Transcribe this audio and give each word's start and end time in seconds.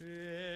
Yeah. 0.00 0.49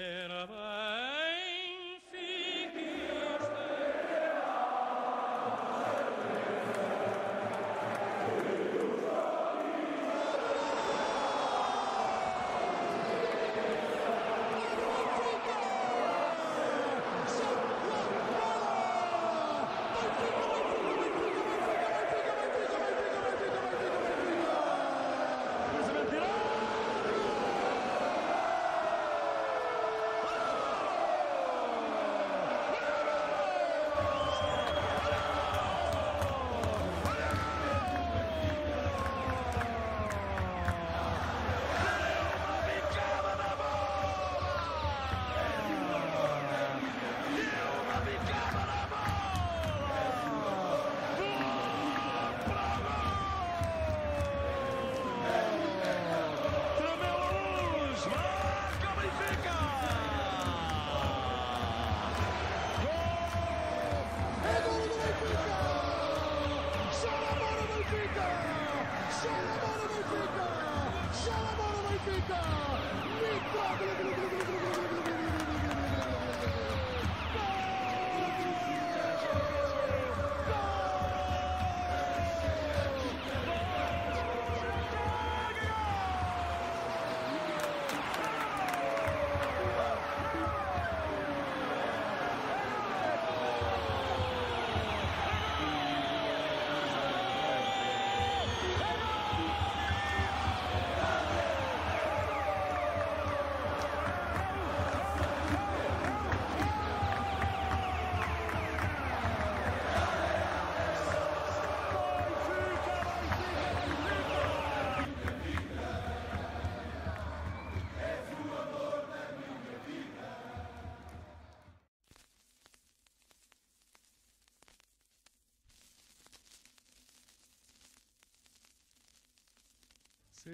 Sí, 130.44 130.50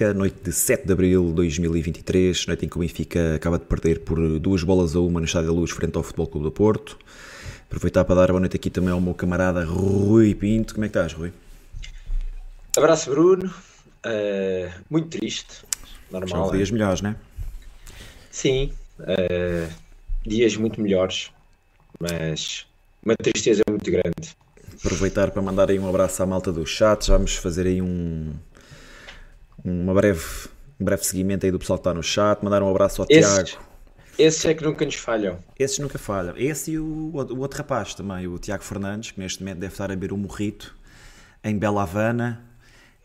Benfica, 0.00 0.14
noite 0.14 0.42
de 0.42 0.52
7 0.52 0.86
de 0.86 0.92
abril 0.92 1.28
de 1.28 1.34
2023, 1.34 2.46
noite 2.46 2.64
em 2.64 2.68
que 2.68 2.76
o 2.76 2.80
Benfica 2.80 3.34
acaba 3.34 3.58
de 3.58 3.66
perder 3.66 4.00
por 4.00 4.38
duas 4.38 4.62
bolas 4.62 4.96
a 4.96 5.00
uma 5.00 5.20
no 5.20 5.26
Estádio 5.26 5.48
da 5.48 5.54
Luz 5.54 5.70
frente 5.70 5.94
ao 5.96 6.02
Futebol 6.02 6.26
Clube 6.26 6.44
do 6.44 6.50
Porto. 6.50 6.98
Aproveitar 7.66 8.04
para 8.04 8.14
dar 8.14 8.28
boa 8.28 8.40
noite 8.40 8.56
aqui 8.56 8.70
também 8.70 8.90
ao 8.90 9.00
meu 9.00 9.12
camarada 9.12 9.62
Rui 9.62 10.34
Pinto. 10.34 10.74
Como 10.74 10.86
é 10.86 10.88
que 10.88 10.96
estás, 10.96 11.12
Rui? 11.12 11.32
Abraço, 12.76 13.10
Bruno. 13.10 13.52
Uh, 14.06 14.70
muito 14.88 15.18
triste, 15.18 15.62
normal. 16.10 16.46
Já 16.46 16.56
dias 16.56 16.70
melhores, 16.70 17.02
não 17.02 17.10
é? 17.10 17.16
Sim, 18.30 18.72
uh, 19.00 19.70
dias 20.24 20.56
muito 20.56 20.80
melhores, 20.80 21.30
mas 22.00 22.66
uma 23.04 23.14
tristeza 23.16 23.62
muito 23.68 23.90
grande. 23.90 24.34
Aproveitar 24.82 25.30
para 25.30 25.42
mandar 25.42 25.70
aí 25.70 25.78
um 25.78 25.86
abraço 25.86 26.22
à 26.22 26.26
malta 26.26 26.50
do 26.50 26.64
chat. 26.64 27.06
Já 27.06 27.16
vamos 27.18 27.34
fazer 27.34 27.66
aí 27.66 27.82
um, 27.82 28.32
uma 29.64 29.94
breve, 29.94 30.24
um 30.78 30.84
breve 30.84 31.04
seguimento 31.04 31.46
aí 31.46 31.52
do 31.52 31.58
pessoal 31.58 31.78
que 31.78 31.80
está 31.80 31.94
no 31.94 32.02
chat, 32.02 32.42
mandar 32.42 32.62
um 32.62 32.70
abraço 32.70 33.02
ao 33.02 33.08
esses, 33.10 33.50
Tiago. 33.50 33.70
Esses 34.18 34.44
é 34.44 34.54
que 34.54 34.62
nunca 34.62 34.84
nos 34.84 34.96
falham. 34.96 35.38
Esses 35.58 35.78
nunca 35.78 35.98
falham. 35.98 36.36
Esse 36.36 36.72
e 36.72 36.78
o, 36.78 37.12
o 37.12 37.38
outro 37.38 37.58
rapaz 37.58 37.94
também, 37.94 38.26
o 38.26 38.38
Tiago 38.38 38.62
Fernandes, 38.62 39.12
que 39.12 39.20
neste 39.20 39.42
momento 39.42 39.58
deve 39.58 39.72
estar 39.72 39.86
a 39.86 39.88
beber 39.88 40.12
um 40.12 40.18
morrito 40.18 40.76
em 41.42 41.58
Bela 41.58 41.82
Havana. 41.82 42.44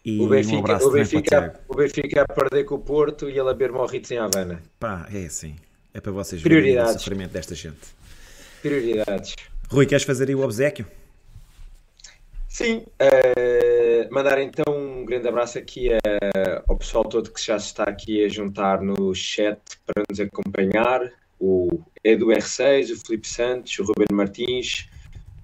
E 0.04 0.19
o 0.22 0.28
Benfica, 0.28 0.56
um 0.56 0.60
abraço 0.60 0.88
o 0.88 0.92
Benfica, 0.92 1.60
o 1.68 1.75
Benfica 1.75 2.22
a 2.22 2.28
perder 2.28 2.63
com 2.66 2.75
o 2.75 2.80
Porto 2.80 3.28
e 3.28 3.31
ele 3.31 3.50
a 3.50 3.54
beber 3.54 3.72
morritos 3.72 4.12
em 4.12 4.18
Havana. 4.18 4.62
Pá, 4.80 5.08
é 5.12 5.25
assim. 5.25 5.56
É 5.94 6.01
para 6.01 6.12
vocês 6.12 6.42
verem 6.42 6.80
o 6.80 6.88
sofrimento 6.90 7.31
desta 7.31 7.56
gente. 7.56 7.80
Prioridades. 8.62 9.36
Rui, 9.69 9.86
queres 9.86 10.04
fazer 10.04 10.28
aí 10.28 10.36
o 10.36 10.42
obsequio? 10.42 10.86
Sim, 12.48 12.86
uh, 13.01 14.13
mandar 14.13 14.40
então 14.40 14.94
um 15.06 15.07
grande 15.07 15.28
abraço 15.28 15.60
aqui 15.60 15.90
uh, 15.90 16.63
ao 16.68 16.75
pessoal 16.75 17.06
todo 17.06 17.31
que 17.31 17.40
já 17.40 17.57
está 17.57 17.84
aqui 17.84 18.25
a 18.25 18.28
juntar 18.28 18.81
no 18.81 19.13
chat 19.13 19.60
para 19.86 20.04
nos 20.10 20.19
acompanhar. 20.19 21.12
O 21.40 21.80
Edu 22.04 22.30
R6, 22.30 22.92
o 22.92 23.06
Felipe 23.06 23.28
Santos, 23.28 23.78
o 23.78 23.84
Ruben 23.84 24.07
Martins, 24.12 24.90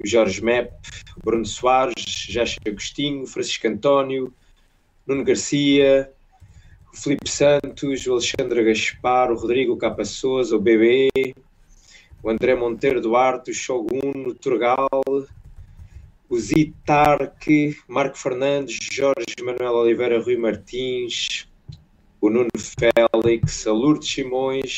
o 0.04 0.08
Jorge 0.08 0.44
Mep, 0.44 0.74
o 1.16 1.24
Bruno 1.24 1.46
Soares, 1.46 1.94
Jacha 2.28 2.60
Agostinho, 2.66 3.28
Francisco 3.28 3.68
António, 3.68 4.34
Nuno 5.06 5.24
Garcia, 5.24 6.12
o 6.92 6.98
Felipe 6.98 7.30
Santos, 7.30 8.08
o 8.08 8.14
Alexandre 8.14 8.64
Gaspar, 8.64 9.32
o 9.32 9.36
Rodrigo 9.36 9.78
Capa 9.78 10.04
Souza, 10.04 10.56
o 10.56 10.60
BB, 10.60 11.36
o 12.24 12.32
André 12.32 12.56
Monteiro 12.56 13.00
Duarte, 13.00 13.52
o 13.52 13.54
Shogun, 13.54 14.26
o 14.26 14.34
Turgal, 14.34 14.90
o 16.32 16.40
Zitarque, 16.40 17.78
Marco 17.90 18.18
Fernandes, 18.18 18.80
Jorge 18.90 19.36
Manuel 19.44 19.74
Oliveira, 19.74 20.18
Rui 20.18 20.38
Martins, 20.38 21.46
o 22.22 22.30
Nuno 22.30 22.48
Félix, 22.56 23.68
a 23.68 23.74
Lourdes 23.74 24.10
Simões, 24.10 24.78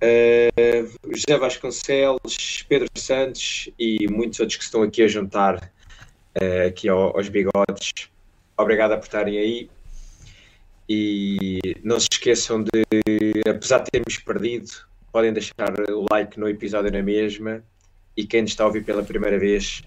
uh, 0.00 1.12
José 1.12 1.36
Vasconcelos, 1.36 2.64
Pedro 2.68 2.88
Santos 2.96 3.68
e 3.76 4.06
muitos 4.08 4.38
outros 4.38 4.56
que 4.56 4.62
estão 4.62 4.84
aqui 4.84 5.02
a 5.02 5.08
juntar 5.08 5.72
uh, 6.40 6.68
aqui 6.68 6.88
ao, 6.88 7.16
aos 7.16 7.28
bigodes. 7.28 8.08
Obrigado 8.56 8.96
por 8.96 9.06
estarem 9.06 9.38
aí. 9.38 9.68
E 10.88 11.58
não 11.82 11.98
se 11.98 12.06
esqueçam 12.12 12.62
de, 12.62 13.42
apesar 13.50 13.80
de 13.80 13.90
termos 13.90 14.16
perdido, 14.18 14.70
podem 15.12 15.32
deixar 15.32 15.74
o 15.90 16.06
like 16.08 16.38
no 16.38 16.48
episódio 16.48 16.92
na 16.92 17.02
mesma. 17.02 17.60
E 18.16 18.24
quem 18.24 18.44
está 18.44 18.62
a 18.62 18.68
ouvir 18.68 18.84
pela 18.84 19.02
primeira 19.02 19.38
vez, 19.38 19.82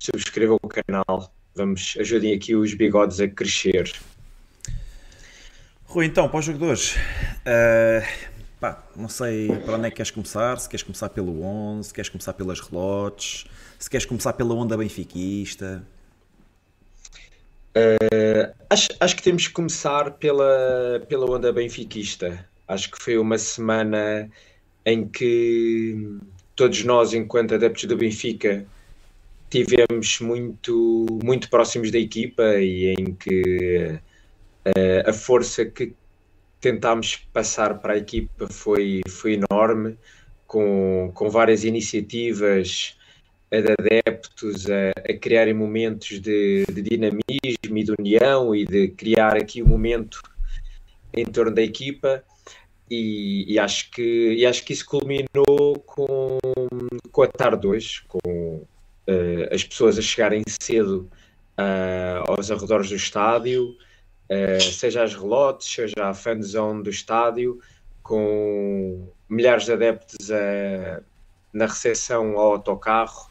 subscrevam 0.00 0.58
o 0.60 0.68
canal. 0.68 1.32
Vamos, 1.54 1.96
ajudem 2.00 2.34
aqui 2.34 2.56
os 2.56 2.74
bigodes 2.74 3.20
a 3.20 3.28
crescer. 3.28 3.92
Rui, 5.84 6.06
então, 6.06 6.28
para 6.28 6.38
os 6.38 6.44
jogadores, 6.44 6.96
uh, 6.96 8.06
pá, 8.58 8.82
não 8.96 9.08
sei 9.08 9.48
para 9.64 9.74
onde 9.74 9.86
é 9.86 9.90
que 9.90 9.96
queres 9.96 10.10
começar, 10.10 10.58
se 10.58 10.68
queres 10.68 10.82
começar 10.82 11.10
pelo 11.10 11.42
11, 11.42 11.88
se 11.88 11.94
queres 11.94 12.08
começar 12.08 12.32
pelas 12.32 12.60
relotes, 12.60 13.44
se 13.78 13.90
queres 13.90 14.06
começar 14.06 14.32
pela 14.32 14.54
onda 14.54 14.76
benfiquista. 14.76 15.84
Uh, 17.76 18.54
acho, 18.70 18.88
acho 18.98 19.16
que 19.16 19.22
temos 19.22 19.48
que 19.48 19.52
começar 19.52 20.12
pela, 20.12 21.04
pela 21.08 21.30
onda 21.30 21.52
benfiquista. 21.52 22.48
Acho 22.66 22.90
que 22.90 23.02
foi 23.02 23.18
uma 23.18 23.36
semana 23.36 24.30
em 24.86 25.06
que 25.06 26.18
todos 26.54 26.84
nós, 26.84 27.12
enquanto 27.12 27.54
adeptos 27.54 27.84
do 27.84 27.96
Benfica, 27.96 28.64
tivemos 29.50 30.20
muito, 30.20 31.06
muito 31.24 31.50
próximos 31.50 31.90
da 31.90 31.98
equipa 31.98 32.42
e 32.56 32.94
em 32.94 33.14
que 33.14 33.98
uh, 34.66 35.08
a 35.10 35.12
força 35.12 35.64
que 35.64 35.92
tentámos 36.60 37.16
passar 37.32 37.78
para 37.80 37.94
a 37.94 37.98
equipa 37.98 38.46
foi, 38.48 39.00
foi 39.08 39.34
enorme, 39.34 39.98
com, 40.46 41.10
com 41.14 41.28
várias 41.28 41.64
iniciativas 41.64 42.96
de 43.50 43.72
adeptos 43.72 44.70
a, 44.70 44.90
a 44.90 45.18
criarem 45.18 45.54
momentos 45.54 46.20
de, 46.20 46.64
de, 46.66 46.82
dinamismo 46.82 47.78
e 47.78 47.82
de 47.82 47.92
união 47.98 48.54
e 48.54 48.64
de 48.64 48.88
criar 48.88 49.36
aqui 49.36 49.62
um 49.62 49.66
momento 49.66 50.22
em 51.12 51.24
torno 51.24 51.52
da 51.52 51.62
equipa. 51.62 52.22
E, 52.88 53.44
e 53.52 53.58
acho, 53.58 53.90
que, 53.92 54.34
e 54.34 54.44
acho 54.44 54.64
que 54.64 54.72
isso 54.72 54.84
culminou 54.84 55.78
com, 55.86 56.38
com 57.12 57.22
a 57.22 57.28
tarde 57.28 57.66
hoje, 57.66 58.02
com 58.08 58.49
uh, 59.10 59.54
as 59.54 59.64
pessoas 59.64 59.98
a 59.98 60.02
chegarem 60.02 60.42
cedo 60.46 61.10
uh, 61.58 62.30
aos 62.30 62.50
arredores 62.50 62.88
do 62.88 62.94
estádio, 62.94 63.76
uh, 64.30 64.60
seja 64.60 65.02
as 65.02 65.14
relotes, 65.14 65.72
seja 65.72 65.94
a 65.98 66.14
fanzone 66.14 66.82
do 66.82 66.90
estádio, 66.90 67.60
com 68.02 69.08
milhares 69.28 69.64
de 69.64 69.72
adeptos 69.72 70.30
a, 70.30 71.02
na 71.52 71.66
recepção 71.66 72.38
ao 72.38 72.52
autocarro, 72.52 73.30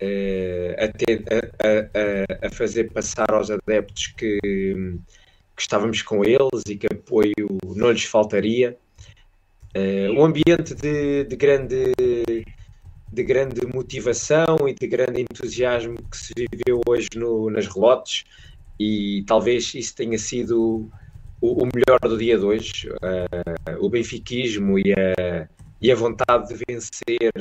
a, 0.00 0.88
ter, 0.96 1.24
a, 1.60 2.46
a, 2.46 2.50
fazer 2.50 2.90
passar 2.92 3.30
aos 3.34 3.50
adeptos 3.50 4.06
que, 4.06 4.38
que, 4.40 5.00
estávamos 5.58 6.00
com 6.00 6.24
eles 6.24 6.62
e 6.68 6.76
que 6.76 6.86
apoio 6.86 7.58
não 7.76 7.90
lhes 7.90 8.04
faltaria. 8.04 8.78
um 10.16 10.24
ambiente 10.24 10.74
de, 10.74 11.24
de 11.24 11.36
grande 11.36 11.92
de 13.12 13.22
grande 13.22 13.66
motivação 13.66 14.68
e 14.68 14.74
de 14.74 14.86
grande 14.86 15.22
entusiasmo 15.22 15.96
que 16.10 16.16
se 16.16 16.32
viveu 16.36 16.80
hoje 16.86 17.08
no, 17.16 17.50
nas 17.50 17.66
relotes 17.66 18.24
e 18.78 19.24
talvez 19.26 19.74
isso 19.74 19.94
tenha 19.94 20.18
sido 20.18 20.90
o, 21.40 21.64
o 21.64 21.66
melhor 21.66 21.98
do 22.00 22.18
dia 22.18 22.38
de 22.38 22.44
hoje, 22.44 22.88
uh, 22.90 23.84
o 23.84 23.88
benfiquismo 23.88 24.78
e 24.78 24.92
a, 24.92 25.48
e 25.80 25.90
a 25.90 25.94
vontade 25.94 26.48
de 26.48 26.64
vencer 26.68 27.32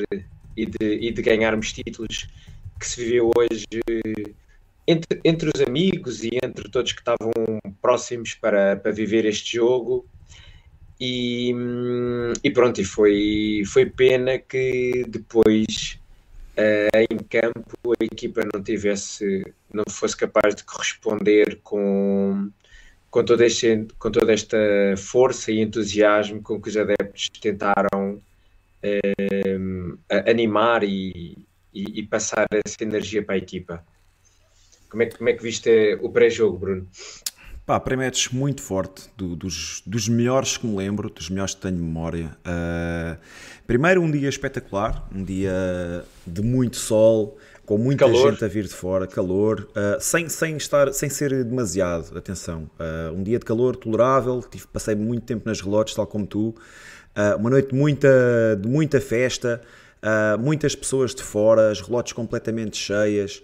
e 0.56 0.66
de, 0.66 1.08
e 1.08 1.12
de 1.12 1.22
ganharmos 1.22 1.74
títulos 1.74 2.28
que 2.80 2.88
se 2.88 3.04
viveu 3.04 3.32
hoje 3.38 3.66
entre, 4.88 5.20
entre 5.24 5.52
os 5.54 5.62
amigos 5.62 6.24
e 6.24 6.30
entre 6.44 6.70
todos 6.70 6.94
que 6.94 7.02
estavam 7.02 7.32
próximos 7.82 8.34
para, 8.36 8.78
para 8.78 8.92
viver 8.92 9.26
este 9.26 9.58
jogo 9.58 10.06
e, 11.00 11.54
e 12.44 12.52
pronto, 12.52 12.82
e 12.82 12.86
foi, 12.86 13.64
foi 13.66 13.86
pena 13.86 14.40
que 14.40 15.06
depois 15.08 16.00
uh, 16.58 17.06
em 17.10 17.18
campo 17.18 17.94
a 18.00 18.04
equipa 18.04 18.42
não 18.52 18.64
tivesse, 18.64 19.44
não 19.72 19.84
fosse 19.90 20.18
capaz 20.18 20.56
de 20.56 20.64
corresponder 20.64 21.60
com, 21.64 22.50
com, 23.12 23.24
todo 23.24 23.44
este, 23.44 23.86
com 24.00 24.12
toda 24.12 24.34
esta 24.34 24.58
força 24.98 25.52
e 25.52 25.62
entusiasmo 25.62 26.42
com 26.42 26.60
que 26.60 26.70
os 26.70 26.78
adeptos 26.78 27.30
tentaram 27.40 28.20
uh, 28.84 30.00
animar 30.28 30.84
e, 30.84 31.38
e, 31.74 32.00
e, 32.00 32.04
passar 32.08 32.48
essa 32.66 32.78
energia 32.82 33.24
para 33.24 33.36
a 33.36 33.40
equipa. 33.40 33.86
Como 34.90 35.04
é, 35.04 35.06
como 35.08 35.30
é 35.30 35.34
que 35.34 35.44
viste 35.44 35.98
o 36.02 36.10
pré-jogo, 36.10 36.58
Bruno? 36.58 36.88
Pá, 37.68 37.82
pré-match 37.82 38.32
muito 38.32 38.62
forte, 38.62 39.10
do, 39.18 39.36
dos, 39.36 39.84
dos 39.86 40.08
melhores 40.08 40.56
que 40.56 40.66
me 40.66 40.74
lembro, 40.78 41.10
dos 41.10 41.30
melhores 41.30 41.54
que 41.54 41.60
tenho 41.60 41.76
memória. 41.76 42.32
Uh, 42.46 43.18
primeiro, 43.68 44.02
um 44.02 44.10
dia 44.10 44.30
espetacular, 44.30 45.06
um 45.14 45.22
dia 45.22 46.06
de 46.26 46.42
muito 46.42 46.78
sol, 46.78 47.38
com 47.66 47.78
muita 47.78 48.06
calor. 48.06 48.32
gente 48.32 48.46
a 48.46 48.48
vir 48.48 48.64
de 48.64 48.74
fora, 48.74 49.06
calor, 49.06 49.68
uh, 49.72 50.00
sem, 50.00 50.30
sem, 50.30 50.56
estar, 50.56 50.94
sem 50.94 51.10
ser 51.10 51.44
demasiado, 51.44 52.18
atenção. 52.18 52.70
Uh, 52.80 53.14
um 53.14 53.22
dia 53.22 53.38
de 53.38 53.44
calor 53.44 53.76
tolerável, 53.76 54.42
tive, 54.50 54.66
passei 54.68 54.96
muito 54.96 55.26
tempo 55.26 55.46
nas 55.46 55.60
relotes, 55.60 55.94
tal 55.94 56.08
como 56.08 56.26
tu. 56.26 56.56
uma 57.38 57.50
noite 57.50 57.72
de 57.72 57.76
muita, 57.76 58.58
de 58.62 58.70
muita 58.70 59.02
festa, 59.02 59.60
muitas 60.40 60.74
pessoas 60.74 61.14
de 61.14 61.22
fora, 61.22 61.70
as 61.70 61.82
relotes 61.82 62.14
completamente 62.14 62.78
cheias. 62.78 63.44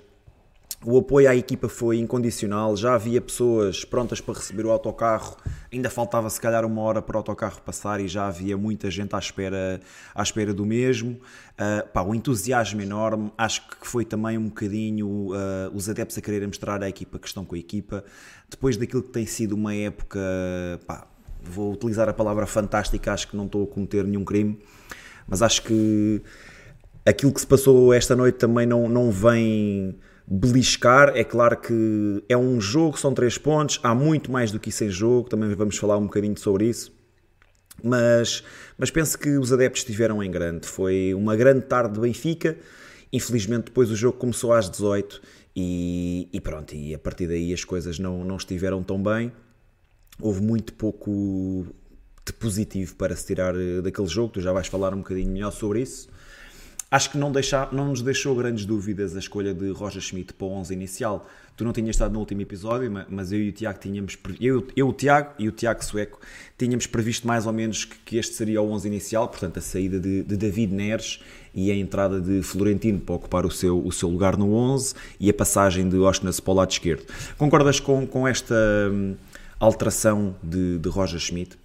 O 0.86 0.98
apoio 0.98 1.30
à 1.30 1.36
equipa 1.36 1.70
foi 1.70 1.98
incondicional, 1.98 2.75
já 2.75 2.94
havia 2.94 3.22
pessoas 3.22 3.86
prontas 3.86 4.20
para 4.20 4.34
receber 4.34 4.66
o 4.66 4.72
autocarro, 4.72 5.38
ainda 5.72 5.90
faltava 5.90 6.30
se 6.30 6.42
calhar 6.42 6.66
uma 6.66 6.82
hora 6.82 7.02
para 7.02 7.16
o 7.16 7.18
autocarro 7.20 7.62
passar 7.62 8.02
e 8.02 8.08
já 8.08 8.28
havia 8.28 8.58
muita 8.58 8.92
gente 8.92 9.16
à 9.16 9.20
espera, 9.20 9.80
à 10.13 10.22
espera 10.22 10.54
do 10.54 10.66
mesmo. 10.66 11.12
Uh, 11.54 11.88
pá, 11.94 12.02
o 12.02 12.13
entusiasmo 12.13 12.82
enorme, 12.82 13.32
acho 13.38 13.66
que 13.70 13.88
foi 13.88 14.04
também 14.04 14.38
um 14.38 14.50
bocadinho 14.50 15.08
uh, 15.08 15.74
os 15.74 15.88
adeptos 15.88 16.18
a 16.18 16.22
quererem 16.22 16.48
mostrar 16.48 16.84
à 16.84 16.90
equipa 16.90 17.18
que 17.18 17.28
estão 17.28 17.46
com 17.46 17.56
a 17.56 17.60
equipa, 17.60 18.04
depois 18.50 18.75
daquilo 18.75 19.04
que 19.04 19.10
tem 19.10 19.25
sido 19.25 19.54
uma 19.54 19.74
época, 19.74 20.20
pá, 20.86 21.08
vou 21.42 21.72
utilizar 21.72 22.10
a 22.10 22.13
palavra 22.13 22.46
fantástica, 22.46 23.13
acho 23.13 23.30
que 23.30 23.38
não 23.38 23.46
estou 23.46 23.63
a 23.63 23.68
cometer 23.68 24.04
nenhum 24.04 24.25
crime, 24.25 24.60
mas 25.25 25.42
acho 25.42 25.63
que 25.63 26.22
aquilo 27.06 27.32
que 27.32 27.40
se 27.40 27.48
passou 27.48 27.94
esta 27.94 28.18
noite 28.18 28.38
também 28.38 28.66
não, 28.66 28.90
não 28.90 29.12
vem 29.12 29.98
beliscar. 30.27 31.13
É 31.15 31.24
claro 31.24 31.58
que 31.58 32.24
é 32.27 32.38
um 32.38 32.60
jogo, 32.60 32.98
são 32.98 33.13
três 33.13 33.38
pontos, 33.38 33.80
há 33.84 33.94
muito 33.94 34.32
mais 34.32 34.51
do 34.51 34.60
que 34.60 34.70
isso 34.70 34.84
em 34.84 34.89
jogo, 34.89 35.30
também 35.30 35.53
vamos 35.56 35.77
falar 35.77 35.98
um 35.98 36.03
bocadinho 36.03 36.38
sobre 36.38 36.68
isso. 36.68 36.92
Mas, 37.84 38.44
mas 38.77 38.92
penso 38.92 39.18
que 39.18 39.38
os 39.38 39.51
adeptos 39.51 39.82
estiveram 39.82 40.24
em 40.24 40.30
grande. 40.30 40.68
Foi 40.68 41.13
uma 41.13 41.36
grande 41.36 41.65
tarde 41.65 41.96
de 41.96 42.00
Benfica. 42.00 42.58
Infelizmente, 43.12 43.65
depois 43.65 43.92
o 43.92 43.96
jogo 43.96 44.18
começou 44.18 44.53
às 44.53 44.70
18 44.70 45.22
e, 45.56 46.30
e 46.32 46.42
pronto, 46.42 46.74
e 46.74 46.94
a 46.94 47.00
partir 47.00 47.27
daí 47.27 47.53
as 47.53 47.63
coisas 47.63 48.00
não, 48.00 48.24
não 48.24 48.38
estiveram 48.38 48.84
tão 48.84 49.01
bem. 49.01 49.32
Houve 50.20 50.42
muito 50.42 50.74
pouco 50.74 51.65
de 52.25 52.34
positivo 52.34 52.96
para 52.96 53.15
se 53.15 53.25
tirar 53.25 53.56
eh, 53.56 53.82
daquele 53.82 54.08
jogo. 54.08 54.34
Tu 54.34 54.42
já 54.42 54.53
vais 54.53 54.68
falar 54.68 54.94
um 54.94 54.98
bocadinho 54.98 55.32
melhor 55.32 55.51
sobre 55.51 55.82
isso. 55.82 56.08
Acho 56.94 57.10
que 57.10 57.18
não, 57.18 57.32
deixa, 57.32 57.68
não 57.72 57.88
nos 57.88 58.04
deixou 58.04 58.36
grandes 58.36 58.66
dúvidas 58.66 59.16
a 59.16 59.20
escolha 59.20 59.52
de 59.52 59.72
Roger 59.72 60.00
Schmidt 60.00 60.32
para 60.32 60.46
o 60.46 60.52
11 60.52 60.72
inicial. 60.76 61.28
Tu 61.58 61.64
não 61.64 61.74
tinhas 61.74 61.96
estado 61.96 62.14
no 62.14 62.20
último 62.20 62.42
episódio, 62.42 62.92
mas 63.10 63.32
eu 63.32 63.40
e 63.40 63.50
o 63.50 63.52
Tiago 63.52 63.80
tínhamos. 63.80 64.16
Eu, 64.40 64.68
eu 64.76 64.90
o 64.90 64.94
Tiago 64.94 65.32
e 65.40 65.50
o 65.50 65.52
Tiago 65.52 65.84
Sueco 65.84 66.20
tínhamos 66.56 66.86
previsto 66.86 67.26
mais 67.26 67.48
ou 67.48 67.54
menos 67.54 67.84
que, 67.84 67.98
que 68.06 68.18
este 68.18 68.36
seria 68.36 68.62
o 68.62 68.70
11 68.70 68.88
inicial, 68.88 69.28
portanto, 69.28 69.58
a 69.58 69.62
saída 69.62 70.00
de, 70.00 70.22
de, 70.22 70.38
David 70.38 70.72
Neres 70.72 71.20
e 71.52 71.72
a 71.72 71.76
entrada 71.76 72.22
de 72.22 72.44
Florentino 72.44 73.00
para 73.00 73.16
ocupar 73.16 73.44
o 73.44 73.52
seu, 73.52 73.84
o 73.84 73.92
seu 73.92 74.08
lugar 74.08 74.38
no 74.38 74.54
11 74.54 74.94
e 75.20 75.32
a 75.32 75.34
passagem 75.34 75.90
de 75.90 75.98
Osnas 75.98 76.40
para 76.40 76.52
o 76.52 76.56
lado 76.56 76.70
esquerdo. 76.70 77.08
Concordas 77.40 77.80
com, 77.80 78.06
com 78.06 78.28
esta 78.28 78.56
hum, 78.92 79.16
alteração 79.60 80.36
de, 80.44 80.78
de 80.78 80.90
Roger 80.90 81.20
Schmidt? 81.20 81.62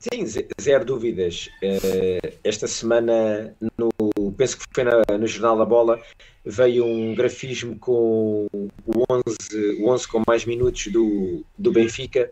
Sim, 0.00 0.24
zero 0.58 0.84
dúvidas. 0.86 1.50
Eh, 1.62 2.38
esta 2.42 2.66
semana, 2.66 3.54
no, 3.76 3.90
penso 4.32 4.58
que 4.58 4.64
foi 4.74 4.84
no 5.18 5.26
Jornal 5.26 5.58
da 5.58 5.66
Bola, 5.66 6.00
veio 6.42 6.86
um 6.86 7.14
grafismo 7.14 7.78
com 7.78 8.46
o 8.50 9.04
11, 9.10 9.82
o 9.82 9.90
11 9.90 10.08
com 10.08 10.22
mais 10.26 10.46
minutos 10.46 10.86
do, 10.86 11.44
do 11.58 11.70
Benfica 11.70 12.30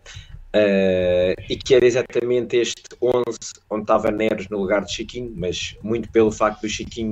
uh, 0.55 1.41
e 1.47 1.55
que 1.55 1.75
era 1.75 1.85
exatamente 1.85 2.57
este 2.57 2.81
11 2.99 3.37
onde 3.69 3.83
estava 3.83 4.09
Neres 4.09 4.49
no 4.49 4.57
lugar 4.57 4.83
de 4.83 4.91
Chiquinho, 4.91 5.31
mas 5.35 5.77
muito 5.83 6.09
pelo 6.11 6.31
facto 6.31 6.61
do 6.61 6.69
Chiquinho 6.69 7.11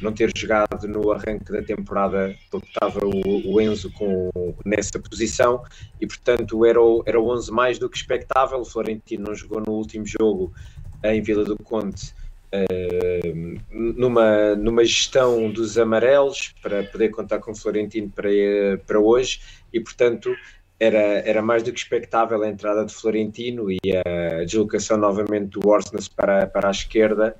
não 0.00 0.12
ter 0.12 0.30
jogado 0.36 0.86
no 0.88 1.12
arranque 1.12 1.52
da 1.52 1.62
temporada 1.62 2.34
porque 2.50 2.68
estava 2.68 3.00
o, 3.04 3.54
o 3.54 3.60
Enzo 3.60 3.90
com, 3.92 4.30
nessa 4.64 4.98
posição. 4.98 5.62
E 6.00 6.06
portanto 6.06 6.64
era 6.64 6.80
o, 6.80 7.02
era 7.06 7.20
o 7.20 7.30
11 7.30 7.52
mais 7.52 7.78
do 7.78 7.88
que 7.88 7.96
expectável. 7.96 8.60
O 8.60 8.64
Florentino 8.64 9.24
não 9.28 9.34
jogou 9.34 9.60
no 9.60 9.72
último 9.72 10.06
jogo 10.06 10.52
em 11.02 11.20
Vila 11.22 11.44
do 11.44 11.56
Conde 11.56 12.14
uh, 12.54 13.60
numa, 13.70 14.54
numa 14.54 14.84
gestão 14.84 15.50
dos 15.50 15.76
amarelos 15.78 16.54
para 16.62 16.84
poder 16.84 17.10
contar 17.10 17.38
com 17.38 17.52
o 17.52 17.56
Florentino 17.56 18.10
para, 18.10 18.28
para 18.86 19.00
hoje. 19.00 19.40
E 19.72 19.80
portanto 19.80 20.34
era, 20.78 20.98
era 20.98 21.42
mais 21.42 21.62
do 21.62 21.72
que 21.72 21.78
expectável 21.78 22.42
a 22.42 22.48
entrada 22.48 22.84
de 22.84 22.92
Florentino 22.92 23.70
e 23.70 23.78
a 23.96 24.44
deslocação 24.44 24.96
novamente 24.96 25.50
do 25.50 25.68
Orsnes 25.68 26.08
para, 26.08 26.46
para 26.46 26.68
a 26.68 26.70
esquerda 26.70 27.36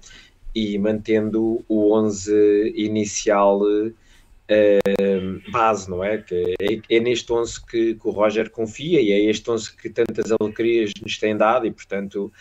e 0.55 0.79
mantendo 0.79 1.65
o 1.69 1.93
11 1.95 2.73
inicial 2.77 3.61
uh, 3.63 5.51
base, 5.51 5.91
não 5.91 6.03
é? 6.03 6.19
Que 6.19 6.55
é, 6.61 6.97
é 6.97 7.01
neste 7.01 7.33
11 7.33 7.67
que, 7.67 7.95
que, 7.95 8.09
o 8.09 8.11
Roger 8.11 8.51
confia 8.51 9.01
e 9.01 9.13
é 9.13 9.21
este 9.31 9.51
11 9.51 9.77
que 9.77 9.91
tantas 9.91 10.31
alegrias 10.31 10.93
nos 11.03 11.19
tem 11.19 11.37
dado 11.37 11.67
e, 11.67 11.73
portanto, 11.73 12.33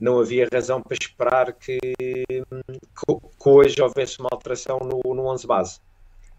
não 0.00 0.18
havia 0.18 0.48
razão 0.52 0.82
para 0.82 0.96
esperar 1.00 1.52
que, 1.52 1.78
que, 1.78 3.06
que 3.06 3.48
hoje 3.48 3.80
houvesse 3.80 4.18
uma 4.18 4.28
alteração 4.32 4.78
no, 4.78 5.14
no 5.14 5.26
11 5.26 5.46
base. 5.46 5.80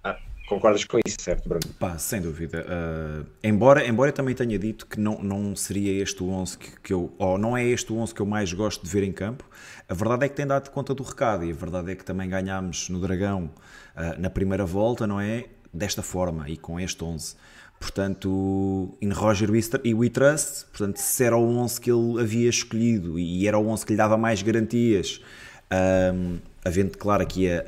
Ah, 0.03 0.19
Concordas 0.47 0.83
com 0.83 0.99
isso, 1.05 1.17
certo, 1.21 1.47
Bruno? 1.47 1.65
Pá, 1.79 1.97
sem 1.97 2.21
dúvida. 2.21 2.65
Uh, 2.67 3.25
embora, 3.41 3.87
embora 3.87 4.09
eu 4.09 4.13
também 4.13 4.35
tenha 4.35 4.59
dito 4.59 4.85
que 4.85 4.99
não, 4.99 5.21
não 5.23 5.55
seria 5.55 6.01
este 6.01 6.21
o 6.21 6.29
11 6.29 6.57
que, 6.57 6.81
que, 6.81 6.93
eu. 6.93 7.13
ou 7.17 7.37
não 7.37 7.55
é 7.55 7.65
este 7.65 7.93
o 7.93 7.97
11 7.97 8.13
que 8.13 8.21
eu 8.21 8.25
mais 8.25 8.51
gosto 8.51 8.83
de 8.83 8.89
ver 8.89 9.03
em 9.03 9.11
campo, 9.13 9.45
a 9.87 9.93
verdade 9.93 10.25
é 10.25 10.29
que 10.29 10.35
tem 10.35 10.45
dado 10.45 10.69
conta 10.69 10.93
do 10.93 11.01
recado 11.01 11.45
e 11.45 11.51
a 11.51 11.53
verdade 11.53 11.91
é 11.91 11.95
que 11.95 12.03
também 12.03 12.29
ganhámos 12.29 12.89
no 12.89 12.99
Dragão 12.99 13.45
uh, 13.95 14.19
na 14.19 14.29
primeira 14.29 14.65
volta, 14.65 15.07
não 15.07 15.19
é? 15.19 15.45
Desta 15.73 16.03
forma 16.03 16.49
e 16.49 16.57
com 16.57 16.79
este 16.79 17.03
11. 17.03 17.35
Portanto, 17.79 18.97
in 19.01 19.09
Roger 19.09 19.49
e 19.83 19.93
We 19.93 20.09
Trust, 20.09 20.65
portanto, 20.67 20.97
se 20.97 21.23
era 21.23 21.35
o 21.35 21.57
11 21.57 21.81
que 21.81 21.91
ele 21.91 22.21
havia 22.21 22.49
escolhido 22.49 23.17
e 23.17 23.47
era 23.47 23.57
o 23.57 23.67
11 23.67 23.85
que 23.85 23.93
lhe 23.93 23.97
dava 23.97 24.17
mais 24.17 24.41
garantias. 24.41 25.21
Um, 25.71 26.37
ah, 26.37 26.52
havendo 26.65 26.97
claro 26.97 27.23
aqui 27.23 27.49
a, 27.49 27.63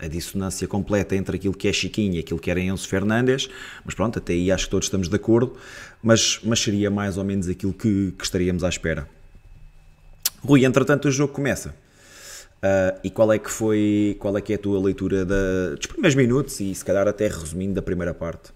a, 0.00 0.04
a, 0.06 0.08
dissonância 0.08 0.66
completa 0.66 1.14
entre 1.14 1.36
aquilo 1.36 1.54
que 1.54 1.68
é 1.68 1.72
Chiquinho 1.72 2.14
e 2.14 2.18
aquilo 2.18 2.38
que 2.38 2.50
era 2.50 2.60
Enzo 2.60 2.88
Fernandes, 2.88 3.48
mas 3.84 3.94
pronto, 3.94 4.18
até 4.18 4.32
aí 4.32 4.50
acho 4.50 4.64
que 4.64 4.70
todos 4.70 4.86
estamos 4.86 5.08
de 5.08 5.16
acordo, 5.16 5.56
mas, 6.02 6.40
mas 6.42 6.60
seria 6.60 6.90
mais 6.90 7.16
ou 7.18 7.24
menos 7.24 7.48
aquilo 7.48 7.72
que, 7.72 8.12
que 8.16 8.24
estaríamos 8.24 8.64
à 8.64 8.68
espera. 8.68 9.08
Rui, 10.42 10.64
entretanto 10.64 11.08
o 11.08 11.10
jogo 11.10 11.32
começa. 11.32 11.74
Uh, 12.62 13.00
e 13.04 13.10
qual 13.10 13.32
é 13.32 13.38
que 13.38 13.50
foi, 13.50 14.16
qual 14.18 14.36
é 14.36 14.40
que 14.40 14.52
é 14.52 14.56
a 14.56 14.58
tua 14.58 14.78
leitura 14.78 15.24
da, 15.24 15.74
dos 15.76 15.86
primeiros 15.86 16.14
minutos 16.14 16.60
e 16.60 16.74
se 16.74 16.84
calhar 16.84 17.08
até 17.08 17.26
resumindo 17.26 17.74
da 17.74 17.82
primeira 17.82 18.12
parte? 18.12 18.52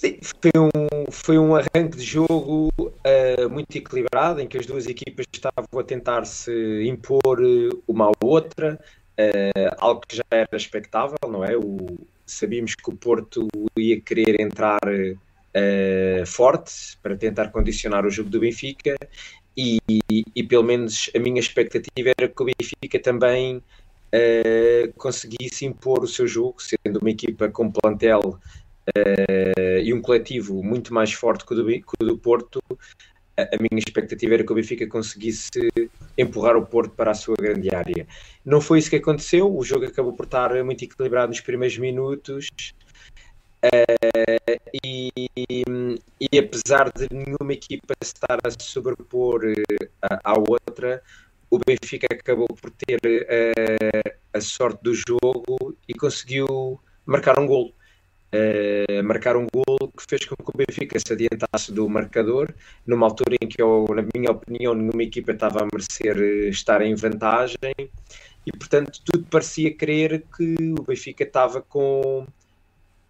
Sim, 0.00 0.18
foi 0.22 0.50
um, 0.56 1.10
foi 1.10 1.38
um 1.38 1.54
arranque 1.54 1.98
de 1.98 2.02
jogo 2.02 2.72
uh, 2.78 3.50
muito 3.50 3.76
equilibrado, 3.76 4.40
em 4.40 4.48
que 4.48 4.56
as 4.56 4.64
duas 4.64 4.86
equipas 4.86 5.26
estavam 5.30 5.78
a 5.78 5.84
tentar 5.84 6.24
se 6.24 6.86
impor 6.86 7.38
uma 7.86 8.06
à 8.06 8.12
outra, 8.24 8.80
uh, 9.18 9.76
algo 9.76 10.00
que 10.08 10.16
já 10.16 10.24
era 10.30 10.56
expectável, 10.56 11.18
não 11.28 11.44
é? 11.44 11.54
O, 11.54 11.98
sabíamos 12.24 12.74
que 12.74 12.88
o 12.88 12.96
Porto 12.96 13.46
ia 13.76 14.00
querer 14.00 14.40
entrar 14.40 14.80
uh, 14.82 16.26
forte 16.26 16.96
para 17.02 17.14
tentar 17.14 17.48
condicionar 17.48 18.06
o 18.06 18.10
jogo 18.10 18.30
do 18.30 18.40
Benfica, 18.40 18.96
e, 19.54 19.76
e, 20.10 20.24
e, 20.34 20.42
pelo 20.42 20.64
menos 20.64 21.10
a 21.14 21.18
minha 21.18 21.40
expectativa 21.40 22.10
era 22.18 22.26
que 22.26 22.42
o 22.42 22.46
Benfica 22.46 22.98
também 22.98 23.62
conseguisse 24.96 25.64
impor 25.64 26.02
o 26.02 26.08
seu 26.08 26.26
jogo, 26.26 26.56
sendo 26.58 26.98
uma 26.98 27.10
equipa 27.10 27.48
com 27.48 27.70
plantel 27.70 28.40
e 29.84 29.92
um 29.92 30.00
coletivo 30.00 30.62
muito 30.62 30.92
mais 30.92 31.12
forte 31.12 31.44
que 31.44 31.52
o 31.52 31.56
do, 31.56 31.66
que 31.66 31.82
o 32.00 32.06
do 32.06 32.18
Porto, 32.18 32.60
a, 33.36 33.56
minha 33.58 33.78
expectativa 33.78 34.34
era 34.34 34.44
que 34.44 34.52
o 34.52 34.54
Benfica 34.54 34.86
conseguisse 34.86 35.50
empurrar 36.16 36.56
o 36.56 36.66
Porto 36.66 36.90
para 36.94 37.10
a 37.10 37.14
sua 37.14 37.36
grande 37.36 37.74
área. 37.74 38.06
Não 38.44 38.60
foi 38.60 38.78
isso 38.78 38.90
que 38.90 38.96
aconteceu, 38.96 39.54
o 39.54 39.64
jogo 39.64 39.86
acabou 39.86 40.12
por 40.12 40.24
estar 40.24 40.52
muito 40.64 40.84
equilibrado 40.84 41.28
nos 41.28 41.40
primeiros 41.40 41.78
minutos. 41.78 42.48
Uh, 43.62 44.58
e, 44.82 45.10
e, 46.18 46.38
apesar 46.38 46.90
de 46.90 47.06
nenhuma 47.12 47.52
equipa 47.52 47.92
estar 48.02 48.38
a 48.42 48.50
sobrepor 48.58 49.44
uh, 49.44 50.18
à 50.24 50.32
outra, 50.38 51.02
o 51.50 51.58
Benfica 51.58 52.06
acabou 52.10 52.46
por 52.46 52.70
ter 52.70 52.98
uh, 53.04 54.16
a 54.32 54.40
sorte 54.40 54.82
do 54.82 54.94
jogo 54.94 55.76
e 55.86 55.92
conseguiu 55.92 56.80
marcar 57.04 57.38
um 57.38 57.46
gol 57.46 57.74
uh, 58.34 59.02
marcar 59.04 59.36
um 59.36 59.46
gol 59.52 59.88
que 59.96 60.04
fez 60.08 60.24
com 60.24 60.36
que 60.36 60.50
o 60.50 60.56
Benfica 60.56 60.98
se 60.98 61.12
adiantasse 61.12 61.72
do 61.72 61.88
marcador, 61.88 62.52
numa 62.86 63.06
altura 63.06 63.36
em 63.40 63.48
que, 63.48 63.60
eu, 63.60 63.86
na 63.94 64.04
minha 64.14 64.30
opinião, 64.30 64.74
nenhuma 64.74 65.02
equipa 65.02 65.32
estava 65.32 65.62
a 65.62 65.68
merecer 65.72 66.16
eh, 66.16 66.48
estar 66.48 66.80
em 66.82 66.94
vantagem 66.94 67.74
e, 68.46 68.52
portanto, 68.52 69.00
tudo 69.04 69.26
parecia 69.30 69.74
crer 69.74 70.24
que 70.36 70.56
o 70.78 70.82
Benfica 70.82 71.24
estava 71.24 71.60
com 71.60 72.26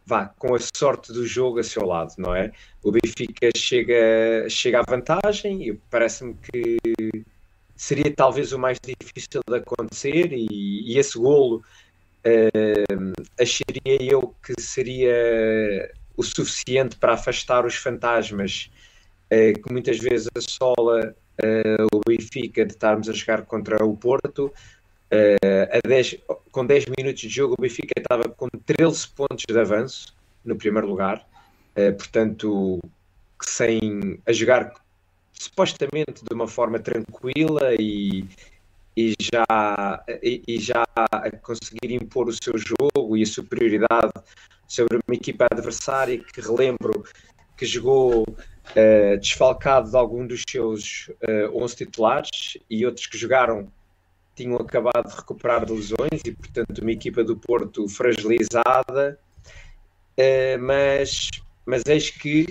vá, 0.07 0.27
com 0.39 0.55
a 0.55 0.59
sorte 0.59 1.13
do 1.13 1.25
jogo 1.27 1.61
a 1.61 1.63
seu 1.63 1.87
lado, 1.87 2.15
não 2.19 2.35
é? 2.35 2.53
O 2.83 2.91
Benfica 2.91 3.49
chega, 3.57 4.49
chega 4.49 4.81
à 4.81 4.83
vantagem 4.83 5.69
e 5.69 5.75
parece-me 5.89 6.35
que 6.35 6.79
seria 7.77 8.13
talvez 8.15 8.53
o 8.53 8.59
mais 8.59 8.79
difícil 8.79 9.41
de 9.49 9.57
acontecer 9.57 10.33
e, 10.33 10.93
e 10.93 10.99
esse 10.99 11.17
golo 11.19 11.63
uh, 12.27 13.13
acharia 13.39 14.03
eu 14.03 14.35
que 14.43 14.61
seria 14.61 15.91
o 16.17 16.23
suficiente 16.23 16.97
para 16.97 17.15
afastar 17.15 17.65
os 17.65 17.75
fantasmas 17.75 18.71
uh, 19.27 19.61
que 19.61 19.73
muitas 19.73 19.99
vezes 19.99 20.29
assola 20.37 21.15
uh, 21.43 21.97
o 21.97 22.01
Benfica 22.07 22.65
de 22.65 22.73
estarmos 22.73 23.09
a 23.09 23.13
jogar 23.13 23.43
contra 23.43 23.85
o 23.85 23.97
Porto. 23.97 24.53
Dez, 25.85 26.17
com 26.53 26.65
10 26.65 26.85
minutos 26.97 27.23
de 27.23 27.29
jogo, 27.29 27.55
o 27.59 27.61
Benfica 27.61 27.95
estava 27.97 28.29
com 28.29 28.49
13 28.49 29.09
pontos 29.09 29.45
de 29.49 29.59
avanço 29.59 30.15
no 30.45 30.55
primeiro 30.55 30.87
lugar, 30.87 31.27
portanto, 31.99 32.81
sem 33.43 34.21
a 34.25 34.33
jogar 34.33 34.73
supostamente 35.33 36.23
de 36.25 36.33
uma 36.33 36.47
forma 36.47 36.79
tranquila 36.79 37.75
e, 37.75 38.25
e 38.97 39.15
já, 39.21 40.05
e, 40.23 40.43
e, 40.47 40.59
já 40.59 40.85
conseguir 41.43 41.93
impor 41.93 42.29
o 42.29 42.33
seu 42.33 42.55
jogo 42.57 43.17
e 43.17 43.23
a 43.23 43.27
superioridade 43.27 44.13
sobre 44.67 44.99
uma 45.07 45.15
equipa 45.15 45.47
adversária 45.51 46.19
que 46.19 46.41
relembro 46.41 47.05
que 47.57 47.67
jogou 47.67 48.23
uh, 48.23 49.19
desfalcado 49.21 49.91
de 49.91 49.97
algum 49.97 50.27
dos 50.27 50.43
seus 50.49 51.09
uh, 51.09 51.15
eh, 51.29 51.51
11 51.51 51.77
titulares 51.77 52.59
e 52.71 52.87
outros 52.87 53.07
que 53.07 53.19
jogaram 53.19 53.71
tinham 54.35 54.57
acabado 54.57 55.09
de 55.09 55.17
recuperar 55.17 55.67
de 55.67 55.73
lesões 55.73 56.23
e 56.25 56.33
portanto 56.33 56.79
uma 56.79 56.93
equipa 56.93 57.23
do 57.23 57.37
Porto 57.37 57.87
fragilizada. 57.89 59.19
Uh, 60.19 60.59
mas, 60.61 61.29
mas 61.67 61.83
eis 61.87 62.11
que 62.11 62.47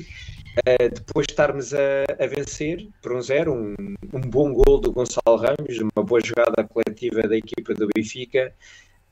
Uh, 0.57 0.89
depois 0.93 1.27
de 1.27 1.33
estarmos 1.33 1.73
a, 1.73 2.05
a, 2.19 2.27
vencer 2.27 2.87
por 3.01 3.13
um 3.13 3.21
zero, 3.21 3.53
um, 3.53 3.75
um, 4.13 4.21
bom 4.21 4.51
gol 4.51 4.79
do 4.79 4.91
Gonçalo 4.91 5.37
Ramos, 5.37 5.79
uma 5.79 6.03
boa 6.03 6.19
jogada 6.21 6.67
coletiva 6.67 7.21
da 7.27 7.37
equipa 7.37 7.73
do 7.73 7.87
Benfica. 7.93 8.53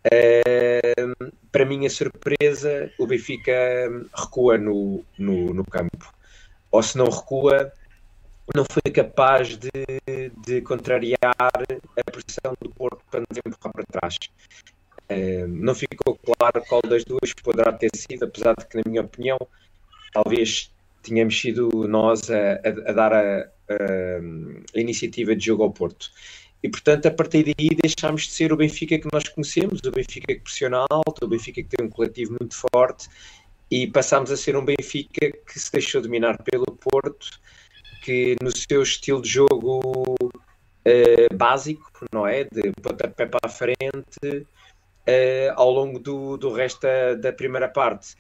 Uh, 0.06 1.32
para 1.52 1.66
minha 1.66 1.90
surpresa, 1.90 2.92
o 2.98 3.06
Benfica 3.06 3.54
recua 4.16 4.58
no, 4.58 5.04
no, 5.18 5.54
no, 5.54 5.64
campo. 5.64 6.12
Ou 6.72 6.82
se 6.82 6.98
não 6.98 7.06
recua, 7.06 7.72
não 8.56 8.66
foi 8.66 8.92
capaz 8.92 9.58
de, 9.58 9.70
de 10.46 10.62
contrariar 10.62 11.18
a 11.24 12.12
pressão 12.12 12.56
do 12.60 12.70
Porto 12.72 13.04
para 13.12 13.22
nos 13.22 13.38
empurrar 13.38 13.74
para 13.74 13.86
trás. 13.86 14.16
Uh, 15.10 15.48
não 15.48 15.76
ficou 15.76 16.18
claro 16.18 16.66
qual 16.68 16.82
das 16.82 17.06
duas 17.06 17.32
poderá 17.44 17.72
ter 17.72 17.92
sido, 17.96 18.26
apesar 18.26 18.56
de 18.58 18.66
que, 18.66 18.78
na 18.78 18.84
minha 18.86 19.02
opinião, 19.02 19.38
talvez 20.12 20.72
tínhamos 21.08 21.40
sido 21.40 21.70
nós 21.88 22.30
a, 22.30 22.54
a, 22.54 22.90
a 22.90 22.94
dar 22.94 23.14
a, 23.14 23.50
a, 23.70 24.80
iniciativa 24.80 25.36
de 25.36 25.46
jogo 25.46 25.64
ao 25.64 25.72
Porto. 25.72 26.12
E, 26.62 26.70
portanto, 26.70 27.06
a 27.06 27.12
partir 27.12 27.44
daí 27.44 27.70
deixámos 27.82 28.24
de 28.24 28.32
ser 28.32 28.52
o 28.52 28.58
Benfica 28.58 28.98
que 28.98 29.08
nós 29.12 29.28
conhecemos, 29.30 29.80
o 29.86 29.92
Benfica 29.92 30.34
que 30.34 30.42
pressiona 30.42 30.86
alto, 30.90 31.26
o 31.26 31.28
Benfica 31.28 31.62
que 31.62 31.70
tem 31.70 31.86
um 31.86 31.90
coletivo 31.90 32.36
muito 32.40 32.56
forte, 32.56 33.08
e 33.70 33.88
passámos 33.88 34.32
a 34.32 34.38
ser 34.38 34.56
um 34.58 34.66
Benfica 34.66 35.32
que 35.32 35.60
se 35.60 35.72
deixou 35.72 36.02
dominar 36.02 36.42
pelo 36.44 36.66
Porto, 36.66 37.40
que 38.04 38.36
no 38.42 38.56
seu 38.56 38.82
estilo 38.82 39.22
de 39.22 39.30
jogo 39.30 40.16
uh, 40.22 41.36
básico, 41.36 42.06
não 42.12 42.26
é? 42.26 42.44
De 42.46 42.72
pontapé 42.82 43.26
para 43.26 43.40
a 43.44 43.50
frente, 43.50 44.26
uh, 44.26 45.54
ao 45.56 45.72
longo 45.72 46.00
do, 46.00 46.38
do 46.38 46.52
resto 46.52 46.82
da, 46.82 47.16
da 47.16 47.34
primeira 47.34 47.70
parte 47.70 48.16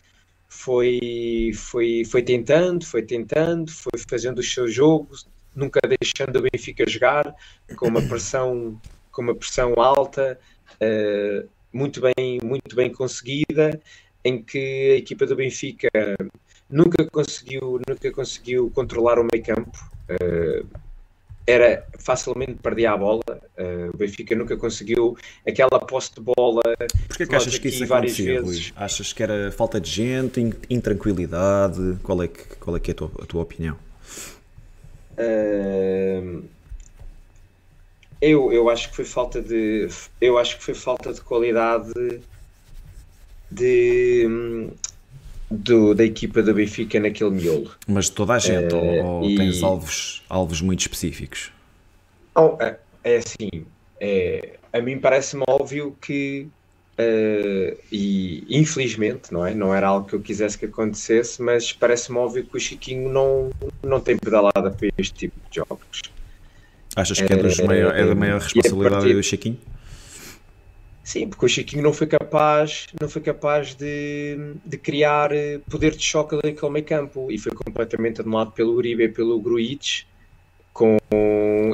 foi, 0.47 1.51
foi, 1.53 2.03
foi 2.05 2.23
tentando, 2.23 2.85
foi 2.85 3.01
tentando, 3.01 3.71
foi 3.71 3.99
fazendo 4.09 4.39
os 4.39 4.51
seus 4.51 4.73
jogos, 4.73 5.27
nunca 5.55 5.79
deixando 5.81 6.37
o 6.37 6.41
Benfica 6.41 6.89
jogar, 6.89 7.35
com 7.75 7.87
uma 7.87 8.01
pressão, 8.07 8.79
com 9.11 9.21
uma 9.21 9.35
pressão 9.35 9.73
alta, 9.77 10.39
uh, 10.75 11.47
muito, 11.71 12.01
bem, 12.01 12.39
muito 12.43 12.75
bem 12.75 12.91
conseguida, 12.91 13.79
em 14.23 14.41
que 14.41 14.91
a 14.93 14.97
equipa 14.97 15.25
do 15.25 15.35
Benfica 15.35 15.89
nunca 16.69 17.05
conseguiu, 17.09 17.79
nunca 17.87 18.11
conseguiu 18.11 18.71
controlar 18.71 19.19
o 19.19 19.27
meio 19.31 19.43
campo. 19.43 19.77
Uh, 20.09 20.86
era 21.47 21.87
facilmente 21.97 22.55
perdia 22.55 22.91
a 22.91 22.97
bola. 22.97 23.23
Uh, 23.57 23.89
o 23.93 23.97
Benfica 23.97 24.35
nunca 24.35 24.57
conseguiu 24.57 25.17
aquela 25.47 25.79
posse 25.79 26.13
de 26.13 26.21
bola. 26.21 26.61
Porquê 27.07 27.25
que 27.25 27.35
achas 27.35 27.57
que 27.57 27.69
isso 27.69 27.87
várias 27.87 28.17
vezes. 28.17 28.69
Rui? 28.69 28.73
Achas 28.75 29.13
que 29.13 29.23
era 29.23 29.49
falta 29.53 29.79
de 29.79 29.89
gente, 29.89 30.53
intranquilidade? 30.69 31.97
Qual 32.03 32.21
é 32.21 32.27
que, 32.27 32.43
qual 32.57 32.75
é, 32.75 32.79
que 32.81 32.91
é 32.91 32.93
a, 32.93 32.95
tua, 32.95 33.11
a 33.21 33.25
tua 33.25 33.41
opinião? 33.41 33.77
Uh, 35.17 36.43
eu, 38.21 38.51
eu 38.51 38.69
acho 38.69 38.89
que 38.89 38.95
foi 38.97 39.05
falta 39.05 39.41
de 39.41 39.87
eu 40.19 40.37
acho 40.37 40.57
que 40.57 40.63
foi 40.63 40.73
falta 40.73 41.13
de 41.13 41.21
qualidade 41.21 42.21
de 43.49 44.69
do, 45.49 45.93
da 45.93 46.03
equipa 46.03 46.41
da 46.43 46.53
Benfica 46.53 46.99
naquele 46.99 47.31
miolo. 47.31 47.71
Mas 47.87 48.09
toda 48.09 48.33
a 48.33 48.39
gente, 48.39 48.73
uh, 48.73 48.77
ou, 48.77 49.05
ou 49.05 49.29
e... 49.29 49.35
tens 49.35 49.63
alvos, 49.63 50.23
alvos 50.29 50.61
muito 50.61 50.81
específicos? 50.81 51.51
Oh, 52.35 52.57
é, 52.59 52.77
é 53.03 53.17
assim, 53.17 53.65
é, 53.99 54.57
a 54.71 54.81
mim 54.81 54.99
parece-me 54.99 55.43
óbvio 55.47 55.95
que, 56.01 56.47
uh, 56.99 57.77
e 57.91 58.45
infelizmente, 58.49 59.31
não 59.31 59.45
é? 59.45 59.55
Não 59.55 59.73
era 59.73 59.87
algo 59.87 60.07
que 60.07 60.15
eu 60.15 60.21
quisesse 60.21 60.57
que 60.57 60.65
acontecesse, 60.65 61.41
mas 61.41 61.71
parece-me 61.71 62.17
óbvio 62.17 62.45
que 62.45 62.57
o 62.57 62.59
Chiquinho 62.59 63.09
não, 63.09 63.49
não 63.81 63.99
tem 63.99 64.17
pedalada 64.17 64.69
para 64.69 64.89
este 64.97 65.13
tipo 65.13 65.35
de 65.49 65.55
jogos. 65.55 66.01
Achas 66.95 67.21
que 67.21 67.31
é, 67.31 67.35
dos 67.35 67.59
maior, 67.59 67.95
é 67.95 68.05
da 68.05 68.15
maior 68.15 68.41
responsabilidade 68.41 68.95
partir... 68.95 69.13
do 69.13 69.23
Chiquinho? 69.23 69.59
Sim, 71.07 71.29
porque 71.29 71.45
o 71.45 71.47
Chiquinho 71.47 71.81
não 71.83 71.93
foi 71.93 72.05
capaz, 72.05 72.87
não 72.99 73.07
foi 73.07 73.21
capaz 73.21 73.73
de, 73.73 74.37
de 74.65 74.77
criar 74.77 75.31
eh, 75.31 75.57
poder 75.69 75.95
de 75.95 76.03
choque 76.03 76.35
naquele 76.35 76.69
meio 76.69 76.83
campo 76.83 77.31
e 77.31 77.37
foi 77.37 77.53
completamente 77.53 78.19
anulado 78.19 78.51
pelo 78.51 78.73
Uribe 78.73 79.03
e 79.05 79.07
pelo 79.07 79.39
Gruitch. 79.39 80.03
Com, 80.73 80.97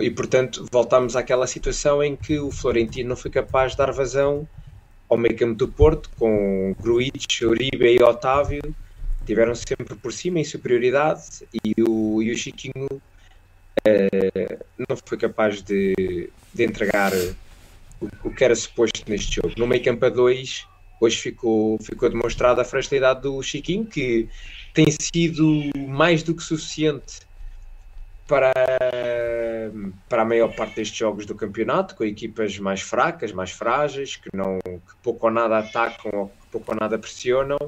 e 0.03 0.11
portanto 0.11 0.67
voltamos 0.71 1.15
àquela 1.15 1.47
situação 1.47 2.03
em 2.03 2.15
que 2.15 2.37
o 2.37 2.51
Florentino 2.51 3.09
não 3.09 3.15
foi 3.15 3.31
capaz 3.31 3.71
de 3.71 3.79
dar 3.79 3.91
vazão 3.91 4.47
ao 5.09 5.17
meio 5.17 5.35
campo 5.35 5.55
do 5.55 5.67
Porto, 5.67 6.11
com 6.15 6.75
Gruitch, 6.79 7.41
Uribe 7.41 7.87
e 7.87 8.03
Otávio, 8.03 8.61
tiveram 9.25 9.55
sempre 9.55 9.95
por 9.95 10.13
cima 10.13 10.41
em 10.41 10.43
superioridade 10.43 11.23
e 11.65 11.73
o, 11.81 12.21
e 12.21 12.31
o 12.31 12.37
Chiquinho 12.37 12.85
uh, 12.85 14.63
não 14.87 14.95
foi 15.03 15.17
capaz 15.17 15.63
de, 15.63 16.29
de 16.53 16.63
entregar 16.63 17.11
o, 18.23 18.31
que 18.31 18.43
era 18.43 18.55
suposto 18.55 19.03
neste 19.07 19.35
jogo. 19.35 19.53
No 19.57 19.67
meio 19.67 19.83
campo 19.83 20.05
a 20.05 20.09
2, 20.09 20.67
hoje 20.99 21.17
ficou, 21.17 21.77
ficou 21.81 22.09
demonstrada 22.09 22.61
a 22.61 22.65
fragilidade 22.65 23.21
do 23.21 23.41
Chiquinho, 23.41 23.85
que 23.85 24.27
tem 24.73 24.87
sido 24.99 25.69
mais 25.87 26.23
do 26.23 26.35
que 26.35 26.43
suficiente 26.43 27.21
para, 28.27 28.53
para 30.07 30.21
a 30.21 30.25
maior 30.25 30.53
parte 30.55 30.75
destes 30.75 30.97
jogos 30.97 31.25
do 31.25 31.35
campeonato, 31.35 31.95
com 31.95 32.03
equipas 32.03 32.57
mais 32.57 32.81
fracas, 32.81 33.31
mais 33.31 33.51
frágeis, 33.51 34.15
que, 34.15 34.29
não, 34.33 34.59
que 34.63 34.95
pouco 35.01 35.27
ou 35.27 35.31
nada 35.31 35.59
atacam 35.59 36.11
ou 36.13 36.27
que 36.27 36.47
pouco 36.51 36.71
ou 36.71 36.77
nada 36.79 36.97
pressionam. 36.97 37.59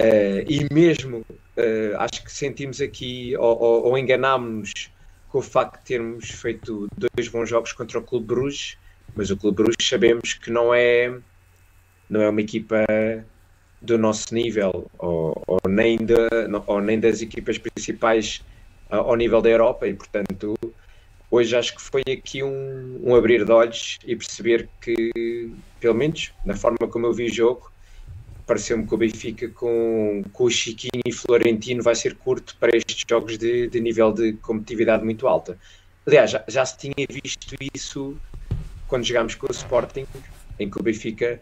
Uh, 0.00 0.42
e 0.48 0.66
mesmo 0.72 1.18
uh, 1.18 1.96
acho 1.98 2.24
que 2.24 2.32
sentimos 2.32 2.80
aqui 2.80 3.36
ou, 3.36 3.62
ou, 3.62 3.86
ou 3.88 3.98
enganámos-nos 3.98 4.90
com 5.28 5.38
o 5.38 5.42
facto 5.42 5.78
de 5.78 5.84
termos 5.84 6.30
feito 6.30 6.88
dois 6.96 7.28
bons 7.28 7.48
jogos 7.48 7.72
contra 7.72 7.98
o 7.98 8.02
Clube 8.02 8.26
Bruges 8.26 8.76
mas 9.14 9.30
o 9.30 9.36
Clube 9.36 9.56
Bruges 9.56 9.88
sabemos 9.88 10.34
que 10.34 10.50
não 10.50 10.72
é, 10.74 11.14
não 12.08 12.20
é 12.20 12.28
uma 12.28 12.40
equipa 12.40 12.84
do 13.80 13.98
nosso 13.98 14.34
nível, 14.34 14.90
ou, 14.98 15.42
ou 15.46 15.60
nem, 15.68 15.98
de, 15.98 16.14
ou 16.66 16.80
nem 16.80 16.98
das 16.98 17.20
equipas 17.20 17.58
principais 17.58 18.42
ao 18.88 19.16
nível 19.16 19.40
da 19.40 19.48
Europa, 19.48 19.86
e 19.88 19.94
portanto, 19.94 20.54
hoje 21.30 21.56
acho 21.56 21.74
que 21.74 21.82
foi 21.82 22.02
aqui 22.12 22.42
um, 22.42 23.00
um 23.02 23.14
abrir 23.14 23.44
de 23.44 23.50
olhos 23.50 23.98
e 24.06 24.14
perceber 24.14 24.68
que, 24.80 25.50
pelo 25.80 25.94
menos 25.94 26.32
na 26.44 26.54
forma 26.54 26.86
como 26.88 27.06
eu 27.06 27.12
vi 27.12 27.26
o 27.26 27.34
jogo, 27.34 27.72
pareceu-me 28.46 28.86
que 28.86 28.94
o 28.94 28.98
Benfica 28.98 29.48
com, 29.48 30.22
com 30.32 30.44
o 30.44 30.50
Chiquinho 30.50 31.02
e 31.06 31.12
Florentino 31.12 31.82
vai 31.82 31.94
ser 31.94 32.14
curto 32.16 32.56
para 32.60 32.76
estes 32.76 33.02
jogos 33.08 33.38
de, 33.38 33.66
de 33.68 33.80
nível 33.80 34.12
de 34.12 34.34
competitividade 34.34 35.04
muito 35.04 35.26
alta. 35.26 35.58
Aliás, 36.06 36.30
já, 36.30 36.44
já 36.48 36.66
se 36.66 36.76
tinha 36.76 37.06
visto 37.08 37.54
isso 37.74 38.16
quando 38.92 39.06
jogámos 39.06 39.34
com 39.34 39.46
o 39.46 39.50
Sporting, 39.50 40.06
em 40.58 40.68
que 40.68 40.78
o 40.78 40.82
Benfica, 40.82 41.40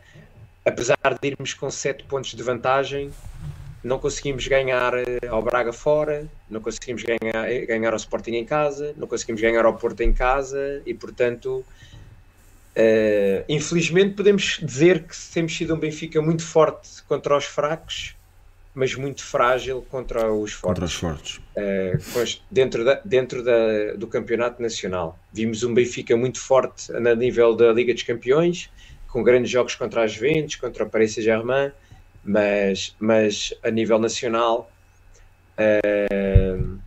apesar 0.65 1.19
de 1.21 1.29
irmos 1.31 1.53
com 1.53 1.69
7 1.69 2.05
pontos 2.05 2.33
de 2.33 2.41
vantagem, 2.45 3.11
não 3.83 3.99
conseguimos 3.99 4.47
ganhar 4.47 4.95
eh, 4.95 5.27
ao 5.29 5.43
Braga 5.43 5.73
fora, 5.73 6.29
não 6.49 6.61
conseguimos 6.61 7.03
ganhar, 7.03 7.51
eh, 7.51 7.67
ganhar 7.67 7.91
ao 7.91 7.97
Sporting 7.97 8.35
em 8.35 8.45
casa, 8.45 8.95
não 8.97 9.09
conseguimos 9.09 9.41
ganhar 9.41 9.65
ao 9.65 9.77
Porto 9.77 10.01
em 10.01 10.13
casa 10.13 10.81
e, 10.87 10.95
portanto, 10.95 11.65
uh, 12.77 13.45
infelizmente 13.49 14.15
podemos 14.15 14.61
dizer 14.63 15.03
que 15.03 15.17
temos 15.35 15.57
sido 15.57 15.75
um 15.75 15.79
Benfica 15.81 16.23
muito 16.23 16.45
forte 16.45 17.03
contra 17.09 17.37
os 17.37 17.47
fracos 17.47 18.15
mas 18.81 18.95
muito 18.95 19.23
frágil 19.23 19.85
contra 19.91 20.33
os 20.33 20.55
fortes. 20.55 20.61
Contra 20.63 20.85
os 20.87 20.95
fortes. 20.95 21.37
Uh, 21.55 22.43
dentro 22.51 22.83
da, 22.83 22.95
dentro 23.05 23.45
da, 23.45 23.93
do 23.93 24.07
campeonato 24.07 24.63
nacional. 24.63 25.19
Vimos 25.31 25.63
um 25.63 25.75
Benfica 25.75 26.17
muito 26.17 26.41
forte 26.41 26.91
a 26.91 27.15
nível 27.15 27.55
da 27.55 27.75
Liga 27.75 27.93
dos 27.93 28.03
Campeões, 28.03 28.71
com 29.07 29.23
grandes 29.23 29.51
jogos 29.51 29.75
contra 29.75 30.05
as 30.05 30.13
Juventus, 30.13 30.57
contra 30.57 30.85
o 30.85 30.89
Paris 30.89 31.13
Saint-Germain, 31.13 31.73
mas, 32.25 32.97
mas 32.99 33.53
a 33.63 33.71
nível 33.71 33.99
nacional 33.99 34.73
uh, 35.59 36.79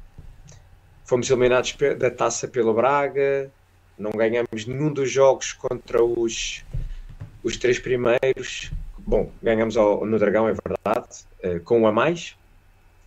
fomos 1.05 1.29
eliminados 1.29 1.75
da 1.99 2.09
taça 2.09 2.47
pelo 2.47 2.73
Braga, 2.73 3.51
não 3.99 4.09
ganhamos 4.09 4.65
nenhum 4.65 4.91
dos 4.91 5.11
jogos 5.11 5.53
contra 5.53 6.03
os, 6.03 6.65
os 7.43 7.55
três 7.55 7.77
primeiros, 7.77 8.71
Bom, 9.05 9.29
ganhamos 9.41 9.75
ao, 9.75 10.05
no 10.05 10.17
Dragão, 10.17 10.47
é 10.47 10.53
verdade, 10.53 11.25
uh, 11.43 11.59
com 11.61 11.81
um 11.81 11.87
a 11.87 11.91
mais, 11.91 12.35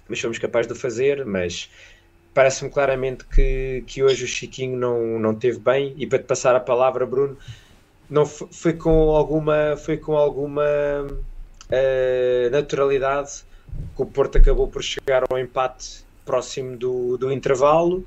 mas 0.08 0.20
fomos 0.20 0.38
capazes 0.38 0.72
de 0.72 0.78
fazer, 0.78 1.24
mas 1.24 1.70
parece-me 2.32 2.70
claramente 2.70 3.24
que, 3.24 3.82
que 3.86 4.02
hoje 4.02 4.24
o 4.24 4.28
Chiquinho 4.28 4.76
não, 4.76 5.18
não 5.18 5.34
teve 5.34 5.58
bem, 5.58 5.94
e 5.96 6.06
para 6.06 6.18
te 6.18 6.24
passar 6.24 6.54
a 6.54 6.60
palavra, 6.60 7.06
Bruno, 7.06 7.36
não 8.08 8.24
foi 8.26 8.74
com 8.74 9.10
alguma, 9.10 9.76
foi 9.76 9.96
com 9.96 10.16
alguma 10.16 10.62
uh, 11.06 12.50
naturalidade 12.50 13.44
que 13.94 14.02
o 14.02 14.06
Porto 14.06 14.38
acabou 14.38 14.68
por 14.68 14.82
chegar 14.82 15.24
ao 15.28 15.38
empate 15.38 16.04
próximo 16.24 16.76
do, 16.76 17.16
do 17.16 17.32
intervalo, 17.32 18.06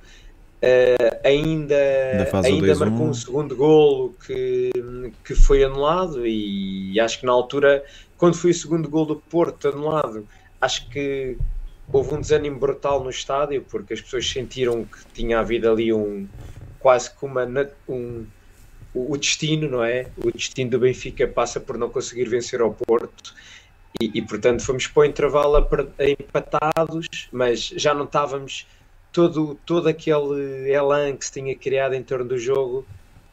Uh, 0.62 1.15
ainda 1.24 2.28
ainda 2.44 2.76
marcou 2.76 3.08
um 3.08 3.13
segundo 3.13 3.56
golo 3.56 4.13
que, 4.28 4.72
que 5.24 5.34
foi 5.34 5.63
anulado 5.63 6.28
e 6.28 7.00
acho 7.00 7.22
que 7.22 7.26
na 7.26 7.32
altura, 7.32 7.82
quando 8.20 8.36
foi 8.36 8.52
o 8.52 8.54
segundo 8.54 8.90
golo 8.90 9.06
do 9.06 9.16
Porto 9.16 9.70
anulado, 9.70 10.28
acho 10.60 10.88
que 10.90 11.38
houve 11.92 12.14
um 12.14 12.22
desânimo 12.22 12.60
brutal 12.60 13.02
no 13.04 13.10
estádio 13.10 13.66
porque 13.68 13.94
as 13.94 14.02
pessoas 14.02 14.30
sentiram 14.30 14.84
que 14.84 15.00
tinha 15.14 15.40
havido 15.40 15.72
ali 15.72 15.92
um 15.92 16.28
quase 16.80 17.10
como 17.16 17.40
uma, 17.40 17.70
um, 17.88 18.26
o 18.94 19.18
destino, 19.18 19.70
não 19.70 19.84
é? 19.84 20.08
O 20.18 20.32
destino 20.32 20.70
do 20.70 20.80
Benfica 20.80 21.28
passa 21.28 21.60
por 21.60 21.78
não 21.78 21.90
conseguir 21.90 22.26
vencer 22.26 22.62
ao 22.62 22.74
Porto 22.74 23.34
e, 24.00 24.12
e 24.14 24.22
portanto 24.22 24.64
fomos 24.64 24.86
para 24.86 25.02
o 25.02 25.06
intervalo 25.06 25.56
a, 25.56 25.68
a 25.98 26.10
empatados, 26.10 27.30
mas 27.32 27.68
já 27.68 27.94
não 27.94 28.04
estávamos 28.04 28.68
todo, 29.14 29.58
todo 29.66 29.88
aquele 29.88 30.70
elan 30.70 31.16
que 31.16 31.26
se 31.26 31.32
tinha 31.32 31.56
criado 31.56 31.94
em 31.94 32.04
torno 32.04 32.26
do 32.26 32.38
jogo 32.38 32.86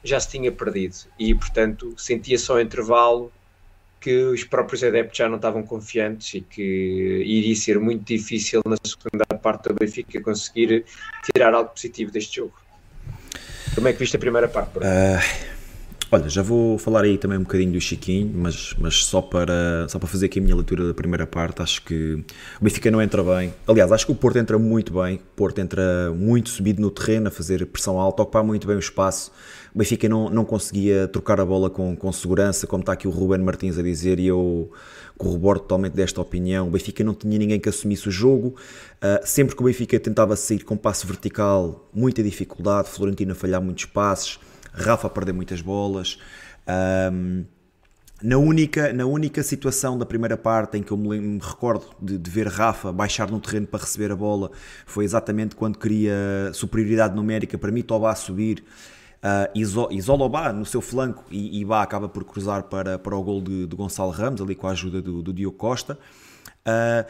já 0.05 0.21
se 0.21 0.29
tinha 0.29 0.53
perdido. 0.53 0.97
E, 1.19 1.35
portanto, 1.35 1.93
sentia 1.97 2.39
só 2.39 2.61
intervalo 2.61 3.33
que 4.01 4.15
os 4.25 4.45
próprios 4.45 4.85
adeptos 4.85 5.19
já 5.19 5.29
não 5.29 5.37
estavam 5.37 5.63
confiantes 5.63 6.35
e 6.35 6.41
que 6.41 6.63
iria 6.63 7.55
ser 7.57 7.79
muito 7.81 8.05
difícil 8.05 8.63
na 8.65 8.77
segunda 8.85 9.25
parte 9.41 9.69
do 9.69 9.75
Benfica 9.75 10.21
conseguir 10.21 10.85
tirar 11.25 11.55
algo 11.55 11.71
positivo 11.71 12.11
deste 12.11 12.37
jogo. 12.37 12.55
Como 13.75 13.89
é 13.89 13.93
que 13.93 13.99
viste 13.99 14.17
a 14.17 14.21
primeira 14.21 14.49
parte? 14.49 14.79
Uh, 14.79 15.56
olha, 16.11 16.29
já 16.29 16.43
vou 16.43 16.79
falar 16.79 17.05
aí 17.05 17.19
também 17.19 17.39
um 17.39 17.43
bocadinho 17.43 17.73
do 17.73 17.81
Chiquinho, 17.81 18.33
mas, 18.35 18.75
mas 18.79 19.05
só, 19.05 19.21
para, 19.21 19.87
só 19.89 19.99
para 19.99 20.09
fazer 20.09 20.27
aqui 20.27 20.39
a 20.39 20.43
minha 20.43 20.55
leitura 20.55 20.87
da 20.87 20.95
primeira 20.95 21.27
parte, 21.27 21.63
acho 21.63 21.83
que 21.83 22.25
o 22.61 22.65
Benfica 22.65 22.91
não 22.91 23.01
entra 23.03 23.23
bem. 23.23 23.53
Aliás, 23.67 23.91
acho 23.93 24.07
que 24.07 24.13
o 24.13 24.15
Porto 24.15 24.39
entra 24.39 24.59
muito 24.59 24.93
bem, 25.01 25.17
o 25.17 25.37
Porto 25.37 25.59
entra 25.61 26.13
muito 26.15 26.49
subido 26.51 26.81
no 26.81 26.91
terreno, 26.91 27.29
a 27.29 27.31
fazer 27.31 27.65
pressão 27.67 27.99
alta, 27.99 28.23
ocupar 28.23 28.45
muito 28.45 28.67
bem 28.67 28.77
o 28.77 28.81
espaço 28.81 29.33
o 29.77 29.79
Benfica 29.79 30.09
não, 30.09 30.31
não 30.31 30.43
conseguia 30.43 31.07
trocar 31.07 31.39
a 31.39 31.45
bola 31.45 31.69
com, 31.69 31.95
com 31.95 32.11
segurança, 32.11 32.67
como 32.67 32.81
está 32.81 32.95
aqui 32.95 33.07
o 33.07 33.11
Ruben 33.11 33.41
Martins 33.41 33.79
a 33.79 33.83
dizer, 33.83 34.19
e 34.19 34.27
eu 34.27 34.71
corroboro 35.19 35.61
totalmente 35.61 35.93
desta 35.93 36.19
opinião. 36.19 36.69
O 36.69 36.71
Benfica 36.71 37.05
não 37.05 37.13
tinha 37.13 37.39
ninguém 37.39 37.61
que 37.61 37.69
assumisse 37.69 38.09
o 38.09 38.11
jogo. 38.11 38.57
Uh, 39.03 39.21
sempre 39.23 39.55
que 39.55 39.61
o 39.61 39.67
Benfica 39.67 40.01
tentava 40.01 40.35
sair 40.35 40.65
com 40.65 40.79
passo 40.79 41.07
vertical, 41.07 41.91
muita 41.93 42.23
dificuldade. 42.23 42.89
Florentina 42.89 43.33
a 43.33 43.35
falhar 43.35 43.61
muitos 43.61 43.85
passes, 43.85 44.39
Rafa 44.77 45.07
a 45.07 45.11
perder 45.11 45.33
muitas 45.33 45.61
bolas. 45.61 46.19
Um, 47.13 47.45
na 48.23 48.39
única, 48.39 48.93
na 48.93 49.05
única 49.05 49.43
situação 49.43 49.99
da 49.99 50.07
primeira 50.07 50.37
parte 50.37 50.79
em 50.79 50.83
que 50.83 50.91
eu 50.91 50.97
me, 50.97 51.21
me 51.21 51.39
recordo 51.39 51.85
de, 52.01 52.17
de, 52.17 52.31
ver 52.31 52.49
Rafa 52.49 52.91
baixar 52.91 53.31
no 53.31 53.39
terreno 53.39 53.67
para 53.67 53.81
receber 53.81 54.11
a 54.11 54.17
bola 54.17 54.51
foi 54.87 55.05
exatamente 55.05 55.55
quando 55.55 55.79
queria 55.79 56.15
superioridade 56.55 57.15
numérica 57.15 57.59
para 57.59 57.71
mim, 57.71 57.83
Tobá 57.83 58.15
subir 58.15 58.65
Uh, 59.17 59.51
isola 59.91 60.25
o 60.25 60.29
Bá 60.29 60.53
no 60.53 60.65
seu 60.65 60.81
flanco 60.81 61.25
e, 61.31 61.59
e 61.61 61.65
Bá 61.65 61.83
acaba 61.83 62.09
por 62.09 62.23
cruzar 62.23 62.65
para, 62.65 62.97
para 62.97 63.17
o 63.17 63.23
gol 63.23 63.41
de, 63.41 63.67
de 63.67 63.75
Gonçalo 63.75 64.11
Ramos, 64.11 64.41
ali 64.41 64.55
com 64.55 64.69
a 64.69 64.71
ajuda 64.71 65.03
do, 65.03 65.21
do 65.21 65.33
Diogo 65.33 65.57
Costa. 65.57 65.99
Uh, 66.67 67.05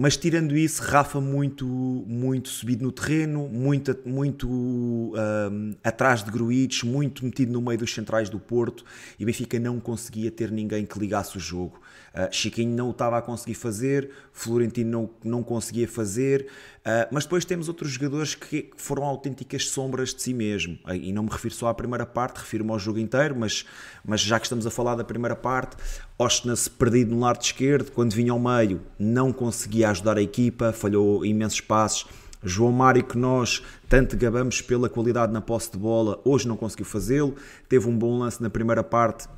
mas 0.00 0.16
tirando 0.16 0.56
isso, 0.56 0.80
Rafa 0.80 1.20
muito, 1.20 1.66
muito 1.66 2.48
subido 2.48 2.84
no 2.84 2.92
terreno, 2.92 3.48
muito, 3.48 3.98
muito 4.06 4.48
um, 4.48 5.74
atrás 5.82 6.22
de 6.22 6.30
Gruites, 6.30 6.84
muito 6.84 7.24
metido 7.24 7.52
no 7.52 7.60
meio 7.60 7.80
dos 7.80 7.92
centrais 7.92 8.30
do 8.30 8.38
Porto 8.38 8.84
e 9.18 9.24
Benfica 9.24 9.58
não 9.58 9.80
conseguia 9.80 10.30
ter 10.30 10.52
ninguém 10.52 10.86
que 10.86 10.96
ligasse 11.00 11.36
o 11.36 11.40
jogo. 11.40 11.80
Uh, 12.18 12.28
Chiquinho 12.32 12.74
não 12.74 12.88
o 12.88 12.90
estava 12.90 13.16
a 13.16 13.22
conseguir 13.22 13.54
fazer, 13.54 14.10
Florentino 14.32 14.90
não, 14.90 15.10
não 15.22 15.42
conseguia 15.44 15.86
fazer, 15.86 16.48
uh, 16.80 17.06
mas 17.12 17.22
depois 17.22 17.44
temos 17.44 17.68
outros 17.68 17.92
jogadores 17.92 18.34
que 18.34 18.70
foram 18.76 19.04
autênticas 19.04 19.68
sombras 19.68 20.12
de 20.12 20.20
si 20.22 20.34
mesmo. 20.34 20.76
Uh, 20.84 20.94
e 20.94 21.12
não 21.12 21.22
me 21.22 21.30
refiro 21.30 21.54
só 21.54 21.68
à 21.68 21.74
primeira 21.74 22.04
parte, 22.04 22.38
refiro-me 22.38 22.72
ao 22.72 22.78
jogo 22.78 22.98
inteiro, 22.98 23.36
mas, 23.38 23.64
mas 24.04 24.20
já 24.20 24.40
que 24.40 24.46
estamos 24.46 24.66
a 24.66 24.70
falar 24.70 24.96
da 24.96 25.04
primeira 25.04 25.36
parte, 25.36 25.76
Ostna-se 26.20 26.68
perdido 26.68 27.14
no 27.14 27.20
lado 27.20 27.40
esquerdo, 27.40 27.92
quando 27.92 28.12
vinha 28.12 28.32
ao 28.32 28.40
meio, 28.40 28.80
não 28.98 29.32
conseguia 29.32 29.88
ajudar 29.90 30.18
a 30.18 30.22
equipa, 30.22 30.72
falhou 30.72 31.24
imensos 31.24 31.60
passos. 31.60 32.06
João 32.42 32.72
Mário, 32.72 33.04
que 33.04 33.16
nós 33.16 33.62
tanto 33.88 34.16
gabamos 34.16 34.60
pela 34.60 34.88
qualidade 34.88 35.32
na 35.32 35.40
posse 35.40 35.70
de 35.70 35.78
bola, 35.78 36.20
hoje 36.24 36.48
não 36.48 36.56
conseguiu 36.56 36.86
fazê-lo. 36.86 37.36
Teve 37.68 37.88
um 37.88 37.96
bom 37.96 38.18
lance 38.18 38.42
na 38.42 38.50
primeira 38.50 38.82
parte, 38.82 39.28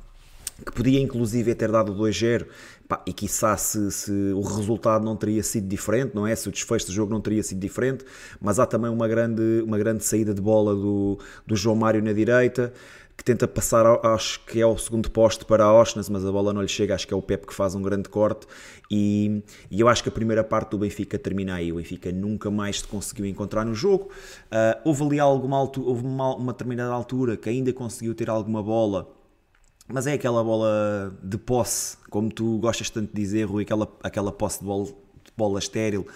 que 0.65 0.71
podia 0.71 0.99
inclusive 0.99 1.53
ter 1.55 1.71
dado 1.71 1.93
2-0 1.95 2.45
e 3.05 3.13
quiçá 3.13 3.55
se, 3.55 3.91
se, 3.91 4.11
o 4.33 4.41
resultado 4.41 5.03
não 5.05 5.15
teria 5.15 5.41
sido 5.43 5.67
diferente, 5.67 6.13
não 6.13 6.27
é? 6.27 6.35
Se 6.35 6.49
o 6.49 6.51
desfecho 6.51 6.87
do 6.87 6.91
jogo 6.91 7.11
não 7.11 7.21
teria 7.21 7.41
sido 7.41 7.59
diferente, 7.59 8.03
mas 8.39 8.59
há 8.59 8.65
também 8.65 8.91
uma 8.91 9.07
grande, 9.07 9.63
uma 9.65 9.77
grande 9.77 10.03
saída 10.03 10.33
de 10.33 10.41
bola 10.41 10.75
do, 10.75 11.17
do 11.45 11.55
João 11.55 11.75
Mário 11.75 12.03
na 12.03 12.11
direita, 12.11 12.73
que 13.21 13.23
tenta 13.23 13.47
passar, 13.47 13.85
acho 14.03 14.43
que 14.45 14.59
é 14.59 14.65
o 14.65 14.75
segundo 14.77 15.09
poste 15.11 15.45
para 15.45 15.63
a 15.63 15.71
Osnas, 15.71 16.09
mas 16.09 16.25
a 16.25 16.31
bola 16.31 16.51
não 16.51 16.61
lhe 16.61 16.67
chega, 16.67 16.95
acho 16.95 17.07
que 17.07 17.13
é 17.13 17.17
o 17.17 17.21
Pep 17.21 17.45
que 17.45 17.53
faz 17.53 17.75
um 17.75 17.81
grande 17.81 18.09
corte, 18.09 18.47
e, 18.89 19.43
e 19.69 19.79
eu 19.79 19.87
acho 19.87 20.01
que 20.01 20.09
a 20.09 20.11
primeira 20.11 20.43
parte 20.43 20.71
do 20.71 20.79
Benfica 20.79 21.19
termina 21.19 21.53
aí, 21.53 21.71
o 21.71 21.75
Benfica 21.75 22.11
nunca 22.11 22.49
mais 22.49 22.79
se 22.79 22.87
conseguiu 22.87 23.27
encontrar 23.27 23.63
no 23.63 23.75
jogo, 23.75 24.05
uh, 24.05 24.81
houve 24.83 25.03
ali 25.03 25.19
alguma 25.19 25.55
altura, 25.55 25.87
houve 25.87 26.03
uma, 26.03 26.35
uma 26.35 26.51
determinada 26.51 26.91
altura 26.91 27.37
que 27.37 27.47
ainda 27.47 27.71
conseguiu 27.71 28.15
ter 28.15 28.27
alguma 28.27 28.63
bola, 28.63 29.07
mas 29.93 30.07
é 30.07 30.13
aquela 30.13 30.43
bola 30.43 31.13
de 31.23 31.37
posse, 31.37 31.97
como 32.09 32.31
tu 32.31 32.57
gostas 32.59 32.89
tanto 32.89 33.13
de 33.13 33.21
dizer, 33.21 33.45
Rui, 33.45 33.63
aquela, 33.63 33.91
aquela 34.03 34.31
posse 34.31 34.59
de 34.59 34.65
bola, 34.65 34.85
de 34.85 35.31
bola 35.35 35.59
estéril 35.59 36.07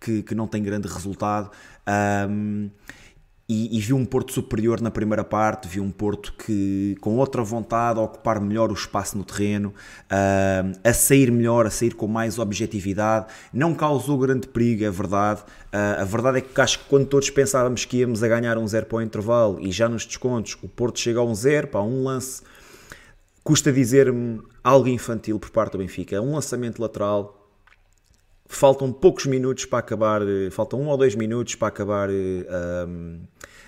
que, 0.00 0.22
que 0.22 0.34
não 0.34 0.46
tem 0.46 0.62
grande 0.62 0.88
resultado. 0.88 1.50
Um, 2.28 2.70
e, 3.52 3.76
e 3.76 3.80
vi 3.80 3.92
um 3.92 4.04
Porto 4.04 4.32
superior 4.32 4.80
na 4.80 4.92
primeira 4.92 5.24
parte, 5.24 5.66
vi 5.66 5.80
um 5.80 5.90
Porto 5.90 6.32
que 6.34 6.96
com 7.00 7.16
outra 7.16 7.42
vontade 7.42 7.98
a 7.98 8.02
ocupar 8.02 8.40
melhor 8.40 8.70
o 8.70 8.74
espaço 8.74 9.18
no 9.18 9.24
terreno, 9.24 9.74
uh, 10.04 10.78
a 10.84 10.92
sair 10.92 11.32
melhor, 11.32 11.66
a 11.66 11.70
sair 11.70 11.94
com 11.94 12.06
mais 12.06 12.38
objetividade, 12.38 13.26
não 13.52 13.74
causou 13.74 14.16
grande 14.18 14.46
perigo, 14.46 14.84
é 14.84 14.90
verdade. 14.90 15.40
Uh, 15.74 16.00
a 16.00 16.04
verdade 16.04 16.38
é 16.38 16.40
que 16.42 16.60
acho 16.60 16.78
que 16.78 16.84
quando 16.84 17.06
todos 17.06 17.28
pensávamos 17.28 17.84
que 17.84 17.96
íamos 17.96 18.22
a 18.22 18.28
ganhar 18.28 18.56
um 18.56 18.68
zero 18.68 18.86
para 18.86 18.98
o 18.98 19.02
intervalo 19.02 19.58
e 19.60 19.72
já 19.72 19.88
nos 19.88 20.06
descontos 20.06 20.56
o 20.62 20.68
Porto 20.68 21.00
chega 21.00 21.18
a 21.18 21.24
um 21.24 21.34
zero, 21.34 21.66
para 21.66 21.82
um 21.82 22.04
lance 22.04 22.42
custa 23.50 23.72
dizer-me 23.72 24.40
algo 24.62 24.86
infantil 24.86 25.36
por 25.36 25.50
parte 25.50 25.72
do 25.72 25.78
Benfica. 25.78 26.14
É 26.14 26.20
um 26.20 26.34
lançamento 26.36 26.80
lateral. 26.80 27.50
Faltam 28.46 28.92
poucos 28.92 29.26
minutos 29.26 29.64
para 29.64 29.80
acabar, 29.80 30.22
eh, 30.22 30.50
faltam 30.52 30.80
um 30.80 30.86
ou 30.86 30.96
dois 30.96 31.16
minutos 31.16 31.56
para 31.56 31.66
acabar 31.66 32.10
um, 32.10 32.12
ehm, 32.12 33.20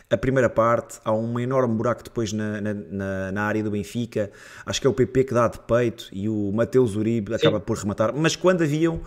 a 0.09 0.17
primeira 0.17 0.49
parte. 0.49 1.01
Há 1.05 1.13
um 1.13 1.37
enorme 1.41 1.75
buraco 1.75 2.05
depois 2.05 2.33
na, 2.33 2.61
na, 2.61 3.33
na, 3.33 3.43
área 3.43 3.61
do 3.61 3.73
Benfica. 3.73 4.31
Acho 4.65 4.81
que 4.81 4.87
é 4.87 4.91
o 4.91 4.93
PP 4.93 5.25
que 5.25 5.35
dá 5.35 5.49
de 5.49 5.59
peito 5.59 6.09
e 6.13 6.29
o 6.29 6.53
Mateus 6.53 6.95
Uribe 6.95 7.35
acaba 7.35 7.59
por 7.59 7.77
rematar. 7.77 8.15
Mas 8.15 8.37
quando 8.37 8.63
haviam 8.63 8.95
uh, 8.95 9.03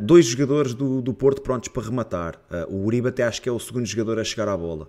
dois 0.00 0.24
jogadores 0.24 0.72
do, 0.72 1.02
do 1.02 1.12
Porto 1.12 1.42
prontos 1.42 1.68
para 1.68 1.82
rematar, 1.82 2.40
uh, 2.50 2.74
o 2.74 2.86
Uribe 2.86 3.08
até 3.08 3.22
acho 3.22 3.42
que 3.42 3.50
é 3.50 3.52
o 3.52 3.60
segundo 3.60 3.84
jogador 3.84 4.18
a 4.18 4.24
chegar 4.24 4.48
à 4.48 4.56
bola. 4.56 4.88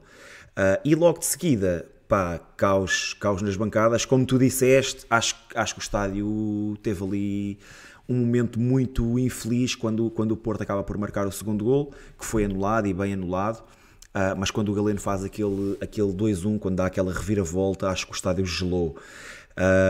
Uh, 0.58 0.80
e 0.86 0.96
logo 0.96 1.20
de 1.20 1.26
seguida, 1.26 1.86
pá, 2.08 2.40
caos, 2.58 3.14
caos 3.14 3.42
nas 3.42 3.56
bancadas. 3.56 4.06
Como 4.06 4.26
tu 4.26 4.38
disseste, 4.38 5.06
acho, 5.10 5.36
acho 5.54 5.76
que 5.76 5.80
o 5.80 5.84
estádio 5.84 6.78
teve 6.82 7.04
ali 7.04 7.60
um 8.08 8.16
momento 8.18 8.60
muito 8.60 9.18
infeliz 9.18 9.76
quando, 9.76 10.10
quando 10.12 10.32
o 10.32 10.38
Porto 10.38 10.62
acaba 10.62 10.84
por 10.84 10.98
marcar 10.98 11.28
o 11.28 11.32
segundo 11.32 11.66
gol, 11.66 11.94
que 12.18 12.26
foi 12.26 12.46
anulado 12.46 12.88
e 12.88 12.94
bem 12.94 13.14
anulado. 13.14 13.64
Uh, 14.16 14.38
mas 14.38 14.50
quando 14.50 14.72
o 14.72 14.74
Galeno 14.74 15.00
faz 15.00 15.24
aquele, 15.24 15.78
aquele 15.82 16.14
2-1, 16.14 16.58
quando 16.60 16.78
dá 16.78 16.86
aquela 16.86 17.12
reviravolta, 17.12 17.90
acho 17.90 18.06
que 18.06 18.14
o 18.14 18.16
estádio 18.16 18.46
gelou. 18.46 18.96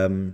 Um, 0.10 0.32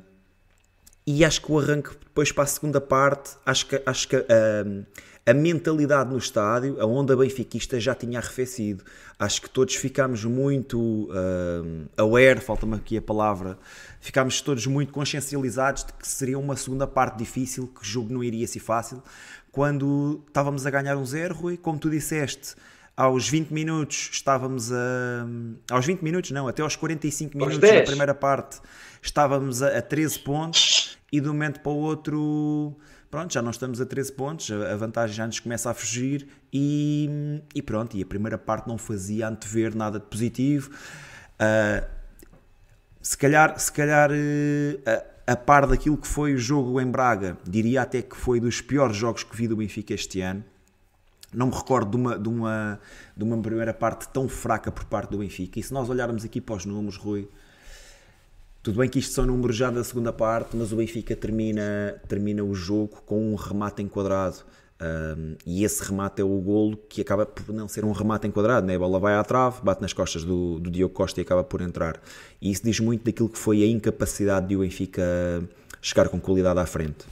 e 1.06 1.26
acho 1.26 1.41
que 1.41 1.52
o 1.52 1.60
arranque 1.60 1.89
depois 1.89 2.32
para 2.32 2.44
a 2.44 2.48
segunda 2.48 2.80
parte, 2.80 3.32
acho 3.46 3.65
que, 3.65 3.82
acho 3.86 4.08
que 4.08 4.15
um, 4.15 4.86
a 5.26 5.34
mentalidade 5.34 6.10
no 6.10 6.18
estádio, 6.18 6.82
a 6.82 6.86
onda 6.86 7.16
benfiquista 7.16 7.80
já 7.80 7.94
tinha 7.94 8.20
arrefecido. 8.20 8.84
Acho 9.20 9.42
que 9.44 9.50
todos 9.50 9.76
ficámos 9.76 10.26
muito 10.26 10.80
uh, 10.80 11.88
aware, 11.96 12.40
falta-me 12.40 12.76
aqui 12.76 12.98
a 12.98 13.02
palavra, 13.02 13.58
ficámos 14.00 14.42
todos 14.42 14.66
muito 14.66 14.92
consciencializados 14.92 15.84
de 15.86 15.94
que 15.94 16.08
seria 16.08 16.40
uma 16.40 16.56
segunda 16.56 16.88
parte 16.88 17.18
difícil, 17.18 17.68
que 17.68 17.82
o 17.82 17.86
jogo 17.86 18.12
não 18.12 18.24
iria 18.24 18.48
ser 18.48 18.60
fácil. 18.60 19.04
Quando 19.52 20.24
estávamos 20.28 20.66
a 20.66 20.70
ganhar 20.72 20.98
um 20.98 21.06
zero, 21.06 21.36
Rui, 21.36 21.56
como 21.56 21.78
tu 21.78 21.90
disseste, 21.90 22.56
aos 22.98 23.30
20 23.30 23.52
minutos 23.52 24.10
estávamos 24.12 24.72
a. 24.72 25.28
Aos 25.70 25.86
20 25.86 26.02
minutos, 26.02 26.32
não, 26.32 26.48
até 26.48 26.62
aos 26.62 26.76
45 26.76 27.38
minutos 27.38 27.58
da 27.60 27.82
primeira 27.84 28.14
parte 28.14 28.60
estávamos 29.02 29.62
a, 29.62 29.78
a 29.78 29.82
13 29.82 30.20
pontos 30.20 30.98
e 31.12 31.20
de 31.20 31.30
um 31.30 31.34
momento 31.34 31.60
para 31.60 31.72
o 31.72 31.78
outro 31.78 32.76
pronto, 33.12 33.34
já 33.34 33.41
não 33.41 33.52
estamos 33.52 33.82
a 33.82 33.86
13 33.86 34.13
pontos, 34.13 34.50
a 34.50 34.76
vantagem 34.78 35.15
já 35.15 35.28
nos 35.28 35.39
começa 35.39 35.69
a 35.69 35.74
fugir 35.74 36.28
e, 36.52 37.41
e 37.54 37.62
pronto, 37.62 37.95
e 37.97 38.02
a 38.02 38.06
primeira 38.06 38.38
parte 38.38 38.67
não 38.69 38.78
fazia 38.78 39.28
antever 39.28 39.76
nada 39.76 40.00
de 40.00 40.06
positivo. 40.06 40.71
Uh, 41.34 41.86
se 43.02 43.17
calhar, 43.17 43.60
se 43.60 43.71
calhar 43.71 44.10
uh, 44.10 44.89
a, 45.28 45.34
a, 45.34 45.36
par 45.36 45.67
daquilo 45.67 45.97
que 45.97 46.08
foi 46.08 46.34
o 46.34 46.38
jogo 46.38 46.80
em 46.80 46.89
Braga, 46.89 47.38
diria 47.43 47.82
até 47.82 48.02
que 48.02 48.15
foi 48.15 48.39
dos 48.39 48.62
piores 48.62 48.95
jogos 48.95 49.24
que 49.24 49.36
vi 49.36 49.47
do 49.47 49.58
Benfica 49.58 49.93
este 49.93 50.21
ano. 50.21 50.43
Não 51.34 51.47
me 51.47 51.54
recordo 51.54 51.91
de 51.91 51.97
uma, 51.97 52.17
de 52.17 52.30
uma, 52.30 52.80
de 53.15 53.24
uma 53.24 53.41
primeira 53.41 53.74
parte 53.74 54.08
tão 54.10 54.28
fraca 54.30 54.71
por 54.71 54.86
parte 54.86 55.12
do 55.12 55.17
Benfica. 55.17 55.60
E 55.60 55.63
se 55.63 55.74
nós 55.74 55.89
olharmos 55.89 56.24
aqui 56.24 56.39
para 56.39 56.56
os 56.56 56.65
números, 56.65 56.97
Rui, 56.97 57.28
tudo 58.63 58.78
bem 58.80 58.88
que 58.88 59.00
isto 59.00 59.13
são 59.13 59.26
números 59.26 59.56
já 59.56 59.71
da 59.71 59.84
segunda 59.84 60.13
parte, 60.13 60.56
mas 60.56 60.71
o 60.71 60.76
Benfica 60.76 61.15
termina, 61.15 62.00
termina 62.08 62.43
o 62.43 62.54
jogo 62.54 63.02
com 63.06 63.32
um 63.32 63.36
remate 63.36 63.82
enquadrado. 63.82 64.38
Um, 64.80 65.36
e 65.45 65.63
esse 65.63 65.84
remate 65.84 66.21
é 66.21 66.24
o 66.24 66.39
golo 66.39 66.76
que 66.76 67.02
acaba 67.02 67.26
por 67.26 67.54
não 67.54 67.67
ser 67.67 67.86
um 67.86 67.91
remate 67.91 68.28
enquadrado, 68.28 68.65
né? 68.65 68.76
a 68.76 68.80
bola 68.80 69.00
vai 69.00 69.15
à 69.15 69.24
trave, 69.24 69.62
bate 69.63 69.82
nas 69.82 69.93
costas 69.93 70.24
do, 70.24 70.60
do 70.60 70.71
Diogo 70.71 70.93
Costa 70.93 71.19
e 71.19 71.24
acaba 71.24 71.43
por 71.43 71.62
entrar. 71.62 72.00
E 72.41 72.52
isso 72.52 72.63
diz 72.63 72.80
muito 72.80 73.04
daquilo 73.04 73.30
que 73.30 73.38
foi 73.38 73.63
a 73.63 73.67
incapacidade 73.67 74.47
de 74.47 74.56
o 74.56 74.60
Benfica 74.60 75.04
chegar 75.82 76.10
com 76.10 76.19
qualidade 76.19 76.60
à 76.60 76.65
frente. 76.65 77.06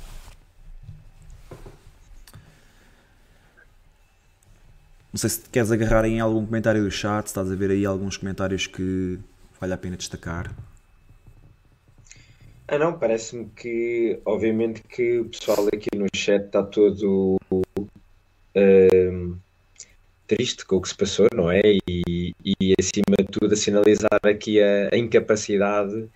Não 5.11 5.17
sei 5.17 5.29
se 5.31 5.41
queres 5.51 5.71
agarrar 5.71 6.05
em 6.05 6.19
algum 6.19 6.45
comentário 6.45 6.83
do 6.83 6.91
chat, 6.91 7.25
se 7.25 7.31
estás 7.31 7.51
a 7.51 7.55
ver 7.55 7.71
aí 7.71 7.85
alguns 7.85 8.17
comentários 8.17 8.67
que 8.67 9.19
vale 9.59 9.73
a 9.73 9.77
pena 9.77 9.97
destacar. 9.97 10.51
Ah 12.71 12.77
não, 12.77 12.99
parece-me 12.99 13.49
que 13.55 14.19
obviamente 14.23 14.83
que 14.83 15.17
o 15.21 15.25
pessoal 15.25 15.67
aqui 15.73 15.89
no 15.97 16.05
chat 16.15 16.45
está 16.45 16.61
todo 16.61 17.39
uh, 17.51 19.37
triste 20.27 20.63
com 20.67 20.75
o 20.75 20.81
que 20.81 20.89
se 20.89 20.95
passou, 20.95 21.27
não 21.33 21.49
é? 21.49 21.61
E, 21.89 22.35
e 22.45 22.75
acima 22.79 23.17
de 23.17 23.25
tudo 23.25 23.53
a 23.53 23.57
sinalizar 23.57 24.19
aqui 24.23 24.61
a, 24.61 24.89
a 24.93 24.97
incapacidade, 24.99 26.07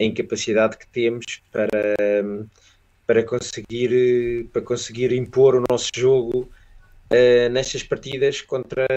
a 0.00 0.02
incapacidade 0.02 0.76
que 0.76 0.88
temos 0.88 1.24
para, 1.52 1.94
para, 3.06 3.22
conseguir, 3.22 4.48
para 4.52 4.62
conseguir 4.62 5.12
impor 5.12 5.54
o 5.54 5.62
nosso 5.70 5.92
jogo 5.94 6.50
uh, 7.12 7.48
nestas 7.52 7.84
partidas 7.84 8.40
contra, 8.42 8.88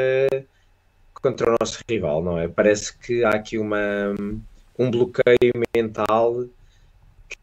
contra 1.13 1.51
o 1.51 1.55
nosso 1.61 1.83
rival, 1.87 2.23
não 2.23 2.39
é? 2.39 2.47
Parece 2.47 2.97
que 2.97 3.23
há 3.23 3.29
aqui 3.29 3.59
uma, 3.59 4.15
um 4.79 4.89
bloqueio 4.89 5.53
mental 5.77 6.47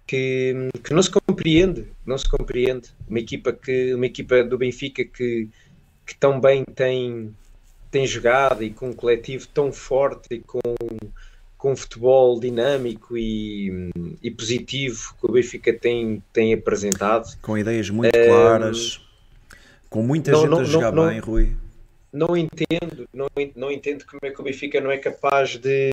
que, 0.07 0.71
que 0.83 0.93
não 0.93 1.03
se 1.03 1.11
compreende, 1.11 1.87
não 2.05 2.19
se 2.19 2.29
compreende. 2.29 2.91
Uma 3.09 3.19
equipa 3.19 3.53
que 3.53 3.95
uma 3.95 4.07
equipa 4.07 4.43
do 4.43 4.59
Benfica 4.59 5.05
que, 5.05 5.49
que 6.07 6.17
tão 6.17 6.41
bem 6.41 6.65
tem, 6.65 7.35
tem 7.91 8.07
jogado 8.07 8.63
e 8.63 8.71
com 8.71 8.91
um 8.91 8.93
coletivo 8.93 9.47
tão 9.49 9.73
forte 9.73 10.35
e 10.35 10.39
com, 10.41 10.61
com 11.57 11.73
um 11.73 11.77
futebol 11.77 12.39
dinâmico 12.39 13.17
e, 13.17 13.91
e 14.23 14.31
positivo 14.31 15.15
que 15.19 15.27
o 15.27 15.33
Benfica 15.33 15.73
tem, 15.73 16.23
tem 16.33 16.53
apresentado. 16.53 17.37
Com 17.41 17.57
ideias 17.57 17.89
muito 17.89 18.13
claras, 18.13 19.01
com 19.89 20.03
muita 20.03 20.33
não, 20.33 20.41
gente 20.41 20.51
não, 20.51 20.61
a 20.61 20.65
jogar 20.65 20.93
não, 20.93 21.09
bem, 21.09 21.19
Rui. 21.21 21.57
Não 22.13 22.37
entendo, 22.37 23.09
não, 23.15 23.27
não 23.57 23.71
entendo 23.71 24.05
como 24.05 24.21
é 24.23 24.31
que 24.31 24.41
o 24.41 24.45
Benfica 24.45 24.81
não 24.81 24.91
é 24.91 24.99
capaz 24.99 25.57
de, 25.57 25.91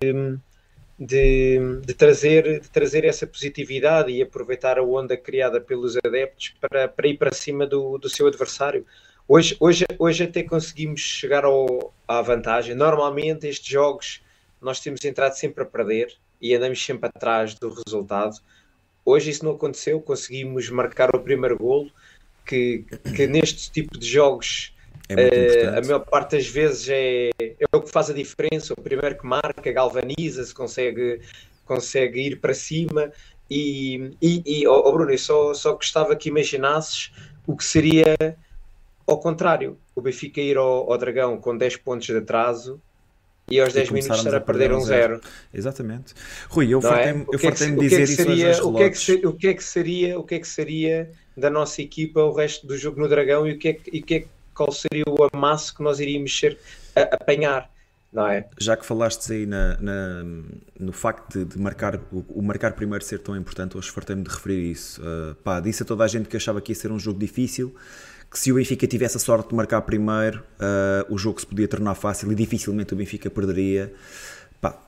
de, 1.00 1.80
de, 1.86 1.94
trazer, 1.94 2.60
de 2.60 2.70
trazer 2.70 3.06
essa 3.06 3.26
positividade 3.26 4.12
e 4.12 4.22
aproveitar 4.22 4.78
a 4.78 4.84
onda 4.84 5.16
criada 5.16 5.62
pelos 5.62 5.96
adeptos 5.96 6.54
para, 6.60 6.90
para 6.90 7.08
ir 7.08 7.18
para 7.18 7.34
cima 7.34 7.66
do, 7.66 7.98
do 7.98 8.10
seu 8.10 8.28
adversário. 8.28 8.86
Hoje, 9.26 9.56
hoje, 9.60 9.86
hoje 9.98 10.26
até 10.26 10.44
conseguimos 10.44 11.00
chegar 11.00 11.46
ao, 11.46 11.94
à 12.06 12.22
vantagem. 12.22 12.76
Normalmente 12.76 13.48
estes 13.48 13.70
jogos 13.70 14.22
nós 14.62 14.82
temos 14.82 15.04
entrado 15.06 15.34
sempre 15.34 15.64
a 15.64 15.66
perder 15.66 16.14
e 16.42 16.54
andamos 16.54 16.84
sempre 16.84 17.08
atrás 17.08 17.54
do 17.54 17.70
resultado. 17.70 18.38
Hoje 19.06 19.30
isso 19.32 19.46
não 19.46 19.54
aconteceu, 19.54 20.02
conseguimos 20.02 20.70
marcar 20.70 21.16
o 21.16 21.20
primeiro 21.20 21.58
golo, 21.58 21.90
que, 22.46 22.84
que 23.16 23.26
neste 23.26 23.72
tipo 23.72 23.98
de 23.98 24.06
jogos 24.06 24.76
é 25.10 25.72
uh, 25.72 25.78
a 25.78 25.82
maior 25.82 26.00
parte 26.00 26.38
das 26.38 26.48
vezes 26.48 26.88
é, 26.90 27.30
é 27.40 27.76
o 27.76 27.82
que 27.82 27.92
faz 27.92 28.10
a 28.10 28.14
diferença. 28.14 28.74
O 28.74 28.82
primeiro 28.82 29.18
que 29.18 29.26
marca, 29.26 29.72
galvaniza-se, 29.72 30.54
consegue, 30.54 31.22
consegue 31.66 32.22
ir 32.22 32.40
para 32.40 32.54
cima. 32.54 33.12
E, 33.50 34.12
e, 34.22 34.44
e 34.46 34.68
oh, 34.68 34.92
Bruno, 34.92 35.12
eu 35.12 35.18
só, 35.18 35.54
só 35.54 35.74
gostava 35.74 36.16
que 36.16 36.30
imaginasses 36.30 37.12
o 37.48 37.56
que 37.58 37.64
seria 37.64 38.16
ao 39.08 39.20
contrário: 39.20 39.78
o 39.96 40.02
Benfica 40.02 40.40
ir 40.40 40.58
ao, 40.58 40.92
ao 40.92 40.98
Dragão 40.98 41.38
com 41.40 41.58
10 41.58 41.78
pontos 41.78 42.06
de 42.06 42.18
atraso 42.18 42.80
e 43.50 43.60
aos 43.60 43.74
10 43.74 43.90
minutos 43.90 44.20
estar 44.20 44.36
a 44.36 44.40
perder 44.40 44.72
um 44.72 44.82
zero. 44.82 45.20
Exatamente. 45.52 46.14
Rui, 46.48 46.72
eu 46.72 46.82
fartei-me 46.82 47.26
é? 47.34 47.38
fartei 47.38 47.72
dizer 47.72 48.04
isso 48.04 48.16
seria, 48.16 48.64
o 48.64 48.76
que, 48.76 48.84
é 48.84 48.90
que 48.90 48.98
seria, 48.98 49.30
o 49.30 49.34
que 49.34 49.48
é 49.48 49.54
que 49.56 49.64
seria 49.64 50.20
O 50.20 50.24
que 50.24 50.36
é 50.36 50.40
que 50.40 50.48
seria 50.48 51.12
da 51.36 51.50
nossa 51.50 51.82
equipa 51.82 52.22
o 52.22 52.34
resto 52.34 52.68
do 52.68 52.78
jogo 52.78 53.00
no 53.00 53.08
Dragão 53.08 53.48
e 53.48 53.54
o 53.54 53.58
que 53.58 53.70
é 53.70 53.74
que, 53.74 53.90
e 53.92 54.02
que, 54.02 54.16
é, 54.16 54.26
qual 54.60 54.74
seria 54.74 55.06
o 55.08 55.30
amasso 55.34 55.74
que 55.74 55.82
nós 55.82 56.02
iríamos 56.02 56.38
ser 56.38 56.60
a, 56.94 57.02
apanhar? 57.16 57.72
É? 58.32 58.44
Já 58.60 58.76
que 58.76 58.84
falaste 58.86 59.32
aí 59.32 59.46
na, 59.46 59.78
na 59.80 60.24
no 60.80 60.92
facto 60.92 61.38
de, 61.38 61.46
de 61.46 61.60
marcar 61.60 61.96
o, 62.12 62.26
o, 62.28 62.42
marcar 62.42 62.74
primeiro 62.74 63.06
ser 63.06 63.20
tão 63.20 63.38
importante, 63.38 63.78
hoje 63.78 63.92
fartei-me 63.92 64.24
de 64.24 64.30
referir 64.32 64.72
isso. 64.72 65.00
Uh, 65.00 65.36
pá, 65.36 65.60
disse 65.60 65.84
a 65.84 65.86
toda 65.86 66.04
a 66.04 66.08
gente 66.08 66.28
que 66.28 66.36
achava 66.36 66.60
que 66.60 66.72
ia 66.72 66.76
ser 66.76 66.92
um 66.92 66.98
jogo 66.98 67.20
difícil 67.20 67.74
que 68.32 68.38
se 68.38 68.52
o 68.52 68.56
Benfica 68.56 68.86
tivesse 68.86 69.18
a 69.18 69.20
sorte 69.20 69.50
de 69.50 69.56
marcar 69.56 69.82
primeiro, 69.82 70.44
uh, 70.60 71.14
o 71.14 71.18
jogo 71.18 71.40
se 71.40 71.48
podia 71.48 71.68
tornar 71.68 71.96
fácil 71.96 72.32
e 72.32 72.36
dificilmente 72.36 72.94
o 72.94 72.98
Benfica 72.98 73.30
perderia. 73.30 73.94
Pá, 74.60 74.80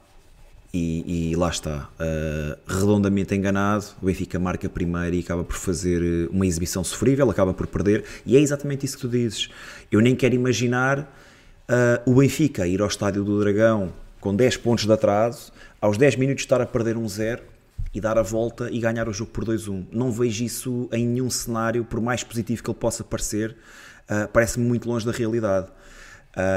e, 0.73 1.31
e, 1.31 1.35
lá 1.35 1.49
está, 1.49 1.89
uh, 1.99 2.57
redondamente 2.65 3.35
enganado, 3.35 3.85
o 4.01 4.05
Benfica 4.05 4.39
marca 4.39 4.69
primeiro 4.69 5.17
e 5.17 5.19
acaba 5.19 5.43
por 5.43 5.57
fazer 5.57 6.29
uma 6.31 6.45
exibição 6.45 6.81
sofrível, 6.81 7.29
acaba 7.29 7.53
por 7.53 7.67
perder, 7.67 8.05
e 8.25 8.37
é 8.37 8.39
exatamente 8.39 8.85
isso 8.85 8.95
que 8.95 9.01
tu 9.01 9.09
dizes. 9.09 9.49
Eu 9.91 9.99
nem 9.99 10.15
quero 10.15 10.33
imaginar 10.33 10.99
uh, 10.99 12.09
o 12.09 12.15
Benfica 12.15 12.65
ir 12.65 12.81
ao 12.81 12.87
estádio 12.87 13.23
do 13.23 13.37
Dragão 13.39 13.91
com 14.21 14.33
10 14.33 14.57
pontos 14.57 14.85
de 14.85 14.93
atraso, 14.93 15.51
aos 15.81 15.97
10 15.97 16.15
minutos 16.15 16.43
estar 16.43 16.61
a 16.61 16.65
perder 16.65 16.95
um 16.95 17.09
zero 17.09 17.41
e 17.93 17.99
dar 17.99 18.17
a 18.17 18.21
volta 18.21 18.69
e 18.71 18.79
ganhar 18.79 19.09
o 19.09 19.13
jogo 19.13 19.31
por 19.31 19.43
2-1. 19.43 19.87
Não 19.91 20.09
vejo 20.09 20.43
isso 20.43 20.87
em 20.93 21.05
nenhum 21.05 21.29
cenário, 21.29 21.83
por 21.83 21.99
mais 21.99 22.23
positivo 22.23 22.63
que 22.63 22.69
ele 22.69 22.77
possa 22.77 23.03
parecer, 23.03 23.57
uh, 24.09 24.27
parece-me 24.31 24.65
muito 24.65 24.87
longe 24.87 25.05
da 25.05 25.11
realidade. 25.11 25.67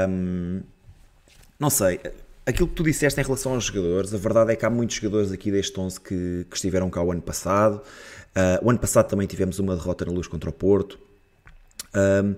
Um, 0.09 0.61
não 1.59 1.69
sei, 1.69 1.99
aquilo 2.45 2.67
que 2.67 2.75
tu 2.75 2.83
disseste 2.83 3.19
em 3.19 3.23
relação 3.23 3.53
aos 3.53 3.65
jogadores, 3.65 4.13
a 4.13 4.17
verdade 4.17 4.53
é 4.53 4.55
que 4.55 4.65
há 4.65 4.69
muitos 4.69 4.95
jogadores 4.97 5.31
aqui 5.31 5.51
deste 5.51 5.77
11 5.79 5.99
que, 5.99 6.45
que 6.49 6.55
estiveram 6.55 6.89
cá 6.89 7.01
o 7.01 7.11
ano 7.11 7.21
passado. 7.21 7.81
Uh, 8.35 8.65
o 8.65 8.69
ano 8.69 8.79
passado 8.79 9.07
também 9.07 9.25
tivemos 9.25 9.59
uma 9.59 9.75
derrota 9.75 10.05
na 10.05 10.11
luz 10.11 10.27
contra 10.27 10.49
o 10.49 10.53
Porto. 10.53 10.99
Um, 11.95 12.35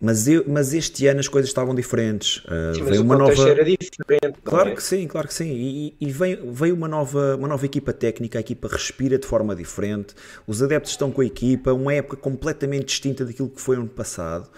mas, 0.00 0.28
eu, 0.28 0.44
mas 0.46 0.72
este 0.72 1.08
ano 1.08 1.18
as 1.18 1.26
coisas 1.26 1.50
estavam 1.50 1.74
diferentes. 1.74 2.36
Uh, 2.44 2.74
sim, 2.76 2.84
veio 2.84 3.02
uma 3.02 3.16
nova. 3.16 3.48
Era 3.48 3.64
diferente, 3.64 4.38
claro 4.44 4.70
é? 4.70 4.74
que 4.76 4.82
sim, 4.82 5.08
claro 5.08 5.26
que 5.26 5.34
sim. 5.34 5.50
E, 5.50 5.96
e 6.00 6.12
veio, 6.12 6.52
veio 6.52 6.74
uma, 6.74 6.86
nova, 6.86 7.34
uma 7.34 7.48
nova 7.48 7.66
equipa 7.66 7.92
técnica, 7.92 8.38
a 8.38 8.40
equipa 8.40 8.68
respira 8.68 9.18
de 9.18 9.26
forma 9.26 9.56
diferente, 9.56 10.14
os 10.46 10.62
adeptos 10.62 10.92
estão 10.92 11.10
com 11.10 11.20
a 11.20 11.24
equipa, 11.24 11.72
uma 11.72 11.92
época 11.92 12.16
completamente 12.16 12.86
distinta 12.86 13.24
daquilo 13.24 13.48
que 13.48 13.60
foi 13.60 13.76
ano 13.76 13.88
passado. 13.88 14.48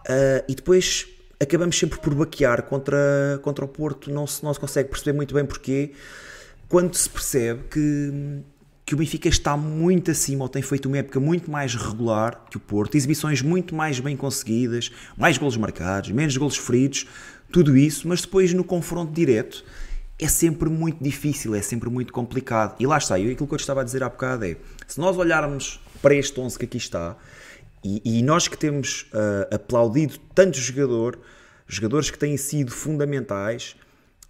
Uh, 0.00 0.42
e 0.48 0.54
depois 0.56 1.06
acabamos 1.42 1.78
sempre 1.78 1.98
por 1.98 2.14
baquear 2.14 2.62
contra, 2.62 3.40
contra 3.42 3.64
o 3.64 3.68
Porto, 3.68 4.10
não 4.10 4.26
se, 4.26 4.42
não 4.44 4.54
se 4.54 4.60
consegue 4.60 4.88
perceber 4.88 5.16
muito 5.16 5.34
bem 5.34 5.44
porquê, 5.44 5.92
quando 6.68 6.94
se 6.94 7.08
percebe 7.08 7.64
que 7.70 8.42
que 8.84 8.94
o 8.94 8.98
Benfica 8.98 9.28
está 9.28 9.56
muito 9.56 10.10
acima, 10.10 10.44
ou 10.44 10.48
tem 10.48 10.60
feito 10.60 10.86
uma 10.86 10.98
época 10.98 11.20
muito 11.20 11.50
mais 11.50 11.74
regular 11.74 12.44
que 12.50 12.56
o 12.56 12.60
Porto, 12.60 12.96
exibições 12.96 13.40
muito 13.40 13.74
mais 13.74 14.00
bem 14.00 14.16
conseguidas, 14.16 14.90
mais 15.16 15.38
golos 15.38 15.56
marcados, 15.56 16.10
menos 16.10 16.36
golos 16.36 16.56
feridos, 16.56 17.06
tudo 17.50 17.76
isso, 17.76 18.08
mas 18.08 18.22
depois 18.22 18.52
no 18.52 18.64
confronto 18.64 19.12
direto 19.12 19.64
é 20.18 20.28
sempre 20.28 20.68
muito 20.68 21.02
difícil, 21.02 21.54
é 21.54 21.62
sempre 21.62 21.88
muito 21.88 22.12
complicado. 22.12 22.76
E 22.78 22.86
lá 22.86 22.98
está, 22.98 23.18
e 23.18 23.30
aquilo 23.30 23.46
que 23.46 23.54
eu 23.54 23.56
estava 23.56 23.80
a 23.80 23.84
dizer 23.84 24.02
há 24.02 24.08
bocado 24.08 24.44
é, 24.44 24.56
se 24.86 25.00
nós 25.00 25.16
olharmos 25.16 25.80
para 26.00 26.14
este 26.14 26.38
11 26.38 26.58
que 26.58 26.64
aqui 26.64 26.76
está, 26.76 27.16
e, 27.84 28.18
e 28.18 28.22
nós 28.22 28.48
que 28.48 28.56
temos 28.56 29.02
uh, 29.12 29.54
aplaudido 29.54 30.18
tanto 30.34 30.56
jogador, 30.58 31.18
jogadores 31.66 32.10
que 32.10 32.18
têm 32.18 32.36
sido 32.36 32.70
fundamentais, 32.70 33.76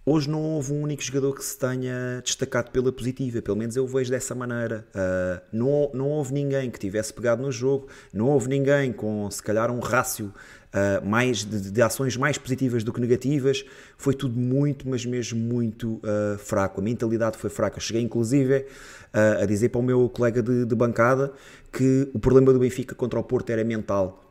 Hoje 0.05 0.29
não 0.29 0.41
houve 0.41 0.73
um 0.73 0.81
único 0.81 1.01
jogador 1.01 1.33
que 1.33 1.45
se 1.45 1.57
tenha 1.57 2.19
destacado 2.21 2.71
pela 2.71 2.91
positiva, 2.91 3.41
pelo 3.41 3.55
menos 3.55 3.77
eu 3.77 3.87
vejo 3.87 4.11
dessa 4.11 4.35
maneira. 4.35 4.85
Uh, 4.89 5.41
não, 5.53 5.91
não 5.93 6.09
houve 6.09 6.33
ninguém 6.33 6.69
que 6.69 6.77
tivesse 6.77 7.13
pegado 7.13 7.41
no 7.41 7.49
jogo, 7.49 7.87
não 8.11 8.27
houve 8.27 8.49
ninguém 8.49 8.91
com 8.91 9.31
se 9.31 9.41
calhar 9.41 9.71
um 9.71 9.79
rácio 9.79 10.25
uh, 10.25 11.07
mais 11.07 11.45
de, 11.45 11.71
de, 11.71 11.81
ações 11.81 12.17
mais 12.17 12.37
positivas 12.37 12.83
do 12.83 12.91
que 12.91 12.99
negativas. 12.99 13.63
Foi 13.97 14.13
tudo 14.13 14.37
muito, 14.37 14.89
mas 14.89 15.05
mesmo 15.05 15.39
muito 15.39 16.01
uh, 16.03 16.37
fraco. 16.37 16.81
A 16.81 16.83
mentalidade 16.83 17.37
foi 17.37 17.49
fraca. 17.49 17.79
Cheguei 17.79 18.01
inclusive 18.01 18.65
a 19.13 19.45
dizer 19.45 19.69
para 19.69 19.79
o 19.79 19.83
meu 19.83 20.09
colega 20.09 20.41
de, 20.41 20.65
de 20.65 20.75
bancada 20.75 21.31
que 21.71 22.09
o 22.15 22.19
problema 22.19 22.51
do 22.51 22.57
Benfica 22.57 22.95
contra 22.95 23.19
o 23.19 23.23
Porto 23.23 23.51
era 23.51 23.63
mental 23.63 24.22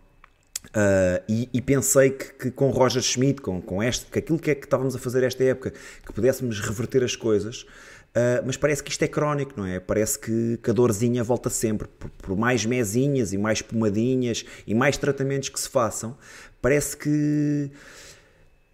Uh, 0.69 1.21
e, 1.29 1.49
e, 1.53 1.61
pensei 1.61 2.11
que, 2.11 2.33
que, 2.35 2.51
com 2.51 2.71
Roger 2.71 3.03
Schmidt, 3.03 3.43
com, 3.43 3.61
com 3.61 3.83
este, 3.83 4.07
que 4.07 4.19
aquilo 4.19 4.39
que 4.39 4.51
é 4.51 4.55
que 4.55 4.65
estávamos 4.65 4.95
a 4.97 4.99
fazer 4.99 5.23
esta 5.23 5.45
época, 5.45 5.73
que 6.07 6.13
pudéssemos 6.13 6.61
reverter 6.61 7.05
as 7.05 7.15
coisas, 7.15 7.63
uh, 7.63 8.43
mas 8.47 8.57
parece 8.57 8.83
que 8.83 8.91
isto 8.91 9.03
é 9.03 9.09
crónico, 9.09 9.53
não 9.55 9.67
é? 9.67 9.79
Parece 9.81 10.19
que, 10.19 10.59
que 10.63 10.71
a 10.71 10.73
dorzinha 10.73 11.23
volta 11.23 11.51
sempre, 11.51 11.89
por, 11.99 12.09
por, 12.11 12.37
mais 12.39 12.65
mesinhas 12.65 13.35
e 13.35 13.39
mais 13.39 13.61
pomadinhas 13.61 14.47
e 14.67 14.75
mais 14.75 14.97
tratamentos 14.97 15.51
que 15.51 15.61
se 15.61 15.69
façam, 15.69 16.17
parece 16.63 16.97
que 16.97 17.71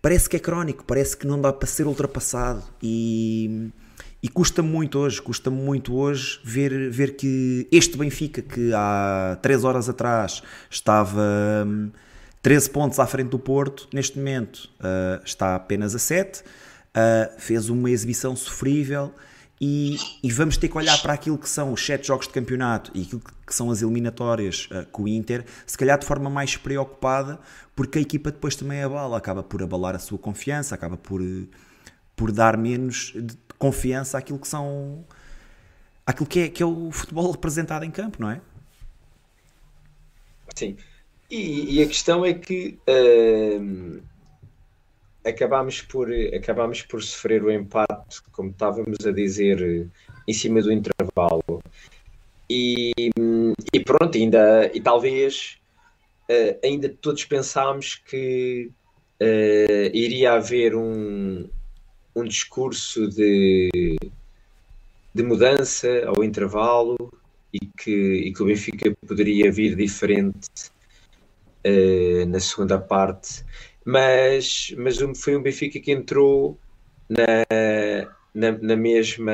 parece 0.01 0.29
que 0.29 0.37
é 0.37 0.39
crónico, 0.39 0.85
parece 0.85 1.17
que 1.17 1.27
não 1.27 1.41
dá 1.41 1.53
para 1.53 1.67
ser 1.67 1.87
ultrapassado 1.87 2.63
e 2.81 3.71
e 4.23 4.29
custa 4.29 4.63
muito 4.63 4.99
hoje, 4.99 5.23
custa 5.23 5.51
muito 5.51 5.97
hoje 5.97 6.41
ver, 6.43 6.91
ver 6.91 7.17
que 7.17 7.69
este 7.71 7.97
Benfica, 7.97 8.43
que 8.43 8.73
há 8.75 9.39
3 9.41 9.65
horas 9.65 9.89
atrás 9.89 10.43
estava 10.69 11.23
13 12.43 12.69
hum, 12.69 12.73
pontos 12.73 12.99
à 12.99 13.07
frente 13.07 13.29
do 13.29 13.39
Porto, 13.39 13.89
neste 13.93 14.19
momento 14.19 14.69
uh, 14.81 15.23
está 15.25 15.55
apenas 15.55 15.95
a 15.95 15.99
7, 15.99 16.41
uh, 16.41 16.45
fez 17.41 17.69
uma 17.69 17.91
exibição 17.91 18.35
sofrível 18.35 19.15
e, 19.61 19.97
e, 20.23 20.31
vamos 20.31 20.57
ter 20.57 20.69
que 20.69 20.79
olhar 20.79 21.01
para 21.03 21.13
aquilo 21.13 21.37
que 21.37 21.49
são 21.49 21.73
os 21.73 21.85
sete 21.85 22.07
jogos 22.07 22.29
de 22.29 22.33
campeonato 22.33 22.93
e 22.95 23.03
aquilo 23.03 23.21
que 23.45 23.53
são 23.53 23.73
as 23.73 23.83
eliminatórias 23.83 24.69
uh, 24.71 24.87
com 24.91 25.05
o 25.05 25.09
Inter, 25.09 25.45
se 25.67 25.77
calhar 25.79 25.99
de 25.99 26.07
forma 26.07 26.29
mais 26.29 26.57
preocupada, 26.57 27.39
porque 27.75 27.99
a 27.99 28.03
equipa 28.03 28.33
depois 28.33 28.57
também 28.57 28.83
abala, 28.83 29.17
acaba 29.17 29.45
por 29.45 29.63
abalar 29.63 29.95
a 29.95 29.99
sua 30.01 30.19
confiança, 30.19 30.75
acaba 30.75 30.97
por, 30.97 31.21
por 32.15 32.31
dar 32.33 32.57
menos 32.57 33.15
confiança 33.59 34.19
àquilo 34.19 34.39
que 34.39 34.49
são 34.49 35.05
àquilo 36.07 36.27
que 36.27 36.41
é, 36.41 36.49
que 36.49 36.63
é 36.63 36.67
o 36.67 36.91
futebol 36.91 37.31
representado 37.31 37.85
em 37.85 37.91
campo, 37.91 38.17
não 38.21 38.31
é? 38.31 38.41
Sim. 40.55 40.77
E, 41.31 41.77
e 41.77 41.83
a 41.83 41.87
questão 41.87 42.25
é 42.25 42.33
que 42.33 42.79
uh, 42.89 44.03
acabámos, 45.23 45.83
por, 45.83 46.09
acabámos 46.35 46.81
por 46.83 47.03
sofrer 47.03 47.45
o 47.45 47.51
empate, 47.51 48.23
como 48.33 48.49
estávamos 48.51 49.07
a 49.07 49.13
dizer, 49.13 49.91
em 50.27 50.33
cima 50.33 50.63
do 50.63 50.73
intervalo. 50.73 51.63
E, 52.49 52.93
e 53.75 53.81
pronto, 53.81 54.17
ainda, 54.17 54.71
e 54.73 54.81
talvez 54.81 55.59
uh, 56.31 56.59
ainda 56.65 56.89
todos 56.89 57.25
pensámos 57.27 57.97
que 57.97 58.71
uh, 59.21 59.91
iria 59.93 60.33
haver 60.33 60.75
um, 60.75 61.47
um 62.21 62.25
discurso 62.25 63.09
de, 63.09 63.97
de 65.15 65.23
mudança 65.23 65.89
ao 66.07 66.23
intervalo 66.25 66.97
e 67.53 67.67
que, 67.67 67.91
e 67.91 68.33
que 68.33 68.43
o 68.43 68.47
Benfica 68.47 68.95
poderia 69.07 69.51
vir 69.51 69.75
diferente 69.75 70.49
uh, 71.67 72.27
na 72.27 72.41
segunda 72.41 72.79
parte, 72.79 73.45
mas, 73.85 74.75
mas 74.77 74.99
foi 75.17 75.37
um 75.37 75.43
Benfica 75.43 75.81
que 75.81 75.93
entrou 75.93 76.59
na, 77.09 77.27
na, 78.35 78.53
na 78.59 78.77
mesma, 78.77 79.33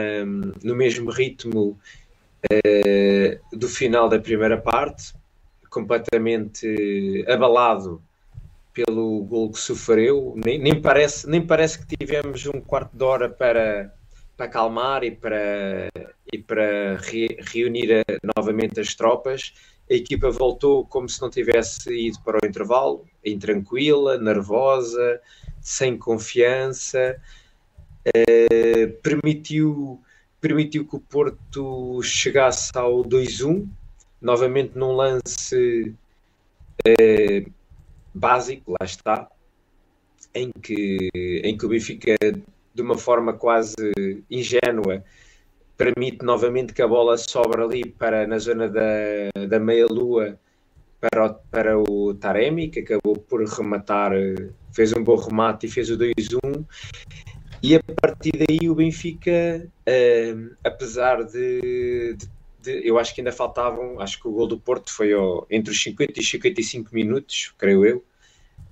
no 0.62 0.76
mesmo 0.76 1.10
ritmo 1.10 1.78
uh, 2.52 3.56
do 3.56 3.68
final 3.68 4.08
da 4.08 4.20
primeira 4.20 4.58
parte, 4.58 5.12
completamente 5.68 7.24
abalado 7.26 8.00
pelo 8.74 9.22
gol 9.24 9.50
que 9.52 9.58
sofreu. 9.58 10.34
Nem, 10.44 10.58
nem, 10.58 10.80
parece, 10.80 11.28
nem 11.28 11.46
parece 11.46 11.78
que 11.78 11.96
tivemos 11.96 12.44
um 12.46 12.60
quarto 12.60 12.94
de 12.94 13.04
hora 13.04 13.30
para, 13.30 13.94
para 14.36 14.46
acalmar 14.46 15.04
e 15.04 15.12
para, 15.12 15.88
e 16.32 16.38
para 16.38 16.98
re, 16.98 17.38
reunir 17.40 17.92
a, 17.92 18.02
novamente 18.36 18.80
as 18.80 18.94
tropas 18.94 19.54
a 19.90 19.94
equipa 19.94 20.30
voltou 20.30 20.86
como 20.86 21.08
se 21.08 21.20
não 21.20 21.28
tivesse 21.28 21.92
ido 21.92 22.18
para 22.24 22.38
o 22.42 22.46
intervalo, 22.46 23.04
intranquila, 23.24 24.16
nervosa, 24.16 25.20
sem 25.60 25.96
confiança, 25.96 27.20
uh, 28.08 28.92
permitiu, 29.02 30.00
permitiu 30.40 30.86
que 30.86 30.96
o 30.96 31.00
Porto 31.00 32.02
chegasse 32.02 32.70
ao 32.74 33.02
2-1, 33.04 33.68
novamente 34.20 34.72
num 34.76 34.92
lance 34.92 35.94
uh, 36.88 37.52
básico, 38.14 38.72
lá 38.72 38.84
está, 38.84 39.28
em 40.34 40.50
que, 40.50 41.10
em 41.42 41.56
que 41.56 41.66
o 41.66 41.68
Benfica, 41.68 42.14
de 42.74 42.82
uma 42.82 42.96
forma 42.96 43.32
quase 43.32 43.76
ingênua, 44.30 45.02
permite 45.76 46.24
novamente 46.24 46.72
que 46.72 46.82
a 46.82 46.88
bola 46.88 47.16
sobra 47.16 47.64
ali 47.64 47.84
para 47.84 48.26
na 48.26 48.38
zona 48.38 48.68
da, 48.68 48.82
da 49.48 49.58
meia-lua 49.58 50.38
para, 51.00 51.26
o, 51.26 51.34
para 51.50 51.78
o 51.78 52.14
Taremi, 52.14 52.68
que 52.68 52.80
acabou 52.80 53.16
por 53.16 53.44
rematar, 53.44 54.12
fez 54.72 54.92
um 54.92 55.02
bom 55.02 55.16
remate 55.16 55.66
e 55.66 55.70
fez 55.70 55.90
o 55.90 55.98
2-1. 55.98 56.64
E 57.62 57.74
a 57.74 57.80
partir 58.00 58.32
daí 58.32 58.68
o 58.68 58.74
Benfica, 58.74 59.66
uh, 59.88 60.56
apesar 60.62 61.24
de, 61.24 62.14
de, 62.14 62.28
de, 62.64 62.86
Eu 62.86 62.98
acho 62.98 63.14
que 63.14 63.20
ainda 63.20 63.32
faltavam, 63.32 64.00
acho 64.00 64.20
que 64.20 64.28
o 64.28 64.32
gol 64.32 64.46
do 64.46 64.58
Porto 64.58 64.90
foi 64.90 65.12
ao, 65.12 65.46
entre 65.50 65.72
os 65.72 65.82
50 65.82 66.18
e 66.18 66.24
55 66.24 66.94
minutos, 66.94 67.54
creio 67.58 67.84
eu. 67.84 68.04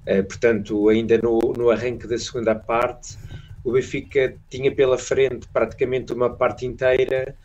Uh, 0.06 0.24
portanto, 0.24 0.88
ainda 0.88 1.18
no, 1.18 1.38
no 1.56 1.70
arranque 1.70 2.06
da 2.06 2.18
segunda 2.18 2.54
parte, 2.54 3.16
o 3.64 3.72
Benfica 3.72 4.36
tinha 4.50 4.74
pela 4.74 4.98
frente 4.98 5.46
praticamente 5.52 6.12
uma 6.12 6.34
parte 6.34 6.66
inteira 6.66 7.36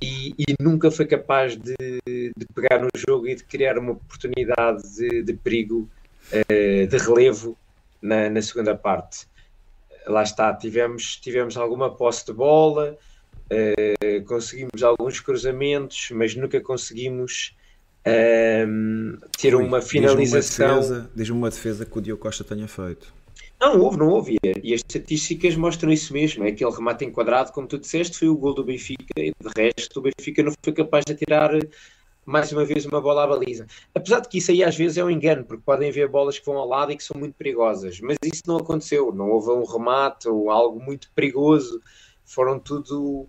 e, 0.00 0.32
e 0.38 0.54
nunca 0.60 0.90
foi 0.90 1.06
capaz 1.06 1.56
de, 1.56 1.74
de, 2.06 2.46
pegar 2.54 2.78
no 2.78 2.88
jogo 2.94 3.26
e 3.26 3.34
de 3.34 3.42
criar 3.42 3.76
uma 3.78 3.92
oportunidade 3.92 4.82
de, 4.94 5.22
de 5.24 5.32
perigo, 5.32 5.88
uh, 6.32 6.86
de 6.86 6.96
relevo 6.98 7.56
na, 8.00 8.30
na, 8.30 8.40
segunda 8.40 8.76
parte. 8.76 9.26
Lá 10.06 10.22
está, 10.22 10.54
tivemos, 10.54 11.16
tivemos 11.16 11.56
alguma 11.56 11.90
posse 11.90 12.24
de 12.24 12.32
bola, 12.32 12.96
uh, 13.52 14.24
conseguimos 14.24 14.82
alguns 14.82 15.20
cruzamentos, 15.20 16.10
mas 16.12 16.34
nunca 16.34 16.60
conseguimos 16.60 17.56
uh, 18.06 19.28
ter 19.38 19.54
Ui, 19.54 19.64
uma 19.64 19.80
finalização. 19.80 21.08
Diz-me 21.14 21.36
uma, 21.36 21.50
defesa 21.50 21.84
que 21.84 21.98
o 21.98 22.00
Diogo 22.00 22.22
Costa 22.22 22.44
tenha 22.44 22.68
feito. 22.68 23.12
Não, 23.60 23.80
houve, 23.80 23.98
não 23.98 24.08
houve. 24.08 24.36
E 24.62 24.72
as 24.72 24.80
estatísticas 24.80 25.56
mostram 25.56 25.90
isso 25.90 26.12
mesmo. 26.12 26.44
É 26.44 26.48
aquele 26.48 26.70
remate 26.70 27.04
enquadrado, 27.04 27.52
como 27.52 27.66
tu 27.66 27.78
disseste, 27.78 28.16
foi 28.16 28.28
o 28.28 28.36
gol 28.36 28.54
do 28.54 28.64
Benfica 28.64 29.04
e 29.18 29.32
de 29.32 29.50
resto 29.56 29.98
o 29.98 30.02
Benfica 30.02 30.42
não 30.42 30.52
foi 30.62 30.72
capaz 30.72 31.04
de 31.04 31.14
tirar 31.14 31.50
mais 32.24 32.52
uma 32.52 32.64
vez 32.64 32.84
uma 32.84 33.00
bola 33.00 33.24
à 33.24 33.26
baliza. 33.26 33.66
Apesar 33.94 34.20
de 34.20 34.28
que 34.28 34.38
isso 34.38 34.50
aí 34.50 34.62
às 34.62 34.76
vezes 34.76 34.98
é 34.98 35.04
um 35.04 35.10
engano, 35.10 35.44
porque 35.44 35.62
podem 35.64 35.88
haver 35.88 36.08
bolas 36.08 36.38
que 36.38 36.44
vão 36.44 36.58
ao 36.58 36.68
lado 36.68 36.92
e 36.92 36.96
que 36.96 37.02
são 37.02 37.18
muito 37.18 37.34
perigosas. 37.34 38.00
Mas 38.00 38.18
isso 38.22 38.42
não 38.46 38.58
aconteceu. 38.58 39.12
Não 39.12 39.30
houve 39.30 39.50
um 39.50 39.64
remate 39.64 40.28
ou 40.28 40.50
algo 40.50 40.78
muito 40.78 41.10
perigoso. 41.12 41.80
Foram 42.28 42.58
tudo 42.58 43.26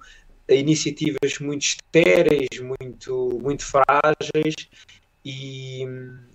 iniciativas 0.50 1.40
muito 1.40 1.62
estéreis, 1.62 2.60
muito, 2.60 3.40
muito 3.42 3.64
frágeis 3.66 4.56
e, 5.24 5.86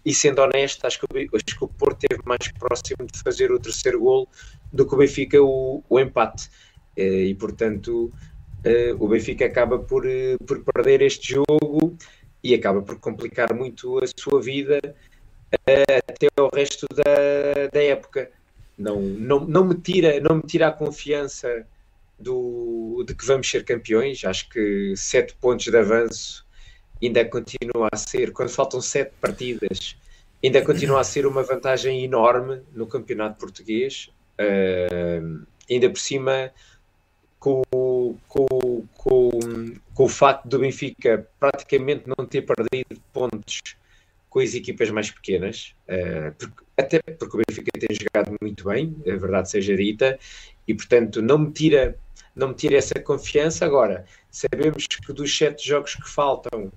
e, 0.05 0.15
sendo 0.15 0.43
honesto, 0.43 0.85
acho 0.87 1.01
que, 1.01 1.07
acho 1.35 1.59
que 1.59 1.65
o 1.65 1.69
Porto 1.69 2.05
esteve 2.05 2.23
mais 2.25 2.49
próximo 2.59 3.07
de 3.11 3.19
fazer 3.23 3.51
o 3.51 3.59
terceiro 3.59 4.01
gol 4.01 4.29
do 4.73 4.87
que 4.87 4.95
o 4.95 4.99
Benfica 4.99 5.43
o, 5.43 5.83
o 5.89 6.01
empate. 6.01 6.49
Eh, 6.97 7.27
e 7.27 7.35
portanto, 7.35 8.13
eh, 8.63 8.95
o 8.99 9.09
Benfica 9.09 9.47
acaba 9.47 9.79
por, 9.79 10.07
eh, 10.07 10.37
por 10.47 10.63
perder 10.63 11.03
este 11.03 11.35
jogo 11.35 11.97
e 12.43 12.55
acaba 12.55 12.83
por 12.83 12.99
complicar 13.01 13.55
muito 13.55 13.99
a 14.03 14.07
sua 14.17 14.41
vida 14.41 14.81
até 15.53 16.27
o 16.39 16.49
resto 16.55 16.87
da, 16.95 17.69
da 17.73 17.83
época. 17.83 18.31
Não, 18.77 19.01
não, 19.01 19.41
não, 19.47 19.65
me 19.65 19.77
tira, 19.77 20.21
não 20.21 20.37
me 20.37 20.43
tira 20.43 20.69
a 20.69 20.73
confiança 20.73 21.67
do, 22.25 23.05
de 23.07 23.15
que 23.15 23.27
vamos 23.27 23.49
ser 23.49 23.65
campeões. 23.65 24.25
Acho 24.25 24.49
que 24.49 24.95
sete 24.97 25.35
pontos 25.37 25.67
de 25.67 25.77
avanço 25.77 26.45
ainda 27.03 27.25
continua 27.25 27.89
a 27.93 27.97
ser, 27.97 28.33
quando 28.33 28.49
faltam 28.49 28.81
sete 28.81 29.13
partidas, 29.21 29.97
ainda 30.43 30.63
continua 30.63 31.01
a 31.01 31.05
ser 31.05 31.27
uma 31.27 31.43
vantagem 31.43 32.03
enorme 32.03 32.63
no 32.73 32.87
campeonato 32.87 33.39
português. 33.39 34.11
Uh, 34.41 35.47
ainda 35.71 35.89
por 35.89 35.99
cima, 35.99 36.53
com, 37.39 37.63
com, 38.27 38.85
com, 38.95 39.31
com 39.95 40.05
o 40.05 40.09
facto 40.09 40.49
do 40.49 40.59
Benfica 40.59 41.29
praticamente 41.39 42.05
não 42.07 42.27
ter 42.27 42.43
perdido 42.43 43.01
pontos 43.13 43.61
com 44.29 44.41
as 44.41 44.53
equipas 44.55 44.91
mais 44.91 45.11
pequenas, 45.13 45.75
uh, 45.89 46.35
porque, 46.37 46.65
até 46.77 46.99
porque 46.99 47.37
o 47.37 47.43
Benfica 47.47 47.71
tem 47.79 47.97
jogado 47.97 48.37
muito 48.41 48.65
bem, 48.65 48.97
a 49.07 49.17
verdade 49.17 49.49
seja 49.49 49.77
dita, 49.77 50.19
e 50.67 50.75
portanto 50.75 51.21
não 51.23 51.39
me 51.39 51.51
tira, 51.51 51.97
não 52.35 52.49
me 52.49 52.55
tira 52.55 52.77
essa 52.77 52.99
confiança. 53.01 53.65
Agora, 53.65 54.05
sabemos 54.31 54.87
que 54.87 55.13
dos 55.13 55.37
sete 55.37 55.67
jogos 55.69 55.95
que 55.95 56.09
faltam, 56.09 56.73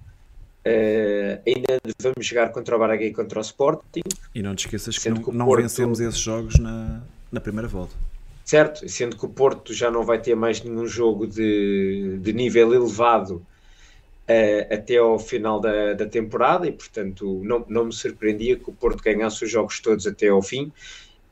Uh, 0.67 1.39
ainda 1.47 1.79
vamos 2.01 2.25
jogar 2.25 2.49
contra 2.49 2.75
o 2.75 2.79
Braga 2.79 3.05
e 3.05 3.13
contra 3.13 3.39
o 3.39 3.41
Sporting. 3.41 4.01
E 4.35 4.41
não 4.41 4.53
te 4.53 4.65
esqueças 4.65 4.97
que 4.97 5.09
não, 5.09 5.23
que 5.23 5.31
não 5.31 5.45
Porto... 5.45 5.61
vencemos 5.61 6.01
esses 6.01 6.19
jogos 6.19 6.59
na, 6.59 7.01
na 7.31 7.39
primeira 7.39 7.69
volta. 7.69 7.95
Certo, 8.43 8.87
sendo 8.89 9.15
que 9.15 9.25
o 9.25 9.29
Porto 9.29 9.73
já 9.73 9.89
não 9.89 10.03
vai 10.03 10.19
ter 10.19 10.35
mais 10.35 10.61
nenhum 10.61 10.85
jogo 10.85 11.25
de, 11.25 12.17
de 12.21 12.33
nível 12.33 12.73
elevado 12.73 13.35
uh, 13.35 14.73
até 14.73 14.97
ao 14.97 15.17
final 15.17 15.61
da, 15.61 15.93
da 15.93 16.05
temporada 16.05 16.67
e, 16.67 16.71
portanto, 16.73 17.41
não, 17.45 17.65
não 17.69 17.85
me 17.85 17.93
surpreendia 17.93 18.57
que 18.57 18.69
o 18.69 18.73
Porto 18.73 19.01
ganhasse 19.01 19.45
os 19.45 19.49
jogos 19.49 19.79
todos 19.79 20.05
até 20.05 20.27
ao 20.27 20.41
fim. 20.41 20.69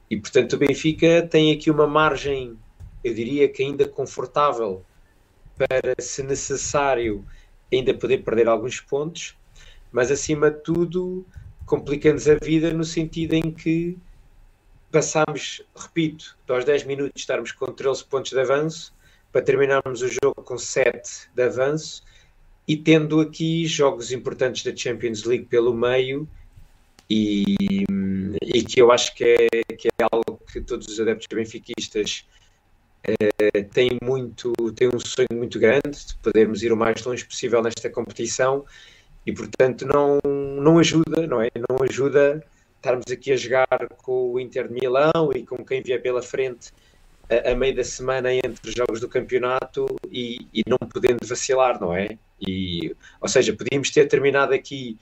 E, 0.10 0.18
portanto, 0.18 0.54
o 0.54 0.58
Benfica 0.58 1.28
tem 1.30 1.52
aqui 1.52 1.72
uma 1.72 1.88
margem, 1.88 2.58
eu 3.04 3.14
diria 3.14 3.48
que 3.50 3.64
ainda 3.64 3.88
confortável, 3.88 4.84
para, 5.58 5.96
se 6.00 6.22
necessário, 6.22 7.26
ainda 7.72 7.94
poder 7.94 8.24
perder 8.24 8.48
alguns 8.48 8.80
pontos, 8.80 9.36
mas 9.92 10.12
acima 10.12 10.52
de 10.52 10.60
tudo 10.62 11.26
complica-nos 11.66 12.28
a 12.28 12.36
vida 12.36 12.72
no 12.72 12.84
sentido 12.84 13.34
em 13.34 13.52
que 13.52 13.98
passamos, 14.92 15.64
repito, 15.76 16.38
aos 16.48 16.64
10 16.64 16.84
minutos 16.84 17.22
estarmos 17.22 17.52
com 17.52 17.66
13 17.66 18.06
pontos 18.06 18.32
de 18.32 18.40
avanço 18.40 18.94
para 19.32 19.42
terminarmos 19.42 20.02
o 20.02 20.08
jogo 20.08 20.42
com 20.44 20.58
7 20.58 21.30
de 21.34 21.44
avanço 21.44 22.04
e 22.68 22.78
tendo 22.78 23.20
aqui 23.20 23.66
jogos 23.66 24.12
importantes 24.12 24.64
da 24.64 24.76
Champions 24.76 25.24
League 25.24 25.46
pelo 25.46 25.74
meio 25.74 26.28
e, 27.10 27.84
e 28.42 28.64
que 28.64 28.82
eu 28.82 28.92
acho 28.92 29.16
que 29.16 29.24
é, 29.24 29.74
que 29.76 29.88
é 29.88 30.06
algo 30.12 30.40
que 30.52 30.62
todos 30.62 30.88
os 30.88 31.00
adeptos 31.00 31.28
benfiquistas 31.32 32.28
uh, 33.08 33.64
tem, 33.74 33.98
muito, 34.02 34.54
tem 34.76 34.88
um 34.88 35.00
sonho 35.00 35.28
muito 35.34 35.60
grande 35.60 36.06
de 36.08 36.16
podermos 36.22 36.64
ir 36.64 36.72
o 36.72 36.78
mais 36.78 37.04
longe 37.04 37.26
possível 37.26 37.62
nesta 37.62 37.90
competição 37.90 38.66
e, 39.26 39.34
portanto, 39.34 39.86
não, 39.86 40.20
não 40.24 40.78
ajuda, 40.78 41.26
não 41.28 41.42
é? 41.42 41.50
Não 41.70 41.78
ajuda 41.84 42.44
estarmos 42.76 43.06
aqui 43.12 43.32
a 43.32 43.38
jogar 43.38 43.88
com 43.98 44.34
o 44.34 44.40
Inter 44.40 44.68
de 44.68 44.74
Milão 44.74 45.32
e 45.36 45.44
com 45.44 45.66
quem 45.66 45.82
vier 45.82 46.02
pela 46.02 46.22
frente 46.22 46.72
a, 47.30 47.52
a 47.52 47.56
meio 47.56 47.76
da 47.76 47.84
semana 47.84 48.32
entre 48.32 48.70
os 48.70 48.74
jogos 48.76 49.00
do 49.00 49.10
campeonato 49.10 49.88
e, 50.12 50.48
e, 50.54 50.64
não 50.68 50.78
podendo 50.78 51.26
vacilar, 51.26 51.80
não 51.82 51.96
é? 51.96 52.18
E, 52.40 52.96
ou 53.20 53.28
seja, 53.28 53.54
podíamos 53.54 53.90
ter 53.90 54.08
terminado 54.08 54.54
aqui 54.54 54.98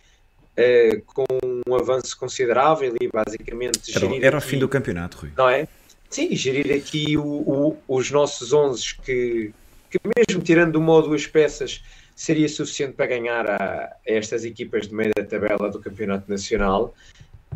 uh, 0.57 1.01
com 1.05 1.25
um 1.67 1.75
avanço 1.75 2.17
considerável 2.17 2.95
e 2.99 3.07
basicamente 3.07 3.95
era, 3.95 4.25
era 4.25 4.37
o 4.37 4.41
fim 4.41 4.59
do 4.59 4.67
campeonato, 4.67 5.17
Rui. 5.17 5.31
Não 5.37 5.49
é? 5.49 5.67
Sim, 6.09 6.35
gerir 6.35 6.75
aqui 6.75 7.17
o, 7.17 7.23
o, 7.23 7.77
os 7.87 8.11
nossos 8.11 8.53
11 8.53 8.95
que, 9.03 9.53
que 9.89 9.99
mesmo 10.15 10.43
tirando 10.43 10.75
uma 10.75 10.93
ou 10.93 11.01
duas 11.01 11.25
peças 11.25 11.83
seria 12.15 12.47
suficiente 12.47 12.93
para 12.93 13.07
ganhar 13.07 13.49
a, 13.49 13.57
a 13.57 13.97
estas 14.05 14.45
equipas 14.45 14.87
de 14.87 14.93
meio 14.93 15.11
da 15.15 15.23
tabela 15.23 15.69
do 15.69 15.79
Campeonato 15.79 16.29
Nacional 16.29 16.93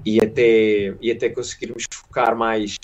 e 0.03 0.19
até, 0.19 0.95
e 0.99 1.11
até 1.11 1.29
conseguirmos 1.29 1.85
focar 1.91 2.35
mais 2.35 2.75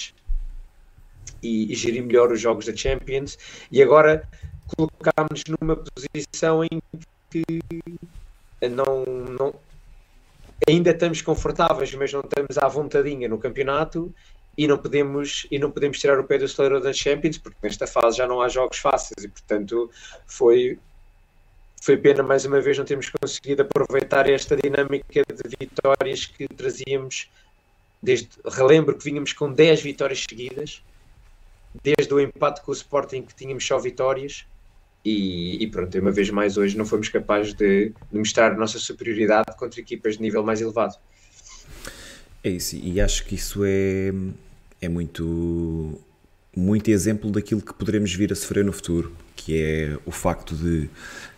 e, 1.41 1.71
e 1.71 1.75
gerir 1.75 2.03
melhor 2.03 2.31
os 2.31 2.39
jogos 2.39 2.65
da 2.65 2.75
Champions. 2.75 3.37
E 3.71 3.81
agora 3.81 4.27
colocámos 4.75 5.43
numa 5.59 5.75
posição 5.75 6.63
em 6.63 6.81
que 7.29 7.45
não, 8.69 9.03
não, 9.05 9.53
ainda 10.67 10.91
estamos 10.91 11.21
confortáveis, 11.21 11.93
mas 11.93 12.11
não 12.13 12.21
estamos 12.21 12.57
à 12.57 12.67
vontadinha 12.67 13.27
no 13.27 13.37
campeonato 13.37 14.13
e 14.57 14.67
não 14.67 14.77
podemos 14.77 15.47
e 15.49 15.57
não 15.57 15.71
podemos 15.71 15.99
tirar 15.99 16.19
o 16.19 16.23
pé 16.23 16.37
do 16.37 16.45
acelerador 16.45 16.83
da 16.83 16.93
Champions 16.93 17.37
porque 17.37 17.57
nesta 17.63 17.87
fase 17.87 18.17
já 18.17 18.27
não 18.27 18.41
há 18.41 18.47
jogos 18.47 18.77
fáceis 18.77 19.23
e 19.23 19.27
portanto 19.27 19.89
foi 20.27 20.77
foi 21.81 21.97
pena 21.97 22.23
mais 22.23 22.45
uma 22.45 22.61
vez 22.61 22.77
não 22.77 22.85
termos 22.85 23.09
conseguido 23.09 23.63
aproveitar 23.63 24.29
esta 24.29 24.55
dinâmica 24.55 25.23
de 25.27 25.57
vitórias 25.59 26.25
que 26.25 26.47
trazíamos 26.47 27.29
desde, 28.01 28.29
relembro 28.45 28.95
que 28.97 29.03
vínhamos 29.03 29.33
com 29.33 29.51
10 29.51 29.81
vitórias 29.81 30.23
seguidas 30.29 30.83
desde 31.81 32.13
o 32.13 32.19
empate 32.19 32.61
com 32.61 32.71
o 32.71 32.75
Sporting 32.75 33.23
que 33.23 33.33
tínhamos 33.33 33.65
só 33.65 33.79
vitórias 33.79 34.45
e, 35.03 35.61
e 35.61 35.67
pronto, 35.67 35.97
uma 35.99 36.11
vez 36.11 36.29
mais 36.29 36.57
hoje 36.57 36.77
não 36.77 36.85
fomos 36.85 37.09
capazes 37.09 37.53
de, 37.53 37.93
de 38.11 38.17
mostrar 38.17 38.53
a 38.53 38.55
nossa 38.55 38.79
superioridade 38.79 39.55
contra 39.57 39.79
equipas 39.79 40.15
de 40.15 40.21
nível 40.21 40.43
mais 40.43 40.61
elevado. 40.61 40.95
É 42.43 42.49
isso, 42.49 42.75
e 42.75 42.99
acho 43.01 43.25
que 43.25 43.35
isso 43.35 43.63
é, 43.65 44.13
é 44.81 44.87
muito, 44.87 45.99
muito 46.55 46.89
exemplo 46.89 47.31
daquilo 47.31 47.61
que 47.61 47.73
poderemos 47.73 48.13
vir 48.13 48.31
a 48.31 48.35
sofrer 48.35 48.63
no 48.63 48.71
futuro, 48.71 49.13
que 49.35 49.61
é 49.61 49.97
o 50.05 50.11
facto 50.11 50.55
de 50.55 50.89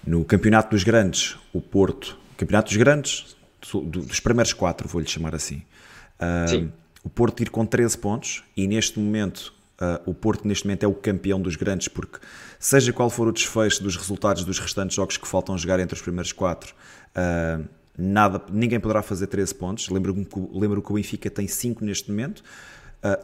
no 0.05 0.23
Campeonato 0.23 0.69
dos 0.71 0.83
Grandes, 0.83 1.37
o 1.53 1.61
Porto, 1.61 2.17
Campeonato 2.37 2.69
dos 2.69 2.77
Grandes, 2.77 3.35
dos 3.83 4.19
primeiros 4.19 4.53
quatro, 4.53 4.87
vou-lhe 4.87 5.07
chamar 5.07 5.33
assim, 5.33 5.63
o 7.03 7.09
Porto 7.09 7.41
ir 7.41 7.49
com 7.49 7.65
13 7.65 7.97
pontos 7.97 8.43
e 8.55 8.67
neste 8.67 8.99
momento 8.99 9.54
Uh, 9.75 10.09
o 10.09 10.13
Porto 10.13 10.47
neste 10.47 10.65
momento 10.65 10.83
é 10.83 10.87
o 10.87 10.93
campeão 10.93 11.41
dos 11.41 11.55
grandes, 11.55 11.87
porque 11.87 12.19
seja 12.57 12.93
qual 12.93 13.09
for 13.09 13.27
o 13.27 13.31
desfecho 13.31 13.83
dos 13.83 13.97
resultados 13.97 14.45
dos 14.45 14.57
restantes 14.57 14.95
jogos 14.95 15.17
que 15.17 15.27
faltam 15.27 15.57
jogar 15.57 15.79
entre 15.79 15.95
os 15.95 16.01
primeiros 16.01 16.31
quatro, 16.31 16.73
uh, 17.11 17.67
nada, 17.97 18.41
ninguém 18.49 18.79
poderá 18.79 19.01
fazer 19.01 19.27
13 19.27 19.53
pontos. 19.55 19.89
Lembro-me 19.89 20.23
que, 20.25 20.39
lembro 20.53 20.81
que 20.81 20.91
o 20.91 20.95
Benfica 20.95 21.29
tem 21.29 21.47
5 21.47 21.83
neste 21.83 22.09
momento. 22.09 22.43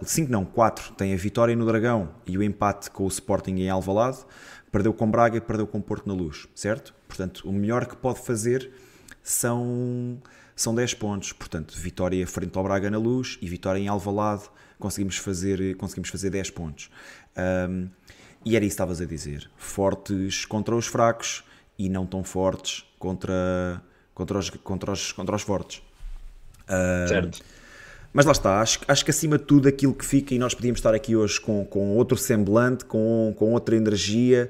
5 0.04 0.28
uh, 0.28 0.32
não, 0.32 0.46
4. 0.46 0.94
Tem 0.94 1.14
a 1.14 1.18
vitória 1.18 1.56
no 1.56 1.66
Dragão 1.66 2.10
e 2.28 2.38
o 2.38 2.44
empate 2.44 2.92
com 2.92 3.06
o 3.06 3.08
Sporting 3.08 3.56
em 3.56 3.70
Alvalade 3.70 4.20
perdeu 4.72 4.94
com 4.94 5.10
Braga 5.10 5.38
e 5.38 5.42
perdeu 5.42 5.68
com 5.68 5.82
Porto 5.82 6.08
na 6.08 6.14
Luz, 6.14 6.48
certo? 6.56 6.94
Portanto, 7.08 7.48
o 7.48 7.52
melhor 7.52 7.86
que 7.86 7.96
pode 7.96 8.20
fazer 8.20 8.72
são, 9.22 10.18
são 10.56 10.74
10 10.74 10.94
pontos. 10.94 11.34
Portanto, 11.34 11.78
vitória 11.78 12.26
frente 12.26 12.58
ao 12.58 12.64
Braga 12.64 12.90
na 12.90 12.98
Luz 12.98 13.38
e 13.42 13.50
vitória 13.50 13.80
em 13.80 13.88
Alvalade, 13.88 14.44
conseguimos 14.82 15.18
fazer, 15.18 15.76
conseguimos 15.78 16.10
fazer 16.10 16.30
10 16.30 16.50
pontos. 16.50 16.90
Um, 17.70 17.88
e 18.44 18.56
era 18.56 18.66
isso 18.66 18.72
que 18.72 18.74
estavas 18.74 19.00
a 19.00 19.06
dizer. 19.06 19.50
Fortes 19.56 20.46
contra 20.46 20.76
os 20.76 20.88
fracos 20.88 21.44
e 21.78 21.88
não 21.88 22.06
tão 22.06 22.24
fortes 22.24 22.84
contra, 23.00 23.82
contra, 24.14 24.40
os, 24.40 24.50
contra, 24.50 24.92
os, 24.92 25.12
contra 25.12 25.36
os 25.36 25.42
fortes. 25.44 25.82
Um, 26.68 27.08
certo. 27.08 27.42
Mas 28.14 28.26
lá 28.26 28.34
está, 28.34 28.60
acho, 28.60 28.82
acho 28.90 29.06
que 29.06 29.12
acima 29.12 29.38
de 29.38 29.46
tudo 29.46 29.70
aquilo 29.70 29.94
que 29.94 30.06
fica, 30.06 30.34
e 30.36 30.40
nós 30.40 30.54
podíamos 30.54 30.80
estar 30.80 30.94
aqui 30.94 31.16
hoje 31.16 31.40
com, 31.40 31.64
com 31.64 31.96
outro 31.96 32.18
semblante, 32.18 32.84
com, 32.84 33.34
com 33.38 33.54
outra 33.54 33.74
energia, 33.74 34.50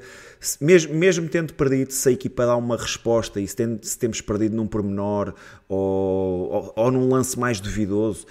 mesmo, 0.59 0.95
mesmo 0.95 1.29
tendo 1.29 1.53
perdido, 1.53 1.91
se 1.91 2.09
a 2.09 2.11
equipa 2.11 2.47
dá 2.47 2.55
uma 2.55 2.75
resposta 2.75 3.39
e 3.39 3.47
se, 3.47 3.55
tem, 3.55 3.79
se 3.84 3.99
temos 3.99 4.19
perdido 4.19 4.55
num 4.55 4.65
pormenor 4.65 5.36
ou, 5.69 6.49
ou, 6.49 6.73
ou, 6.75 6.91
num 6.91 7.07
lance 7.07 7.38
mais 7.38 7.59
duvidoso, 7.59 8.25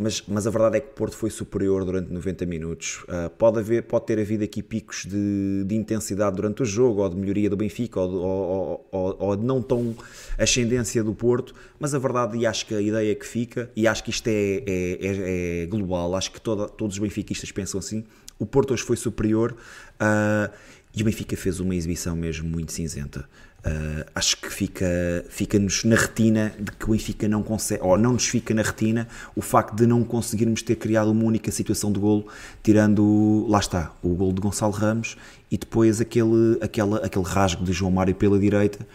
mas, 0.00 0.22
mas 0.26 0.46
a 0.46 0.50
verdade 0.50 0.78
é 0.78 0.80
que 0.80 0.88
o 0.88 0.92
Porto 0.92 1.14
foi 1.14 1.28
superior 1.28 1.84
durante 1.84 2.10
90 2.10 2.46
minutos. 2.46 3.04
Uh, 3.04 3.28
pode, 3.36 3.58
haver, 3.58 3.82
pode 3.82 4.06
ter 4.06 4.18
havido 4.18 4.42
aqui 4.42 4.62
picos 4.62 5.04
de, 5.04 5.64
de 5.64 5.74
intensidade 5.74 6.34
durante 6.34 6.62
o 6.62 6.64
jogo, 6.64 7.02
ou 7.02 7.08
de 7.08 7.16
melhoria 7.16 7.50
do 7.50 7.56
Benfica, 7.56 8.00
ou, 8.00 8.10
ou, 8.10 8.88
ou, 8.90 9.16
ou 9.18 9.36
de 9.36 9.44
não 9.44 9.60
tão 9.60 9.94
ascendência 10.38 11.04
do 11.04 11.14
Porto, 11.14 11.54
mas 11.78 11.94
a 11.94 11.98
verdade, 11.98 12.38
e 12.38 12.46
acho 12.46 12.66
que 12.66 12.74
a 12.74 12.80
ideia 12.80 13.14
que 13.14 13.26
fica, 13.26 13.70
e 13.76 13.86
acho 13.86 14.02
que 14.02 14.10
isto 14.10 14.26
é, 14.26 14.32
é, 14.32 14.96
é, 15.00 15.62
é 15.62 15.66
global, 15.66 16.14
acho 16.14 16.32
que 16.32 16.40
toda, 16.40 16.66
todos 16.66 16.96
os 16.96 16.98
benfiquistas 16.98 17.52
pensam 17.52 17.78
assim, 17.78 18.04
o 18.38 18.46
Porto 18.46 18.72
hoje 18.72 18.82
foi 18.82 18.96
superior. 18.96 19.54
Uh, 20.00 20.50
e 20.94 21.02
o 21.02 21.04
Benfica 21.04 21.36
fez 21.36 21.60
uma 21.60 21.74
exibição 21.74 22.16
mesmo 22.16 22.48
muito 22.48 22.72
cinzenta. 22.72 23.28
Uh, 23.60 24.08
acho 24.14 24.38
que 24.38 24.50
fica, 24.50 24.86
fica-nos 25.28 25.84
na 25.84 25.94
retina 25.94 26.50
de 26.58 26.72
que 26.72 26.84
o 26.86 26.92
Benfica 26.92 27.28
não 27.28 27.42
consegue, 27.42 27.82
ou 27.82 27.98
não 27.98 28.14
nos 28.14 28.26
fica 28.26 28.54
na 28.54 28.62
retina 28.62 29.06
o 29.36 29.42
facto 29.42 29.76
de 29.76 29.86
não 29.86 30.02
conseguirmos 30.02 30.62
ter 30.62 30.76
criado 30.76 31.10
uma 31.10 31.24
única 31.24 31.50
situação 31.50 31.92
de 31.92 32.00
golo, 32.00 32.26
tirando, 32.62 33.46
lá 33.48 33.58
está, 33.58 33.92
o 34.02 34.14
golo 34.14 34.32
de 34.32 34.40
Gonçalo 34.40 34.72
Ramos 34.72 35.16
e 35.50 35.58
depois 35.58 36.00
aquele, 36.00 36.58
aquele, 36.62 36.94
aquele 37.02 37.24
rasgo 37.24 37.62
de 37.62 37.72
João 37.72 37.90
Mário 37.90 38.14
pela 38.14 38.38
direita, 38.38 38.86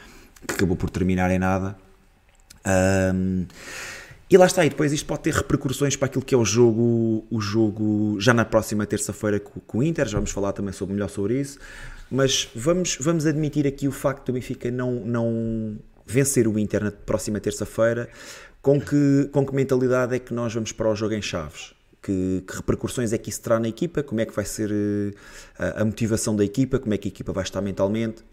que 0.48 0.56
acabou 0.56 0.76
por 0.76 0.90
terminar 0.90 1.30
em 1.30 1.38
nada. 1.38 1.78
Um, 3.14 3.46
e 4.30 4.38
lá 4.38 4.46
está, 4.48 4.66
e 4.66 4.70
depois 4.70 4.92
isto 4.92 5.06
pode 5.06 5.22
ter 5.22 5.34
repercussões 5.34 5.96
para 5.96 6.08
aquilo 6.08 6.26
que 6.26 6.34
é 6.34 6.38
o 6.38 6.46
jogo, 6.46 7.26
o 7.30 7.40
jogo 7.40 8.18
já 8.20 8.34
na 8.34 8.44
próxima 8.44 8.86
terça-feira 8.86 9.40
com, 9.40 9.60
com 9.60 9.78
o 9.80 9.84
Inter, 9.84 10.08
já 10.08 10.18
vamos 10.18 10.32
falar 10.32 10.52
também 10.52 10.74
sobre, 10.74 10.96
melhor 10.96 11.10
sobre 11.10 11.40
isso, 11.40 11.60
mas 12.10 12.50
vamos, 12.56 12.98
vamos 13.00 13.26
admitir 13.26 13.68
aqui 13.68 13.88
o 13.88 13.92
facto 13.92 14.28
do 14.28 14.34
Benfica 14.34 14.72
não, 14.72 14.92
não 15.06 15.78
vencer 16.06 16.48
o 16.48 16.58
Inter 16.58 16.84
na 16.84 16.92
próxima 16.92 17.40
terça-feira, 17.40 18.10
com 18.62 18.82
que, 18.82 19.30
com 19.32 19.46
que 19.46 19.54
mentalidade 19.54 20.16
é 20.16 20.20
que 20.20 20.34
nós 20.34 20.52
vamos 20.52 20.72
para 20.72 20.90
o 20.90 20.96
jogo 20.96 21.14
em 21.14 21.22
Chaves? 21.22 21.76
Que, 22.02 22.44
que, 22.48 22.56
repercussões 22.56 23.14
é 23.14 23.18
que 23.18 23.30
isso 23.30 23.42
terá 23.42 23.60
na 23.60 23.68
equipa? 23.68 24.02
Como 24.02 24.22
é 24.22 24.26
que 24.26 24.34
vai 24.34 24.46
ser 24.46 24.72
a, 24.72 25.64
eh, 25.64 25.82
a 25.82 25.86
motivação 25.86 26.36
da 26.36 26.44
equipa? 26.44 26.80
Como 26.80 26.92
é 26.92 26.98
que 26.98 27.08
a 27.08 27.12
equipa 27.12 27.32
vai 27.32 27.44
estar 27.44 27.62
mentalmente? 27.62 28.24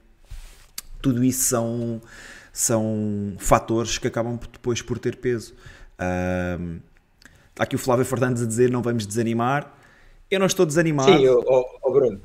Tudo 1.02 1.22
isso 1.24 1.42
são, 1.44 2.00
são 2.50 3.34
fatores 3.38 3.98
que 3.98 4.06
acabam 4.08 4.38
depois 4.52 4.80
por 4.80 4.98
ter 4.98 5.16
peso. 5.16 5.54
Um, 6.02 6.80
está 7.50 7.64
aqui 7.64 7.76
o 7.76 7.78
Flávio 7.78 8.04
Fernandes 8.04 8.42
a 8.42 8.46
dizer 8.46 8.70
não 8.70 8.82
vamos 8.82 9.06
desanimar. 9.06 9.74
Eu 10.30 10.38
não 10.38 10.46
estou 10.46 10.64
desanimado. 10.64 11.12
Sim, 11.12 11.28
o 11.28 11.92
Bruno. 11.92 12.20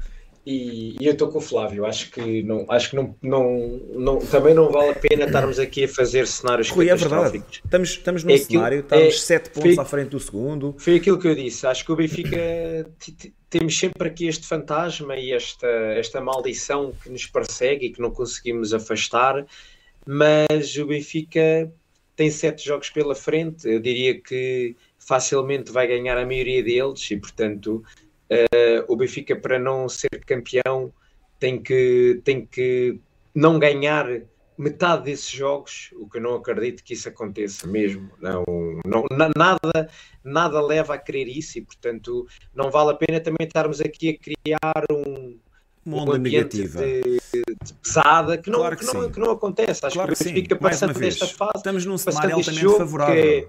E, 0.50 0.96
e, 0.98 1.06
eu 1.06 1.12
estou 1.12 1.28
com 1.28 1.40
o 1.40 1.42
Flávio, 1.42 1.86
acho 1.86 2.10
que, 2.10 2.42
não, 2.42 2.66
acho 2.70 2.92
que 2.92 2.96
não, 2.96 3.14
não, 3.22 3.82
não, 3.96 4.18
também 4.20 4.54
não 4.54 4.72
vale 4.72 4.92
a 4.92 4.96
pena 4.96 5.26
estarmos 5.26 5.60
aqui 5.60 5.84
a 5.84 5.90
fazer 5.90 6.26
cenários 6.26 6.70
Rui, 6.70 6.88
é 6.88 6.96
verdade. 6.96 7.44
Estamos, 7.52 7.90
estamos 7.90 8.24
num 8.24 8.34
é 8.34 8.38
cenário, 8.38 8.80
estamos 8.80 9.08
é, 9.08 9.12
7 9.12 9.50
pontos 9.50 9.76
foi, 9.76 9.84
à 9.84 9.86
frente 9.86 10.08
do 10.08 10.20
segundo. 10.22 10.74
Foi 10.78 10.96
aquilo 10.96 11.20
que 11.20 11.28
eu 11.28 11.36
disse, 11.36 11.68
acho 11.68 11.84
que 11.84 11.92
o 11.92 11.98
Benfica 11.98 12.40
temos 13.50 13.78
sempre 13.78 14.08
aqui 14.08 14.26
este 14.26 14.48
fantasma 14.48 15.18
e 15.18 15.34
esta, 15.34 15.68
esta 15.68 16.22
maldição 16.22 16.94
que 17.04 17.10
nos 17.10 17.26
persegue 17.26 17.88
e 17.88 17.90
que 17.90 18.02
não 18.02 18.12
conseguimos 18.12 18.74
afastar, 18.74 19.46
mas 20.06 20.78
o 20.78 20.86
Benfica 20.86 21.70
tem 22.18 22.32
sete 22.32 22.66
jogos 22.66 22.90
pela 22.90 23.14
frente, 23.14 23.70
eu 23.70 23.80
diria 23.80 24.20
que 24.20 24.76
facilmente 24.98 25.72
vai 25.72 25.88
ganhar 25.88 26.18
a 26.18 26.26
maioria 26.26 26.64
deles 26.64 27.10
e, 27.12 27.16
portanto, 27.16 27.84
uh, 28.32 28.92
o 28.92 28.96
Benfica, 28.98 29.36
para 29.36 29.60
não 29.60 29.88
ser 29.88 30.10
campeão, 30.26 30.92
tem 31.40 31.62
que, 31.62 32.20
tem 32.26 32.44
que 32.44 33.00
não 33.36 33.60
ganhar 33.60 34.08
metade 34.58 35.04
desses 35.04 35.30
jogos, 35.30 35.92
o 35.94 36.10
que 36.10 36.18
eu 36.18 36.22
não 36.22 36.34
acredito 36.34 36.84
que 36.84 36.96
isso 36.96 37.08
aconteça 37.08 37.68
mesmo. 37.68 38.10
Não, 38.20 38.44
não, 38.84 39.06
nada, 39.36 39.88
nada 40.24 40.60
leva 40.60 40.96
a 40.96 40.98
crer 40.98 41.28
isso 41.28 41.60
e, 41.60 41.62
portanto, 41.62 42.28
não 42.56 42.72
vale 42.72 42.94
a 42.94 42.96
pena 42.96 43.20
também 43.20 43.46
estarmos 43.46 43.80
aqui 43.80 44.10
a 44.10 44.18
criar 44.18 44.84
um, 44.92 45.38
uma 45.88 46.04
onda 46.04 46.14
um 46.14 46.18
negativa. 46.18 46.80
De, 46.80 47.02
de 47.34 47.74
pesada 47.82 48.38
que 48.38 48.50
não, 48.50 48.60
claro 48.60 48.78
que, 48.78 48.86
que, 48.86 48.94
não, 48.94 49.12
que 49.12 49.20
não 49.20 49.32
acontece. 49.32 49.86
Acho 49.86 49.96
claro 49.96 50.16
que, 50.16 50.24
que 50.24 50.34
fica 50.34 50.56
passando 50.56 51.00
desta 51.00 51.28
fase. 51.28 51.54
Estamos 51.58 51.86
num 51.86 51.98
cenário 51.98 52.36
altamente 52.36 52.78
favorável. 52.78 53.24
É... 53.24 53.48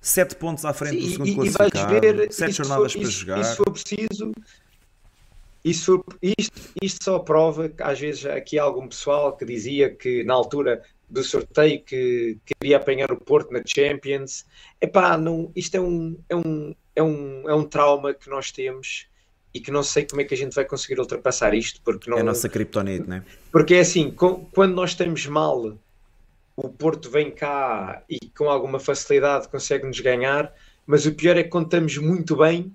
Sete 0.00 0.34
pontos 0.34 0.64
à 0.64 0.72
frente 0.72 1.00
Sim, 1.00 1.06
do 1.06 1.10
segundo 1.12 1.28
e, 1.28 1.52
classificado, 1.52 2.00
ver, 2.00 2.32
sete 2.32 2.52
jornadas 2.52 2.92
for, 2.92 3.00
para 3.00 3.10
jogar. 3.10 3.40
E 3.40 3.44
se 3.44 3.56
for 3.56 3.70
preciso, 3.70 4.32
isso, 5.64 6.04
isto, 6.20 6.60
isto 6.82 7.04
só 7.04 7.20
prova 7.20 7.68
que 7.68 7.82
às 7.82 8.00
vezes 8.00 8.26
aqui 8.26 8.58
há 8.58 8.64
algum 8.64 8.88
pessoal 8.88 9.36
que 9.36 9.44
dizia 9.44 9.90
que 9.90 10.24
na 10.24 10.34
altura 10.34 10.82
do 11.08 11.22
sorteio 11.22 11.80
que 11.82 12.38
queria 12.44 12.78
apanhar 12.78 13.12
o 13.12 13.16
Porto 13.16 13.52
na 13.52 13.62
Champions. 13.64 14.44
Epá, 14.80 15.16
não, 15.16 15.52
isto 15.54 15.76
é 15.76 15.80
um, 15.80 16.18
é, 16.28 16.34
um, 16.34 16.74
é, 16.96 17.02
um, 17.02 17.48
é 17.48 17.54
um 17.54 17.64
trauma 17.64 18.14
que 18.14 18.28
nós 18.28 18.50
temos 18.50 19.06
e 19.54 19.60
que 19.60 19.70
não 19.70 19.82
sei 19.82 20.06
como 20.06 20.20
é 20.20 20.24
que 20.24 20.34
a 20.34 20.36
gente 20.36 20.54
vai 20.54 20.64
conseguir 20.64 20.98
ultrapassar 20.98 21.54
isto. 21.54 21.80
Porque 21.82 22.10
não, 22.10 22.18
é 22.18 22.20
a 22.20 22.24
nossa 22.24 22.48
criptonite, 22.48 23.08
não 23.08 23.16
é? 23.16 23.24
Porque 23.50 23.74
é 23.74 23.80
assim, 23.80 24.10
com, 24.10 24.46
quando 24.46 24.74
nós 24.74 24.90
estamos 24.90 25.26
mal, 25.26 25.76
o 26.56 26.68
Porto 26.68 27.10
vem 27.10 27.30
cá 27.30 28.02
e 28.08 28.18
com 28.36 28.48
alguma 28.48 28.78
facilidade 28.78 29.48
consegue-nos 29.48 30.00
ganhar, 30.00 30.52
mas 30.86 31.06
o 31.06 31.14
pior 31.14 31.36
é 31.36 31.42
que 31.42 31.50
quando 31.50 31.66
estamos 31.66 31.96
muito 31.98 32.36
bem, 32.36 32.74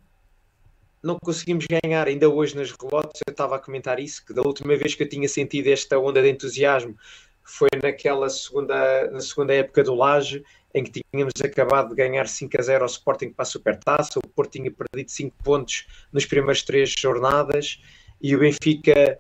não 1.02 1.18
conseguimos 1.20 1.66
ganhar. 1.66 2.08
Ainda 2.08 2.30
hoje 2.30 2.56
nas 2.56 2.72
relotes 2.72 3.22
eu 3.28 3.32
estava 3.32 3.56
a 3.56 3.60
comentar 3.60 4.00
isso, 4.00 4.26
que 4.26 4.34
da 4.34 4.42
última 4.42 4.76
vez 4.76 4.96
que 4.96 5.04
eu 5.04 5.10
tinha 5.10 5.28
sentido 5.28 5.68
esta 5.68 5.98
onda 5.98 6.22
de 6.22 6.30
entusiasmo 6.30 6.96
foi 7.44 7.70
naquela 7.82 8.30
segunda, 8.30 9.10
na 9.10 9.22
segunda 9.22 9.54
época 9.54 9.84
do 9.84 9.96
Laje, 9.96 10.44
em 10.74 10.84
que 10.84 11.02
tínhamos 11.12 11.34
acabado 11.44 11.90
de 11.90 11.96
ganhar 11.96 12.28
5 12.28 12.60
a 12.60 12.62
0 12.62 12.84
ao 12.84 12.90
Sporting 12.90 13.30
para 13.30 13.44
a 13.44 13.46
Supertaça, 13.46 14.20
o 14.20 14.28
Porto 14.28 14.52
tinha 14.52 14.72
perdido 14.72 15.10
5 15.10 15.36
pontos 15.44 15.86
nas 16.12 16.26
primeiras 16.26 16.62
três 16.64 16.94
jornadas 16.98 17.82
e 18.22 18.36
o 18.36 18.40
Benfica 18.40 19.20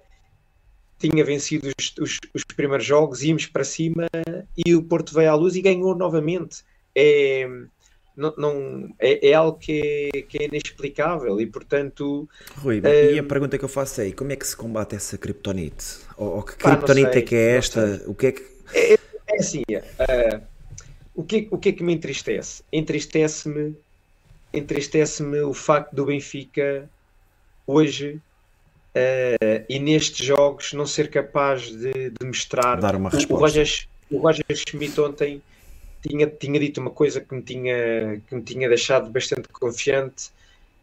tinha 0.99 1.23
vencido 1.23 1.69
os, 1.79 1.93
os, 1.99 2.19
os 2.33 2.43
primeiros 2.43 2.85
jogos, 2.85 3.23
íamos 3.23 3.45
para 3.45 3.63
cima 3.63 4.07
e 4.65 4.75
o 4.75 4.83
Porto 4.83 5.13
veio 5.13 5.31
à 5.31 5.35
luz 5.35 5.55
e 5.55 5.61
ganhou 5.61 5.95
novamente. 5.95 6.63
É, 6.95 7.47
não, 8.15 8.33
não 8.35 8.95
é, 8.99 9.29
é, 9.29 9.33
algo 9.33 9.59
que 9.59 10.09
é, 10.13 10.21
que 10.23 10.39
é, 10.39 10.45
inexplicável 10.45 11.39
e 11.39 11.45
portanto 11.45 12.27
Rui, 12.55 12.79
uh, 12.79 13.13
e 13.13 13.19
a 13.19 13.23
pergunta 13.23 13.59
que 13.59 13.63
eu 13.63 13.69
faço 13.69 14.01
é 14.01 14.11
como 14.11 14.31
é 14.31 14.35
que 14.35 14.47
se 14.47 14.57
combate 14.57 14.95
essa 14.95 15.19
criptonite? 15.19 15.99
Ou, 16.17 16.37
ou 16.37 16.43
que 16.43 16.55
criptonite 16.55 17.19
é 17.19 17.21
que 17.21 17.35
é 17.35 17.57
esta? 17.57 18.03
O 18.07 18.15
que 18.15 18.27
é 18.27 18.31
que 18.31 18.43
é, 18.73 18.93
é, 18.93 18.97
é 19.27 19.35
assim 19.37 19.61
uh, 19.61 20.41
o, 21.17 21.23
que, 21.23 21.47
o 21.51 21.57
que 21.57 21.69
é 21.69 21.71
que 21.73 21.83
me 21.83 21.93
entristece? 21.93 22.63
Entristece-me 22.71 23.75
entristece-me 24.53 25.41
o 25.41 25.53
facto 25.53 25.93
do 25.93 26.05
Benfica 26.05 26.89
hoje 27.65 28.21
uh, 28.95 29.65
e 29.67 29.79
nestes 29.79 30.25
jogos 30.25 30.73
não 30.73 30.85
ser 30.85 31.09
capaz 31.09 31.69
de, 31.69 32.11
de 32.11 32.25
mostrar 32.25 32.79
dar 32.79 32.95
uma 32.95 33.09
resposta. 33.09 33.33
O, 33.33 33.37
Roger, 33.37 33.87
o 34.11 34.17
Roger 34.19 34.45
Schmidt 34.53 34.99
ontem 35.01 35.41
tinha, 36.01 36.27
tinha 36.27 36.59
dito 36.59 36.79
uma 36.79 36.91
coisa 36.91 37.19
que 37.19 37.33
me 37.35 37.41
tinha, 37.41 38.21
que 38.27 38.35
me 38.35 38.41
tinha 38.41 38.69
deixado 38.69 39.09
bastante 39.09 39.49
confiante, 39.49 40.29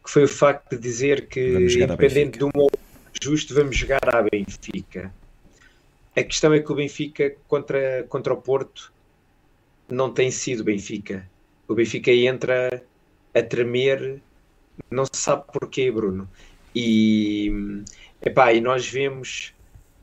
que 0.05 0.11
foi 0.11 0.24
o 0.24 0.28
facto 0.28 0.76
de 0.76 0.78
dizer 0.78 1.26
que, 1.26 1.41
independente 1.80 2.39
de 2.39 2.45
um 2.45 2.51
ou 2.55 2.70
justo, 3.22 3.55
vamos 3.55 3.76
jogar 3.76 4.14
à 4.14 4.22
Benfica. 4.22 5.12
A 6.16 6.22
questão 6.22 6.53
é 6.53 6.61
que 6.61 6.70
o 6.70 6.74
Benfica 6.74 7.35
contra, 7.49 8.05
contra 8.09 8.35
o 8.35 8.37
Porto 8.37 8.93
não 9.89 10.12
tem 10.12 10.30
sido 10.30 10.64
Benfica. 10.64 11.28
O 11.68 11.74
Benfica 11.74 12.11
entra 12.11 12.82
a 13.35 13.43
tremer, 13.43 14.22
não 14.91 15.05
se 15.05 15.20
sabe 15.20 15.45
porquê, 15.53 15.91
Bruno. 15.91 16.28
E, 16.74 17.82
epá, 18.20 18.53
e 18.53 18.61
nós 18.61 18.87
vemos, 18.87 19.55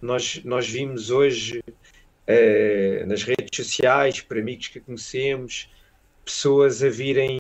nós, 0.01 0.41
nós 0.43 0.67
vimos 0.69 1.09
hoje 1.09 1.59
uh, 1.59 3.07
nas 3.07 3.23
redes 3.23 3.49
sociais, 3.53 4.21
por 4.21 4.38
amigos 4.38 4.67
que 4.67 4.79
conhecemos, 4.79 5.69
pessoas 6.23 6.84
a 6.84 6.89
virem 6.89 7.38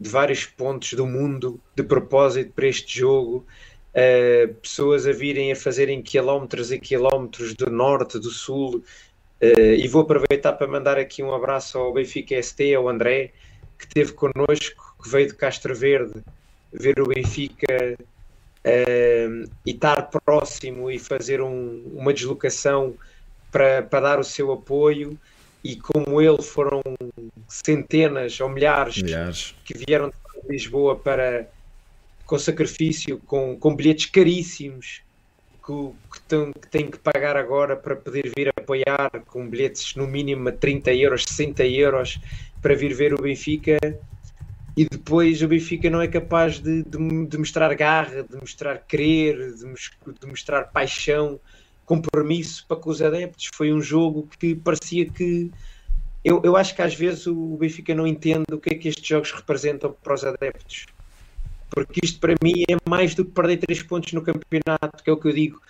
de 0.00 0.08
vários 0.08 0.44
pontos 0.44 0.94
do 0.94 1.06
mundo 1.06 1.60
de 1.76 1.82
propósito 1.82 2.52
para 2.52 2.66
este 2.66 2.98
jogo, 3.00 3.46
uh, 3.90 4.54
pessoas 4.54 5.06
a 5.06 5.12
virem 5.12 5.52
a 5.52 5.56
fazerem 5.56 6.02
quilómetros 6.02 6.72
e 6.72 6.78
quilómetros 6.78 7.54
do 7.54 7.70
norte, 7.70 8.18
do 8.18 8.30
sul. 8.30 8.82
Uh, 9.42 9.74
e 9.74 9.88
vou 9.88 10.02
aproveitar 10.02 10.52
para 10.52 10.68
mandar 10.68 10.98
aqui 10.98 11.20
um 11.20 11.34
abraço 11.34 11.76
ao 11.76 11.92
Benfica 11.92 12.40
ST, 12.40 12.74
ao 12.74 12.88
André, 12.88 13.32
que 13.76 13.86
esteve 13.86 14.12
connosco, 14.12 14.94
que 15.02 15.08
veio 15.08 15.26
de 15.26 15.34
Castro 15.34 15.74
Verde 15.74 16.22
ver 16.72 17.00
o 17.00 17.08
Benfica 17.08 17.96
uh, 17.98 19.50
e 19.66 19.70
estar 19.70 20.02
próximo 20.02 20.88
e 20.88 20.98
fazer 20.98 21.40
um, 21.40 21.82
uma 21.92 22.14
deslocação 22.14 22.94
para, 23.50 23.82
para 23.82 24.00
dar 24.00 24.20
o 24.20 24.24
seu 24.24 24.52
apoio 24.52 25.18
e 25.64 25.74
como 25.74 26.22
ele 26.22 26.42
foram 26.42 26.80
centenas 27.48 28.40
ou 28.40 28.48
milhares, 28.48 29.02
milhares. 29.02 29.54
que 29.64 29.74
vieram 29.76 30.08
de 30.08 30.48
Lisboa 30.48 30.96
para 30.96 31.48
com 32.24 32.38
sacrifício, 32.38 33.18
com, 33.26 33.56
com 33.58 33.74
bilhetes 33.74 34.06
caríssimos 34.06 35.02
que, 35.64 36.20
têm, 36.28 36.52
que 36.52 36.68
têm 36.68 36.90
que 36.90 36.98
pagar 36.98 37.36
agora 37.36 37.76
para 37.76 37.96
poder 37.96 38.32
vir 38.36 38.52
apoiar 38.56 39.10
com 39.26 39.48
bilhetes 39.48 39.94
no 39.94 40.06
mínimo 40.06 40.48
a 40.48 40.52
30 40.52 40.92
euros, 40.94 41.24
60 41.24 41.64
euros 41.66 42.20
para 42.60 42.74
vir 42.74 42.94
ver 42.94 43.14
o 43.14 43.22
Benfica 43.22 43.78
e 44.76 44.86
depois 44.86 45.42
o 45.42 45.48
Benfica 45.48 45.90
não 45.90 46.00
é 46.00 46.08
capaz 46.08 46.58
de, 46.58 46.82
de, 46.82 47.26
de 47.26 47.38
mostrar 47.38 47.74
garra, 47.74 48.22
de 48.22 48.36
mostrar 48.36 48.78
querer, 48.78 49.54
de, 49.54 49.64
de 50.20 50.26
mostrar 50.26 50.64
paixão 50.64 51.38
compromisso 51.84 52.64
para 52.66 52.78
com 52.78 52.90
os 52.90 53.02
adeptos. 53.02 53.50
Foi 53.54 53.72
um 53.72 53.82
jogo 53.82 54.28
que 54.38 54.54
parecia 54.54 55.08
que. 55.08 55.50
Eu, 56.24 56.40
eu 56.44 56.56
acho 56.56 56.74
que 56.74 56.80
às 56.80 56.94
vezes 56.94 57.26
o 57.26 57.56
Benfica 57.58 57.94
não 57.94 58.06
entende 58.06 58.46
o 58.52 58.58
que 58.58 58.70
é 58.70 58.74
que 58.74 58.88
estes 58.88 59.06
jogos 59.06 59.32
representam 59.32 59.94
para 60.02 60.14
os 60.14 60.24
adeptos. 60.24 60.86
Porque 61.74 62.00
isto 62.04 62.20
para 62.20 62.34
mim 62.42 62.64
é 62.68 62.76
mais 62.88 63.14
do 63.14 63.24
que 63.24 63.30
perder 63.30 63.58
três 63.58 63.82
pontos 63.82 64.12
no 64.12 64.22
campeonato, 64.22 65.02
que 65.02 65.10
é 65.10 65.12
o 65.12 65.16
que 65.16 65.28
eu 65.28 65.32
digo. 65.32 65.60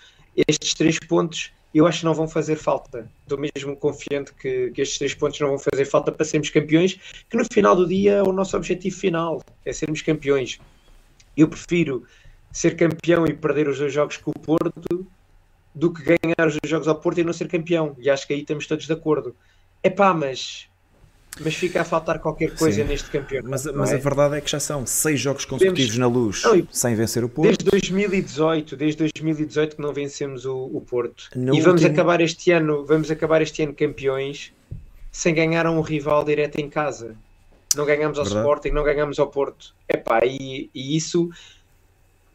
Estes 0.49 0.75
três 0.75 0.99
pontos 0.99 1.53
eu 1.75 1.87
acho 1.87 2.01
que 2.01 2.05
não 2.05 2.15
vão 2.15 2.29
fazer 2.29 2.57
falta. 2.57 3.11
Estou 3.23 3.39
mesmo 3.39 3.77
confiante 3.77 4.33
que, 4.35 4.71
que 4.71 4.83
estes 4.83 4.99
três 4.99 5.15
pontos 5.15 5.41
não 5.41 5.49
vão 5.49 5.59
fazer 5.59 5.85
falta 5.87 6.13
para 6.13 6.25
sermos 6.25 6.51
campeões, 6.51 6.99
que 7.31 7.37
no 7.37 7.45
final 7.51 7.75
do 7.75 7.87
dia 7.87 8.15
é 8.15 8.23
o 8.23 8.33
nosso 8.33 8.57
objetivo 8.57 8.95
final, 8.95 9.43
é 9.65 9.73
sermos 9.73 10.03
campeões. 10.03 10.61
Eu 11.37 11.49
prefiro 11.49 12.05
ser 12.51 12.77
campeão 12.77 13.27
e 13.27 13.33
perder 13.33 13.69
os 13.69 13.79
dois 13.79 13.93
jogos 13.93 14.19
com 14.19 14.31
o 14.31 14.39
Porto 14.39 15.07
do 15.75 15.93
que 15.93 16.03
ganhar 16.03 16.47
os 16.47 16.59
jogos 16.67 16.87
ao 16.87 16.97
Porto 16.97 17.19
e 17.19 17.25
não 17.25 17.33
ser 17.33 17.49
campeão. 17.49 17.97
E 17.99 18.11
acho 18.11 18.27
que 18.27 18.35
aí 18.35 18.41
estamos 18.41 18.67
todos 18.67 18.87
de 18.87 18.93
acordo. 18.93 19.35
É 19.83 19.89
pá, 19.89 20.13
mas, 20.13 20.69
mas 21.41 21.55
fica 21.55 21.81
a 21.81 21.85
faltar 21.85 22.19
qualquer 22.19 22.55
coisa 22.55 22.83
Sim. 22.83 22.89
neste 22.89 23.11
campeonato. 23.11 23.51
Mas, 23.51 23.65
mas 23.67 23.93
é? 23.93 23.95
a 23.95 23.99
verdade 23.99 24.37
é 24.37 24.41
que 24.41 24.51
já 24.51 24.61
são 24.61 24.85
seis 24.85 25.21
jogos 25.21 25.45
consecutivos 25.45 25.97
na 25.97 26.07
luz 26.07 26.43
não, 26.43 26.67
sem 26.71 26.95
vencer 26.95 27.25
o 27.25 27.29
Porto. 27.29 27.47
Desde 27.47 27.65
2018, 27.65 28.77
desde 28.77 28.99
2018 28.99 29.77
que 29.77 29.83
não 29.83 29.93
vencemos 29.93 30.45
o, 30.45 30.65
o 30.73 30.81
Porto. 30.81 31.31
No 31.35 31.55
e 31.55 31.61
vamos 31.61 31.83
último... 31.83 31.95
acabar 31.95 32.21
este 32.21 32.51
ano, 32.51 32.85
vamos 32.85 33.11
acabar 33.11 33.41
este 33.41 33.63
ano 33.63 33.73
campeões 33.73 34.53
sem 35.11 35.35
ganhar 35.35 35.67
a 35.67 35.71
um 35.71 35.81
rival 35.81 36.25
direto 36.25 36.59
em 36.59 36.69
casa. 36.69 37.17
Não 37.75 37.87
ganhamos 37.87 38.19
ao 38.19 38.25
verdade. 38.25 38.45
Sporting, 38.45 38.71
não 38.71 38.85
ganhamos 38.85 39.19
ao 39.19 39.29
Porto. 39.29 39.75
É 39.89 39.97
pá, 39.97 40.21
e, 40.25 40.69
e 40.75 40.97
isso 40.97 41.31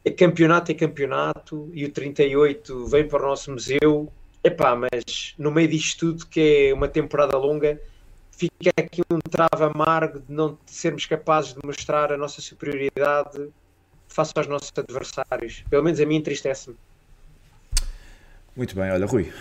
é 0.03 0.09
campeonato 0.09 0.71
é 0.71 0.75
campeonato 0.75 1.69
e 1.73 1.85
o 1.85 1.91
38 1.91 2.85
vem 2.87 3.07
para 3.07 3.23
o 3.23 3.27
nosso 3.27 3.51
museu. 3.51 4.11
Epá, 4.43 4.75
mas 4.75 5.35
no 5.37 5.51
meio 5.51 5.67
disto 5.67 6.13
tudo, 6.13 6.25
que 6.25 6.69
é 6.69 6.73
uma 6.73 6.87
temporada 6.87 7.37
longa, 7.37 7.79
fica 8.37 8.71
aqui 8.77 9.01
um 9.09 9.19
trava 9.19 9.65
amargo 9.65 10.19
de 10.19 10.31
não 10.31 10.57
sermos 10.65 11.05
capazes 11.05 11.53
de 11.53 11.59
mostrar 11.65 12.11
a 12.11 12.17
nossa 12.17 12.39
superioridade 12.39 13.49
face 14.07 14.31
aos 14.35 14.47
nossos 14.47 14.71
adversários. 14.77 15.63
Pelo 15.69 15.83
menos 15.83 15.99
a 15.99 16.05
mim 16.05 16.15
entristece-me. 16.15 16.75
Muito 18.55 18.75
bem, 18.75 18.91
olha, 18.91 19.05
Rui, 19.05 19.31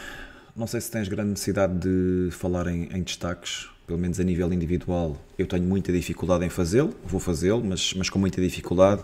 não 0.54 0.66
sei 0.66 0.80
se 0.80 0.90
tens 0.90 1.08
grande 1.08 1.30
necessidade 1.30 1.78
de 1.78 2.30
falar 2.32 2.66
em, 2.66 2.84
em 2.84 3.02
destaques, 3.02 3.68
pelo 3.86 3.98
menos 3.98 4.18
a 4.18 4.24
nível 4.24 4.52
individual. 4.52 5.16
Eu 5.38 5.46
tenho 5.46 5.64
muita 5.64 5.92
dificuldade 5.92 6.44
em 6.44 6.50
fazê-lo, 6.50 6.94
vou 7.04 7.20
fazê-lo, 7.20 7.62
mas, 7.62 7.92
mas 7.94 8.10
com 8.10 8.18
muita 8.18 8.40
dificuldade. 8.40 9.02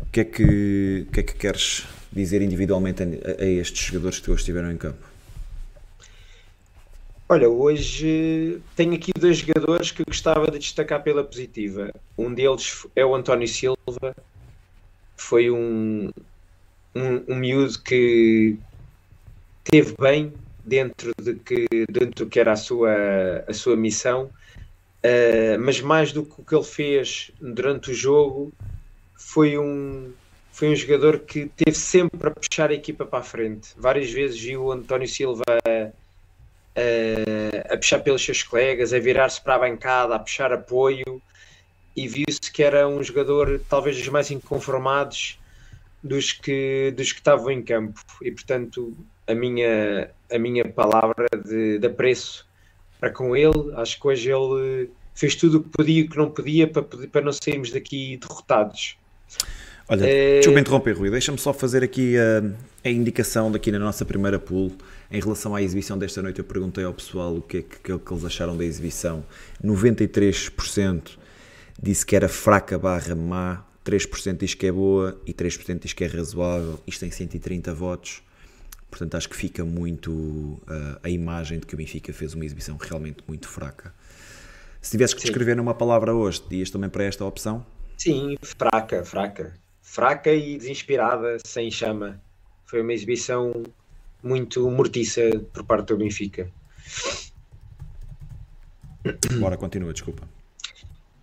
O 0.00 0.06
que 0.10 0.20
é 0.20 0.24
que, 0.24 1.06
que, 1.12 1.20
é 1.20 1.22
que 1.22 1.34
queres 1.34 1.86
dizer 2.12 2.42
individualmente 2.42 3.02
a, 3.02 3.42
a 3.42 3.46
estes 3.46 3.86
jogadores 3.86 4.18
que 4.18 4.30
hoje 4.30 4.40
estiveram 4.40 4.72
em 4.72 4.76
campo? 4.76 5.13
Olha, 7.26 7.48
hoje 7.48 8.60
tenho 8.76 8.94
aqui 8.94 9.10
dois 9.18 9.38
jogadores 9.38 9.90
que 9.90 10.04
gostava 10.04 10.50
de 10.50 10.58
destacar 10.58 11.02
pela 11.02 11.24
positiva. 11.24 11.90
Um 12.18 12.32
deles 12.34 12.86
é 12.94 13.04
o 13.04 13.14
António 13.14 13.48
Silva, 13.48 14.14
foi 15.16 15.50
um, 15.50 16.10
um, 16.94 17.24
um 17.26 17.36
miúdo 17.36 17.80
que 17.80 18.58
teve 19.64 19.94
bem 19.98 20.34
dentro 20.62 21.12
de 21.18 21.34
que, 21.36 21.66
dentro 21.90 22.26
do 22.26 22.30
que 22.30 22.38
era 22.38 22.52
a 22.52 22.56
sua, 22.56 22.92
a 23.48 23.52
sua 23.54 23.74
missão, 23.74 24.24
uh, 24.24 25.58
mas 25.60 25.80
mais 25.80 26.12
do 26.12 26.24
que 26.26 26.40
o 26.42 26.44
que 26.44 26.54
ele 26.54 26.64
fez 26.64 27.30
durante 27.40 27.90
o 27.90 27.94
jogo, 27.94 28.52
foi 29.16 29.56
um, 29.56 30.12
foi 30.52 30.68
um 30.68 30.76
jogador 30.76 31.20
que 31.20 31.46
teve 31.46 31.76
sempre 31.76 32.28
a 32.28 32.30
puxar 32.30 32.70
a 32.70 32.74
equipa 32.74 33.06
para 33.06 33.20
a 33.20 33.22
frente. 33.22 33.70
Várias 33.78 34.10
vezes 34.10 34.38
viu 34.38 34.64
o 34.64 34.72
António 34.72 35.08
Silva 35.08 35.42
a, 35.48 36.03
a, 36.76 37.74
a 37.74 37.76
puxar 37.76 38.00
pelos 38.00 38.24
seus 38.24 38.42
colegas, 38.42 38.92
a 38.92 38.98
virar-se 38.98 39.40
para 39.40 39.54
a 39.54 39.58
bancada, 39.58 40.14
a 40.14 40.18
puxar 40.18 40.52
apoio 40.52 41.22
e 41.96 42.08
viu-se 42.08 42.50
que 42.52 42.62
era 42.62 42.88
um 42.88 43.02
jogador 43.02 43.60
talvez 43.68 43.96
dos 43.96 44.08
mais 44.08 44.30
inconformados 44.30 45.38
dos 46.02 46.32
que, 46.32 46.92
dos 46.96 47.12
que 47.12 47.20
estavam 47.20 47.50
em 47.50 47.62
campo. 47.62 48.00
E, 48.20 48.30
portanto, 48.30 48.94
a 49.26 49.34
minha, 49.34 50.10
a 50.30 50.38
minha 50.38 50.64
palavra 50.64 51.26
de, 51.44 51.78
de 51.78 51.86
apreço 51.86 52.46
para 53.00 53.10
com 53.10 53.36
ele, 53.36 53.72
acho 53.76 54.00
que 54.00 54.06
hoje 54.06 54.30
ele 54.30 54.90
fez 55.14 55.36
tudo 55.36 55.58
o 55.58 55.62
que 55.62 55.68
podia 55.70 56.00
e 56.00 56.04
o 56.04 56.10
que 56.10 56.16
não 56.16 56.30
podia 56.30 56.66
para, 56.66 56.82
para 56.82 57.22
não 57.22 57.32
sairmos 57.32 57.70
daqui 57.70 58.16
derrotados. 58.16 58.98
Olha, 59.88 60.06
é... 60.06 60.34
deixa-me 60.34 60.60
interromper, 60.60 60.96
Rui. 60.96 61.10
Deixa-me 61.10 61.38
só 61.38 61.52
fazer 61.52 61.82
aqui 61.82 62.16
a, 62.16 62.88
a, 62.88 62.90
indicação 62.90 63.52
daqui 63.52 63.70
na 63.70 63.78
nossa 63.78 64.04
primeira 64.04 64.38
pool. 64.38 64.72
Em 65.10 65.20
relação 65.20 65.54
à 65.54 65.62
exibição 65.62 65.98
desta 65.98 66.22
noite, 66.22 66.38
eu 66.38 66.44
perguntei 66.44 66.84
ao 66.84 66.94
pessoal 66.94 67.36
o 67.36 67.42
que 67.42 67.58
é 67.58 67.62
que, 67.62 67.78
que, 67.78 67.98
que 67.98 68.12
eles 68.12 68.24
acharam 68.24 68.56
da 68.56 68.64
exibição. 68.64 69.24
93% 69.62 71.18
disse 71.80 72.06
que 72.06 72.16
era 72.16 72.28
fraca 72.28 72.78
barra 72.78 73.14
má, 73.14 73.64
3% 73.84 74.38
diz 74.38 74.54
que 74.54 74.66
é 74.66 74.72
boa 74.72 75.20
e 75.26 75.34
3% 75.34 75.80
diz 75.80 75.92
que 75.92 76.04
é 76.04 76.06
razoável. 76.06 76.80
Isto 76.86 77.00
tem 77.00 77.10
130 77.10 77.74
votos. 77.74 78.22
Portanto, 78.90 79.16
acho 79.16 79.28
que 79.28 79.36
fica 79.36 79.64
muito 79.64 80.10
uh, 80.12 80.98
a 81.02 81.10
imagem 81.10 81.58
de 81.58 81.66
que 81.66 81.74
o 81.74 81.76
Benfica 81.76 82.12
fez 82.12 82.32
uma 82.32 82.44
exibição 82.44 82.76
realmente 82.76 83.18
muito 83.26 83.48
fraca. 83.48 83.92
Se 84.80 84.92
tivesse 84.92 85.16
que 85.16 85.22
descrever 85.22 85.56
numa 85.56 85.74
palavra 85.74 86.14
hoje, 86.14 86.42
dias 86.48 86.70
também 86.70 86.88
para 86.88 87.04
esta 87.04 87.24
opção? 87.24 87.66
Sim, 87.96 88.36
fraca, 88.42 89.04
fraca. 89.04 89.63
Fraca 89.94 90.32
e 90.32 90.58
desinspirada, 90.58 91.36
sem 91.46 91.70
chama. 91.70 92.20
Foi 92.64 92.82
uma 92.82 92.92
exibição 92.92 93.62
muito 94.20 94.68
mortiça 94.68 95.22
por 95.52 95.62
parte 95.62 95.86
do 95.86 95.98
Benfica. 95.98 96.50
Bora, 99.38 99.56
continua, 99.56 99.92
desculpa. 99.92 100.24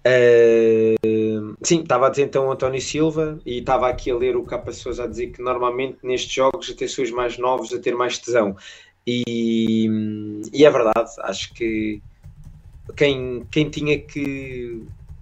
Uh, 0.08 1.58
sim, 1.62 1.82
estava 1.82 2.08
a 2.08 2.10
dizer 2.10 2.24
então 2.24 2.50
António 2.50 2.80
Silva 2.80 3.42
e 3.46 3.60
estava 3.60 3.90
aqui 3.90 4.10
a 4.10 4.16
ler 4.16 4.38
o 4.38 4.44
Capa 4.44 4.72
Souza 4.72 5.04
a 5.04 5.08
dizer 5.08 5.28
que 5.28 5.42
normalmente 5.42 5.98
nestes 6.02 6.32
jogos 6.32 6.70
até 6.70 6.88
são 6.88 7.04
os 7.04 7.12
mais 7.12 7.38
novos 7.38 7.74
a 7.74 7.78
ter 7.78 7.94
mais 7.94 8.18
tesão 8.18 8.56
e, 9.06 9.86
e 10.54 10.66
é 10.66 10.72
verdade, 10.72 11.12
acho 11.20 11.54
que 11.54 12.02
quem, 12.96 13.46
quem 13.52 13.70
tinha 13.70 14.00
que, 14.00 14.82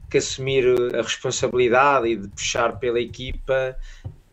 que 0.10 0.18
assumir 0.18 0.66
a 0.96 1.02
responsabilidade 1.02 2.08
e 2.08 2.16
de 2.16 2.28
puxar 2.30 2.80
pela 2.80 3.00
equipa 3.00 3.78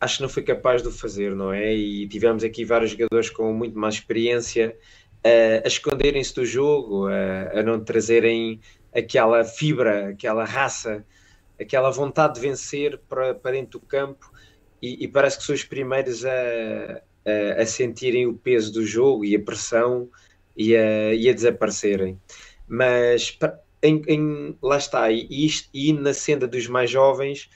acho 0.00 0.16
que 0.16 0.22
não 0.22 0.28
foi 0.28 0.42
capaz 0.42 0.82
de 0.82 0.88
o 0.88 0.92
fazer, 0.92 1.34
não 1.34 1.52
é? 1.52 1.74
E 1.74 2.06
tivemos 2.08 2.44
aqui 2.44 2.64
vários 2.64 2.90
jogadores 2.92 3.30
com 3.30 3.52
muito 3.52 3.78
mais 3.78 3.94
experiência 3.94 4.76
uh, 5.24 5.62
a 5.64 5.68
esconderem-se 5.68 6.34
do 6.34 6.44
jogo, 6.44 7.08
a, 7.08 7.60
a 7.60 7.62
não 7.62 7.82
trazerem 7.82 8.60
aquela 8.94 9.44
fibra, 9.44 10.10
aquela 10.10 10.44
raça, 10.44 11.04
aquela 11.60 11.90
vontade 11.90 12.34
de 12.34 12.40
vencer 12.40 12.98
para, 13.08 13.34
para 13.34 13.52
dentro 13.52 13.78
do 13.78 13.86
campo 13.86 14.30
e, 14.80 15.04
e 15.04 15.08
parece 15.08 15.38
que 15.38 15.44
são 15.44 15.54
os 15.54 15.64
primeiros 15.64 16.24
a, 16.24 16.30
a, 16.30 17.62
a, 17.62 17.66
sentirem 17.66 18.26
o 18.26 18.34
peso 18.34 18.72
do 18.72 18.84
jogo 18.84 19.24
e 19.24 19.34
a 19.34 19.40
pressão 19.40 20.08
e 20.56 20.76
a, 20.76 21.14
e 21.14 21.28
a 21.28 21.32
desaparecerem. 21.32 22.20
Mas 22.68 23.38
em, 23.86 24.02
em, 24.08 24.58
lá 24.62 24.76
está, 24.76 25.10
e, 25.10 25.26
isto, 25.30 25.68
e 25.72 25.92
na 25.92 26.12
senda 26.12 26.46
dos 26.46 26.66
mais 26.66 26.90
jovens, 26.90 27.48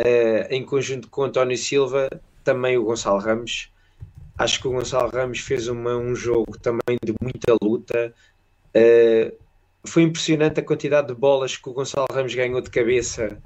uh, 0.00 0.46
em 0.50 0.64
conjunto 0.64 1.08
com 1.08 1.24
António 1.24 1.56
Silva, 1.56 2.08
também 2.42 2.76
o 2.76 2.84
Gonçalo 2.84 3.18
Ramos. 3.18 3.70
Acho 4.38 4.60
que 4.60 4.68
o 4.68 4.72
Gonçalo 4.72 5.10
Ramos 5.10 5.40
fez 5.40 5.68
uma, 5.68 5.96
um 5.96 6.14
jogo 6.14 6.58
também 6.58 6.98
de 7.02 7.14
muita 7.20 7.56
luta. 7.60 8.14
Uh, 8.74 9.36
foi 9.84 10.02
impressionante 10.02 10.60
a 10.60 10.62
quantidade 10.62 11.08
de 11.08 11.14
bolas 11.14 11.56
que 11.56 11.68
o 11.68 11.72
Gonçalo 11.72 12.06
Ramos 12.10 12.34
ganhou 12.34 12.60
de 12.60 12.70
cabeça 12.70 13.38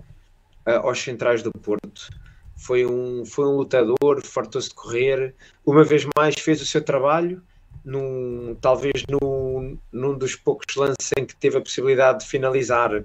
uh, 0.67 0.87
aos 0.87 1.01
centrais 1.01 1.43
do 1.43 1.51
Porto. 1.53 2.09
Foi 2.57 2.85
um, 2.85 3.25
foi 3.25 3.47
um 3.47 3.57
lutador, 3.57 4.23
fartou-se 4.25 4.69
de 4.69 4.75
correr. 4.75 5.35
Uma 5.65 5.83
vez 5.83 6.07
mais 6.17 6.35
fez 6.35 6.61
o 6.61 6.67
seu 6.67 6.83
trabalho, 6.83 7.43
num, 7.85 8.57
talvez 8.61 9.05
num, 9.09 9.79
num 9.93 10.17
dos 10.17 10.37
poucos 10.37 10.75
lances 10.77 11.11
em 11.19 11.25
que 11.25 11.37
teve 11.37 11.59
a 11.59 11.61
possibilidade 11.61 12.21
de 12.21 12.27
finalizar, 12.27 13.05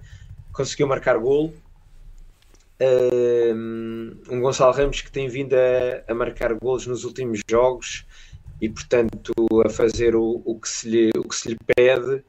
conseguiu 0.51 0.87
marcar 0.87 1.17
golo. 1.17 1.53
Um 4.29 4.41
Gonçalo 4.41 4.73
Ramos 4.73 5.01
que 5.01 5.11
tem 5.11 5.29
vindo 5.29 5.53
a, 5.53 6.11
a, 6.11 6.13
marcar 6.13 6.53
golos 6.53 6.85
nos 6.85 7.05
últimos 7.05 7.39
jogos 7.49 8.05
e, 8.61 8.67
portanto, 8.67 9.33
a 9.65 9.69
fazer 9.69 10.15
o, 10.15 10.41
o, 10.45 10.59
que, 10.59 10.67
se 10.67 10.89
lhe, 10.89 11.11
o 11.17 11.23
que 11.23 11.35
se 11.35 11.49
lhe 11.49 11.57
pede 11.75 12.23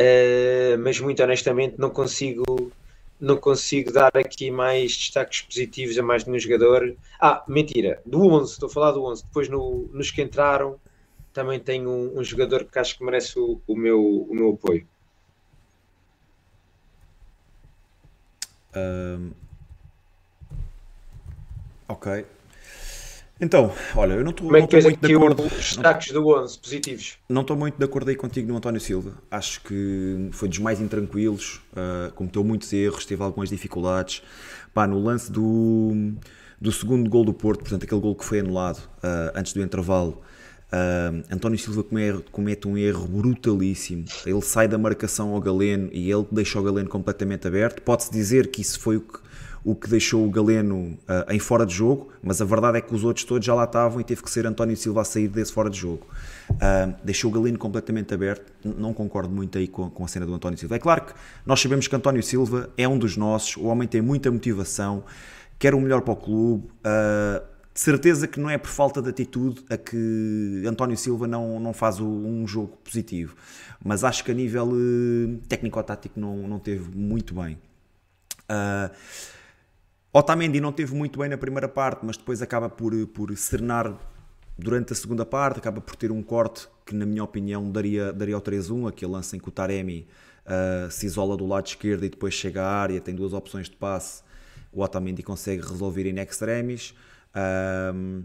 uh, 0.00 0.78
mas 0.78 1.00
muito 1.00 1.22
honestamente 1.22 1.76
não 1.78 1.90
consigo 1.90 2.72
não 3.20 3.36
consigo 3.36 3.92
dar 3.92 4.10
aqui 4.16 4.50
mais 4.50 4.96
destaques 4.96 5.42
positivos 5.42 5.96
a 5.96 6.02
mais 6.02 6.26
nenhum 6.26 6.38
jogador. 6.38 6.94
Ah, 7.18 7.42
mentira, 7.48 8.02
do 8.04 8.20
11, 8.20 8.52
estou 8.52 8.68
a 8.68 8.72
falar 8.72 8.90
do 8.90 9.02
11. 9.04 9.24
Depois 9.24 9.48
no, 9.48 9.88
nos 9.92 10.10
que 10.10 10.20
entraram 10.20 10.78
também 11.34 11.58
tenho 11.58 11.90
um, 11.90 12.20
um 12.20 12.24
jogador 12.24 12.64
que 12.64 12.78
acho 12.78 12.96
que 12.96 13.04
merece 13.04 13.38
o, 13.38 13.60
o, 13.66 13.76
meu, 13.76 14.00
o 14.00 14.32
meu 14.32 14.50
apoio. 14.52 14.86
Um, 18.76 19.30
ok. 21.88 22.24
Então, 23.40 23.72
olha, 23.96 24.14
eu 24.14 24.22
não 24.22 24.30
estou 24.30 24.46
é 24.56 24.60
muito 24.60 24.70
de 24.80 25.14
acordo. 25.14 25.42
Os 25.42 25.50
destaques 25.50 26.12
do 26.12 26.24
11 26.28 26.56
positivos. 26.56 27.18
Não 27.28 27.42
estou 27.42 27.56
muito 27.56 27.76
de 27.76 27.84
acordo 27.84 28.08
aí 28.08 28.16
contigo 28.16 28.48
no 28.48 28.56
António 28.56 28.80
Silva. 28.80 29.14
Acho 29.28 29.60
que 29.62 30.28
foi 30.30 30.48
dos 30.48 30.60
mais 30.60 30.80
intranquilos, 30.80 31.60
uh, 31.72 32.12
cometeu 32.14 32.44
muitos 32.44 32.72
erros, 32.72 33.04
teve 33.04 33.24
algumas 33.24 33.48
dificuldades. 33.50 34.22
Pá, 34.72 34.86
no 34.86 35.02
lance 35.02 35.32
do, 35.32 36.14
do 36.60 36.70
segundo 36.70 37.10
gol 37.10 37.24
do 37.24 37.34
Porto, 37.34 37.60
portanto, 37.60 37.82
aquele 37.82 38.00
gol 38.00 38.14
que 38.14 38.24
foi 38.24 38.38
anulado 38.38 38.78
uh, 38.78 39.32
antes 39.34 39.52
do 39.52 39.60
intervalo. 39.60 40.22
Uh, 40.74 41.22
António 41.30 41.56
Silva 41.56 41.84
comete, 42.32 42.66
um 42.66 42.76
erro 42.76 43.06
brutalíssimo. 43.06 44.06
Ele 44.26 44.40
sai 44.42 44.66
da 44.66 44.76
marcação 44.76 45.32
ao 45.32 45.40
Galeno 45.40 45.88
e 45.92 46.10
ele 46.10 46.26
deixa 46.32 46.58
o 46.58 46.62
Galeno 46.64 46.88
completamente 46.88 47.46
aberto. 47.46 47.80
Pode-se 47.80 48.10
dizer 48.10 48.48
que 48.48 48.60
isso 48.60 48.80
foi 48.80 48.96
o 48.96 49.00
que 49.00 49.24
o 49.64 49.74
que 49.74 49.88
deixou 49.88 50.26
o 50.26 50.30
Galeno 50.30 50.76
uh, 50.76 51.32
em 51.32 51.38
fora 51.38 51.64
de 51.64 51.74
jogo, 51.74 52.12
mas 52.22 52.40
a 52.42 52.44
verdade 52.44 52.76
é 52.76 52.80
que 52.82 52.94
os 52.94 53.02
outros 53.02 53.24
todos 53.24 53.46
já 53.46 53.54
lá 53.54 53.64
estavam 53.64 53.98
e 53.98 54.04
teve 54.04 54.22
que 54.22 54.30
ser 54.30 54.46
António 54.46 54.76
Silva 54.76 55.00
a 55.00 55.04
sair 55.04 55.26
desse 55.26 55.52
fora 55.52 55.70
de 55.70 55.78
jogo. 55.78 56.06
Uh, 56.50 56.94
deixou 57.02 57.30
o 57.30 57.34
Galeno 57.34 57.58
completamente 57.58 58.12
aberto, 58.12 58.52
não 58.62 58.92
concordo 58.92 59.34
muito 59.34 59.56
aí 59.56 59.66
com, 59.66 59.88
com, 59.88 60.04
a 60.04 60.08
cena 60.08 60.26
do 60.26 60.34
António 60.34 60.58
Silva. 60.58 60.76
É 60.76 60.78
claro 60.78 61.06
que 61.06 61.14
nós 61.46 61.60
sabemos 61.60 61.88
que 61.88 61.96
António 61.96 62.22
Silva 62.22 62.68
é 62.76 62.86
um 62.86 62.98
dos 62.98 63.16
nossos, 63.16 63.56
o 63.56 63.64
homem 63.64 63.88
tem 63.88 64.02
muita 64.02 64.30
motivação, 64.30 65.02
quer 65.58 65.74
o 65.74 65.80
melhor 65.80 66.02
para 66.02 66.12
o 66.12 66.16
clube. 66.16 66.68
De 67.74 67.80
certeza 67.80 68.28
que 68.28 68.38
não 68.38 68.48
é 68.48 68.56
por 68.56 68.70
falta 68.70 69.02
de 69.02 69.10
atitude 69.10 69.64
a 69.68 69.76
que 69.76 70.62
António 70.64 70.96
Silva 70.96 71.26
não, 71.26 71.58
não 71.58 71.72
faz 71.72 71.98
um 71.98 72.46
jogo 72.46 72.76
positivo, 72.84 73.34
mas 73.84 74.04
acho 74.04 74.22
que 74.22 74.30
a 74.30 74.34
nível 74.34 74.70
técnico-tático 75.48 76.20
não, 76.20 76.36
não 76.46 76.60
teve 76.60 76.96
muito 76.96 77.34
bem. 77.34 77.58
Uh, 78.44 78.94
Otamendi 80.12 80.60
não 80.60 80.70
teve 80.70 80.94
muito 80.94 81.18
bem 81.18 81.28
na 81.28 81.36
primeira 81.36 81.68
parte, 81.68 82.06
mas 82.06 82.16
depois 82.16 82.40
acaba 82.40 82.70
por, 82.70 82.94
por 83.08 83.36
serenar 83.36 83.92
durante 84.56 84.92
a 84.92 84.96
segunda 84.96 85.26
parte, 85.26 85.58
acaba 85.58 85.80
por 85.80 85.96
ter 85.96 86.12
um 86.12 86.22
corte 86.22 86.68
que, 86.86 86.94
na 86.94 87.04
minha 87.04 87.24
opinião, 87.24 87.68
daria, 87.72 88.12
daria 88.12 88.36
ao 88.36 88.40
3-1, 88.40 88.88
aquele 88.88 89.10
lance 89.10 89.36
em 89.36 89.40
que 89.40 89.48
o 89.48 89.50
Taremi 89.50 90.06
uh, 90.46 90.88
se 90.92 91.06
isola 91.06 91.36
do 91.36 91.44
lado 91.44 91.66
esquerdo 91.66 92.04
e 92.04 92.08
depois 92.08 92.34
chega 92.34 92.62
à 92.62 92.68
área, 92.68 93.00
tem 93.00 93.16
duas 93.16 93.32
opções 93.32 93.68
de 93.68 93.74
passe, 93.74 94.22
o 94.72 94.80
Otamendi 94.80 95.24
consegue 95.24 95.62
resolver 95.62 96.08
in 96.08 96.20
extremis. 96.20 96.94
Uh, 97.34 98.24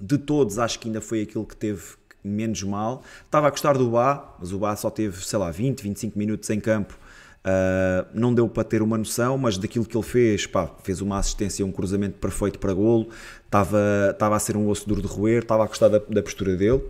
de 0.00 0.18
todos, 0.18 0.58
acho 0.58 0.78
que 0.78 0.88
ainda 0.88 1.00
foi 1.00 1.22
aquilo 1.22 1.46
que 1.46 1.56
teve 1.56 1.82
menos 2.22 2.62
mal. 2.62 3.02
Estava 3.24 3.48
a 3.48 3.50
gostar 3.50 3.76
do 3.76 3.90
Bá, 3.90 4.36
mas 4.38 4.52
o 4.52 4.58
Bá 4.58 4.74
só 4.76 4.90
teve, 4.90 5.24
sei 5.24 5.38
lá, 5.38 5.50
20, 5.50 5.82
25 5.82 6.18
minutos 6.18 6.48
em 6.50 6.60
campo 6.60 6.98
Uh, 7.42 8.06
não 8.14 8.32
deu 8.32 8.48
para 8.48 8.62
ter 8.62 8.82
uma 8.82 8.96
noção, 8.96 9.36
mas 9.36 9.58
daquilo 9.58 9.84
que 9.84 9.96
ele 9.96 10.04
fez, 10.04 10.46
pá, 10.46 10.70
fez 10.84 11.00
uma 11.00 11.18
assistência, 11.18 11.66
um 11.66 11.72
cruzamento 11.72 12.16
perfeito 12.18 12.56
para 12.60 12.72
golo, 12.72 13.08
estava, 13.44 14.10
estava 14.12 14.36
a 14.36 14.38
ser 14.38 14.56
um 14.56 14.68
osso 14.68 14.88
duro 14.88 15.02
de 15.02 15.08
roer, 15.08 15.42
estava 15.42 15.64
a 15.64 15.66
gostar 15.66 15.88
da, 15.88 15.98
da 15.98 16.22
postura 16.22 16.54
dele. 16.54 16.80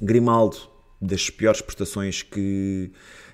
Grimaldo, 0.00 0.56
das 1.00 1.28
piores 1.28 1.60
prestações 1.60 2.22
que, 2.22 2.90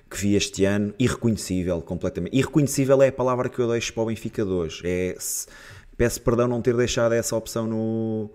que 0.09 0.17
vi 0.17 0.35
este 0.35 0.65
ano, 0.65 0.93
irreconhecível 0.99 1.81
completamente. 1.81 2.35
Irreconhecível 2.35 3.01
é 3.01 3.07
a 3.07 3.13
palavra 3.13 3.47
que 3.47 3.59
eu 3.59 3.69
deixo 3.69 3.93
para 3.93 4.03
o 4.03 4.05
Benfica 4.07 4.43
de 4.43 4.51
hoje. 4.51 4.81
É, 4.83 5.15
peço 5.97 6.21
perdão 6.21 6.47
não 6.47 6.61
ter 6.61 6.75
deixado 6.75 7.13
essa 7.13 7.35
opção 7.35 7.67
no, 7.67 8.31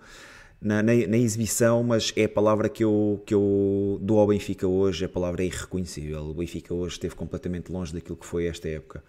na, 0.60 0.82
na, 0.82 0.92
na, 0.92 1.16
exibição, 1.16 1.82
mas 1.82 2.12
é 2.16 2.24
a 2.24 2.28
palavra 2.28 2.68
que 2.68 2.84
eu, 2.84 3.22
que 3.24 3.34
eu 3.34 3.98
dou 4.02 4.18
ao 4.18 4.26
Benfica 4.26 4.66
hoje, 4.66 5.04
a 5.04 5.08
palavra 5.08 5.42
é 5.42 5.46
irreconhecível. 5.46 6.22
O 6.30 6.34
Benfica 6.34 6.74
hoje 6.74 6.94
esteve 6.94 7.14
completamente 7.14 7.72
longe 7.72 7.92
daquilo 7.92 8.16
que 8.16 8.26
foi 8.26 8.46
esta 8.46 8.68
época. 8.68 9.02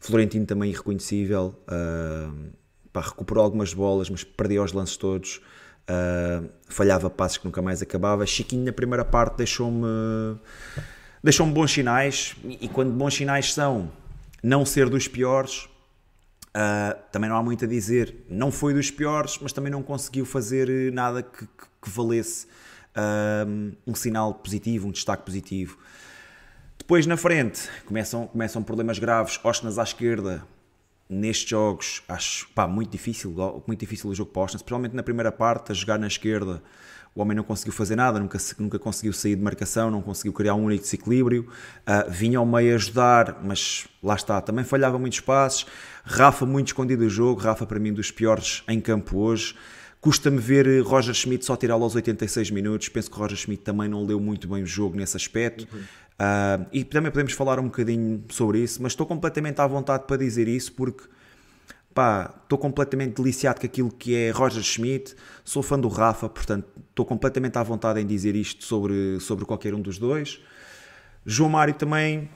Florentino 0.00 0.44
também 0.44 0.70
irreconhecível, 0.70 1.54
uh, 1.68 2.50
pá, 2.92 3.00
recuperou 3.00 3.44
algumas 3.44 3.72
bolas, 3.72 4.10
mas 4.10 4.24
perdeu 4.24 4.64
os 4.64 4.72
lances 4.72 4.96
todos, 4.96 5.40
uh, 5.88 6.48
falhava 6.68 7.08
passos 7.08 7.38
que 7.38 7.44
nunca 7.44 7.62
mais 7.62 7.80
acabava. 7.80 8.26
Chiquinho 8.26 8.64
na 8.64 8.72
primeira 8.72 9.04
parte 9.04 9.36
deixou-me 9.36 9.86
deixou-me 11.22 11.52
bons 11.52 11.70
sinais, 11.72 12.34
e 12.44 12.68
quando 12.68 12.90
bons 12.90 13.14
sinais 13.14 13.54
são 13.54 13.88
não 14.42 14.66
ser 14.66 14.88
dos 14.88 15.06
piores, 15.06 15.68
Uh, 16.54 17.00
também 17.10 17.30
não 17.30 17.36
há 17.36 17.42
muito 17.42 17.64
a 17.64 17.68
dizer. 17.68 18.14
Não 18.28 18.50
foi 18.50 18.74
dos 18.74 18.90
piores, 18.90 19.38
mas 19.40 19.52
também 19.52 19.72
não 19.72 19.82
conseguiu 19.82 20.26
fazer 20.26 20.68
eh, 20.68 20.90
nada 20.90 21.22
que, 21.22 21.46
que, 21.46 21.66
que 21.82 21.90
valesse 21.90 22.46
uh, 22.96 23.74
um 23.86 23.94
sinal 23.94 24.34
positivo, 24.34 24.88
um 24.88 24.90
destaque 24.90 25.24
positivo. 25.24 25.78
Depois 26.76 27.06
na 27.06 27.16
frente 27.16 27.68
começam, 27.86 28.26
começam 28.26 28.62
problemas 28.62 28.98
graves. 28.98 29.40
Osnas 29.42 29.78
à 29.78 29.82
esquerda, 29.82 30.46
nestes 31.08 31.48
jogos, 31.48 32.02
acho 32.06 32.48
pá, 32.50 32.66
muito 32.66 32.90
difícil, 32.90 33.34
muito 33.66 33.80
difícil 33.80 34.10
o 34.10 34.14
jogo 34.14 34.30
para 34.30 34.42
Osnas, 34.42 34.60
especialmente 34.60 34.94
na 34.94 35.02
primeira 35.02 35.32
parte, 35.32 35.72
a 35.72 35.74
jogar 35.74 35.98
na 35.98 36.06
esquerda 36.06 36.62
o 37.14 37.20
homem 37.20 37.36
não 37.36 37.44
conseguiu 37.44 37.72
fazer 37.72 37.94
nada, 37.94 38.18
nunca, 38.18 38.38
nunca 38.58 38.78
conseguiu 38.78 39.12
sair 39.12 39.36
de 39.36 39.42
marcação, 39.42 39.90
não 39.90 40.00
conseguiu 40.00 40.32
criar 40.32 40.54
um 40.54 40.64
único 40.64 40.82
desequilíbrio. 40.82 41.46
Uh, 41.80 42.10
vinha 42.10 42.38
ao 42.38 42.46
meio 42.46 42.74
ajudar, 42.74 43.40
mas 43.44 43.86
lá 44.02 44.14
está, 44.14 44.40
também 44.40 44.64
falhava 44.64 44.98
muitos 44.98 45.20
passos. 45.20 45.66
Rafa 46.04 46.46
muito 46.46 46.68
escondido 46.68 47.04
o 47.04 47.10
jogo, 47.10 47.40
Rafa 47.40 47.66
para 47.66 47.78
mim 47.78 47.92
dos 47.92 48.10
piores 48.10 48.62
em 48.66 48.80
campo 48.80 49.18
hoje. 49.18 49.54
Custa-me 50.00 50.38
ver 50.38 50.82
Roger 50.82 51.14
Schmidt 51.14 51.44
só 51.44 51.54
tirá-lo 51.54 51.84
aos 51.84 51.94
86 51.94 52.50
minutos. 52.50 52.88
Penso 52.88 53.10
que 53.10 53.16
Roger 53.16 53.36
Schmidt 53.36 53.62
também 53.62 53.88
não 53.88 54.04
leu 54.04 54.18
muito 54.18 54.48
bem 54.48 54.62
o 54.62 54.66
jogo 54.66 54.96
nesse 54.96 55.16
aspecto. 55.16 55.68
Uhum. 55.72 55.80
Uh, 55.80 56.66
e 56.72 56.82
também 56.82 57.10
podemos 57.10 57.34
falar 57.34 57.60
um 57.60 57.64
bocadinho 57.64 58.24
sobre 58.30 58.60
isso, 58.60 58.82
mas 58.82 58.92
estou 58.92 59.06
completamente 59.06 59.60
à 59.60 59.66
vontade 59.66 60.04
para 60.06 60.16
dizer 60.16 60.48
isso 60.48 60.72
porque 60.72 61.04
pá, 61.94 62.34
estou 62.42 62.58
completamente 62.58 63.14
deliciado 63.14 63.60
com 63.60 63.66
aquilo 63.66 63.90
que 63.90 64.14
é 64.14 64.30
Roger 64.30 64.62
Schmidt, 64.62 65.14
sou 65.44 65.62
fã 65.62 65.78
do 65.78 65.88
Rafa, 65.88 66.28
portanto 66.28 66.66
estou 66.90 67.04
completamente 67.04 67.56
à 67.58 67.62
vontade 67.62 68.00
em 68.00 68.06
dizer 68.06 68.34
isto 68.36 68.64
sobre, 68.64 69.18
sobre 69.20 69.44
qualquer 69.44 69.74
um 69.74 69.80
dos 69.80 69.98
dois. 69.98 70.40
João 71.24 71.50
Mário 71.50 71.74
também 71.74 72.28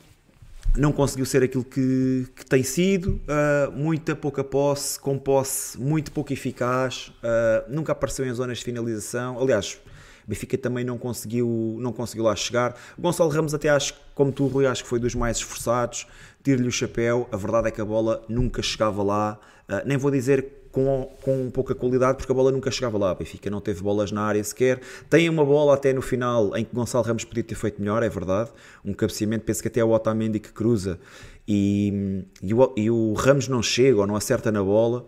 não 0.76 0.92
conseguiu 0.92 1.24
ser 1.24 1.42
aquilo 1.42 1.64
que, 1.64 2.26
que 2.36 2.44
tem 2.44 2.62
sido, 2.62 3.20
uh, 3.22 3.72
muita 3.72 4.14
pouca 4.14 4.44
posse, 4.44 4.98
com 5.00 5.18
posse 5.18 5.80
muito 5.80 6.12
pouco 6.12 6.32
eficaz, 6.32 7.12
uh, 7.22 7.72
nunca 7.72 7.92
apareceu 7.92 8.26
em 8.26 8.32
zonas 8.32 8.58
de 8.58 8.64
finalização, 8.64 9.40
aliás, 9.40 9.78
Benfica 10.26 10.58
também 10.58 10.84
não 10.84 10.98
conseguiu, 10.98 11.76
não 11.78 11.92
conseguiu 11.92 12.24
lá 12.24 12.34
chegar. 12.34 12.74
Gonçalo 12.98 13.30
Ramos 13.30 13.54
até 13.54 13.68
acho, 13.68 13.94
como 14.12 14.32
tu 14.32 14.46
Rui, 14.48 14.66
acho 14.66 14.82
que 14.82 14.88
foi 14.88 14.98
dos 14.98 15.14
mais 15.14 15.36
esforçados, 15.36 16.06
tiro-lhe 16.46 16.68
o 16.68 16.72
chapéu, 16.72 17.28
a 17.32 17.36
verdade 17.36 17.66
é 17.66 17.70
que 17.72 17.80
a 17.80 17.84
bola 17.84 18.24
nunca 18.28 18.62
chegava 18.62 19.02
lá, 19.02 19.36
uh, 19.68 19.82
nem 19.84 19.96
vou 19.96 20.12
dizer 20.12 20.68
com, 20.70 21.10
com 21.20 21.50
pouca 21.50 21.74
qualidade, 21.74 22.18
porque 22.18 22.30
a 22.30 22.34
bola 22.34 22.52
nunca 22.52 22.70
chegava 22.70 22.96
lá. 22.96 23.12
Benfica 23.16 23.50
não 23.50 23.60
teve 23.60 23.82
bolas 23.82 24.12
na 24.12 24.22
área 24.22 24.44
sequer. 24.44 24.80
Tem 25.10 25.28
uma 25.28 25.44
bola 25.44 25.74
até 25.74 25.92
no 25.92 26.00
final 26.00 26.56
em 26.56 26.64
que 26.64 26.72
Gonçalo 26.72 27.02
Ramos 27.02 27.24
podia 27.24 27.42
ter 27.42 27.56
feito 27.56 27.80
melhor, 27.80 28.00
é 28.04 28.08
verdade. 28.08 28.50
Um 28.84 28.92
cabeceamento, 28.92 29.44
penso 29.44 29.60
que 29.60 29.66
até 29.66 29.80
é 29.80 29.84
o 29.84 29.90
Otamendi 29.90 30.38
que 30.38 30.52
cruza 30.52 31.00
e, 31.48 32.22
e, 32.40 32.54
o, 32.54 32.74
e 32.76 32.88
o 32.88 33.12
Ramos 33.14 33.48
não 33.48 33.60
chega 33.60 33.98
ou 33.98 34.06
não 34.06 34.14
acerta 34.14 34.52
na 34.52 34.62
bola. 34.62 35.04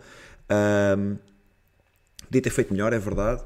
Um, 0.98 1.18
podia 2.24 2.42
ter 2.42 2.50
feito 2.50 2.72
melhor, 2.72 2.92
é 2.92 2.98
verdade. 2.98 3.44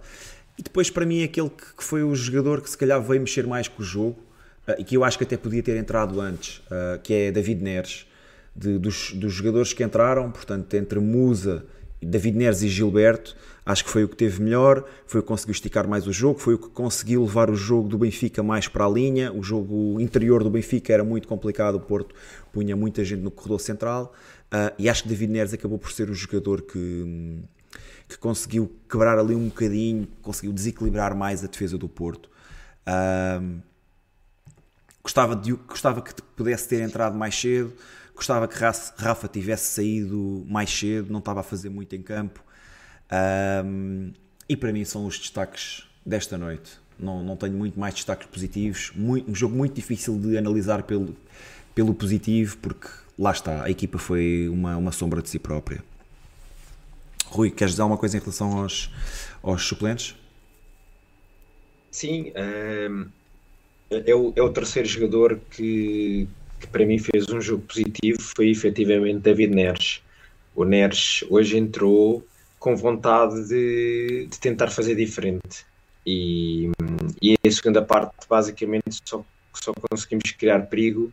E 0.57 0.63
depois, 0.63 0.89
para 0.89 1.05
mim, 1.05 1.23
aquele 1.23 1.51
que, 1.51 1.77
que 1.77 1.85
foi 1.85 2.03
o 2.03 2.15
jogador 2.15 2.63
que 2.63 2.71
se 2.71 2.79
calhar 2.79 3.03
veio 3.03 3.21
mexer 3.21 3.47
mais 3.47 3.69
com 3.69 3.83
o 3.83 3.85
jogo 3.85 4.32
e 4.79 4.85
que 4.85 4.97
eu 4.97 5.05
acho 5.05 5.19
que 5.19 5.25
até 5.25 5.37
podia 5.37 5.63
ter 5.63 5.77
entrado 5.77 6.21
antes, 6.21 6.59
uh, 6.59 7.01
que 7.03 7.13
é 7.13 7.33
David 7.33 7.63
Neres. 7.63 8.07
De, 8.55 8.79
dos, 8.79 9.13
dos, 9.15 9.33
jogadores 9.33 9.73
que 9.73 9.83
entraram, 9.83 10.31
portanto, 10.31 10.75
entre 10.75 11.01
Musa, 11.01 11.65
David 12.03 12.37
Neres 12.37 12.63
e 12.63 12.69
Gilberto, 12.69 13.35
acho 13.65 13.83
que 13.85 13.91
foi 13.91 14.05
o 14.05 14.09
que 14.09 14.15
teve 14.15 14.43
melhor, 14.43 14.85
foi 15.07 15.21
o 15.21 15.23
que 15.23 15.29
conseguiu 15.29 15.53
esticar 15.53 15.89
mais 15.89 16.07
o 16.07 16.13
jogo, 16.13 16.39
foi 16.39 16.55
o 16.55 16.59
que 16.59 16.69
conseguiu 16.69 17.23
levar 17.23 17.49
o 17.49 17.55
jogo 17.55 17.89
do 17.89 17.97
Benfica 17.97 18.43
mais 18.43 18.69
para 18.69 18.85
a 18.85 18.89
linha. 18.89 19.33
O 19.33 19.43
jogo 19.43 19.99
interior 19.99 20.45
do 20.45 20.51
Benfica 20.51 20.93
era 20.93 21.03
muito 21.03 21.27
complicado, 21.27 21.77
o 21.77 21.81
Porto 21.81 22.15
punha 22.53 22.77
muita 22.77 23.03
gente 23.05 23.23
no 23.23 23.31
corredor 23.31 23.61
central. 23.61 24.13
Uh, 24.53 24.75
e 24.79 24.89
acho 24.89 25.05
que 25.05 25.09
David 25.09 25.33
Neres 25.33 25.55
acabou 25.55 25.79
por 25.79 25.91
ser 25.93 26.11
o 26.11 26.15
jogador 26.15 26.61
que, 26.61 27.41
que 28.07 28.19
conseguiu 28.19 28.71
quebrar 28.87 29.19
ali 29.19 29.35
um 29.35 29.49
bocadinho, 29.49 30.07
conseguiu 30.21 30.53
desequilibrar 30.53 31.17
mais 31.17 31.43
a 31.43 31.47
defesa 31.47 31.79
do 31.79 31.89
Porto. 31.89 32.29
Uh, 32.87 33.63
gostava, 35.03 35.35
de, 35.35 35.53
gostava 35.53 36.01
que 36.01 36.15
pudesse 36.37 36.69
ter 36.69 36.83
entrado 36.83 37.17
mais 37.17 37.35
cedo, 37.35 37.73
gostava 38.15 38.47
que 38.47 38.57
Rafa 38.57 39.29
tivesse 39.29 39.75
saído 39.75 40.45
mais 40.49 40.71
cedo, 40.71 41.13
não 41.13 41.19
estava 41.19 41.41
a 41.41 41.43
fazer 41.43 41.69
muito 41.69 41.95
em 41.97 42.03
campo. 42.03 42.43
Uh, 43.11 44.13
e 44.49 44.57
para 44.57 44.73
mim 44.73 44.85
são 44.85 45.07
os 45.07 45.19
destaques 45.19 45.87
desta 46.05 46.39
noite. 46.39 46.81
Não, 46.99 47.23
não 47.23 47.37
tenho 47.37 47.55
muito 47.55 47.79
mais 47.79 47.95
destaques 47.95 48.27
positivos. 48.29 48.93
Muito, 48.95 49.31
um 49.31 49.35
jogo 49.35 49.57
muito 49.57 49.75
difícil 49.75 50.19
de 50.19 50.37
analisar 50.37 50.83
pelo, 50.85 51.17
pelo 51.75 51.95
positivo, 51.95 52.57
porque 52.59 52.89
lá 53.19 53.33
está, 53.33 53.65
a 53.65 53.71
equipa 53.71 53.99
foi 53.99 54.49
uma, 54.49 54.77
uma 54.77 54.93
sombra 54.93 55.21
de 55.21 55.29
si 55.29 55.39
própria. 55.39 55.83
Rui, 57.27 57.51
queres 57.51 57.73
dizer 57.73 57.83
alguma 57.83 57.99
coisa 57.99 58.17
em 58.17 58.21
relação 58.21 58.59
aos, 58.59 58.91
aos 59.43 59.67
suplentes? 59.67 60.15
Sim, 61.91 62.33
um, 62.91 63.09
é, 64.07 64.15
o, 64.15 64.33
é 64.35 64.43
o 64.43 64.53
terceiro 64.53 64.89
jogador 64.89 65.41
que, 65.51 66.29
que 66.61 66.67
para 66.67 66.85
mim 66.87 66.99
fez 66.99 67.29
um 67.29 67.41
jogo 67.41 67.63
positivo, 67.65 68.21
foi 68.21 68.51
efetivamente 68.51 69.21
David 69.21 69.55
Neres. 69.55 70.03
O 70.55 70.65
Neres 70.65 71.25
hoje 71.29 71.57
entrou 71.59 72.27
com 72.59 72.77
vontade 72.77 73.49
de, 73.49 74.27
de 74.31 74.39
tentar 74.39 74.69
fazer 74.69 74.95
diferente. 74.95 75.67
E, 76.07 76.71
e 77.21 77.37
a 77.47 77.51
segunda 77.51 77.83
parte, 77.83 78.13
basicamente, 78.29 79.01
só, 79.05 79.25
só 79.55 79.73
conseguimos 79.73 80.31
criar 80.33 80.67
perigo 80.67 81.13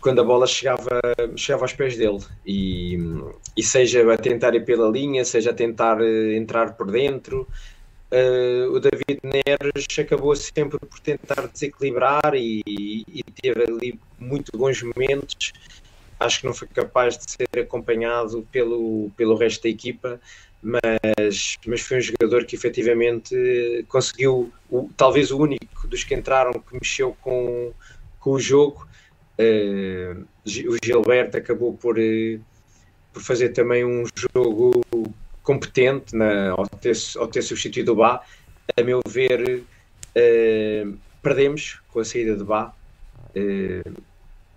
quando 0.00 0.20
a 0.20 0.24
bola 0.24 0.46
chegava, 0.46 1.00
chegava 1.36 1.64
aos 1.64 1.72
pés 1.72 1.96
dele 1.96 2.20
e, 2.46 2.98
e 3.56 3.62
seja 3.62 4.12
a 4.12 4.16
tentar 4.16 4.54
ir 4.54 4.64
pela 4.64 4.88
linha, 4.88 5.24
seja 5.24 5.50
a 5.50 5.54
tentar 5.54 6.00
uh, 6.00 6.32
entrar 6.32 6.74
por 6.74 6.90
dentro, 6.90 7.48
uh, 8.12 8.72
o 8.72 8.80
David 8.80 9.20
Neres 9.22 9.98
acabou 9.98 10.34
sempre 10.36 10.78
por 10.78 11.00
tentar 11.00 11.46
desequilibrar 11.46 12.34
e, 12.34 12.62
e 12.66 13.22
teve 13.40 13.62
ali 13.62 14.00
muito 14.18 14.56
bons 14.56 14.82
momentos. 14.82 15.52
Acho 16.20 16.40
que 16.40 16.46
não 16.46 16.54
foi 16.54 16.68
capaz 16.68 17.16
de 17.16 17.30
ser 17.30 17.60
acompanhado 17.60 18.46
pelo, 18.50 19.10
pelo 19.16 19.36
resto 19.36 19.62
da 19.62 19.68
equipa, 19.68 20.20
mas, 20.60 21.56
mas 21.64 21.80
foi 21.80 21.98
um 21.98 22.00
jogador 22.00 22.44
que 22.44 22.56
efetivamente 22.56 23.84
conseguiu, 23.88 24.52
o, 24.68 24.90
talvez 24.96 25.30
o 25.30 25.38
único 25.38 25.86
dos 25.86 26.02
que 26.02 26.14
entraram 26.14 26.52
que 26.52 26.74
mexeu 26.74 27.16
com, 27.22 27.72
com 28.18 28.30
o 28.32 28.40
jogo 28.40 28.88
Uh, 29.38 30.26
o 30.68 30.76
Gilberto 30.84 31.36
acabou 31.36 31.72
por, 31.74 31.96
uh, 31.96 32.40
por 33.12 33.22
fazer 33.22 33.50
também 33.50 33.84
um 33.84 34.04
jogo 34.34 34.77
competente 35.48 36.14
na, 36.14 36.50
ao, 36.50 36.66
ter, 36.68 36.94
ao 37.16 37.26
ter 37.26 37.40
substituído 37.40 37.92
o 37.92 37.96
Bá. 37.96 38.22
A 38.76 38.82
meu 38.82 39.00
ver, 39.08 39.62
uh, 39.62 40.98
perdemos 41.22 41.80
com 41.88 42.00
a 42.00 42.04
saída 42.04 42.36
de 42.36 42.44
Bá. 42.44 42.74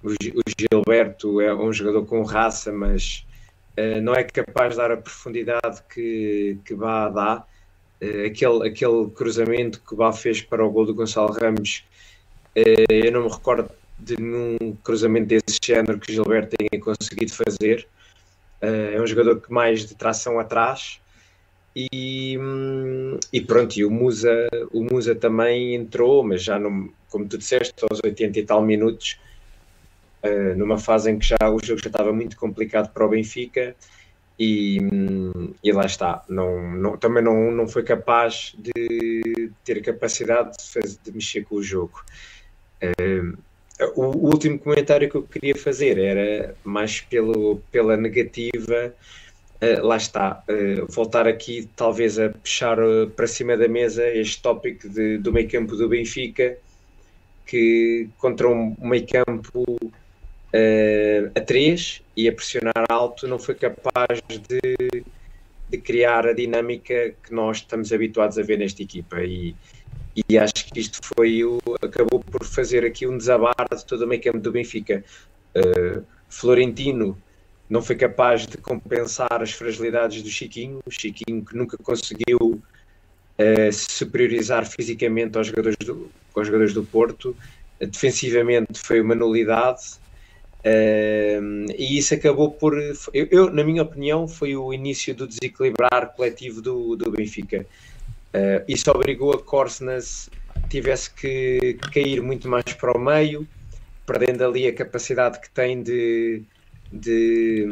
O, 0.04 0.10
o, 0.10 0.44
Gilberto 0.60 1.40
é 1.40 1.54
um 1.54 1.72
jogador 1.72 2.06
com 2.06 2.24
raça, 2.24 2.74
mas 2.74 3.26
não 4.04 4.14
é 4.14 4.24
capaz 4.24 4.72
de 4.72 4.78
dar 4.78 4.92
a 4.92 4.98
profundidade 4.98 5.82
que, 5.94 6.58
que 6.66 6.76
Bá 6.76 7.08
dá. 7.08 7.46
aquele, 8.26 8.68
aquele 8.68 9.10
cruzamento 9.12 9.80
que 9.80 9.94
o 9.94 9.98
Bá 9.98 10.12
fez 10.12 10.42
para 10.42 10.66
o 10.66 10.70
gol 10.70 10.86
do 10.86 10.94
Gonçalo 10.94 11.32
Ramos, 11.32 11.86
eu 12.54 13.12
não 13.14 13.24
me 13.24 13.32
recordo 13.32 13.70
de 13.98 14.20
num 14.20 14.76
cruzamento 14.84 15.28
desse 15.28 15.60
género 15.64 16.00
que 16.00 16.12
Gilberto 16.12 16.58
tenha 16.58 16.84
conseguido 16.84 17.32
fazer. 17.32 17.88
Uh, 18.62 18.96
é 18.96 19.02
um 19.02 19.08
jogador 19.08 19.42
que 19.42 19.52
mais 19.52 19.86
de 19.86 19.96
tração 19.96 20.40
atrás. 20.40 21.00
E, 21.76 22.38
e 23.32 23.42
pronto, 23.42 23.78
e 23.78 23.86
o 23.86 23.90
Musa, 23.90 24.48
o 24.74 24.84
Musa 24.84 25.16
também 25.16 25.74
entrou, 25.76 26.22
mas 26.22 26.44
já 26.44 26.60
como 27.10 27.28
tu 27.28 27.38
disseste, 27.38 27.74
aos 27.90 28.00
80 28.04 28.40
e 28.40 28.44
tal 28.44 28.62
minutos, 28.62 29.18
uh, 30.24 30.58
numa 30.58 30.78
fase 30.78 31.12
em 31.12 31.18
que 31.18 31.28
já 31.28 31.50
o 31.50 31.64
jogo 31.64 31.82
já 31.82 31.88
estava 31.88 32.12
muito 32.12 32.36
complicado 32.36 32.92
para 32.92 33.06
o 33.06 33.10
Benfica 33.10 33.76
e, 34.38 34.80
e 35.64 35.72
lá 35.72 35.86
está, 35.86 36.26
não, 36.28 36.76
não, 36.76 36.98
também 36.98 37.24
não, 37.24 37.52
não 37.52 37.68
foi 37.68 37.84
capaz 37.84 38.56
de 38.58 39.52
ter 39.64 39.82
capacidade 39.82 40.58
de, 40.58 40.64
fazer, 40.70 40.98
de 41.04 41.12
mexer 41.12 41.44
com 41.44 41.56
o 41.56 41.64
jogo. 41.64 42.04
Uh, 42.84 43.38
o, 43.96 44.30
último 44.30 44.60
comentário 44.60 45.10
que 45.10 45.16
eu 45.16 45.24
queria 45.24 45.56
fazer 45.56 45.98
era 45.98 46.56
mais 46.64 47.02
pelo, 47.02 47.62
pela 47.72 47.98
negativa. 47.98 48.94
Uh, 49.62 49.86
lá 49.86 49.98
está, 49.98 50.44
uh, 50.50 50.92
voltar 50.92 51.28
aqui 51.28 51.70
talvez 51.76 52.18
a 52.18 52.30
puxar 52.30 52.80
uh, 52.80 53.08
para 53.12 53.28
cima 53.28 53.56
da 53.56 53.68
mesa 53.68 54.08
este 54.08 54.42
tópico 54.42 54.90
de, 54.90 55.20
do 55.20 55.32
meio 55.32 55.50
campo 55.50 55.76
do 55.76 55.88
Benfica, 55.88 56.58
que 57.46 58.10
contra 58.18 58.50
um 58.50 58.76
meio 58.80 59.06
campo 59.08 59.64
a 61.34 61.40
3 61.40 62.02
e 62.18 62.28
a 62.28 62.34
pressionar 62.34 62.86
alto 62.90 63.26
não 63.26 63.40
foi 63.40 63.56
capaz 63.56 64.22
de, 64.28 65.04
de 65.70 65.78
criar 65.78 66.28
a 66.28 66.34
dinâmica 66.34 67.14
que 67.24 67.34
nós 67.34 67.58
estamos 67.58 67.94
habituados 67.94 68.38
a 68.38 68.44
ver 68.44 68.58
nesta 68.58 68.82
equipa. 68.82 69.22
E, 69.22 69.56
e 70.16 70.38
acho 70.38 70.54
que 70.54 70.80
isto 70.80 71.00
foi 71.16 71.44
o, 71.44 71.60
acabou 71.82 72.20
por 72.20 72.44
fazer 72.46 72.86
aqui 72.86 73.08
um 73.08 73.18
desabar 73.18 73.68
de 73.74 73.86
todo 73.86 74.04
o 74.04 74.08
meio 74.08 74.22
campo 74.22 74.40
do 74.40 74.52
Benfica. 74.52 75.04
Uh, 75.56 76.04
Florentino 76.30 77.18
não 77.70 77.82
foi 77.82 77.96
capaz 77.96 78.46
de 78.46 78.58
compensar 78.58 79.42
as 79.42 79.54
fragilidades 79.54 80.22
do 80.22 80.30
Chiquinho, 80.30 80.80
o 80.86 80.92
Chiquinho 80.92 81.46
que 81.46 81.56
nunca 81.56 81.78
conseguiu 81.78 82.38
uh, 82.42 83.72
superiorizar 83.72 84.70
fisicamente 84.70 85.38
aos 85.38 85.48
jogadores 85.48 85.78
do, 85.78 86.12
aos 86.36 86.48
jogadores 86.48 86.74
do 86.74 86.84
Porto, 86.84 87.30
uh, 87.80 87.88
defensivamente 87.88 88.78
foi 88.78 89.00
uma 89.00 89.16
nulidade, 89.16 89.84
uh, 90.66 91.72
e 91.78 91.98
isso 91.98 92.14
acabou 92.14 92.52
por, 92.52 92.78
eu, 93.14 93.28
eu, 93.32 93.50
na 93.50 93.64
minha 93.64 93.84
opinião, 93.84 94.28
foi 94.28 94.54
o 94.54 94.74
início 94.74 95.16
do 95.16 95.26
desequilibrar 95.26 96.14
coletivo 96.14 96.62
do, 96.62 96.98
do 96.98 97.10
Benfica. 97.10 97.66
Isso 98.68 98.90
obrigou 98.90 99.34
a 99.34 99.42
Corsnas 99.42 100.30
tivesse 100.70 101.12
que 101.12 101.78
cair 101.92 102.22
muito 102.22 102.48
mais 102.48 102.74
para 102.74 102.98
o 102.98 103.00
meio, 103.00 103.48
perdendo 104.06 104.46
ali 104.46 104.68
a 104.68 104.74
capacidade 104.74 105.40
que 105.40 105.50
tem 105.50 105.84
de, 105.84 106.44
de, 106.92 107.66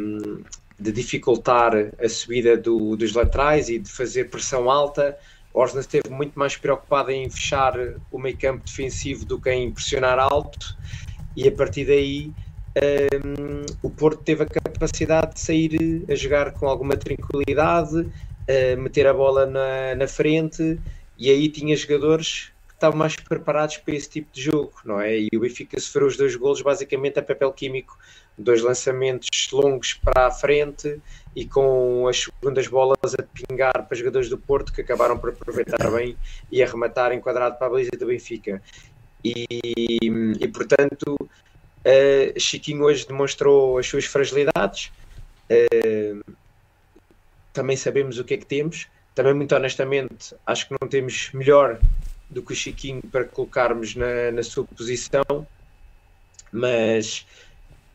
de 0.77 0.91
dificultar 0.91 1.73
a 2.03 2.09
subida 2.09 2.57
do, 2.57 2.97
dos 2.97 3.13
laterais 3.13 3.69
e 3.69 3.79
de 3.79 3.89
fazer 3.89 4.25
pressão 4.29 4.69
alta. 4.69 5.17
Orsnes 5.53 5.85
esteve 5.85 6.09
muito 6.09 6.37
mais 6.37 6.55
preocupado 6.57 7.09
em 7.11 7.29
fechar 7.29 7.73
o 8.11 8.19
meio 8.19 8.37
campo 8.37 8.63
defensivo 8.65 9.25
do 9.25 9.39
que 9.39 9.51
em 9.51 9.71
pressionar 9.71 10.19
alto 10.19 10.77
e 11.35 11.47
a 11.47 11.51
partir 11.51 11.85
daí 11.85 12.31
um, 13.25 13.65
o 13.81 13.89
Porto 13.89 14.21
teve 14.23 14.43
a 14.43 14.45
capacidade 14.45 15.33
de 15.33 15.39
sair 15.39 16.05
a 16.09 16.15
jogar 16.15 16.51
com 16.53 16.67
alguma 16.67 16.95
tranquilidade, 16.95 18.07
a 18.49 18.75
meter 18.75 19.05
a 19.05 19.13
bola 19.13 19.45
na, 19.45 19.95
na 19.95 20.07
frente 20.07 20.79
e 21.17 21.29
aí 21.29 21.49
tinha 21.49 21.75
jogadores 21.75 22.51
estavam 22.79 22.97
mais 22.97 23.15
preparados 23.15 23.77
para 23.77 23.93
esse 23.93 24.09
tipo 24.09 24.31
de 24.31 24.41
jogo, 24.41 24.73
não 24.85 25.01
é? 25.01 25.19
E 25.19 25.29
o 25.35 25.39
Benfica 25.41 25.77
sofreu 25.79 26.07
os 26.07 26.15
dois 26.15 26.33
golos 26.37 26.61
basicamente 26.61 27.19
a 27.19 27.21
papel 27.21 27.51
químico, 27.51 27.97
dois 28.37 28.61
lançamentos 28.61 29.29
longos 29.51 29.93
para 29.93 30.27
a 30.27 30.31
frente 30.31 30.99
e 31.35 31.45
com 31.45 32.07
as 32.07 32.23
segundas 32.23 32.67
bolas 32.67 33.13
a 33.13 33.21
pingar 33.21 33.85
para 33.85 33.97
jogadores 33.97 34.29
do 34.29 34.37
Porto 34.37 34.71
que 34.71 34.79
acabaram 34.79 35.17
por 35.17 35.31
aproveitar 35.31 35.77
bem 35.91 36.15
e 36.49 36.63
arrematar 36.63 37.11
enquadrado 37.11 37.57
para 37.57 37.67
a 37.67 37.69
baliza 37.69 37.91
do 37.99 38.07
Benfica. 38.07 38.61
E, 39.23 39.45
e 40.39 40.47
portanto, 40.47 41.17
uh, 41.19 42.39
Chiquinho 42.39 42.83
hoje 42.83 43.05
demonstrou 43.05 43.77
as 43.77 43.87
suas 43.87 44.05
fragilidades. 44.05 44.89
Uh, 45.51 46.23
também 47.53 47.75
sabemos 47.75 48.19
o 48.19 48.23
que 48.23 48.35
é 48.35 48.37
que 48.37 48.45
temos. 48.45 48.87
Também, 49.15 49.33
muito 49.33 49.55
honestamente, 49.55 50.35
acho 50.45 50.67
que 50.67 50.75
não 50.79 50.87
temos 50.87 51.31
melhor 51.33 51.79
do 52.29 52.43
que 52.43 52.53
o 52.53 52.55
Chiquinho 52.55 53.01
para 53.11 53.25
colocarmos 53.25 53.95
na, 53.95 54.31
na 54.31 54.43
sua 54.43 54.63
posição, 54.63 55.47
mas 56.51 57.25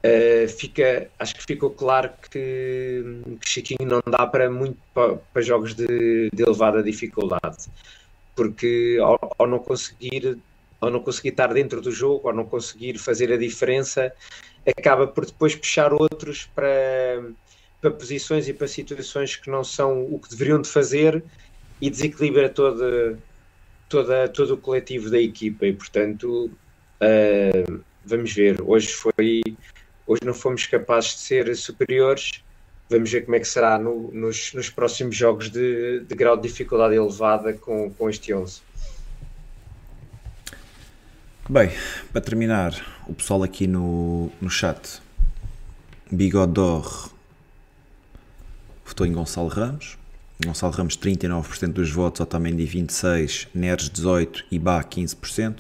uh, 0.04 0.48
fica, 0.48 1.08
acho 1.18 1.34
que 1.36 1.44
ficou 1.44 1.70
claro 1.70 2.10
que, 2.30 3.02
que 3.40 3.48
Chiquinho 3.48 3.88
não 3.88 4.02
dá 4.06 4.26
para 4.26 4.50
muito 4.50 4.78
para, 4.92 5.16
para 5.16 5.42
jogos 5.42 5.74
de, 5.74 6.30
de, 6.32 6.42
elevada 6.42 6.82
dificuldade, 6.82 7.66
porque 8.34 8.98
ao, 9.00 9.34
ao, 9.38 9.46
não 9.46 9.60
conseguir 9.60 10.38
ao 10.80 10.90
não 10.90 11.00
conseguir 11.00 11.30
estar 11.30 11.54
dentro 11.54 11.80
do 11.80 11.90
jogo, 11.90 12.28
ao 12.28 12.34
não 12.34 12.44
conseguir 12.44 12.98
fazer 12.98 13.32
a 13.32 13.38
diferença, 13.38 14.12
acaba 14.66 15.06
por 15.06 15.24
depois 15.24 15.54
puxar 15.54 15.92
outros 15.94 16.46
para, 16.54 17.22
para 17.84 17.90
posições 17.90 18.48
e 18.48 18.54
para 18.54 18.66
situações 18.66 19.36
que 19.36 19.50
não 19.50 19.62
são 19.62 20.04
o 20.04 20.18
que 20.18 20.30
deveriam 20.30 20.58
de 20.58 20.70
fazer 20.70 21.22
e 21.82 21.90
desequilibra 21.90 22.48
toda 22.48 23.18
toda, 23.90 24.26
todo 24.26 24.54
o 24.54 24.56
coletivo 24.56 25.10
da 25.10 25.20
equipa. 25.20 25.66
E 25.66 25.72
portanto 25.74 26.50
uh, 26.50 27.84
vamos 28.02 28.32
ver, 28.32 28.62
hoje 28.62 28.88
foi 28.88 29.42
hoje 30.06 30.22
não 30.24 30.32
fomos 30.32 30.66
capazes 30.66 31.16
de 31.16 31.20
ser 31.20 31.56
superiores. 31.56 32.42
Vamos 32.88 33.10
ver 33.10 33.22
como 33.26 33.36
é 33.36 33.40
que 33.40 33.48
será 33.48 33.78
no, 33.78 34.10
nos, 34.12 34.54
nos 34.54 34.70
próximos 34.70 35.14
jogos 35.14 35.50
de, 35.50 36.00
de, 36.00 36.14
grau 36.14 36.36
de 36.36 36.48
dificuldade 36.48 36.94
elevada 36.94 37.52
com, 37.52 37.90
com 37.90 38.08
este 38.08 38.32
11 38.32 38.60
Bem, 41.48 41.70
para 42.12 42.20
terminar, 42.22 43.04
o 43.06 43.14
pessoal 43.14 43.42
aqui 43.42 43.66
no, 43.66 44.30
no 44.40 44.48
chat 44.50 45.02
Bigodor 46.10 47.13
votou 48.94 49.06
em 49.06 49.12
Gonçalo 49.12 49.48
Ramos 49.48 49.98
Gonçalo 50.44 50.72
Ramos 50.72 50.96
39% 50.96 51.72
dos 51.72 51.90
votos, 51.90 52.20
Otamendi 52.20 52.64
26%, 52.64 53.48
Neres 53.52 53.90
18% 53.90 54.44
e 54.50 54.58
Bá 54.58 54.82
15%. 54.82 55.54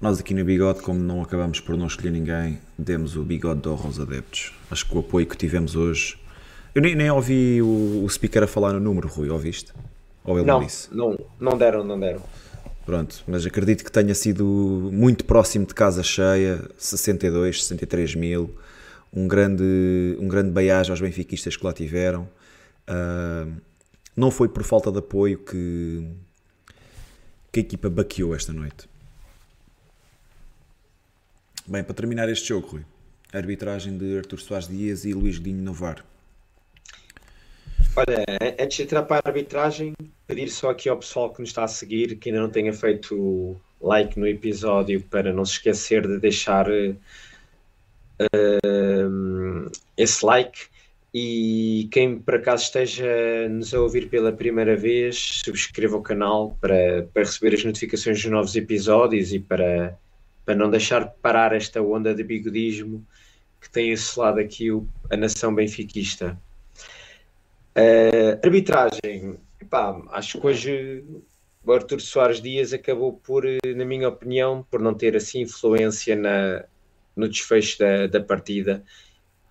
Nós 0.00 0.18
aqui 0.18 0.34
no 0.34 0.44
Bigode, 0.44 0.80
como 0.80 0.98
não 0.98 1.22
acabamos 1.22 1.60
por 1.60 1.76
não 1.76 1.86
escolher 1.86 2.10
ninguém, 2.10 2.58
demos 2.78 3.16
o 3.16 3.22
Bigode 3.22 3.60
de 3.60 3.68
aos 3.68 4.00
adeptos. 4.00 4.52
Acho 4.70 4.86
que 4.86 4.96
o 4.96 5.00
apoio 5.00 5.26
que 5.26 5.36
tivemos 5.36 5.76
hoje... 5.76 6.18
Eu 6.74 6.82
nem, 6.82 6.94
nem 6.94 7.10
ouvi 7.10 7.62
o, 7.62 8.04
o 8.04 8.08
speaker 8.08 8.42
a 8.42 8.46
falar 8.46 8.72
no 8.72 8.80
número, 8.80 9.06
Rui, 9.06 9.28
ouviste? 9.28 9.72
Ou 10.24 10.38
ele 10.38 10.46
não, 10.46 10.60
disse? 10.60 10.88
Não, 10.94 11.18
não 11.38 11.56
deram, 11.56 11.84
não 11.84 12.00
deram. 12.00 12.22
Pronto, 12.84 13.22
mas 13.26 13.46
acredito 13.46 13.84
que 13.84 13.92
tenha 13.92 14.14
sido 14.14 14.90
muito 14.92 15.24
próximo 15.24 15.66
de 15.66 15.74
casa 15.74 16.02
cheia, 16.02 16.62
62, 16.78 17.64
63 17.64 18.14
mil, 18.16 18.50
um 19.12 19.28
grande, 19.28 20.16
um 20.18 20.26
grande 20.26 20.50
beijo 20.50 20.90
aos 20.90 21.00
benfiquistas 21.00 21.56
que 21.56 21.64
lá 21.64 21.72
tiveram. 21.72 22.28
Uh, 22.88 23.52
não 24.16 24.30
foi 24.30 24.48
por 24.48 24.62
falta 24.62 24.90
de 24.90 24.98
apoio 24.98 25.38
que, 25.38 26.06
que 27.50 27.60
a 27.60 27.62
equipa 27.62 27.90
baqueou 27.90 28.34
esta 28.34 28.52
noite. 28.52 28.88
Bem, 31.66 31.84
para 31.84 31.94
terminar 31.94 32.28
este 32.28 32.48
jogo, 32.48 32.66
Rui, 32.68 32.84
a 33.32 33.36
arbitragem 33.36 33.96
de 33.96 34.18
Artur 34.18 34.40
Soares 34.40 34.68
Dias 34.68 35.04
e 35.04 35.12
Luís 35.12 35.38
Dinho 35.40 35.62
Novar. 35.62 36.04
Olha, 37.94 38.24
antes 38.58 38.78
de 38.78 38.82
entrar 38.84 39.02
para 39.02 39.22
a 39.24 39.28
arbitragem, 39.28 39.92
pedir 40.26 40.48
só 40.48 40.70
aqui 40.70 40.88
ao 40.88 40.96
pessoal 40.96 41.30
que 41.30 41.40
nos 41.40 41.50
está 41.50 41.64
a 41.64 41.68
seguir 41.68 42.16
que 42.16 42.30
ainda 42.30 42.40
não 42.40 42.48
tenha 42.48 42.72
feito 42.72 43.54
like 43.80 44.18
no 44.18 44.26
episódio 44.26 45.02
para 45.02 45.32
não 45.32 45.44
se 45.44 45.52
esquecer 45.52 46.06
de 46.06 46.18
deixar 46.18 46.66
uh, 48.26 49.70
esse 49.96 50.24
like 50.24 50.72
e 51.14 51.88
quem 51.92 52.18
por 52.18 52.36
acaso 52.36 52.64
esteja 52.64 53.48
nos 53.50 53.74
a 53.74 53.80
ouvir 53.80 54.08
pela 54.08 54.32
primeira 54.32 54.74
vez, 54.76 55.42
subscreva 55.44 55.96
o 55.96 56.02
canal 56.02 56.56
para, 56.60 57.06
para 57.12 57.22
receber 57.22 57.54
as 57.54 57.64
notificações 57.64 58.22
dos 58.22 58.30
novos 58.30 58.56
episódios 58.56 59.32
e 59.32 59.38
para, 59.38 59.98
para 60.44 60.54
não 60.54 60.70
deixar 60.70 61.06
parar 61.20 61.54
esta 61.54 61.82
onda 61.82 62.14
de 62.14 62.24
bigodismo 62.24 63.04
que 63.60 63.70
tem 63.70 63.94
lado 64.16 64.40
aqui 64.40 64.72
o, 64.72 64.88
a 65.10 65.16
nação 65.16 65.54
benfiquista. 65.54 66.38
Uh, 67.76 68.38
arbitragem, 68.44 69.38
Epá, 69.60 70.02
acho 70.10 70.40
que 70.40 70.46
hoje 70.46 71.04
o 71.64 71.72
Artur 71.72 72.00
Soares 72.00 72.40
Dias 72.40 72.72
acabou 72.72 73.12
por, 73.12 73.44
na 73.76 73.84
minha 73.84 74.08
opinião, 74.08 74.66
por 74.70 74.80
não 74.80 74.94
ter 74.94 75.16
assim 75.16 75.42
influência 75.42 76.16
na, 76.16 76.64
no 77.16 77.28
desfecho 77.28 77.78
da, 77.78 78.06
da 78.06 78.20
partida 78.20 78.84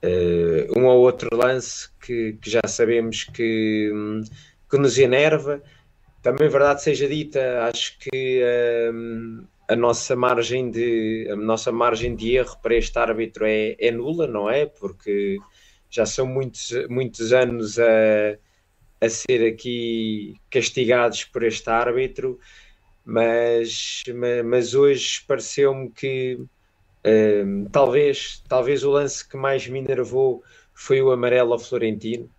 Uh, 0.03 0.80
um 0.80 0.86
ou 0.88 1.01
outro 1.01 1.30
lance 1.32 1.88
que, 2.03 2.34
que 2.41 2.49
já 2.49 2.62
sabemos 2.68 3.24
que, 3.24 3.91
que, 4.70 4.78
nos 4.78 4.97
enerva. 4.97 5.62
Também, 6.24 6.49
verdade 6.49 6.82
seja 6.82 7.07
dita, 7.07 7.66
acho 7.72 7.99
que 7.99 8.41
uh, 8.41 9.47
a 9.68 9.76
nossa 9.76 10.16
margem 10.16 10.72
de 10.72 11.28
a 11.32 11.36
nossa 11.36 11.72
margem 11.72 12.16
de 12.16 12.36
erro 12.36 12.57
para 12.64 12.76
este 12.76 12.97
árbitro 12.97 13.45
é, 13.45 13.76
é 13.80 13.91
nula, 13.91 14.26
não 14.26 14.49
é? 14.49 14.66
Porque 14.66 15.38
já 15.89 16.05
são 16.05 16.26
muitos, 16.26 16.72
muitos 16.89 17.32
anos 17.32 17.78
a, 17.78 18.38
a 19.01 19.09
ser 19.09 19.47
aqui 19.53 20.36
castigados 20.49 21.26
por 21.26 21.43
este 21.43 21.70
árbitro, 21.70 22.39
mas, 23.05 24.03
mas 24.45 24.74
hoje 24.74 25.24
pareceu-me 25.28 25.91
que 25.91 26.39
talvez, 27.72 28.43
talvez 28.47 28.84
o 28.84 28.91
lance 28.91 29.28
que 29.28 29.38
mais 29.38 29.68
me 29.68 29.80
enervou 29.80 30.43
foi 30.74 31.02
o 31.02 31.12
amarelo 31.12 31.54
ao 31.54 31.60
Florentino, 31.60 32.30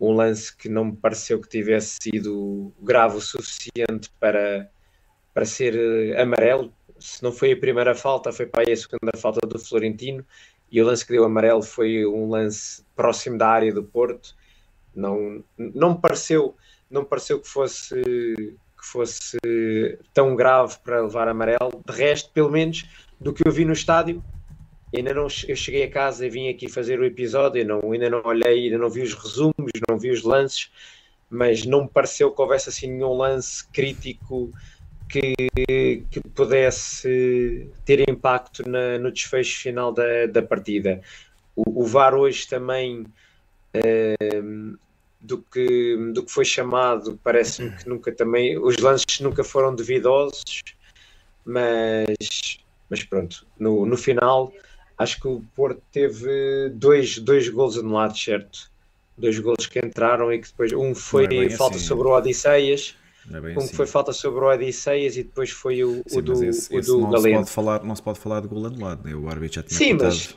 um 0.00 0.12
lance 0.12 0.54
que 0.56 0.68
não 0.68 0.86
me 0.86 0.96
pareceu 0.96 1.40
que 1.40 1.48
tivesse 1.48 1.98
sido 2.02 2.72
grave 2.80 3.16
o 3.16 3.20
suficiente 3.20 4.10
para, 4.18 4.68
para 5.32 5.44
ser 5.44 5.74
uh, 5.74 6.20
amarelo. 6.20 6.72
Se 6.98 7.22
não 7.22 7.30
foi 7.30 7.52
a 7.52 7.56
primeira 7.56 7.94
falta, 7.94 8.32
foi 8.32 8.46
para 8.46 8.64
aí 8.66 8.72
a 8.72 8.76
segunda 8.76 9.16
falta 9.16 9.46
do 9.46 9.58
Florentino, 9.58 10.26
e 10.70 10.82
o 10.82 10.86
lance 10.86 11.06
que 11.06 11.12
deu 11.12 11.24
amarelo 11.24 11.62
foi 11.62 12.04
um 12.04 12.28
lance 12.28 12.84
próximo 12.96 13.38
da 13.38 13.46
área 13.48 13.72
do 13.72 13.84
Porto. 13.84 14.34
Não, 14.94 15.44
não 15.56 15.94
me 15.94 16.00
pareceu, 16.00 16.56
não 16.90 17.02
me 17.02 17.08
pareceu 17.08 17.40
que 17.40 17.48
fosse 17.48 18.56
que 18.82 18.88
fosse 18.88 19.38
tão 20.12 20.34
grave 20.34 20.76
para 20.82 21.00
levar 21.00 21.28
amarelo. 21.28 21.80
De 21.86 21.96
resto, 21.96 22.30
pelo 22.30 22.50
menos 22.50 22.84
do 23.20 23.32
que 23.32 23.46
eu 23.46 23.52
vi 23.52 23.64
no 23.64 23.72
estádio. 23.72 24.22
Ainda 24.94 25.14
não 25.14 25.28
eu 25.48 25.56
cheguei 25.56 25.84
a 25.84 25.90
casa 25.90 26.26
e 26.26 26.28
vim 26.28 26.50
aqui 26.50 26.68
fazer 26.68 27.00
o 27.00 27.04
episódio, 27.04 27.64
não, 27.64 27.92
ainda 27.92 28.10
não 28.10 28.20
olhei, 28.24 28.64
ainda 28.64 28.76
não 28.76 28.90
vi 28.90 29.00
os 29.00 29.14
resumos, 29.14 29.70
não 29.88 29.98
vi 29.98 30.10
os 30.10 30.22
lances, 30.22 30.70
mas 31.30 31.64
não 31.64 31.84
me 31.84 31.88
pareceu 31.88 32.30
que 32.30 32.42
houvesse 32.42 32.68
assim 32.68 32.88
nenhum 32.88 33.16
lance 33.16 33.66
crítico 33.68 34.52
que, 35.08 35.34
que 36.10 36.20
pudesse 36.34 37.70
ter 37.86 38.06
impacto 38.06 38.68
na, 38.68 38.98
no 38.98 39.10
desfecho 39.10 39.62
final 39.62 39.92
da, 39.92 40.26
da 40.26 40.42
partida. 40.42 41.00
o, 41.56 41.82
o 41.82 41.86
VAR 41.86 42.14
hoje 42.14 42.46
também 42.46 43.06
uh, 43.74 44.78
do, 45.22 45.38
que, 45.38 45.96
do 46.12 46.24
que 46.24 46.32
foi 46.32 46.44
chamado, 46.44 47.18
parece-me 47.22 47.70
que 47.70 47.88
nunca 47.88 48.10
também, 48.12 48.58
os 48.58 48.76
lances 48.78 49.20
nunca 49.20 49.44
foram 49.44 49.74
devidosos, 49.74 50.62
mas, 51.44 52.58
mas 52.90 53.04
pronto, 53.04 53.46
no, 53.58 53.86
no 53.86 53.96
final 53.96 54.52
acho 54.98 55.20
que 55.20 55.28
o 55.28 55.42
Porto 55.54 55.80
teve 55.92 56.70
dois, 56.74 57.18
dois 57.18 57.48
gols 57.48 57.78
anulados, 57.78 58.22
certo? 58.22 58.70
Dois 59.16 59.38
gols 59.38 59.66
que 59.66 59.78
entraram 59.78 60.32
e 60.32 60.40
que 60.40 60.48
depois 60.48 60.72
um 60.72 60.94
foi 60.94 61.24
é 61.24 61.50
falta 61.50 61.76
assim. 61.76 61.86
sobre 61.86 62.08
o 62.08 62.10
Odisseias 62.10 62.96
é 63.30 63.38
um 63.38 63.58
assim. 63.58 63.68
que 63.68 63.76
foi 63.76 63.86
falta 63.86 64.12
sobre 64.12 64.44
o 64.44 64.48
Odisseias 64.48 65.16
e 65.16 65.22
depois 65.22 65.50
foi 65.50 65.84
o, 65.84 66.02
Sim, 66.06 66.18
o 66.18 66.22
do, 66.22 66.44
esse, 66.44 66.76
o 66.76 66.80
do 66.80 67.00
não 67.00 67.10
Galeno. 67.10 67.28
Se 67.28 67.34
pode 67.34 67.50
falar, 67.50 67.84
não 67.84 67.94
se 67.94 68.02
pode 68.02 68.18
falar 68.18 68.40
de 68.40 68.48
gol 68.48 68.66
anulado, 68.66 69.04
né? 69.04 69.14
o 69.14 69.28
árbitro 69.28 69.56
já 69.56 69.62
tinha 69.62 69.78
Sim, 69.78 69.94
mas, 69.94 70.36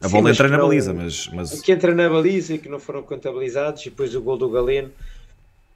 a 0.00 0.08
bola 0.08 0.28
Sim, 0.28 0.30
entra 0.30 0.48
na 0.48 0.58
baliza, 0.58 0.94
mas, 0.94 1.28
mas... 1.28 1.60
Que 1.60 1.72
entra 1.72 1.94
na 1.94 2.08
baliza 2.08 2.54
e 2.54 2.58
que 2.58 2.68
não 2.68 2.80
foram 2.80 3.02
contabilizados 3.02 3.82
e 3.82 3.90
depois 3.90 4.14
o 4.14 4.22
gol 4.22 4.38
do 4.38 4.48
Galeno. 4.48 4.90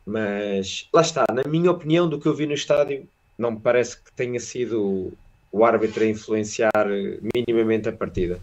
Mas 0.06 0.88
lá 0.92 1.02
está, 1.02 1.24
na 1.32 1.42
minha 1.48 1.70
opinião, 1.70 2.08
do 2.08 2.18
que 2.18 2.26
eu 2.26 2.34
vi 2.34 2.46
no 2.46 2.54
estádio, 2.54 3.06
não 3.38 3.52
me 3.52 3.60
parece 3.60 3.96
que 3.96 4.12
tenha 4.12 4.40
sido 4.40 5.12
o 5.52 5.64
árbitro 5.64 6.04
a 6.04 6.06
influenciar 6.06 6.86
minimamente 7.34 7.88
a 7.88 7.92
partida. 7.92 8.40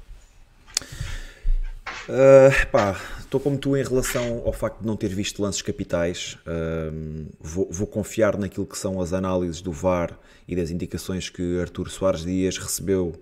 Uh, 2.09 2.67
pá, 2.71 2.99
estou 3.19 3.39
como 3.39 3.57
tu 3.57 3.77
em 3.77 3.84
relação 3.84 4.41
ao 4.45 4.53
facto 4.53 4.79
de 4.79 4.88
não 4.88 4.95
ter 4.95 5.09
visto 5.09 5.41
lances 5.41 5.61
capitais. 5.61 6.38
Uh, 6.45 7.25
vou, 7.39 7.67
vou, 7.69 7.88
confiar 7.88 8.38
naquilo 8.38 8.65
que 8.65 8.77
são 8.77 8.99
as 8.99 9.13
análises 9.13 9.61
do 9.61 9.71
VAR 9.71 10.17
e 10.47 10.55
das 10.55 10.71
indicações 10.71 11.29
que 11.29 11.59
Artur 11.59 11.89
Soares 11.89 12.23
Dias 12.23 12.57
recebeu 12.57 13.13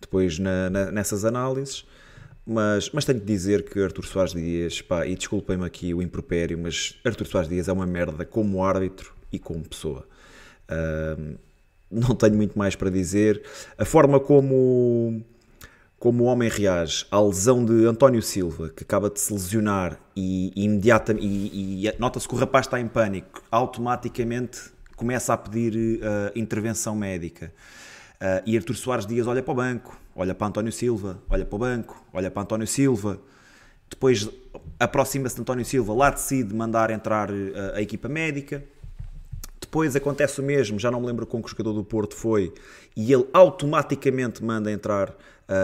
depois 0.00 0.38
na, 0.38 0.68
na, 0.70 0.90
nessas 0.90 1.24
análises. 1.24 1.84
Mas, 2.50 2.88
mas 2.92 3.04
tenho 3.04 3.20
de 3.20 3.26
dizer 3.26 3.62
que 3.62 3.78
Artur 3.78 4.06
Soares 4.06 4.32
Dias, 4.32 4.80
pá, 4.80 5.06
e 5.06 5.14
desculpem-me 5.14 5.66
aqui 5.66 5.92
o 5.92 6.00
impropério, 6.00 6.56
mas 6.56 6.98
Artur 7.04 7.26
Soares 7.26 7.46
Dias 7.46 7.68
é 7.68 7.72
uma 7.74 7.86
merda 7.86 8.24
como 8.24 8.64
árbitro 8.64 9.14
e 9.30 9.38
como 9.38 9.62
pessoa. 9.68 10.08
Uh, 10.64 11.36
não 11.90 12.14
tenho 12.14 12.34
muito 12.34 12.58
mais 12.58 12.74
para 12.74 12.88
dizer. 12.88 13.42
A 13.76 13.84
forma 13.84 14.18
como 14.18 15.22
como 15.98 16.24
o 16.24 16.26
homem 16.28 16.48
reage 16.48 17.04
à 17.10 17.20
lesão 17.20 17.64
de 17.64 17.84
António 17.84 18.22
Silva, 18.22 18.70
que 18.70 18.82
acaba 18.84 19.10
de 19.10 19.20
se 19.20 19.30
lesionar 19.32 20.00
e, 20.16 20.52
e 20.56 20.64
imediatamente 20.64 21.26
e, 21.26 21.86
e 21.86 21.94
nota-se 21.98 22.26
que 22.26 22.34
o 22.34 22.38
rapaz 22.38 22.66
está 22.66 22.80
em 22.80 22.86
pânico, 22.86 23.42
automaticamente 23.50 24.70
começa 24.96 25.34
a 25.34 25.36
pedir 25.36 25.98
uh, 25.98 26.38
intervenção 26.38 26.96
médica. 26.96 27.52
Uh, 28.20 28.42
e 28.44 28.56
Artur 28.56 28.74
Soares 28.76 29.06
Dias 29.06 29.28
olha 29.28 29.42
para 29.42 29.52
o 29.52 29.54
banco, 29.54 29.96
olha 30.16 30.34
para 30.34 30.48
António 30.48 30.72
Silva, 30.72 31.22
olha 31.30 31.44
para 31.44 31.54
o 31.54 31.58
banco, 31.58 32.04
olha 32.12 32.30
para 32.30 32.42
António 32.42 32.66
Silva. 32.66 33.20
Depois 33.88 34.28
aproxima-se 34.78 35.36
de 35.36 35.40
António 35.42 35.64
Silva, 35.64 35.94
lá 35.94 36.10
decide 36.10 36.52
mandar 36.54 36.90
entrar 36.90 37.30
uh, 37.30 37.74
a 37.74 37.80
equipa 37.80 38.08
médica. 38.08 38.64
Depois 39.68 39.94
acontece 39.94 40.40
o 40.40 40.42
mesmo, 40.42 40.78
já 40.78 40.90
não 40.90 40.98
me 40.98 41.06
lembro 41.06 41.26
com 41.26 41.42
que 41.42 41.50
jogador 41.50 41.74
do 41.74 41.84
Porto 41.84 42.16
foi, 42.16 42.54
e 42.96 43.12
ele 43.12 43.28
automaticamente 43.34 44.42
manda 44.42 44.72
entrar 44.72 45.14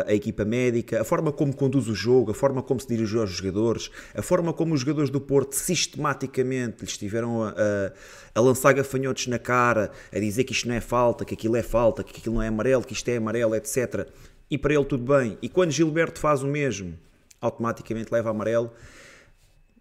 a 0.07 0.15
equipa 0.15 0.45
médica, 0.45 1.01
a 1.01 1.05
forma 1.05 1.33
como 1.33 1.55
conduz 1.55 1.89
o 1.89 1.95
jogo, 1.95 2.31
a 2.31 2.35
forma 2.35 2.63
como 2.63 2.79
se 2.79 2.87
dirigiu 2.87 3.23
aos 3.23 3.31
jogadores, 3.31 3.91
a 4.15 4.21
forma 4.21 4.53
como 4.53 4.75
os 4.75 4.81
jogadores 4.81 5.09
do 5.09 5.21
Porto 5.21 5.55
sistematicamente 5.55 6.83
lhes 6.83 6.91
estiveram 6.91 7.43
a, 7.43 7.51
a, 7.51 7.93
a, 8.35 8.41
lançar 8.41 8.75
gafanhotos 8.75 9.27
na 9.27 9.39
cara, 9.39 9.91
a 10.13 10.19
dizer 10.19 10.45
que 10.45 10.53
isto 10.53 10.69
não 10.69 10.75
é 10.75 10.83
falta, 10.83 11.25
que 11.25 11.33
aquilo 11.33 11.57
é 11.57 11.63
falta, 11.63 12.05
que 12.05 12.19
aquilo 12.19 12.35
não 12.35 12.43
é 12.43 12.49
amarelo, 12.49 12.83
que 12.83 12.93
isto 12.93 13.09
é 13.09 13.17
amarelo, 13.17 13.55
etc. 13.55 14.07
E 14.51 14.59
para 14.59 14.75
ele 14.75 14.85
tudo 14.85 15.05
bem. 15.17 15.39
E 15.41 15.49
quando 15.49 15.71
Gilberto 15.71 16.21
faz 16.21 16.43
o 16.43 16.47
mesmo, 16.47 16.99
automaticamente 17.41 18.13
leva 18.13 18.29
amarelo. 18.31 18.71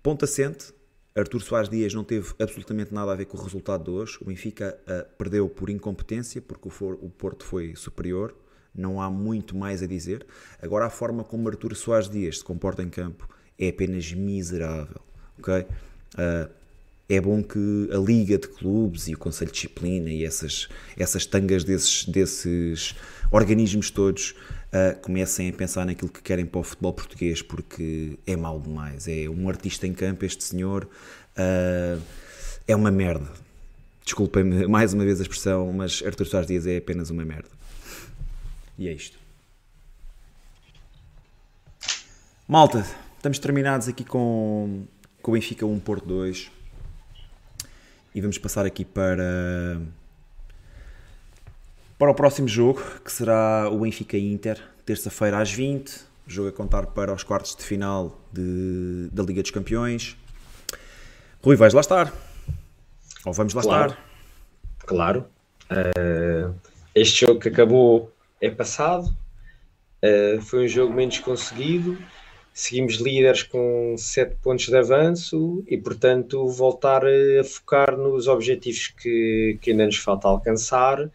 Ponto 0.01 0.25
assente, 0.25 0.73
Artur 1.15 1.41
Soares 1.41 1.69
Dias 1.69 1.93
não 1.93 2.03
teve 2.03 2.33
absolutamente 2.39 2.93
nada 2.93 3.11
a 3.11 3.15
ver 3.15 3.25
com 3.25 3.37
o 3.37 3.41
resultado 3.41 3.83
de 3.83 3.89
hoje. 3.91 4.17
O 4.21 4.25
Benfica 4.25 4.77
uh, 4.87 5.15
perdeu 5.17 5.47
por 5.47 5.69
incompetência, 5.69 6.41
porque 6.41 6.67
o, 6.67 6.71
for, 6.71 6.97
o 7.01 7.09
Porto 7.09 7.43
foi 7.43 7.75
superior 7.75 8.35
não 8.75 8.99
há 8.99 9.09
muito 9.09 9.55
mais 9.55 9.83
a 9.83 9.87
dizer. 9.87 10.25
Agora, 10.61 10.85
a 10.85 10.89
forma 10.89 11.23
como 11.23 11.47
Artur 11.47 11.75
Soares 11.75 12.09
Dias 12.09 12.39
se 12.39 12.43
comporta 12.43 12.81
em 12.81 12.89
campo 12.89 13.29
é 13.59 13.69
apenas 13.69 14.11
miserável. 14.11 15.01
ok? 15.37 15.61
Uh, 15.61 16.49
é 17.09 17.21
bom 17.21 17.43
que 17.43 17.89
a 17.91 17.97
Liga 17.97 18.37
de 18.37 18.47
Clubes 18.47 19.07
e 19.07 19.13
o 19.13 19.17
Conselho 19.17 19.51
de 19.51 19.55
Disciplina 19.55 20.09
e 20.09 20.23
essas, 20.23 20.67
essas 20.97 21.25
tangas 21.25 21.63
desses, 21.63 22.05
desses 22.05 22.95
organismos 23.31 23.91
todos 23.91 24.33
uh, 24.73 24.99
comecem 25.01 25.49
a 25.49 25.53
pensar 25.53 25.85
naquilo 25.85 26.09
que 26.09 26.21
querem 26.21 26.45
para 26.45 26.59
o 26.59 26.63
futebol 26.63 26.93
português, 26.93 27.41
porque 27.41 28.17
é 28.25 28.35
mal 28.35 28.59
demais. 28.59 29.07
É 29.07 29.29
um 29.29 29.47
artista 29.47 29.85
em 29.85 29.93
campo, 29.93 30.25
este 30.25 30.43
senhor, 30.43 30.85
uh, 31.37 32.01
é 32.67 32.75
uma 32.75 32.91
merda. 32.91 33.29
Desculpem-me 34.03 34.65
mais 34.67 34.93
uma 34.93 35.03
vez 35.03 35.19
a 35.19 35.23
expressão, 35.23 35.71
mas 35.71 36.01
Artur 36.05 36.25
Soares 36.25 36.47
Dias 36.47 36.65
é 36.65 36.77
apenas 36.77 37.09
uma 37.09 37.23
merda. 37.23 37.49
E 38.77 38.87
é 38.87 38.91
isto. 38.91 39.17
Malta, 42.47 42.85
estamos 43.15 43.39
terminados 43.39 43.87
aqui 43.87 44.03
com, 44.03 44.83
com 45.21 45.31
o 45.31 45.33
Benfica 45.33 45.65
1 45.65 45.79
Porto 45.79 46.05
2 46.05 46.51
e 48.13 48.21
vamos 48.21 48.37
passar 48.37 48.65
aqui 48.65 48.83
para 48.83 49.79
para 51.97 52.11
o 52.11 52.15
próximo 52.15 52.47
jogo 52.47 52.81
que 53.03 53.11
será 53.11 53.69
o 53.69 53.79
Benfica 53.79 54.17
Inter, 54.17 54.61
terça-feira 54.85 55.39
às 55.39 55.51
20. 55.51 56.13
Jogo 56.25 56.49
a 56.49 56.51
contar 56.51 56.87
para 56.87 57.13
os 57.13 57.23
quartos 57.23 57.55
de 57.55 57.63
final 57.63 58.17
de, 58.31 59.09
da 59.11 59.23
Liga 59.23 59.41
dos 59.41 59.51
Campeões. 59.51 60.15
Rui, 61.43 61.55
vais 61.55 61.73
lá 61.73 61.81
estar? 61.81 62.13
Ou 63.25 63.33
vamos 63.33 63.53
lá 63.53 63.61
claro. 63.61 63.91
estar? 63.91 64.03
Claro. 64.85 65.25
Uh, 65.69 66.53
este 66.95 67.25
jogo 67.25 67.39
que 67.39 67.49
acabou 67.49 68.11
é 68.39 68.49
passado. 68.49 69.13
Uh, 70.03 70.41
foi 70.41 70.65
um 70.65 70.67
jogo 70.67 70.93
menos 70.93 71.19
conseguido. 71.19 71.97
Seguimos 72.53 72.95
líderes 72.95 73.43
com 73.43 73.95
7 73.97 74.35
pontos 74.41 74.67
de 74.67 74.77
avanço 74.77 75.63
e, 75.67 75.75
portanto, 75.75 76.47
voltar 76.47 77.03
a 77.03 77.43
focar 77.43 77.97
nos 77.97 78.27
objetivos 78.27 78.87
que, 78.89 79.57
que 79.59 79.71
ainda 79.71 79.87
nos 79.87 79.97
falta 79.97 80.27
alcançar. 80.27 81.09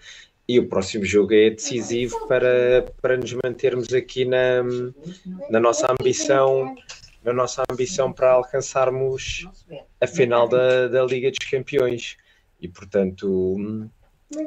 E 0.49 0.59
o 0.59 0.67
próximo 0.67 1.05
jogo 1.05 1.35
é 1.35 1.51
decisivo 1.51 2.27
para, 2.27 2.87
para 3.03 3.17
nos 3.17 3.33
mantermos 3.35 3.93
aqui 3.93 4.25
na, 4.25 4.63
na 5.51 5.61
nossa 5.61 5.93
ambição 5.93 6.75
na 7.23 7.33
nossa 7.33 7.63
ambição 7.71 8.13
para 8.13 8.31
alcançarmos 8.31 9.47
a 10.01 10.07
final 10.07 10.49
da, 10.49 10.89
da 10.89 11.05
Liga 11.05 11.31
dos 11.31 11.47
Campeões. 11.51 12.17
E, 12.61 12.69
portanto, 12.69 13.59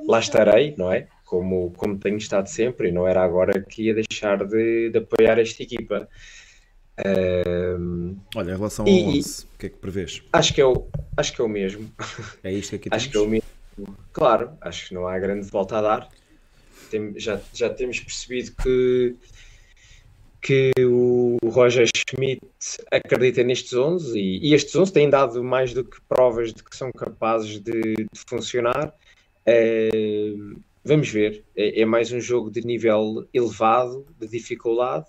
lá 0.07 0.19
estarei, 0.19 0.73
não 0.77 0.91
é? 0.91 1.07
como, 1.31 1.71
como 1.77 1.97
tenho 1.97 2.17
estado 2.17 2.47
sempre, 2.47 2.89
e 2.89 2.91
não 2.91 3.07
era 3.07 3.23
agora 3.23 3.61
que 3.61 3.83
ia 3.83 3.93
deixar 3.93 4.45
de, 4.45 4.89
de 4.89 4.97
apoiar 4.97 5.39
esta 5.39 5.63
equipa. 5.63 6.09
Um, 7.79 8.17
Olha, 8.35 8.51
em 8.51 8.55
relação 8.57 8.85
ao 8.85 8.91
e, 8.91 9.17
11, 9.17 9.45
o 9.45 9.57
que 9.57 9.65
é 9.67 9.69
que 9.69 9.77
prevês? 9.77 10.21
Acho 10.33 10.53
que 10.53 10.59
é 10.59 10.65
o, 10.65 10.89
acho 11.15 11.31
que 11.31 11.41
é 11.41 11.43
o 11.45 11.47
mesmo. 11.47 11.89
É 12.43 12.51
isto 12.51 12.75
aqui 12.75 12.89
Acho 12.91 13.09
que 13.09 13.15
é 13.15 13.19
o 13.21 13.27
mesmo. 13.27 13.47
Claro, 14.13 14.51
acho 14.61 14.89
que 14.89 14.93
não 14.93 15.07
há 15.07 15.17
grande 15.19 15.49
volta 15.49 15.77
a 15.77 15.81
dar. 15.81 16.09
Tem, 16.89 17.17
já, 17.17 17.39
já 17.53 17.69
temos 17.69 17.99
percebido 17.99 18.51
que, 18.61 19.15
que 20.41 20.71
o 20.79 21.37
Roger 21.45 21.87
Schmidt 21.87 22.41
acredita 22.91 23.43
nestes 23.43 23.73
11 23.73 24.19
e, 24.19 24.49
e 24.49 24.53
estes 24.53 24.75
11 24.75 24.91
têm 24.91 25.09
dado 25.09 25.43
mais 25.43 25.73
do 25.73 25.83
que 25.83 26.01
provas 26.01 26.53
de 26.53 26.63
que 26.63 26.75
são 26.75 26.91
capazes 26.91 27.59
de, 27.59 27.81
de 27.93 28.19
funcionar. 28.27 28.93
Uh, 29.47 30.59
Vamos 30.83 31.09
ver. 31.09 31.45
É, 31.55 31.81
é, 31.81 31.85
mais 31.85 32.11
um 32.11 32.19
jogo 32.19 32.49
de 32.49 32.61
nível 32.65 33.27
elevado, 33.33 34.05
de 34.19 34.27
dificuldade. 34.27 35.05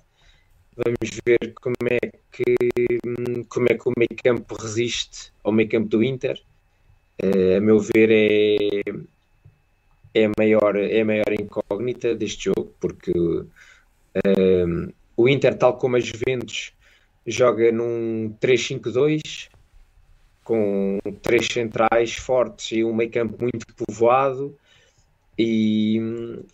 Vamos 0.77 1.19
ver 1.25 1.55
como 1.61 1.75
é 1.91 1.99
que, 2.31 2.55
como 3.49 3.67
é 3.71 3.75
que 3.75 3.89
o 3.89 3.93
meio 3.97 4.17
campo 4.23 4.55
resiste 4.55 5.33
ao 5.43 5.51
meio 5.51 5.69
campo 5.69 5.89
do 5.89 6.05
Inter. 6.05 6.39
Uh, 7.25 7.57
a 7.57 7.61
meu 7.61 7.79
ver, 7.79 8.11
é, 8.11 8.83
é, 10.15 10.25
a 10.25 10.31
maior, 10.37 10.77
é 10.77 11.01
a 11.01 11.05
maior 11.05 11.33
incógnita 11.39 12.15
deste 12.15 12.45
jogo, 12.47 12.75
porque 12.81 13.13
uh, 13.13 14.93
o 15.17 15.29
Inter, 15.29 15.57
tal 15.57 15.77
como 15.77 15.97
a 15.97 16.01
Juventus, 16.01 16.73
joga 17.27 17.71
num 17.71 18.35
3-5-2 18.41 19.49
com 20.45 20.99
três 21.23 21.47
centrais 21.47 22.15
fortes 22.15 22.73
e 22.73 22.83
um 22.83 22.93
meio 22.93 23.11
campo 23.11 23.37
muito 23.41 23.67
povoado 23.75 24.57
e, 25.39 26.01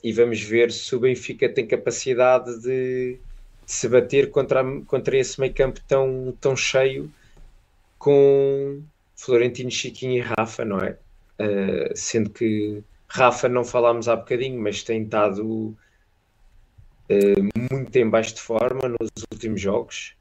e 0.05 0.13
vamos 0.13 0.41
ver 0.41 0.71
se 0.71 0.95
o 0.95 1.01
Benfica 1.01 1.49
tem 1.49 1.67
capacidade 1.67 2.61
de, 2.61 3.15
de 3.15 3.73
se 3.73 3.89
bater 3.89 4.31
contra, 4.31 4.63
contra 4.83 5.17
esse 5.17 5.41
meio 5.41 5.55
campo 5.55 5.81
tão, 5.89 6.37
tão 6.41 6.55
cheio 6.55 7.11
com 7.99 8.81
Florentino, 9.19 9.71
Chiquinho 9.71 10.13
e 10.13 10.21
Rafa, 10.21 10.65
não 10.65 10.79
é? 10.79 10.97
Uh, 11.41 11.93
sendo 11.95 12.31
que 12.31 12.83
Rafa 13.09 13.49
não 13.49 13.65
falámos 13.65 14.09
há 14.09 14.15
bocadinho, 14.15 14.61
mas 14.63 14.85
tem 14.85 15.03
estado 15.03 15.45
uh, 15.45 15.77
muito 17.71 17.97
em 17.97 18.09
baixo 18.09 18.37
de 18.37 18.41
forma 18.41 18.89
nos 18.89 19.11
últimos 19.33 19.61
jogos. 19.61 20.15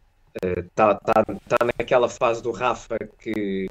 Está 0.43 0.93
uh, 0.93 0.99
tá, 0.99 1.23
tá 1.23 1.65
naquela 1.77 2.09
fase 2.09 2.41
do 2.41 2.51
Rafa 2.51 2.97
que. 3.19 3.69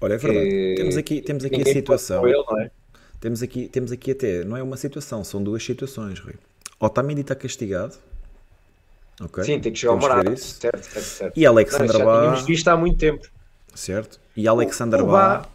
Olha, 0.00 0.14
é 0.14 0.16
verdade. 0.16 0.48
Que, 0.48 0.74
temos 0.76 0.96
aqui, 0.96 1.20
temos 1.20 1.44
aqui 1.44 1.60
a 1.60 1.64
situação. 1.64 2.26
Ele, 2.26 2.44
é? 2.60 2.70
Temos 3.20 3.42
aqui, 3.42 3.68
temos 3.68 3.90
aqui 3.90 4.12
até, 4.12 4.44
não 4.44 4.56
é 4.56 4.62
uma 4.62 4.76
situação, 4.76 5.24
são 5.24 5.42
duas 5.42 5.64
situações, 5.64 6.20
Rui. 6.20 6.34
Otamendi 6.78 7.22
está 7.22 7.34
castigado. 7.34 7.96
Okay. 9.20 9.42
Sim, 9.42 9.58
tem 9.58 9.72
que 9.72 9.78
chegar 9.80 9.94
ao 9.94 9.98
Morata. 9.98 10.36
Certo, 10.36 10.84
certo, 10.84 11.04
certo. 11.04 11.36
E 11.36 11.44
Alexander 11.44 12.04
Bá. 12.04 12.20
tínhamos 12.20 12.46
visto 12.46 12.68
há 12.68 12.76
muito 12.76 12.96
tempo. 12.96 13.28
Certo. 13.78 14.18
E 14.36 14.48
Alexander 14.48 15.04
Bá. 15.04 15.46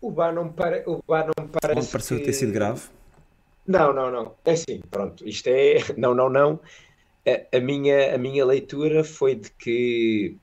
O 0.00 0.10
Bá 0.10 0.32
não, 0.32 0.48
para, 0.48 0.82
o 0.84 1.00
Bá 1.06 1.24
não 1.24 1.46
parece. 1.46 1.80
Não 1.80 1.86
pareceu 1.86 2.18
que... 2.18 2.24
ter 2.24 2.32
sido 2.32 2.52
grave. 2.52 2.82
Não, 3.64 3.92
não, 3.92 4.10
não. 4.10 4.34
É 4.44 4.50
assim, 4.50 4.80
pronto. 4.90 5.26
Isto 5.26 5.46
é. 5.46 5.76
Não, 5.96 6.12
não, 6.12 6.28
não. 6.28 6.58
A, 7.24 7.56
a, 7.56 7.60
minha, 7.60 8.14
a 8.14 8.18
minha 8.18 8.44
leitura 8.44 9.04
foi 9.04 9.36
de 9.36 9.50
que 9.50 10.36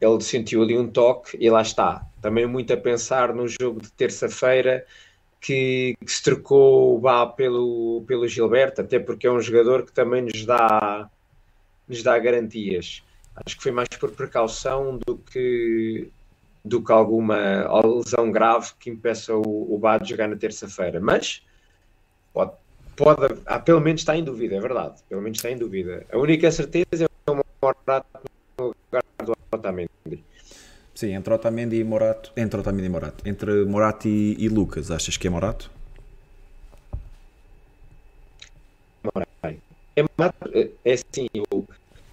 ele 0.00 0.20
sentiu 0.22 0.62
ali 0.62 0.76
um 0.76 0.88
toque 0.88 1.36
e 1.40 1.48
lá 1.48 1.62
está. 1.62 2.04
Também 2.20 2.46
muito 2.46 2.72
a 2.72 2.76
pensar 2.76 3.32
no 3.32 3.46
jogo 3.46 3.80
de 3.80 3.92
terça-feira 3.92 4.84
que, 5.40 5.96
que, 6.04 6.12
se 6.12 6.22
trocou 6.22 6.96
o 6.96 7.00
Bá 7.00 7.26
pelo, 7.26 8.02
pelo 8.08 8.26
Gilberto, 8.26 8.80
até 8.80 8.98
porque 8.98 9.28
é 9.28 9.30
um 9.30 9.40
jogador 9.40 9.84
que 9.84 9.92
também 9.92 10.22
nos 10.22 10.44
dá, 10.44 11.08
nos 11.88 12.02
dá 12.02 12.18
garantias. 12.18 13.02
Acho 13.36 13.56
que 13.56 13.62
foi 13.62 13.72
mais 13.72 13.88
por 13.88 14.10
precaução 14.10 14.98
do 15.06 15.16
que, 15.16 16.10
do 16.64 16.82
que 16.82 16.92
alguma 16.92 17.66
lesão 17.82 18.30
grave 18.30 18.72
que 18.78 18.90
impeça 18.90 19.34
o, 19.34 19.74
o 19.74 19.78
Bá 19.78 19.98
de 19.98 20.10
jogar 20.10 20.28
na 20.28 20.36
terça-feira. 20.36 21.00
Mas 21.00 21.42
pode, 22.32 22.52
pode 22.96 23.40
ah, 23.46 23.58
pelo 23.58 23.80
menos 23.80 24.02
está 24.02 24.16
em 24.16 24.24
dúvida, 24.24 24.56
é 24.56 24.60
verdade. 24.60 25.02
Pelo 25.08 25.22
menos 25.22 25.38
está 25.38 25.50
em 25.50 25.56
dúvida. 25.56 26.06
A 26.12 26.18
única 26.18 26.50
certeza 26.50 27.04
é 27.04 27.30
o 27.30 27.40
Morato 27.62 28.06
no 28.58 28.66
lugar 28.66 29.04
do 29.24 29.36
Otamendi. 29.52 30.24
Sim, 30.94 31.14
entre 31.14 31.32
Otamendi 31.32 31.76
e 31.76 31.84
Morato. 31.84 32.32
Entre 32.36 32.60
Otamendi 32.60 32.86
e 32.86 32.90
Morato. 32.90 33.28
Entre 33.28 33.64
Morato 33.64 34.06
e, 34.06 34.36
e 34.38 34.48
Lucas, 34.48 34.90
achas 34.90 35.16
que 35.16 35.26
é 35.26 35.30
Morato? 35.30 35.70
É 39.96 40.02
Morato, 40.02 40.50
é, 40.52 40.68
é 40.84 40.92
assim, 40.92 41.26
eu, 41.32 41.66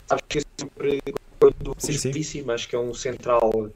sabes 0.07 0.23
que 0.29 0.37
eu 0.37 0.41
sempre 0.57 1.01
quando 1.39 1.75
sim, 1.77 2.49
acho 2.49 2.67
que 2.67 2.75
é 2.75 2.79
um 2.79 2.93
central 2.93 3.69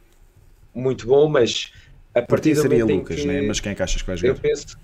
muito 0.74 1.08
bom, 1.08 1.28
mas 1.28 1.72
a 2.14 2.22
partir 2.22 2.54
do 2.54 2.62
seria 2.62 2.86
Lucas, 2.86 3.20
que, 3.20 3.26
né? 3.26 3.42
mas 3.42 3.60
quem 3.60 3.72
é 3.72 3.76
que 3.76 3.84
achas 3.84 4.02
que 4.02 4.08
vai 4.08 4.18
jogar? 4.18 4.34
Eu 4.34 4.40
penso, 4.40 4.78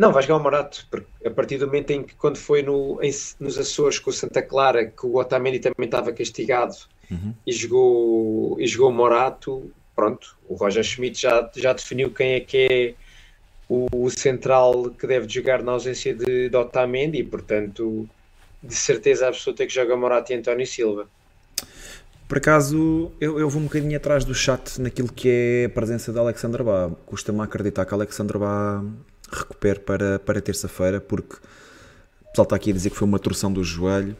não, 0.00 0.12
vai 0.12 0.22
jogar 0.22 0.36
o 0.36 0.42
Morato, 0.42 0.86
porque 0.90 1.06
a 1.26 1.30
partir 1.30 1.58
do 1.58 1.66
momento 1.66 1.90
em 1.90 2.02
que, 2.02 2.14
quando 2.14 2.38
foi 2.38 2.62
no, 2.62 2.98
em, 3.02 3.10
nos 3.38 3.58
Açores 3.58 3.98
com 3.98 4.08
o 4.08 4.12
Santa 4.12 4.40
Clara, 4.40 4.86
que 4.86 5.04
o 5.04 5.16
Otamendi 5.16 5.58
também 5.58 5.84
estava 5.84 6.10
castigado 6.10 6.74
uhum. 7.10 7.34
e, 7.46 7.52
jogou, 7.52 8.56
e 8.58 8.66
jogou 8.66 8.88
o 8.88 8.94
Morato, 8.94 9.70
pronto, 9.94 10.38
o 10.48 10.54
Roger 10.54 10.82
Schmidt 10.82 11.20
já, 11.20 11.50
já 11.54 11.74
definiu 11.74 12.10
quem 12.10 12.32
é 12.32 12.40
que 12.40 12.56
é 12.56 12.94
o, 13.68 13.86
o 13.92 14.10
central 14.10 14.88
que 14.90 15.06
deve 15.06 15.28
jogar 15.28 15.62
na 15.62 15.72
ausência 15.72 16.14
de, 16.14 16.48
de 16.48 16.56
Otamendi 16.56 17.18
e, 17.18 17.24
portanto, 17.24 18.08
de 18.62 18.74
certeza 18.74 19.28
absoluta 19.28 19.66
que 19.66 19.74
joga 19.74 19.96
Morato 19.96 20.32
e 20.32 20.36
António 20.36 20.66
Silva. 20.66 21.08
Por 22.30 22.38
acaso, 22.38 23.10
eu, 23.20 23.40
eu 23.40 23.50
vou 23.50 23.60
um 23.60 23.64
bocadinho 23.64 23.96
atrás 23.96 24.24
do 24.24 24.32
chat 24.32 24.80
naquilo 24.80 25.12
que 25.12 25.28
é 25.28 25.64
a 25.64 25.68
presença 25.68 26.12
de 26.12 26.18
Alexandre 26.20 26.62
Bá. 26.62 26.88
Custa-me 27.04 27.40
acreditar 27.40 27.84
que 27.84 27.92
Alexandre 27.92 28.38
Bá 28.38 28.84
recupere 29.32 29.80
para, 29.80 30.20
para 30.20 30.40
terça-feira, 30.40 31.00
porque 31.00 31.34
o 31.34 32.28
pessoal 32.28 32.44
está 32.44 32.54
aqui 32.54 32.70
a 32.70 32.72
dizer 32.72 32.90
que 32.90 32.96
foi 32.96 33.08
uma 33.08 33.18
torção 33.18 33.52
do 33.52 33.64
joelho. 33.64 34.16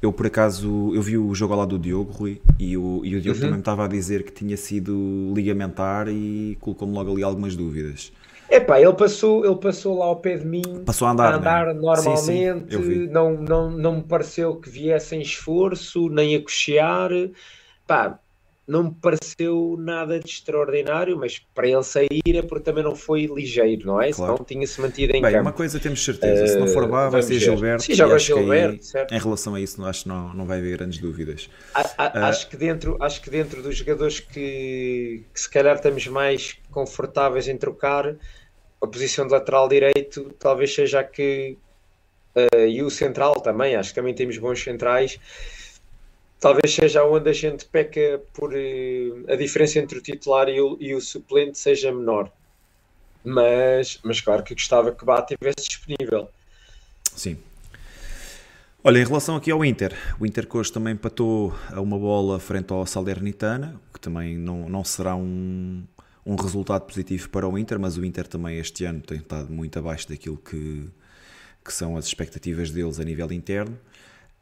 Eu, 0.00 0.14
por 0.14 0.24
acaso, 0.24 0.94
eu 0.94 1.02
vi 1.02 1.18
o 1.18 1.34
jogo 1.34 1.54
lá 1.54 1.66
do 1.66 1.78
Diogo, 1.78 2.10
Rui, 2.10 2.40
e 2.58 2.74
o, 2.74 3.02
e 3.04 3.16
o 3.16 3.20
Diogo 3.20 3.38
uhum. 3.38 3.44
também 3.44 3.58
estava 3.58 3.84
a 3.84 3.88
dizer 3.88 4.22
que 4.22 4.32
tinha 4.32 4.56
sido 4.56 5.30
ligamentar 5.36 6.08
e 6.08 6.56
colocou-me 6.58 6.94
logo 6.94 7.12
ali 7.12 7.22
algumas 7.22 7.54
dúvidas. 7.54 8.12
Epá, 8.52 8.78
ele 8.78 8.92
passou, 8.92 9.46
ele 9.46 9.56
passou 9.56 9.98
lá 9.98 10.04
ao 10.04 10.16
pé 10.16 10.36
de 10.36 10.46
mim 10.46 10.62
passou 10.84 11.08
a 11.08 11.12
andar, 11.12 11.32
a 11.32 11.36
andar 11.36 11.66
né? 11.68 11.72
normalmente, 11.72 12.76
sim, 12.76 12.82
sim, 12.82 13.06
não, 13.06 13.32
não, 13.32 13.70
não 13.70 13.96
me 13.96 14.02
pareceu 14.02 14.56
que 14.56 14.68
viesse 14.68 15.16
em 15.16 15.22
esforço, 15.22 16.10
nem 16.10 16.36
a 16.36 16.42
cochear. 16.42 17.10
Pá, 17.86 18.18
não 18.66 18.84
me 18.84 18.94
pareceu 18.94 19.76
nada 19.78 20.20
de 20.20 20.28
extraordinário, 20.28 21.16
mas 21.18 21.38
para 21.54 21.66
ele 21.66 21.82
sair 21.82 22.08
é 22.26 22.42
porque 22.42 22.62
também 22.62 22.84
não 22.84 22.94
foi 22.94 23.26
ligeiro, 23.26 23.86
não 23.86 24.00
é? 24.00 24.12
Claro. 24.12 24.34
Senão 24.34 24.44
tinha-se 24.44 24.80
mantido 24.80 25.16
em 25.16 25.22
Bem, 25.22 25.32
campo. 25.32 25.42
uma 25.42 25.52
coisa 25.52 25.80
temos 25.80 26.04
certeza, 26.04 26.46
se 26.46 26.58
não 26.58 26.68
for 26.68 26.88
lá 26.88 27.08
vai 27.08 27.22
ser 27.22 27.38
Gilberto. 27.40 27.82
Sim, 27.82 27.94
joga 27.94 28.18
Gilberto, 28.18 28.74
aí, 28.74 28.82
certo. 28.82 29.12
Em 29.12 29.18
relação 29.18 29.54
a 29.54 29.60
isso, 29.60 29.84
acho 29.84 30.04
que 30.04 30.08
não, 30.08 30.32
não 30.32 30.46
vai 30.46 30.58
haver 30.58 30.76
grandes 30.76 30.98
dúvidas. 30.98 31.50
A, 31.74 31.80
a, 31.80 32.06
uh, 32.06 32.24
acho, 32.26 32.48
que 32.48 32.56
dentro, 32.56 32.96
acho 33.00 33.20
que 33.20 33.30
dentro 33.30 33.62
dos 33.62 33.76
jogadores 33.76 34.20
que, 34.20 35.24
que 35.32 35.40
se 35.40 35.50
calhar 35.50 35.74
estamos 35.74 36.06
mais 36.06 36.56
confortáveis 36.70 37.48
em 37.48 37.56
trocar, 37.56 38.14
a 38.82 38.86
posição 38.86 39.26
de 39.26 39.32
lateral 39.32 39.68
direito 39.68 40.34
talvez 40.38 40.74
seja 40.74 41.00
a 41.00 41.04
que... 41.04 41.56
Uh, 42.34 42.66
e 42.66 42.82
o 42.82 42.90
central 42.90 43.34
também, 43.40 43.76
acho 43.76 43.90
que 43.90 43.94
também 43.94 44.14
temos 44.14 44.38
bons 44.38 44.62
centrais 44.62 45.18
talvez 46.42 46.74
seja 46.74 47.04
onde 47.04 47.30
a 47.30 47.32
gente 47.32 47.64
peca 47.64 48.20
por 48.34 48.52
uh, 48.52 49.32
a 49.32 49.36
diferença 49.36 49.78
entre 49.78 49.98
o 49.98 50.02
titular 50.02 50.48
e 50.48 50.60
o, 50.60 50.76
e 50.80 50.92
o, 50.92 51.00
suplente 51.00 51.56
seja 51.56 51.92
menor. 51.92 52.30
Mas, 53.24 54.00
mas 54.02 54.20
claro 54.20 54.42
que 54.42 54.52
gostava 54.52 54.90
que 54.90 55.04
o 55.04 55.06
Bá 55.06 55.20
estivesse 55.20 55.68
disponível. 55.68 56.28
Sim. 57.14 57.38
Olha, 58.82 58.98
em 58.98 59.04
relação 59.04 59.36
aqui 59.36 59.52
ao 59.52 59.64
Inter, 59.64 59.94
o 60.18 60.26
Inter 60.26 60.44
que 60.44 60.56
hoje 60.56 60.72
também 60.72 60.94
empatou 60.94 61.54
a 61.70 61.80
uma 61.80 61.96
bola 61.96 62.40
frente 62.40 62.72
ao 62.72 62.84
Salernitana, 62.84 63.80
que 63.94 64.00
também 64.00 64.36
não, 64.36 64.68
não 64.68 64.82
será 64.82 65.14
um, 65.14 65.84
um 66.24 66.36
resultado 66.36 66.82
positivo 66.82 67.28
para 67.30 67.48
o 67.48 67.58
Inter, 67.58 67.78
mas 67.78 67.96
o 67.96 68.04
Inter 68.04 68.26
também 68.26 68.58
este 68.58 68.84
ano 68.84 69.00
tem 69.00 69.18
estado 69.18 69.52
muito 69.52 69.78
abaixo 69.78 70.08
daquilo 70.08 70.36
que, 70.36 70.88
que 71.64 71.72
são 71.72 71.96
as 71.96 72.06
expectativas 72.06 72.70
deles 72.70 73.00
a 73.00 73.04
nível 73.04 73.30
interno. 73.32 73.76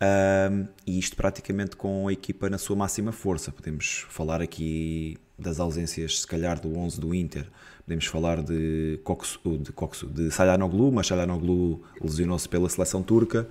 Um, 0.02 0.66
e 0.86 0.98
isto 0.98 1.14
praticamente 1.14 1.76
com 1.76 2.08
a 2.08 2.12
equipa 2.12 2.48
na 2.48 2.58
sua 2.58 2.76
máxima 2.76 3.12
força. 3.12 3.52
Podemos 3.52 4.06
falar 4.08 4.40
aqui 4.40 5.18
das 5.38 5.60
ausências, 5.60 6.20
se 6.20 6.26
calhar, 6.26 6.60
do 6.60 6.76
11 6.76 7.00
do 7.00 7.14
Inter. 7.14 7.46
Podemos 7.84 8.06
falar 8.06 8.42
de 8.42 8.98
Coxu, 9.04 9.58
de, 9.58 9.72
Coxu, 9.72 10.06
de 10.06 10.30
Salhanoglu, 10.30 10.92
mas 10.92 11.06
Salhanoglu 11.06 11.82
lesionou-se 12.00 12.48
pela 12.48 12.68
seleção 12.68 13.02
turca. 13.02 13.48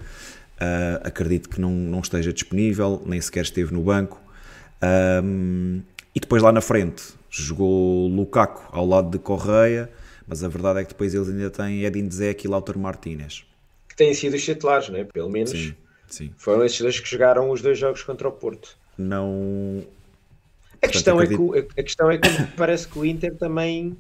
Uh, 0.55 1.01
acredito 1.03 1.49
que 1.49 1.61
não, 1.61 1.71
não 1.71 1.99
esteja 1.99 2.33
disponível, 2.33 3.01
nem 3.05 3.19
sequer 3.21 3.43
esteve 3.43 3.73
no 3.73 3.81
banco. 3.81 4.21
Um, 5.23 5.81
e 6.15 6.19
depois 6.19 6.41
lá 6.41 6.51
na 6.51 6.61
frente 6.61 7.18
jogou 7.29 8.07
Lukaku 8.07 8.69
ao 8.71 8.85
lado 8.85 9.09
de 9.09 9.19
Correia, 9.19 9.89
mas 10.27 10.43
a 10.43 10.47
verdade 10.47 10.79
é 10.79 10.83
que 10.83 10.89
depois 10.89 11.13
eles 11.13 11.29
ainda 11.29 11.49
têm 11.49 11.83
Edin 11.83 12.07
Dzek 12.07 12.45
e 12.45 12.49
Lautaro 12.49 12.79
Martinez. 12.79 13.45
Que 13.87 13.95
têm 13.95 14.13
sido 14.13 14.35
os 14.35 14.43
titulares, 14.43 14.89
né? 14.89 15.03
pelo 15.03 15.29
menos. 15.29 15.51
Sim 15.51 15.75
Sim. 16.09 16.31
Foram 16.37 16.65
esses 16.65 16.81
dois 16.81 16.99
que 16.99 17.07
jogaram 17.07 17.51
os 17.51 17.61
dois 17.61 17.77
jogos 17.77 18.03
contra 18.03 18.27
o 18.27 18.31
Porto. 18.31 18.77
Não. 18.97 19.83
A 20.81 20.87
questão, 20.87 21.21
é 21.21 21.27
que, 21.27 21.35
a 21.77 21.83
questão 21.83 22.11
é 22.11 22.17
que 22.17 22.27
parece 22.57 22.87
que 22.87 22.97
o 22.97 23.05
Inter 23.05 23.35
também 23.35 23.95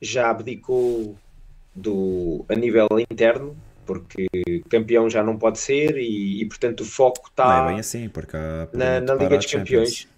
já 0.00 0.30
abdicou 0.30 1.16
do, 1.74 2.44
a 2.48 2.54
nível 2.54 2.86
interno, 3.10 3.56
porque 3.86 4.28
campeão 4.68 5.08
já 5.08 5.22
não 5.22 5.38
pode 5.38 5.58
ser 5.58 5.96
e, 5.96 6.42
e 6.42 6.46
portanto 6.46 6.80
o 6.80 6.84
foco 6.84 7.28
está 7.28 7.64
é 7.64 7.68
bem 7.68 7.80
assim, 7.80 8.10
na, 8.72 9.00
na 9.00 9.14
Liga 9.14 9.36
dos 9.36 9.46
Campeões. 9.46 10.08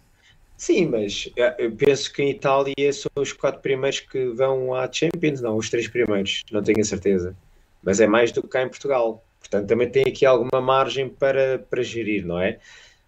Sim, 0.57 0.87
mas 0.87 1.31
eu 1.59 1.71
penso 1.73 2.13
que 2.13 2.23
em 2.23 2.31
Itália 2.31 2.93
são 2.93 3.11
os 3.17 3.33
quatro 3.33 3.61
primeiros 3.61 4.01
que 4.01 4.27
vão 4.31 4.75
à 4.75 4.91
Champions, 4.91 5.41
não, 5.43 5.57
os 5.57 5.69
três 5.69 5.87
primeiros, 5.87 6.43
não 6.51 6.63
tenho 6.63 6.81
a 6.81 6.85
certeza. 6.85 7.37
Mas 7.83 8.01
é 8.01 8.07
mais 8.07 8.33
do 8.33 8.43
que 8.43 8.49
cá 8.49 8.63
em 8.63 8.69
Portugal. 8.69 9.23
Portanto, 9.39 9.69
também 9.69 9.89
tem 9.89 10.05
aqui 10.05 10.25
alguma 10.25 10.61
margem 10.61 11.09
para, 11.09 11.59
para 11.59 11.83
gerir, 11.83 12.25
não 12.25 12.41
é? 12.41 12.59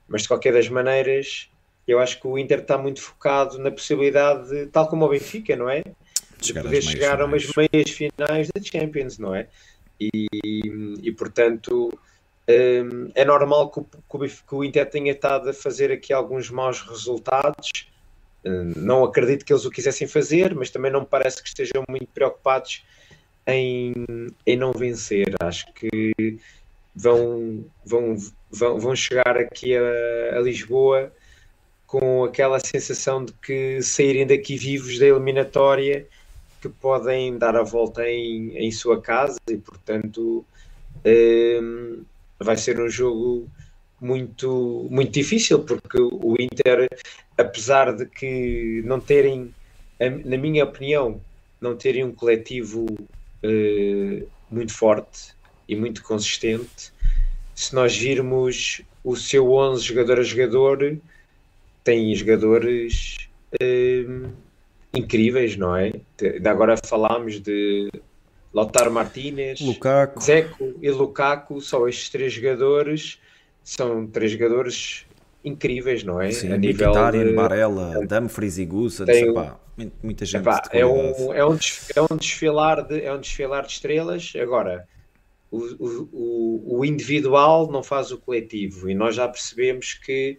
Mas 0.06 0.22
de 0.22 0.28
qualquer 0.28 0.52
das 0.52 0.68
maneiras, 0.68 1.50
eu 1.86 1.98
acho 1.98 2.20
que 2.20 2.26
o 2.26 2.38
Inter 2.38 2.60
está 2.60 2.76
muito 2.76 3.00
focado 3.00 3.58
na 3.58 3.70
possibilidade, 3.70 4.48
de, 4.48 4.66
tal 4.66 4.86
como 4.86 5.06
o 5.06 5.08
Benfica, 5.08 5.56
não 5.56 5.68
é? 5.70 5.82
De 6.38 6.46
chegar 6.46 6.62
poder 6.62 6.82
chegar 6.82 7.20
a 7.20 7.24
umas 7.24 7.50
meias 7.56 7.90
finais 7.90 8.48
da 8.54 8.62
Champions, 8.62 9.18
não 9.18 9.34
é? 9.34 9.48
E, 9.98 10.28
e 11.02 11.12
portanto, 11.12 11.98
é 13.14 13.24
normal 13.24 13.70
que 13.70 13.80
o, 13.80 13.84
que 13.84 14.54
o 14.54 14.64
Inter 14.64 14.88
tenha 14.88 15.12
estado 15.12 15.50
a 15.50 15.52
fazer 15.52 15.92
aqui 15.92 16.12
alguns 16.12 16.50
maus 16.50 16.80
resultados. 16.80 17.90
Não 18.76 19.04
acredito 19.04 19.44
que 19.44 19.52
eles 19.52 19.66
o 19.66 19.70
quisessem 19.70 20.08
fazer, 20.08 20.54
mas 20.54 20.70
também 20.70 20.90
não 20.90 21.00
me 21.00 21.06
parece 21.06 21.42
que 21.42 21.48
estejam 21.48 21.84
muito 21.88 22.08
preocupados 22.14 22.82
em, 23.46 23.92
em 24.46 24.56
não 24.56 24.72
vencer. 24.72 25.34
Acho 25.40 25.70
que 25.74 26.38
vão, 26.94 27.64
vão, 27.84 28.16
vão, 28.50 28.78
vão 28.78 28.96
chegar 28.96 29.36
aqui 29.36 29.76
a, 29.76 30.38
a 30.38 30.40
Lisboa 30.40 31.12
com 31.86 32.24
aquela 32.24 32.58
sensação 32.60 33.24
de 33.24 33.32
que 33.34 33.82
saírem 33.82 34.26
daqui 34.26 34.56
vivos 34.56 34.98
da 34.98 35.06
eliminatória 35.06 36.06
que 36.60 36.68
podem 36.68 37.36
dar 37.38 37.56
a 37.56 37.62
volta 37.62 38.08
em, 38.08 38.56
em 38.56 38.70
sua 38.70 39.00
casa 39.00 39.38
e 39.48 39.56
portanto 39.56 40.44
vai 42.38 42.56
ser 42.56 42.80
um 42.80 42.88
jogo 42.88 43.48
muito, 44.00 44.86
muito 44.90 45.12
difícil, 45.12 45.64
porque 45.64 45.98
o 46.00 46.36
Inter, 46.38 46.88
apesar 47.36 47.94
de 47.96 48.06
que 48.06 48.82
não 48.84 49.00
terem, 49.00 49.52
na 50.24 50.36
minha 50.36 50.64
opinião, 50.64 51.20
não 51.60 51.76
terem 51.76 52.04
um 52.04 52.12
coletivo 52.12 52.84
uh, 52.84 54.28
muito 54.50 54.72
forte 54.72 55.34
e 55.68 55.74
muito 55.74 56.02
consistente, 56.02 56.92
se 57.54 57.74
nós 57.74 57.96
virmos 57.96 58.82
o 59.02 59.16
seu 59.16 59.52
11 59.52 59.82
jogador 59.82 60.20
a 60.20 60.22
jogador, 60.22 60.98
tem 61.82 62.14
jogadores 62.14 63.16
uh, 63.60 64.32
incríveis, 64.94 65.56
não 65.56 65.74
é? 65.74 65.92
Agora 66.44 66.76
falámos 66.76 67.40
de 67.40 67.90
Lautaro 68.52 68.90
Martínez, 68.90 69.60
Lukaku. 69.60 70.22
Zeco 70.22 70.74
e 70.80 70.90
Lukaku, 70.90 71.60
só 71.60 71.86
estes 71.88 72.08
três 72.08 72.32
jogadores 72.32 73.20
são 73.62 74.06
três 74.06 74.32
jogadores 74.32 75.06
incríveis, 75.44 76.02
não 76.02 76.20
é? 76.20 76.30
Sim, 76.30 76.52
a 76.52 76.56
nível 76.56 76.92
de... 77.12 77.32
Barella, 77.34 78.06
Dumfries 78.06 78.58
e 78.58 78.64
Gusa, 78.64 79.04
tem... 79.04 79.32
muita 80.02 80.24
gente. 80.24 80.40
Epá, 80.40 80.62
é, 80.72 80.86
um, 80.86 81.34
é, 81.34 81.44
um, 81.44 81.58
é 81.94 82.02
um 82.02 82.16
desfilar 82.16 82.86
de 82.86 83.02
é 83.02 83.12
um 83.12 83.20
desfilar 83.20 83.66
de 83.66 83.72
estrelas. 83.72 84.32
Agora, 84.40 84.88
o, 85.50 85.58
o, 86.12 86.78
o 86.78 86.84
individual 86.84 87.70
não 87.70 87.82
faz 87.82 88.10
o 88.10 88.18
coletivo 88.18 88.88
e 88.88 88.94
nós 88.94 89.14
já 89.14 89.28
percebemos 89.28 89.94
que 89.94 90.38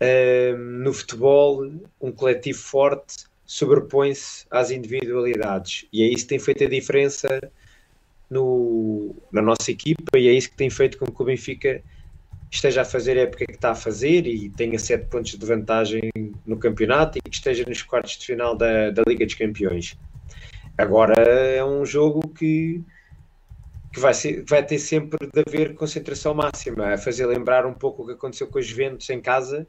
uh, 0.00 0.56
no 0.56 0.92
futebol 0.92 1.68
um 2.00 2.12
coletivo 2.12 2.58
forte 2.58 3.26
sobrepõe-se 3.54 4.44
às 4.50 4.72
individualidades 4.72 5.86
e 5.92 6.02
é 6.02 6.06
isso 6.08 6.24
que 6.24 6.30
tem 6.30 6.40
feito 6.40 6.64
a 6.64 6.68
diferença 6.68 7.52
no, 8.28 9.14
na 9.30 9.40
nossa 9.40 9.70
equipa 9.70 10.18
e 10.18 10.26
é 10.26 10.32
isso 10.32 10.50
que 10.50 10.56
tem 10.56 10.68
feito 10.68 10.98
com 10.98 11.06
que 11.06 11.22
o 11.22 11.24
Benfica 11.24 11.80
esteja 12.50 12.82
a 12.82 12.84
fazer 12.84 13.16
a 13.16 13.20
época 13.20 13.46
que 13.46 13.52
está 13.52 13.70
a 13.70 13.74
fazer 13.76 14.26
e 14.26 14.50
tenha 14.50 14.76
sete 14.76 15.06
pontos 15.06 15.38
de 15.38 15.46
vantagem 15.46 16.10
no 16.44 16.58
campeonato 16.58 17.18
e 17.18 17.20
que 17.20 17.36
esteja 17.36 17.64
nos 17.64 17.80
quartos 17.80 18.18
de 18.18 18.26
final 18.26 18.56
da, 18.56 18.90
da 18.90 19.04
Liga 19.06 19.24
dos 19.24 19.36
Campeões. 19.36 19.96
Agora 20.76 21.14
é 21.14 21.64
um 21.64 21.86
jogo 21.86 22.28
que, 22.30 22.82
que 23.92 24.00
vai, 24.00 24.14
ser, 24.14 24.44
vai 24.48 24.66
ter 24.66 24.80
sempre 24.80 25.28
de 25.32 25.44
haver 25.46 25.74
concentração 25.74 26.34
máxima, 26.34 26.94
a 26.94 26.98
fazer 26.98 27.24
lembrar 27.26 27.66
um 27.66 27.74
pouco 27.74 28.02
o 28.02 28.06
que 28.06 28.12
aconteceu 28.14 28.48
com 28.48 28.58
os 28.58 28.66
Juventus 28.66 29.08
em 29.10 29.20
casa, 29.20 29.64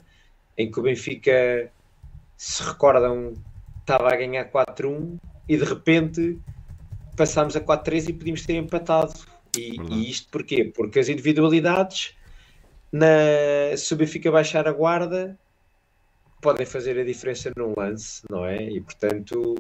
em 0.58 0.72
que 0.72 0.80
o 0.80 0.84
Benfica, 0.84 1.72
se 2.36 2.64
recordam, 2.64 3.36
estava 3.86 4.10
a 4.12 4.16
ganhar 4.16 4.46
4-1 4.52 5.20
e 5.48 5.58
de 5.58 5.64
repente 5.64 6.40
passámos 7.16 7.56
a 7.56 7.62
4-3 7.62 8.10
e 8.10 8.14
podíamos 8.14 8.46
ter 8.46 8.56
empatado. 8.56 9.14
E, 9.56 9.80
e, 9.90 10.10
isto 10.10 10.28
porquê? 10.30 10.66
Porque 10.66 11.00
as 11.00 11.08
individualidades 11.08 12.14
na, 12.92 13.76
se 13.78 13.94
o 13.94 13.98
Benfica 13.98 14.32
baixar 14.32 14.68
a 14.68 14.72
guarda, 14.72 15.38
podem 16.42 16.66
fazer 16.66 17.00
a 17.00 17.04
diferença 17.04 17.52
num 17.56 17.74
lance, 17.78 18.22
não 18.30 18.46
é? 18.46 18.64
E 18.64 18.82
portanto, 18.82 19.56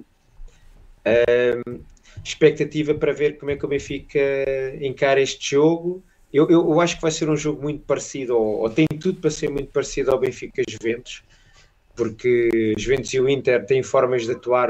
hum, 1.67 1.79
expectativa 2.23 2.93
para 2.93 3.13
ver 3.13 3.37
como 3.37 3.51
é 3.51 3.55
que 3.55 3.65
o 3.65 3.67
Benfica 3.67 4.19
encara 4.81 5.21
este 5.21 5.51
jogo. 5.51 6.03
Eu, 6.33 6.49
eu, 6.49 6.69
eu, 6.69 6.81
acho 6.81 6.95
que 6.95 7.01
vai 7.01 7.11
ser 7.11 7.29
um 7.29 7.37
jogo 7.37 7.61
muito 7.61 7.83
parecido, 7.85 8.37
ou, 8.37 8.61
ou 8.61 8.69
tem 8.69 8.87
tudo 8.87 9.21
para 9.21 9.29
ser 9.29 9.49
muito 9.49 9.71
parecido 9.71 10.11
ao 10.11 10.19
Benfica 10.19 10.61
Juventus, 10.67 11.23
porque 11.95 12.73
Juventus 12.77 13.13
e 13.13 13.19
o 13.19 13.29
Inter 13.29 13.65
têm 13.65 13.81
formas 13.81 14.23
de 14.25 14.31
atuar 14.31 14.69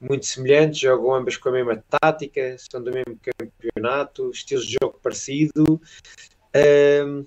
muito 0.00 0.24
semelhantes, 0.26 0.80
jogam 0.80 1.14
ambas 1.14 1.36
com 1.36 1.50
a 1.50 1.52
mesma 1.52 1.84
tática, 2.00 2.56
são 2.58 2.82
do 2.82 2.90
mesmo 2.90 3.18
campeonato, 3.38 4.30
estilos 4.30 4.66
de 4.66 4.76
jogo 4.80 4.98
parecido. 5.02 5.80
Um, 7.04 7.26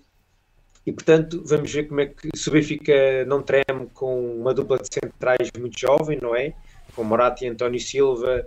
e 0.85 0.91
portanto 0.91 1.41
vamos 1.45 1.71
ver 1.71 1.87
como 1.87 2.01
é 2.01 2.07
que 2.07 2.29
se 2.35 2.49
o 2.49 2.51
Benfica 2.51 3.23
não 3.25 3.41
treme 3.41 3.87
com 3.93 4.37
uma 4.37 4.53
dupla 4.53 4.77
de 4.79 4.89
centrais 4.93 5.49
muito 5.57 5.79
jovem, 5.79 6.19
não 6.21 6.35
é? 6.35 6.53
Com 6.95 7.03
Morata 7.03 7.45
e 7.45 7.47
António 7.47 7.79
Silva, 7.79 8.45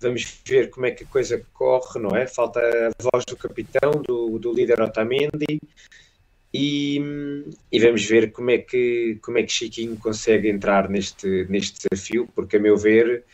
vamos 0.00 0.40
ver 0.46 0.70
como 0.70 0.86
é 0.86 0.92
que 0.92 1.04
a 1.04 1.06
coisa 1.06 1.44
corre, 1.52 2.00
não 2.00 2.16
é? 2.16 2.26
Falta 2.26 2.60
a 2.60 3.02
voz 3.02 3.24
do 3.26 3.36
capitão, 3.36 3.90
do, 4.02 4.38
do 4.38 4.52
líder 4.52 4.80
Otamendi 4.80 5.60
e, 6.56 7.44
e, 7.72 7.80
vamos 7.80 8.04
ver 8.04 8.30
como 8.30 8.48
é 8.52 8.58
que 8.58 9.18
como 9.20 9.38
é 9.38 9.42
que 9.42 9.50
Chiquinho 9.50 9.96
consegue 9.96 10.48
entrar 10.48 10.88
neste, 10.88 11.46
neste 11.48 11.88
desafio, 11.90 12.28
porque 12.32 12.58
a 12.58 12.60
meu 12.60 12.76
ver 12.76 13.24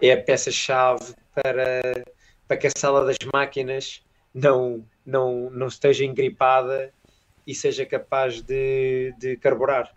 é 0.00 0.12
a 0.12 0.16
peça-chave 0.16 1.12
para, 1.34 2.02
para 2.48 2.56
que 2.56 2.66
a 2.66 2.70
sala 2.74 3.04
das 3.04 3.18
máquinas 3.30 4.02
não, 4.34 4.82
não, 5.04 5.50
não 5.50 5.66
esteja 5.66 6.06
engripada 6.06 6.90
e 7.46 7.54
seja 7.54 7.84
capaz 7.84 8.40
de, 8.40 9.12
de 9.18 9.36
carburar. 9.36 9.94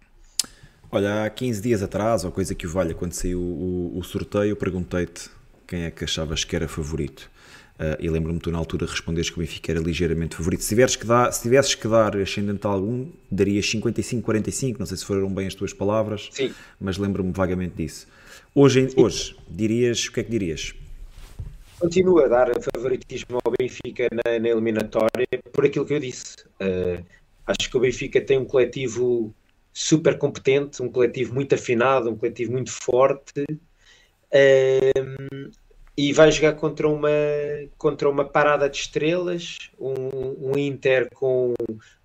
Olha, 0.91 1.23
há 1.23 1.30
15 1.30 1.61
dias 1.61 1.81
atrás, 1.81 2.26
ou 2.26 2.31
coisa 2.31 2.53
que 2.53 2.68
o 2.68 2.69
valha, 2.69 2.93
quando 2.93 3.14
saiu 3.14 3.39
o, 3.39 3.97
o 3.97 4.03
sorteio, 4.03 4.57
perguntei-te 4.57 5.30
quem 5.65 5.85
é 5.85 5.91
que 5.91 6.03
achavas 6.03 6.43
que 6.43 6.53
era 6.53 6.68
favorito. 6.68 7.31
Uh, 7.73 7.97
e 7.99 8.07
lembro-me 8.07 8.39
tu 8.39 8.51
na 8.51 8.57
altura 8.57 8.85
responderes 8.85 9.29
que 9.29 9.37
o 9.37 9.39
Benfica 9.39 9.71
era 9.71 9.81
ligeiramente 9.81 10.35
favorito. 10.35 10.61
Se, 10.61 10.69
tivesses 10.69 10.95
que 10.95 11.05
dar, 11.05 11.31
se 11.31 11.41
tivesses 11.41 11.73
que 11.73 11.87
dar 11.87 12.15
ascendente 12.17 12.67
algum, 12.67 13.07
darias 13.31 13.65
55-45, 13.65 14.77
não 14.77 14.85
sei 14.85 14.97
se 14.97 15.05
foram 15.05 15.33
bem 15.33 15.47
as 15.47 15.55
tuas 15.55 15.73
palavras, 15.73 16.29
Sim. 16.31 16.53
mas 16.79 16.97
lembro-me 16.97 17.31
vagamente 17.31 17.75
disso. 17.75 18.07
Hoje, 18.53 18.89
hoje, 18.95 19.35
dirias, 19.49 20.05
o 20.05 20.11
que 20.11 20.19
é 20.19 20.23
que 20.23 20.29
dirias? 20.29 20.75
Continuo 21.79 22.19
a 22.19 22.27
dar 22.27 22.51
favoritismo 22.73 23.39
ao 23.43 23.51
Benfica 23.57 24.07
na, 24.11 24.39
na 24.39 24.49
eliminatória 24.49 25.27
por 25.51 25.65
aquilo 25.65 25.85
que 25.85 25.95
eu 25.95 25.99
disse. 25.99 26.35
Uh, 26.61 27.03
Acho 27.45 27.69
que 27.69 27.75
o 27.75 27.79
Benfica 27.79 28.21
tem 28.21 28.37
um 28.37 28.45
coletivo 28.45 29.33
super 29.73 30.17
competente, 30.17 30.81
um 30.81 30.89
coletivo 30.89 31.33
muito 31.33 31.55
afinado, 31.55 32.09
um 32.09 32.15
coletivo 32.15 32.53
muito 32.53 32.71
forte 32.71 33.45
um, 34.33 35.51
e 35.95 36.11
vai 36.11 36.32
jogar 36.32 36.53
contra 36.53 36.88
uma, 36.88 37.10
contra 37.78 38.10
uma 38.10 38.26
parada 38.26 38.70
de 38.70 38.78
estrelas, 38.78 39.70
um, 39.80 40.52
um 40.52 40.57
Inter 40.57 41.10
com, 41.14 41.53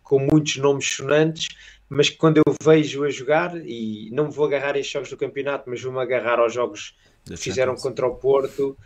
com 0.03 0.19
muitos 0.19 0.57
nomes 0.59 0.91
sonantes, 0.95 1.49
mas 1.89 2.11
que 2.11 2.17
quando 2.17 2.37
eu 2.39 2.55
vejo 2.63 3.05
a 3.05 3.11
jogar, 3.11 3.57
e 3.57 4.11
não 4.13 4.27
me 4.27 4.33
vou 4.33 4.47
agarrar 4.47 4.75
a 4.75 4.79
estes 4.79 4.93
jogos 4.93 5.11
do 5.11 5.17
campeonato, 5.17 5.71
mas 5.71 5.83
vou-me 5.83 6.01
agarrar 6.01 6.39
aos 6.39 6.53
jogos 6.53 6.95
que 7.25 7.37
fizeram 7.37 7.75
contra 7.75 8.07
o 8.07 8.15
Porto, 8.15 8.77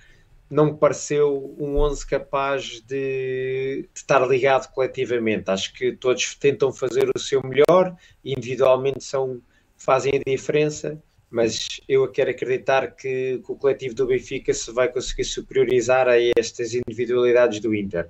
não 0.49 0.67
me 0.67 0.77
pareceu 0.77 1.57
um 1.59 1.79
11 1.79 2.07
capaz 2.07 2.65
de, 2.65 2.83
de, 2.87 3.89
estar 3.95 4.21
ligado 4.29 4.71
coletivamente. 4.73 5.51
Acho 5.51 5.73
que 5.73 5.93
todos 5.93 6.35
tentam 6.35 6.71
fazer 6.73 7.11
o 7.15 7.19
seu 7.19 7.43
melhor, 7.43 7.97
individualmente 8.25 9.03
são, 9.03 9.41
fazem 9.77 10.13
a 10.15 10.31
diferença, 10.31 11.03
mas 11.33 11.81
eu 11.89 12.07
quero 12.09 12.31
acreditar 12.31 12.95
que, 12.95 13.41
que, 13.45 13.53
o 13.53 13.57
coletivo 13.57 13.95
do 13.95 14.07
Benfica 14.07 14.53
se 14.53 14.71
vai 14.71 14.89
conseguir 14.89 15.25
superiorizar 15.25 16.07
a 16.07 16.17
estas 16.37 16.75
individualidades 16.75 17.59
do 17.61 17.75
Inter. 17.75 18.09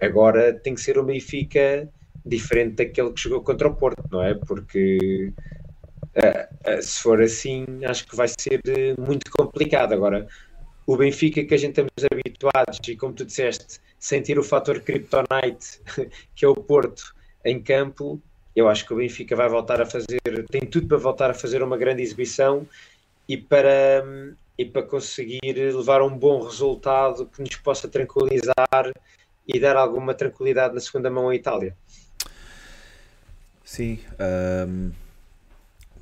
Agora 0.00 0.52
tem 0.52 0.74
que 0.74 0.80
ser 0.80 0.98
um 0.98 1.04
Benfica 1.04 1.88
diferente 2.26 2.74
daquele 2.74 3.12
que 3.12 3.20
jogou 3.20 3.42
contra 3.42 3.68
o 3.68 3.74
Porto, 3.74 4.02
não 4.10 4.22
é? 4.22 4.34
Porque 4.34 5.32
uh, 6.16 6.76
uh, 6.78 6.82
se 6.82 7.00
for 7.00 7.22
assim, 7.22 7.64
acho 7.84 8.06
que 8.06 8.16
vai 8.16 8.28
ser 8.28 8.60
muito 8.98 9.30
complicado. 9.30 9.92
Agora, 9.92 10.26
o 10.84 10.96
Benfica 10.96 11.44
que 11.44 11.54
a 11.54 11.58
gente 11.58 11.80
estamos 11.80 11.92
habituados 12.10 12.80
e 12.88 12.96
como 12.96 13.12
tu 13.12 13.24
disseste, 13.24 13.80
sentir 13.98 14.38
o 14.38 14.42
fator 14.42 14.80
kryptonite 14.80 15.80
que 16.34 16.44
é 16.44 16.48
o 16.48 16.54
Porto 16.54 17.14
em 17.44 17.62
campo, 17.62 18.20
eu 18.58 18.68
acho 18.68 18.84
que 18.84 18.92
o 18.92 18.96
Benfica 18.96 19.36
vai 19.36 19.48
voltar 19.48 19.80
a 19.80 19.86
fazer, 19.86 20.20
tem 20.50 20.62
tudo 20.62 20.88
para 20.88 20.98
voltar 20.98 21.30
a 21.30 21.34
fazer 21.34 21.62
uma 21.62 21.76
grande 21.76 22.02
exibição 22.02 22.66
e 23.28 23.36
para, 23.36 24.04
e 24.58 24.64
para 24.64 24.82
conseguir 24.82 25.40
levar 25.44 26.02
um 26.02 26.10
bom 26.10 26.42
resultado 26.42 27.26
que 27.26 27.40
nos 27.40 27.54
possa 27.54 27.86
tranquilizar 27.86 28.92
e 29.46 29.60
dar 29.60 29.76
alguma 29.76 30.12
tranquilidade 30.12 30.74
na 30.74 30.80
segunda 30.80 31.08
mão 31.08 31.28
à 31.28 31.36
Itália. 31.36 31.76
Sim, 33.64 34.00
um, 34.66 34.90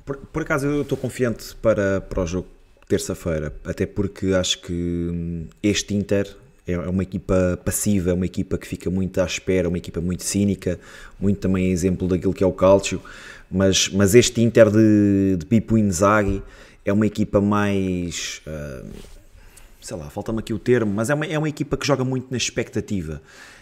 por, 0.03 0.17
por 0.17 0.41
acaso 0.41 0.65
eu 0.65 0.81
estou 0.81 0.97
confiante 0.97 1.55
para, 1.57 2.01
para 2.01 2.23
o 2.23 2.25
jogo 2.25 2.47
terça-feira, 2.87 3.53
até 3.65 3.85
porque 3.85 4.27
acho 4.27 4.61
que 4.61 4.73
hum, 4.73 5.47
este 5.61 5.93
Inter 5.93 6.35
é, 6.67 6.73
é 6.73 6.89
uma 6.89 7.03
equipa 7.03 7.59
passiva, 7.63 8.11
é 8.11 8.13
uma 8.13 8.25
equipa 8.25 8.57
que 8.57 8.67
fica 8.67 8.89
muito 8.89 9.19
à 9.21 9.25
espera, 9.25 9.69
uma 9.69 9.77
equipa 9.77 10.01
muito 10.01 10.23
cínica, 10.23 10.79
muito 11.19 11.39
também 11.39 11.71
exemplo 11.71 12.07
daquilo 12.07 12.33
que 12.33 12.43
é 12.43 12.47
o 12.47 12.51
Calcio, 12.51 13.01
mas, 13.49 13.89
mas 13.89 14.13
este 14.13 14.41
Inter 14.41 14.69
de, 14.69 15.37
de 15.37 15.45
Pipo 15.45 15.77
Inzaghi 15.77 16.43
é 16.85 16.91
uma 16.91 17.05
equipa 17.05 17.39
mais... 17.39 18.41
Uh, 18.45 18.85
sei 19.81 19.95
lá, 19.95 20.09
falta-me 20.09 20.39
aqui 20.39 20.53
o 20.53 20.59
termo, 20.59 20.93
mas 20.93 21.09
é 21.09 21.13
uma, 21.13 21.25
é 21.25 21.37
uma 21.37 21.47
equipa 21.47 21.77
que 21.77 21.87
joga 21.87 22.03
muito 22.03 22.27
na 22.29 22.35
expectativa. 22.35 23.21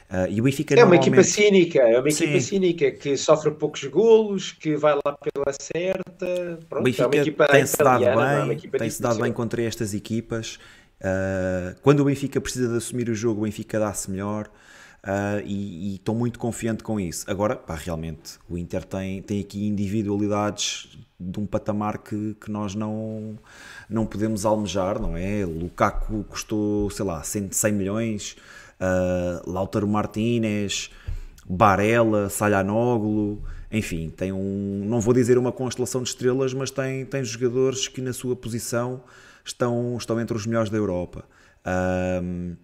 Uh, 0.09 0.29
e 0.29 0.39
o 0.39 0.43
Benfica 0.43 0.73
é 0.73 0.83
uma 0.83 0.95
equipa 0.95 1.23
cínica, 1.23 1.79
é 1.79 1.99
uma 1.99 2.09
equipa 2.09 2.33
Sim. 2.33 2.39
cínica 2.39 2.91
que 2.91 3.17
sofre 3.17 3.51
poucos 3.51 3.83
golos, 3.85 4.51
que 4.51 4.75
vai 4.75 4.93
lá 4.93 5.13
pela 5.13 5.51
certa. 5.59 6.59
Pronto, 6.69 6.81
o 6.81 7.09
Benfica 7.09 7.43
é 7.43 7.47
tem-se 7.47 7.77
dado 7.77 8.03
é 8.03 8.15
bem, 8.45 8.59
é 8.73 8.77
tem-se 8.77 9.01
dado 9.01 9.19
bem 9.19 9.31
contra 9.31 9.61
estas 9.61 9.93
equipas. 9.93 10.59
Uh, 11.05 11.79
quando 11.83 11.99
o 11.99 12.05
Benfica 12.05 12.41
precisa 12.41 12.67
de 12.67 12.77
assumir 12.77 13.07
o 13.09 13.13
jogo, 13.13 13.41
o 13.41 13.43
Benfica 13.43 13.79
dá-se 13.79 14.09
melhor. 14.09 14.49
Uh, 15.03 15.45
e 15.45 15.95
estou 15.95 16.15
muito 16.15 16.39
confiante 16.39 16.83
com 16.83 16.99
isso. 16.99 17.29
Agora, 17.29 17.55
pá, 17.55 17.75
realmente, 17.75 18.39
o 18.49 18.57
Inter 18.57 18.83
tem, 18.83 19.21
tem 19.21 19.39
aqui 19.39 19.67
individualidades 19.67 20.97
de 21.19 21.39
um 21.39 21.45
patamar 21.45 21.99
que, 21.99 22.35
que 22.41 22.49
nós 22.49 22.73
não, 22.73 23.37
não 23.87 24.07
podemos 24.07 24.45
almejar, 24.45 24.99
não 24.99 25.15
é? 25.15 25.45
Lukaku 25.45 26.23
custou, 26.23 26.89
sei 26.89 27.05
lá, 27.05 27.21
100 27.21 27.71
milhões, 27.71 28.35
uh, 28.81 29.47
Lautaro 29.49 29.87
Martinez, 29.87 30.89
Barella, 31.47 32.27
Salhanoglu, 32.27 33.43
enfim, 33.71 34.09
tem 34.09 34.31
um, 34.31 34.83
não 34.85 34.99
vou 34.99 35.13
dizer 35.13 35.37
uma 35.37 35.51
constelação 35.51 36.01
de 36.01 36.09
estrelas, 36.09 36.51
mas 36.51 36.71
tem, 36.71 37.05
tem 37.05 37.23
jogadores 37.23 37.87
que 37.87 38.01
na 38.01 38.11
sua 38.11 38.35
posição 38.35 39.03
estão, 39.45 39.95
estão 39.97 40.19
entre 40.19 40.35
os 40.35 40.45
melhores 40.45 40.69
da 40.69 40.77
Europa. 40.77 41.25
Uh, 41.65 42.57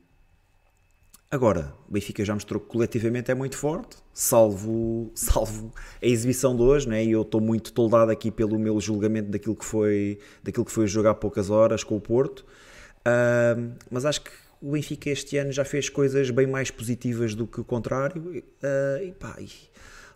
Agora, 1.32 1.74
o 1.88 1.94
Benfica 1.94 2.26
já 2.26 2.34
mostrou 2.34 2.60
que 2.60 2.68
coletivamente 2.68 3.32
é 3.32 3.34
muito 3.34 3.58
forte, 3.58 3.96
salvo, 4.14 5.10
salvo 5.16 5.74
a 6.02 6.06
exibição 6.06 6.54
de 6.54 6.62
hoje, 6.62 6.90
né? 6.90 7.06
e 7.06 7.12
eu 7.12 7.22
estou 7.22 7.40
muito 7.40 7.72
toldado 7.72 8.12
aqui 8.12 8.30
pelo 8.30 8.60
meu 8.60 8.82
julgamento 8.82 9.30
daquilo 9.30 9.56
que 9.56 9.64
foi, 9.64 10.20
daquilo 10.44 10.66
que 10.66 10.72
foi 10.74 10.88
jogar 10.88 11.14
poucas 11.16 11.50
horas 11.50 11.86
com 11.86 11.96
o 11.96 12.02
Porto. 12.02 12.42
Uh, 13.00 13.72
mas 13.90 14.04
acho 14.04 14.24
que 14.24 14.32
o 14.62 14.74
Benfica 14.74 15.10
este 15.10 15.38
ano 15.38 15.54
já 15.54 15.64
fez 15.64 15.88
coisas 15.88 16.30
bem 16.30 16.48
mais 16.48 16.70
positivas 16.70 17.34
do 17.34 17.48
que 17.48 17.62
o 17.62 17.64
contrário. 17.64 18.22
Uh, 18.22 19.06
e 19.06 19.14
pá, 19.14 19.38
e 19.40 19.48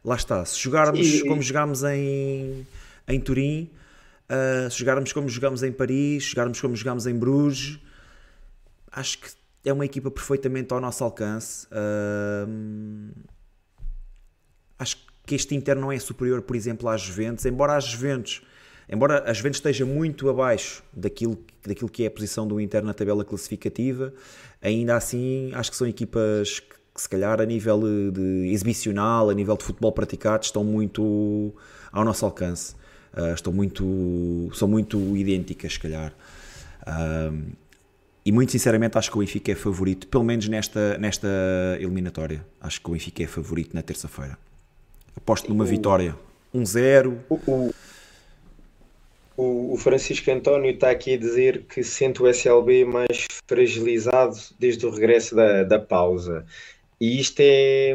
lá 0.04 0.18
está. 0.18 0.44
Se 0.44 0.60
jogarmos 0.60 1.08
e... 1.08 1.26
como 1.26 1.42
jogámos 1.42 1.82
em, 1.86 2.68
em 3.08 3.20
Turim, 3.22 3.72
uh, 4.30 4.70
se 4.70 4.80
jogarmos 4.80 5.12
como 5.14 5.30
jogámos 5.30 5.64
em 5.64 5.72
Paris, 5.72 6.24
se 6.24 6.30
jogarmos 6.32 6.60
como 6.60 6.76
jogámos 6.76 7.08
em 7.08 7.16
Bruges, 7.18 7.80
acho 8.92 9.20
que 9.20 9.30
é 9.64 9.74
uma 9.74 9.86
equipa 9.86 10.12
perfeitamente 10.12 10.74
ao 10.74 10.80
nosso 10.80 11.04
alcance. 11.04 11.68
Uh, 11.68 13.12
acho 14.78 14.98
que 15.26 15.36
este 15.36 15.56
Inter 15.56 15.76
não 15.76 15.92
é 15.92 15.98
superior, 15.98 16.42
por 16.42 16.56
exemplo, 16.56 16.88
às 16.88 17.02
Juventus, 17.02 17.46
embora 17.46 17.76
as 17.76 17.86
Juventus, 17.86 18.42
embora 18.88 19.24
a 19.30 19.34
Juventus 19.34 19.58
esteja 19.58 19.86
muito 19.86 20.30
abaixo 20.30 20.84
daquilo, 20.94 21.44
daquilo 21.66 21.90
que 21.90 22.04
é 22.04 22.08
a 22.08 22.12
posição 22.12 22.48
do 22.48 22.62
Inter 22.62 22.84
na 22.84 22.94
tabela 22.94 23.26
classificativa, 23.26 24.14
ainda 24.62 24.96
assim 24.96 25.52
acho 25.54 25.72
que 25.72 25.78
são 25.78 25.88
equipas 25.88 26.60
que, 26.60 26.76
que 26.94 27.02
se 27.02 27.10
calhar 27.10 27.42
a 27.42 27.46
nível 27.46 28.12
de 28.12 28.52
exibicional, 28.52 29.30
a 29.30 29.34
nível 29.34 29.58
de 29.58 29.64
futebol 29.64 29.92
praticado, 29.92 30.46
estão 30.46 30.64
muito 30.64 31.56
ao 31.92 32.06
nosso 32.06 32.24
alcance. 32.24 32.76
Uh, 33.18 33.34
estão 33.34 33.54
muito, 33.54 34.52
são 34.54 34.68
muito 34.68 35.16
idênticas, 35.16 35.74
se 35.74 35.80
calhar. 35.80 36.14
Uh, 36.82 37.56
e 38.26 38.32
muito 38.32 38.52
sinceramente 38.52 38.98
acho 38.98 39.12
que 39.12 39.18
o 39.18 39.20
Benfica 39.20 39.52
é 39.52 39.56
favorito, 39.56 40.08
pelo 40.08 40.24
menos 40.24 40.48
nesta, 40.48 40.98
nesta 40.98 41.28
eliminatória. 41.80 42.44
Acho 42.60 42.82
que 42.82 42.90
o 42.90 42.94
Benfica 42.94 43.24
é 43.24 43.28
favorito 43.28 43.76
na 43.76 43.84
terça-feira. 43.84 44.38
Aposto 45.16 45.48
numa 45.48 45.64
o, 45.64 45.68
vitória 45.68 46.16
1-0. 46.54 47.18
O, 47.30 47.72
o, 49.38 49.74
o, 49.74 49.78
Francisco 49.78 50.32
António 50.32 50.72
está 50.72 50.90
aqui 50.90 51.14
a 51.14 51.18
dizer 51.18 51.66
que 51.70 51.84
sente 51.84 52.22
o 52.24 52.28
SLB 52.28 52.84
mais 52.84 53.28
fragilizado 53.48 54.36
desde 54.58 54.86
o 54.86 54.90
regresso 54.90 55.36
da, 55.36 55.64
da 55.64 55.80
pausa. 55.80 56.46
E 57.00 57.20
isto 57.20 57.42
é, 57.42 57.94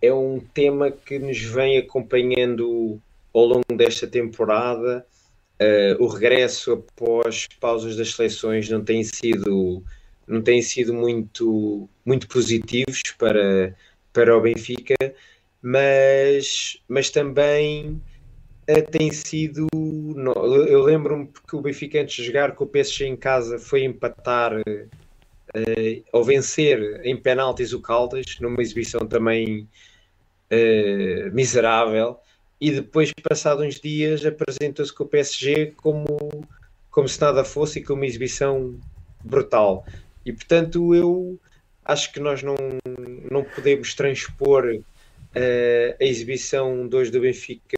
é 0.00 0.14
um 0.14 0.40
tema 0.54 0.90
que 0.90 1.18
nos 1.18 1.40
vem 1.42 1.76
acompanhando 1.76 2.98
ao 3.38 3.46
longo 3.46 3.76
desta 3.76 4.06
temporada 4.06 5.06
Uh, 5.58 5.96
o 6.04 6.06
regresso 6.06 6.72
após 6.72 7.48
pausas 7.58 7.96
das 7.96 8.12
seleções 8.14 8.68
não 8.68 8.84
tem 8.84 9.02
sido 9.02 9.82
não 10.28 10.42
tem 10.42 10.60
sido 10.60 10.92
muito 10.92 11.88
muito 12.04 12.28
positivos 12.28 13.00
para 13.16 13.74
para 14.12 14.36
o 14.36 14.40
Benfica 14.42 14.94
mas 15.62 16.76
mas 16.86 17.08
também 17.08 18.02
uh, 18.68 18.90
tem 18.90 19.10
sido 19.10 19.66
eu 20.68 20.82
lembro-me 20.82 21.30
que 21.48 21.56
o 21.56 21.62
Benfica 21.62 22.02
antes 22.02 22.16
de 22.16 22.24
jogar 22.24 22.54
com 22.54 22.64
o 22.64 22.68
PSG 22.68 23.06
em 23.06 23.16
casa 23.16 23.58
foi 23.58 23.84
empatar 23.84 24.60
uh, 24.60 26.04
ou 26.12 26.22
vencer 26.22 27.00
em 27.02 27.16
penaltis 27.16 27.72
o 27.72 27.80
Caldas 27.80 28.38
numa 28.40 28.60
exibição 28.60 29.06
também 29.06 29.66
miserável 31.32 32.20
e 32.60 32.70
depois, 32.70 33.12
passados 33.22 33.64
uns 33.64 33.80
dias, 33.80 34.24
apresentou-se 34.24 34.92
com 34.92 35.04
o 35.04 35.08
PSG 35.08 35.74
como, 35.76 36.06
como 36.90 37.08
se 37.08 37.20
nada 37.20 37.44
fosse 37.44 37.78
e 37.78 37.84
com 37.84 37.94
uma 37.94 38.06
exibição 38.06 38.78
brutal. 39.22 39.84
E 40.24 40.32
portanto, 40.32 40.94
eu 40.94 41.38
acho 41.84 42.12
que 42.12 42.20
nós 42.20 42.42
não, 42.42 42.56
não 43.30 43.44
podemos 43.44 43.94
transpor 43.94 44.64
uh, 44.66 45.96
a 46.00 46.04
exibição 46.04 46.88
2 46.88 47.10
do 47.10 47.20
Benfica 47.20 47.76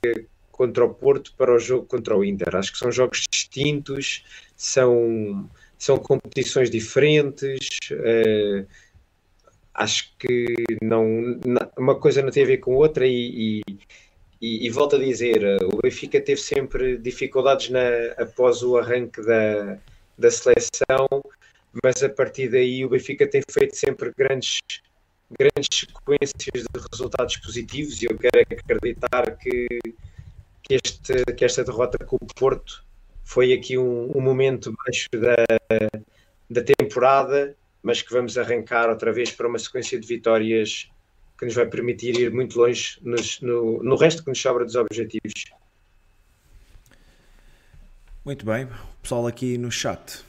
contra 0.52 0.84
o 0.84 0.94
Porto 0.94 1.34
para 1.36 1.54
o 1.54 1.58
jogo 1.58 1.86
contra 1.86 2.16
o 2.16 2.24
Inter. 2.24 2.56
Acho 2.56 2.72
que 2.72 2.78
são 2.78 2.90
jogos 2.90 3.24
distintos, 3.30 4.24
são, 4.56 5.48
são 5.76 5.98
competições 5.98 6.70
diferentes. 6.70 7.68
Uh, 7.92 8.66
acho 9.74 10.12
que 10.18 10.46
não, 10.82 11.38
uma 11.76 11.94
coisa 11.96 12.22
não 12.22 12.30
tem 12.30 12.42
a 12.44 12.46
ver 12.46 12.58
com 12.58 12.74
outra 12.74 13.06
e, 13.06 13.60
e 13.60 13.78
e, 14.40 14.66
e, 14.66 14.70
volto 14.70 14.96
a 14.96 14.98
dizer, 14.98 15.42
eh, 15.42 15.58
o 15.64 15.78
Benfica 15.82 16.20
teve 16.20 16.40
sempre 16.40 16.96
dificuldades 16.96 17.70
na, 17.70 17.80
após 18.16 18.62
o 18.62 18.76
arranque 18.76 19.20
da, 19.22 19.78
da 20.16 20.30
seleção, 20.30 21.08
mas 21.82 22.02
a 22.02 22.08
partir 22.08 22.48
daí 22.48 22.84
o 22.84 22.88
Benfica 22.88 23.26
tem 23.26 23.42
feito 23.50 23.76
sempre 23.76 24.12
grandes, 24.16 24.60
grandes 25.38 25.68
sequências 25.72 26.64
de 26.72 26.80
resultados 26.92 27.36
positivos 27.38 28.00
e 28.00 28.06
eu 28.06 28.16
quero 28.16 28.46
acreditar 28.50 29.36
que, 29.38 29.66
que, 30.62 30.74
este, 30.74 31.24
que 31.36 31.44
esta 31.44 31.64
derrota 31.64 31.98
com 32.04 32.16
o 32.16 32.26
Porto 32.36 32.84
foi 33.24 33.52
aqui 33.52 33.76
um, 33.76 34.16
um 34.16 34.20
momento 34.20 34.72
baixo 34.84 35.08
da, 35.12 35.36
da 36.48 36.62
temporada, 36.62 37.56
mas 37.82 38.02
que 38.02 38.12
vamos 38.12 38.38
arrancar 38.38 38.88
outra 38.88 39.12
vez 39.12 39.32
para 39.32 39.48
uma 39.48 39.58
sequência 39.58 39.98
de 39.98 40.06
vitórias 40.06 40.88
que 41.38 41.44
nos 41.44 41.54
vai 41.54 41.66
permitir 41.66 42.18
ir 42.18 42.32
muito 42.32 42.58
longe 42.58 42.98
nos, 43.02 43.40
no, 43.40 43.82
no 43.82 43.96
resto 43.96 44.24
que 44.24 44.28
nos 44.28 44.40
sobra 44.40 44.64
dos 44.64 44.74
objetivos. 44.74 45.32
Muito 48.24 48.44
bem, 48.44 48.68
pessoal 49.00 49.26
aqui 49.26 49.56
no 49.56 49.70
chat. 49.70 50.24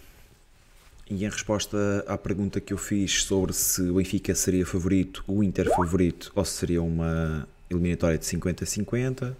E 1.09 1.25
em 1.25 1.29
resposta 1.29 2.05
à 2.07 2.15
pergunta 2.17 2.61
que 2.61 2.71
eu 2.71 2.77
fiz 2.77 3.23
sobre 3.23 3.51
se 3.51 3.81
o 3.81 3.95
Benfica 3.95 4.35
seria 4.35 4.65
favorito, 4.65 5.23
o 5.27 5.43
Inter 5.43 5.67
favorito, 5.75 6.31
ou 6.35 6.45
se 6.45 6.53
seria 6.53 6.83
uma 6.83 7.47
eliminatória 7.69 8.17
de 8.17 8.25
50-50, 8.25 9.35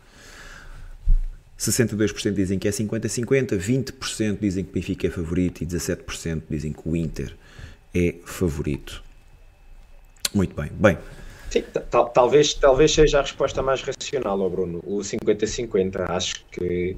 62% 1.60 2.34
dizem 2.34 2.58
que 2.58 2.68
é 2.68 2.72
50-50, 2.72 3.58
20% 3.58 4.40
dizem 4.40 4.64
que 4.64 4.72
o 4.72 4.74
Benfica 4.74 5.08
é 5.08 5.10
favorito 5.12 5.62
e 5.62 5.68
17% 5.68 6.44
dizem 6.50 6.74
que 6.74 6.82
o 6.84 6.96
Inter 6.96 7.36
é 7.94 8.16
favorito. 8.26 9.04
Muito 10.34 10.56
bem. 10.56 10.72
Bem, 10.74 10.98
Sim, 11.50 11.64
tal, 11.90 12.10
talvez, 12.10 12.54
talvez 12.54 12.92
seja 12.92 13.20
a 13.20 13.22
resposta 13.22 13.64
mais 13.64 13.82
racional, 13.82 14.48
Bruno, 14.50 14.82
o 14.86 15.00
50-50. 15.00 16.08
Acho 16.08 16.46
que, 16.52 16.96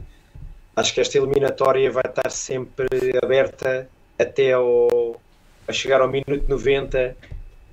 acho 0.76 0.94
que 0.94 1.00
esta 1.00 1.18
eliminatória 1.18 1.90
vai 1.90 2.04
estar 2.06 2.30
sempre 2.30 2.88
aberta 3.24 3.90
até 4.20 4.52
ao, 4.52 5.20
a 5.66 5.72
chegar 5.72 6.02
ao 6.02 6.10
minuto 6.10 6.50
90 6.50 7.16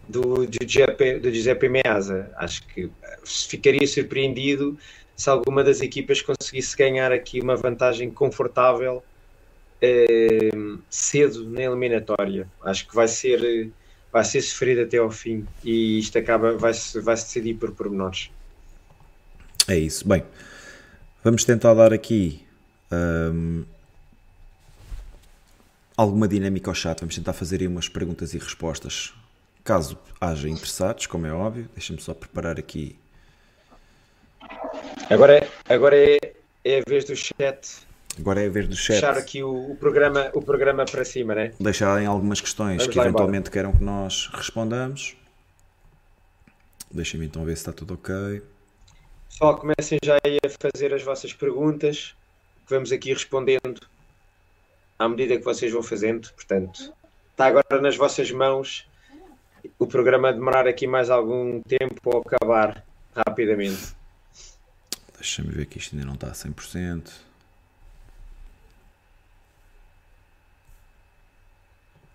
do, 0.09 0.47
do, 0.47 0.59
Giuseppe, 0.61 1.19
do 1.19 1.33
Giuseppe 1.33 1.69
Meazza. 1.69 2.31
Acho 2.37 2.65
que 2.69 2.89
ficaria 3.25 3.87
surpreendido 3.87 4.79
se 5.17 5.29
alguma 5.29 5.65
das 5.65 5.81
equipas 5.81 6.23
conseguisse 6.23 6.77
ganhar 6.77 7.11
aqui 7.11 7.41
uma 7.41 7.57
vantagem 7.57 8.09
confortável 8.09 9.03
eh, 9.83 10.51
cedo 10.89 11.51
na 11.51 11.63
eliminatória. 11.63 12.49
Acho 12.63 12.87
que 12.87 12.95
vai 12.95 13.09
ser 13.09 13.73
vai 14.12 14.24
ser 14.24 14.40
sofrido 14.43 14.82
até 14.82 14.98
ao 14.98 15.10
fim 15.10 15.47
e 15.64 15.98
isto 15.98 16.18
acaba, 16.18 16.56
vai-se 16.56 17.01
vai 17.01 17.16
-se 17.16 17.24
decidir 17.24 17.55
por 17.55 17.72
pormenores. 17.72 18.30
É 19.66 19.76
isso. 19.76 20.09
Bem, 20.09 20.24
vamos 21.22 21.44
tentar 21.44 21.74
dar 21.74 21.93
aqui 21.93 22.43
um, 22.90 23.64
alguma 25.97 26.26
dinâmica 26.26 26.70
ao 26.70 26.74
chat. 26.74 27.01
Vamos 27.01 27.14
tentar 27.14 27.32
fazer 27.32 27.60
aí 27.60 27.66
umas 27.66 27.89
perguntas 27.89 28.32
e 28.32 28.39
respostas. 28.39 29.12
Caso 29.62 29.98
haja 30.18 30.48
interessados, 30.48 31.06
como 31.06 31.26
é 31.26 31.32
óbvio, 31.32 31.68
deixa-me 31.74 32.01
só 32.01 32.14
preparar 32.14 32.59
aqui. 32.59 32.98
Agora, 35.10 35.39
é, 35.39 35.48
agora 35.68 35.97
é, 35.97 36.18
é 36.64 36.78
a 36.78 36.82
vez 36.89 37.05
do 37.05 37.14
chat 37.14 37.86
Agora 38.19 38.43
é 38.43 38.47
a 38.47 38.51
vez 38.51 38.69
do 38.69 38.77
chat. 38.77 39.01
Deixar 39.01 39.16
aqui 39.16 39.43
o, 39.43 39.73
o, 39.73 39.77
programa, 39.77 40.31
o 40.35 40.43
programa 40.43 40.85
para 40.85 41.05
cima, 41.05 41.35
né? 41.35 41.53
Deixarem 41.61 42.07
algumas 42.07 42.40
questões 42.40 42.78
Vamos 42.78 42.93
que 42.93 42.99
eventualmente 42.99 43.49
embora. 43.49 43.51
queiram 43.53 43.73
que 43.73 43.85
nós 43.85 44.28
respondamos. 44.32 45.16
Deixem-me 46.90 47.27
então 47.27 47.45
ver 47.45 47.57
se 47.57 47.62
está 47.62 47.73
tudo 47.73 47.95
ok. 47.95 48.43
Pessoal, 49.28 49.59
comecem 49.59 49.99
já 50.03 50.19
aí 50.24 50.39
a 50.45 50.49
fazer 50.49 50.93
as 50.95 51.03
vossas 51.03 51.32
perguntas, 51.32 52.16
que 52.66 52.74
vamos 52.74 52.90
aqui 52.90 53.12
respondendo 53.12 53.81
à 54.99 55.09
medida 55.09 55.36
que 55.36 55.45
vocês 55.45 55.70
vão 55.73 55.82
fazendo. 55.82 56.32
Portanto, 56.32 56.93
está 57.31 57.47
agora 57.47 57.81
nas 57.81 57.97
vossas 57.97 58.31
mãos 58.32 58.89
o 59.78 59.86
programa 59.86 60.32
demorar 60.32 60.66
aqui 60.66 60.86
mais 60.86 61.11
algum 61.11 61.61
tempo 61.62 62.01
ou 62.05 62.23
acabar 62.27 62.85
rapidamente. 63.15 63.97
Deixa-me 65.15 65.51
ver 65.51 65.66
que 65.66 65.78
isto 65.78 65.95
ainda 65.95 66.07
não 66.07 66.15
está 66.15 66.28
a 66.28 66.32
100%. 66.32 67.28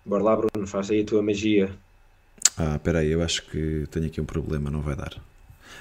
Bora 0.04 0.22
lá, 0.22 0.36
Bruno, 0.36 0.66
faça 0.66 0.92
aí 0.92 1.00
a 1.00 1.04
tua 1.04 1.22
magia. 1.22 1.70
Ah, 2.56 2.76
espera 2.76 2.98
aí, 2.98 3.10
eu 3.10 3.22
acho 3.22 3.42
que 3.46 3.86
tenho 3.90 4.06
aqui 4.06 4.20
um 4.20 4.24
problema, 4.24 4.70
não 4.70 4.80
vai 4.80 4.94
dar. 4.94 5.14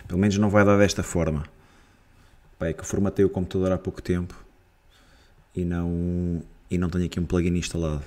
Pelo 0.08 0.20
menos 0.20 0.38
não 0.38 0.50
vai 0.50 0.64
dar 0.64 0.78
desta 0.78 1.04
forma. 1.04 1.44
Pá, 2.58 2.68
é 2.68 2.74
que 2.74 2.80
eu 2.80 2.86
formatei 2.86 3.26
o 3.26 3.30
computador 3.30 3.72
há 3.72 3.78
pouco 3.78 4.02
tempo 4.02 4.34
e 5.56 5.66
não, 5.66 6.42
e 6.72 6.78
não 6.78 6.90
tenho 6.90 7.06
aqui 7.06 7.20
um 7.20 7.26
plugin 7.26 7.56
instalado. 7.58 8.04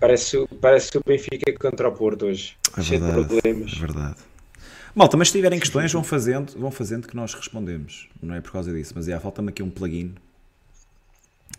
Parece, 0.00 0.46
parece 0.60 0.98
o 0.98 1.02
Benfica 1.04 1.52
contra 1.58 1.88
o 1.88 1.92
Porto 1.92 2.26
hoje. 2.26 2.56
É 2.76 2.82
cheio 2.82 3.00
de 3.00 3.12
problemas. 3.12 3.72
é 3.74 3.78
verdade. 3.78 4.16
Malta, 4.94 5.16
mas 5.16 5.28
se 5.28 5.34
tiverem 5.34 5.58
questões, 5.58 5.92
vão 5.92 6.04
fazendo, 6.04 6.52
vão 6.58 6.70
fazendo 6.70 7.08
que 7.08 7.16
nós 7.16 7.34
respondemos. 7.34 8.08
Não 8.20 8.34
é 8.34 8.40
por 8.40 8.52
causa 8.52 8.72
disso, 8.72 8.92
mas 8.94 9.08
é, 9.08 9.18
falta-me 9.18 9.48
aqui 9.48 9.62
um 9.62 9.70
plugin 9.70 10.14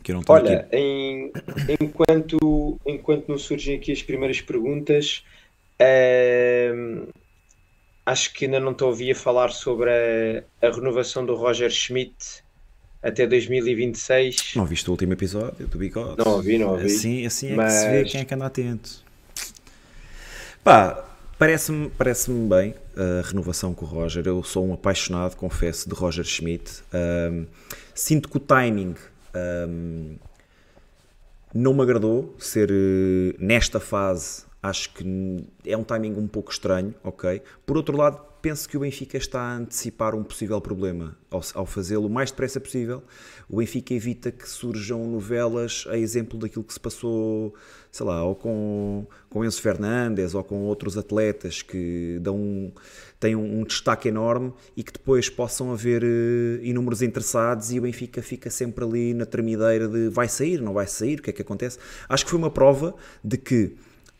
que 0.05 0.11
eu 0.11 0.15
não 0.17 0.21
tenho 0.23 0.37
Olha, 0.39 0.67
em- 0.71 1.31
enquanto, 1.81 2.79
enquanto 2.85 3.27
não 3.27 3.39
surgem 3.39 3.75
aqui 3.75 3.91
as 3.91 4.03
primeiras 4.03 4.39
perguntas, 4.39 5.23
ehm, 5.79 7.07
acho 8.05 8.31
que 8.33 8.45
ainda 8.45 8.59
não 8.59 8.71
te 8.75 8.83
ouvi 8.83 9.09
a 9.11 9.15
falar 9.15 9.49
sobre 9.49 9.89
a, 9.89 10.67
a 10.67 10.71
renovação 10.71 11.25
do 11.25 11.33
Roger 11.33 11.71
Schmidt 11.71 12.43
até 13.01 13.25
2026. 13.25 14.53
Não 14.55 14.65
viste 14.67 14.87
o 14.87 14.91
último 14.91 15.13
episódio 15.13 15.67
do 15.67 15.77
Bigode? 15.79 16.23
Não 16.23 16.33
ouvi, 16.33 16.59
não 16.59 16.73
ouvi. 16.73 16.85
Assim, 16.85 17.25
assim 17.25 17.51
é 17.59 17.63
que 17.65 17.71
se 17.71 17.89
vê 17.89 18.01
Mas- 18.03 18.11
quem 18.11 18.21
é 18.21 18.25
que 18.25 18.33
anda 18.35 18.45
atento. 18.45 19.03
Pá, 20.63 21.03
parece-me 21.39 21.89
parece 21.89 22.29
bem 22.31 22.75
a 22.95 23.27
renovação 23.27 23.73
com 23.73 23.85
o 23.85 23.87
Roger. 23.87 24.23
Eu 24.27 24.43
sou 24.43 24.67
um 24.67 24.73
apaixonado, 24.73 25.35
confesso, 25.35 25.89
de 25.89 25.95
Roger 25.95 26.23
Schmidt. 26.25 26.83
Ahm, 26.93 27.45
sinto 27.95 28.29
que 28.29 28.37
o 28.37 28.39
timing 28.39 28.93
ahm, 29.35 30.15
não 31.53 31.73
me 31.73 31.81
agradou 31.81 32.35
ser 32.39 32.69
eh, 32.71 33.35
nesta 33.39 33.79
fase. 33.79 34.45
Acho 34.61 34.93
que 34.93 35.47
é 35.65 35.77
um 35.77 35.83
timing 35.83 36.13
um 36.17 36.27
pouco 36.27 36.51
estranho, 36.51 36.93
ok? 37.03 37.41
Por 37.65 37.77
outro 37.77 37.95
lado, 37.95 38.19
penso 38.45 38.69
que 38.69 38.77
o 38.77 38.81
Benfica 38.81 39.17
está 39.17 39.41
a 39.41 39.55
antecipar 39.55 40.13
um 40.13 40.23
possível 40.23 40.61
problema 40.61 41.17
ao, 41.31 41.41
ao 41.55 41.65
fazê-lo 41.65 42.05
o 42.05 42.09
mais 42.11 42.29
depressa 42.29 42.59
possível. 42.59 43.01
O 43.49 43.57
Benfica 43.57 43.91
evita 43.91 44.31
que 44.31 44.47
surjam 44.47 45.03
novelas 45.07 45.85
a 45.89 45.97
exemplo 45.97 46.37
daquilo 46.37 46.63
que 46.63 46.71
se 46.71 46.79
passou, 46.79 47.55
sei 47.91 48.05
lá, 48.05 48.23
ou 48.23 48.35
com, 48.35 49.07
com 49.31 49.43
Enzo 49.43 49.59
Fernandes 49.59 50.35
ou 50.35 50.43
com 50.43 50.61
outros 50.61 50.95
atletas 50.95 51.63
que 51.63 52.19
dão 52.21 52.35
um, 52.35 52.71
têm 53.19 53.35
um, 53.35 53.61
um 53.61 53.63
destaque 53.63 54.09
enorme 54.09 54.53
e 54.77 54.83
que 54.83 54.93
depois 54.93 55.27
possam 55.27 55.73
haver 55.73 56.03
eh, 56.03 56.59
inúmeros 56.61 57.01
interessados 57.01 57.71
e 57.71 57.79
o 57.79 57.81
Benfica 57.81 58.21
fica 58.21 58.51
sempre 58.51 58.85
ali 58.85 59.15
na 59.15 59.25
tremideira 59.25 59.87
de 59.87 60.07
vai 60.09 60.27
sair, 60.27 60.61
não 60.61 60.75
vai 60.75 60.85
sair, 60.85 61.17
o 61.17 61.23
que 61.23 61.31
é 61.31 61.33
que 61.33 61.41
acontece? 61.41 61.79
Acho 62.07 62.23
que 62.23 62.29
foi 62.29 62.37
uma 62.37 62.51
prova 62.51 62.93
de 63.23 63.39
que 63.39 63.75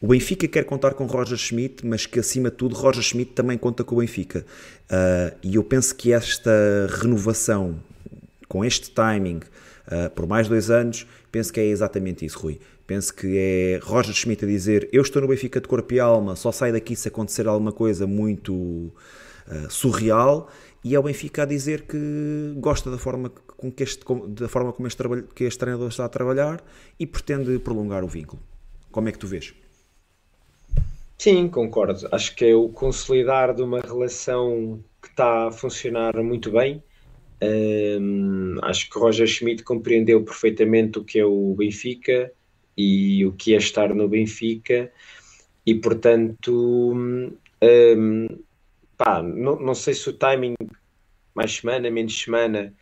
o 0.05 0.09
Benfica 0.09 0.47
quer 0.47 0.65
contar 0.65 0.93
com 0.93 1.07
Roger 1.07 1.35
Schmidt, 1.35 1.83
mas 1.83 2.05
que 2.05 2.19
acima 2.19 2.51
de 2.51 2.57
tudo 2.57 2.75
Roger 2.75 3.01
Schmidt 3.01 3.31
também 3.31 3.57
conta 3.57 3.83
com 3.83 3.95
o 3.95 3.97
Benfica. 3.97 4.45
Ah, 4.87 5.33
e 5.41 5.55
eu 5.55 5.63
penso 5.63 5.95
que 5.95 6.13
esta 6.13 6.51
renovação, 7.01 7.79
com 8.47 8.63
este 8.63 8.91
timing, 8.91 9.39
ah, 9.87 10.11
por 10.11 10.27
mais 10.27 10.47
dois 10.47 10.69
anos, 10.69 11.07
penso 11.31 11.51
que 11.51 11.59
é 11.59 11.65
exatamente 11.65 12.23
isso, 12.23 12.37
Rui. 12.37 12.59
Penso 12.85 13.15
que 13.15 13.35
é 13.35 13.79
Roger 13.81 14.13
Schmidt 14.13 14.45
a 14.45 14.47
dizer: 14.47 14.87
Eu 14.93 15.01
estou 15.01 15.23
no 15.23 15.27
Benfica 15.27 15.59
de 15.59 15.67
corpo 15.67 15.91
e 15.91 15.99
alma, 15.99 16.35
só 16.35 16.51
saio 16.51 16.73
daqui 16.73 16.95
se 16.95 17.07
acontecer 17.07 17.47
alguma 17.47 17.71
coisa 17.71 18.05
muito 18.05 18.93
ah, 19.47 19.65
surreal. 19.69 20.51
E 20.83 20.93
é 20.93 20.99
o 20.99 21.01
Benfica 21.01 21.41
a 21.41 21.45
dizer 21.47 21.81
que 21.87 22.53
gosta 22.57 22.91
da 22.91 22.99
forma, 22.99 23.31
com 23.57 23.71
que 23.71 23.81
este, 23.81 24.05
com- 24.05 24.29
da 24.29 24.47
forma 24.47 24.71
como 24.71 24.87
este, 24.87 25.01
que 25.33 25.45
este 25.45 25.57
treinador 25.57 25.87
está 25.87 26.05
a 26.05 26.09
trabalhar 26.09 26.63
e 26.99 27.07
pretende 27.07 27.57
prolongar 27.57 28.03
o 28.03 28.07
vínculo. 28.07 28.39
Como 28.91 29.09
é 29.09 29.11
que 29.11 29.17
tu 29.17 29.25
vês? 29.25 29.55
Sim, 31.17 31.47
concordo. 31.49 32.07
Acho 32.11 32.35
que 32.35 32.45
é 32.45 32.55
o 32.55 32.69
consolidar 32.69 33.53
de 33.53 33.61
uma 33.61 33.79
relação 33.79 34.83
que 35.01 35.07
está 35.09 35.47
a 35.47 35.51
funcionar 35.51 36.15
muito 36.23 36.51
bem. 36.51 36.83
Hum, 37.41 38.57
acho 38.63 38.89
que 38.89 38.97
Roger 38.99 39.27
Schmidt 39.27 39.63
compreendeu 39.63 40.23
perfeitamente 40.23 40.99
o 40.99 41.03
que 41.03 41.19
é 41.19 41.25
o 41.25 41.53
Benfica 41.55 42.31
e 42.77 43.25
o 43.25 43.33
que 43.33 43.53
é 43.53 43.57
estar 43.57 43.93
no 43.93 44.07
Benfica, 44.07 44.91
e 45.65 45.75
portanto, 45.75 46.93
hum, 46.93 48.27
pá, 48.97 49.21
não, 49.21 49.59
não 49.59 49.75
sei 49.75 49.93
se 49.93 50.09
o 50.09 50.13
timing, 50.13 50.55
mais 51.33 51.53
semana, 51.57 51.89
menos 51.91 52.17
semana, 52.21 52.73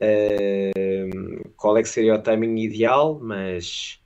hum, 0.00 1.42
qual 1.56 1.76
é 1.78 1.82
que 1.82 1.88
seria 1.88 2.14
o 2.14 2.22
timing 2.22 2.58
ideal, 2.60 3.18
mas. 3.20 4.00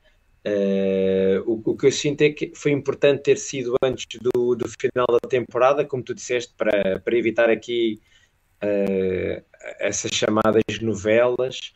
Uh, 0.46 1.42
o, 1.44 1.72
o 1.72 1.76
que 1.76 1.86
eu 1.86 1.92
sinto 1.92 2.22
é 2.22 2.30
que 2.30 2.52
foi 2.54 2.72
importante 2.72 3.24
ter 3.24 3.36
sido 3.36 3.74
antes 3.82 4.06
do, 4.20 4.54
do 4.54 4.66
final 4.68 5.06
da 5.06 5.28
temporada, 5.28 5.84
como 5.84 6.02
tu 6.02 6.14
disseste, 6.14 6.54
para, 6.56 6.98
para 6.98 7.16
evitar 7.16 7.50
aqui 7.50 8.00
uh, 8.62 9.44
essas 9.78 10.12
chamadas 10.12 10.62
novelas. 10.80 11.74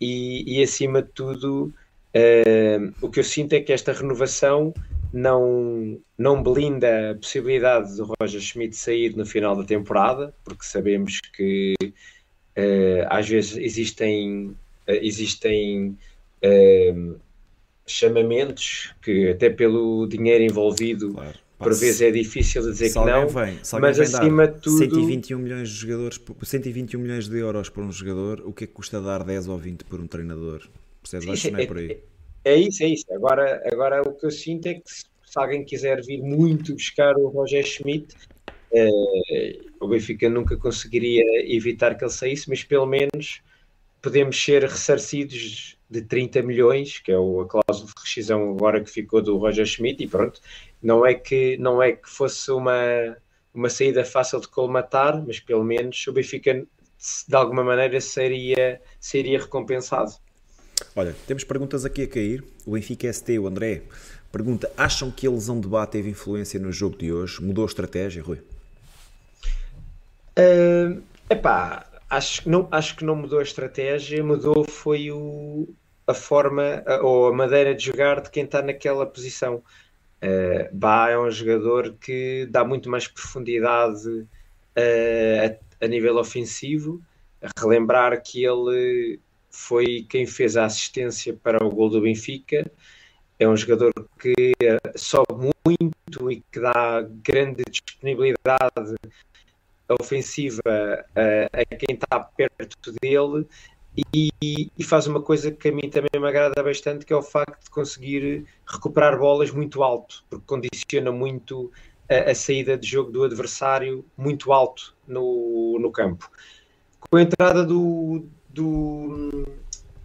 E, 0.00 0.58
e 0.58 0.62
acima 0.62 1.02
de 1.02 1.10
tudo, 1.10 1.72
uh, 2.16 2.94
o 3.00 3.10
que 3.10 3.20
eu 3.20 3.24
sinto 3.24 3.52
é 3.52 3.60
que 3.60 3.72
esta 3.72 3.92
renovação 3.92 4.72
não, 5.12 6.00
não 6.16 6.42
blinda 6.42 7.10
a 7.10 7.14
possibilidade 7.14 7.94
do 7.96 8.14
Roger 8.18 8.40
Schmidt 8.40 8.74
sair 8.74 9.14
no 9.14 9.26
final 9.26 9.54
da 9.54 9.64
temporada, 9.64 10.34
porque 10.42 10.64
sabemos 10.64 11.20
que 11.20 11.74
às 13.08 13.26
vezes 13.28 13.56
existem, 13.56 14.54
existem 14.86 15.96
chamamentos 17.86 18.94
que 19.02 19.28
até 19.30 19.50
pelo 19.50 20.06
dinheiro 20.06 20.44
envolvido 20.44 21.12
Claro. 21.14 21.38
Por 21.58 21.74
vezes 21.74 22.02
é 22.02 22.10
difícil 22.10 22.60
dizer 22.62 22.88
se 22.88 22.98
que 22.98 23.04
não 23.06 23.28
vem, 23.28 23.56
mas 23.80 24.00
acima 24.00 24.48
de 24.48 24.60
tudo 24.60 24.78
121 24.78 25.38
milhões 25.38 25.68
de 25.68 25.74
jogadores, 25.76 26.18
por- 26.18 26.44
121 26.44 26.98
milhões 26.98 27.28
de 27.28 27.38
euros 27.38 27.68
por 27.68 27.84
um 27.84 27.92
jogador, 27.92 28.42
o 28.44 28.52
que 28.52 28.64
é 28.64 28.66
que 28.66 28.72
custa 28.72 29.00
dar 29.00 29.22
10 29.22 29.46
ou 29.46 29.56
20 29.56 29.84
por 29.84 30.00
um 30.00 30.08
treinador? 30.08 30.66
Percebes? 31.00 31.28
Acho 31.28 31.42
que 31.42 31.50
não 31.52 31.60
é 31.60 31.66
por 31.66 31.76
aí. 31.78 32.00
é 32.44 32.56
isso, 32.56 32.82
é 32.82 32.88
isso 32.88 33.04
agora, 33.14 33.62
agora 33.72 34.02
o 34.02 34.12
que 34.12 34.26
eu 34.26 34.30
sinto 34.32 34.66
é 34.66 34.74
que 34.74 34.82
se, 34.86 35.04
se 35.24 35.38
alguém 35.38 35.64
quiser 35.64 36.02
vir 36.04 36.20
muito 36.20 36.74
buscar 36.74 37.14
o 37.16 37.28
Roger 37.28 37.64
Schmidt 37.64 38.12
eh, 38.72 39.60
o 39.80 39.86
Benfica 39.86 40.28
nunca 40.28 40.56
conseguiria 40.56 41.22
evitar 41.46 41.94
que 41.96 42.02
ele 42.02 42.10
saísse 42.10 42.48
mas 42.48 42.64
pelo 42.64 42.86
menos 42.86 43.40
podemos 44.00 44.36
ser 44.42 44.64
ressarcidos 44.64 45.76
de 45.92 46.02
30 46.02 46.42
milhões, 46.42 46.98
que 46.98 47.12
é 47.12 47.18
o- 47.18 47.42
a 47.42 47.46
cláusula 47.46 47.86
de 47.94 48.00
rescisão 48.02 48.50
agora 48.50 48.82
que 48.82 48.90
ficou 48.90 49.20
do 49.20 49.36
Roger 49.36 49.66
Schmidt, 49.66 50.02
e 50.02 50.08
pronto, 50.08 50.40
não 50.82 51.04
é 51.04 51.14
que, 51.14 51.56
não 51.58 51.82
é 51.82 51.92
que 51.92 52.08
fosse 52.08 52.50
uma, 52.50 53.14
uma 53.52 53.68
saída 53.68 54.02
fácil 54.04 54.40
de 54.40 54.48
colmatar, 54.48 55.22
mas 55.26 55.38
pelo 55.38 55.62
menos 55.62 56.06
o 56.06 56.12
Benfica 56.12 56.66
de 57.28 57.36
alguma 57.36 57.62
maneira 57.62 58.00
seria, 58.00 58.80
seria 58.98 59.38
recompensado. 59.38 60.12
Olha, 60.96 61.14
temos 61.26 61.44
perguntas 61.44 61.84
aqui 61.84 62.02
a 62.02 62.08
cair. 62.08 62.42
O 62.64 62.72
Benfica 62.72 63.12
ST, 63.12 63.38
o 63.38 63.46
André, 63.46 63.82
pergunta: 64.32 64.72
acham 64.76 65.10
que 65.10 65.26
a 65.26 65.30
lesão 65.30 65.60
de 65.60 65.68
Bá 65.68 65.86
teve 65.86 66.08
influência 66.08 66.58
no 66.58 66.72
jogo 66.72 66.96
de 66.96 67.12
hoje? 67.12 67.42
Mudou 67.42 67.64
a 67.64 67.66
estratégia, 67.66 68.22
Rui? 68.22 68.38
Uh, 70.38 71.02
epá, 71.28 71.86
acho, 72.08 72.42
que 72.42 72.48
não, 72.48 72.66
acho 72.70 72.96
que 72.96 73.04
não 73.04 73.16
mudou 73.16 73.38
a 73.38 73.42
estratégia, 73.42 74.24
mudou 74.24 74.64
foi 74.64 75.10
o, 75.10 75.68
a 76.06 76.14
forma 76.14 76.82
a- 76.86 77.00
ou 77.02 77.28
a 77.28 77.32
maneira 77.32 77.74
de 77.74 77.84
jogar 77.84 78.20
de 78.20 78.30
quem 78.30 78.44
está 78.44 78.62
naquela 78.62 79.06
posição. 79.06 79.62
Uh, 80.22 80.68
Bá 80.72 81.10
é 81.10 81.18
um 81.18 81.30
jogador 81.30 81.94
que 82.00 82.46
dá 82.50 82.64
muito 82.64 82.88
mais 82.88 83.08
profundidade 83.08 84.08
uh, 84.08 84.26
a, 85.80 85.84
a 85.84 85.88
nível 85.88 86.16
ofensivo. 86.16 87.02
Relembrar 87.58 88.22
que 88.22 88.44
ele 88.44 89.18
foi 89.50 90.06
quem 90.08 90.26
fez 90.26 90.56
a 90.56 90.64
assistência 90.64 91.36
para 91.42 91.64
o 91.64 91.70
gol 91.70 91.90
do 91.90 92.00
Benfica. 92.00 92.70
É 93.38 93.48
um 93.48 93.56
jogador 93.56 93.92
que 94.18 94.52
uh, 94.62 94.98
sobe 94.98 95.50
muito 95.66 96.30
e 96.30 96.40
que 96.52 96.60
dá 96.60 97.04
grande 97.24 97.64
disponibilidade 97.68 98.94
ofensiva 99.88 100.60
uh, 100.66 101.48
a 101.52 101.76
quem 101.76 101.94
está 101.96 102.20
perto 102.20 102.92
dele 103.00 103.46
e, 104.14 104.30
e 104.78 104.84
faz 104.84 105.06
uma 105.06 105.20
coisa 105.20 105.50
que 105.50 105.68
a 105.68 105.72
mim 105.72 105.90
também 105.90 106.20
me 106.20 106.26
agrada 106.26 106.62
bastante, 106.62 107.04
que 107.04 107.12
é 107.12 107.16
o 107.16 107.22
facto 107.22 107.64
de 107.64 107.70
conseguir 107.70 108.46
recuperar 108.66 109.18
bolas 109.18 109.50
muito 109.50 109.82
alto, 109.82 110.24
porque 110.30 110.44
condiciona 110.46 111.12
muito 111.12 111.70
a, 112.08 112.30
a 112.30 112.34
saída 112.34 112.76
de 112.76 112.86
jogo 112.86 113.10
do 113.10 113.24
adversário 113.24 114.04
muito 114.16 114.52
alto 114.52 114.94
no, 115.06 115.78
no 115.78 115.92
campo. 115.92 116.30
Com 116.98 117.16
a 117.18 117.22
entrada 117.22 117.64
do, 117.64 118.24
do, 118.48 119.46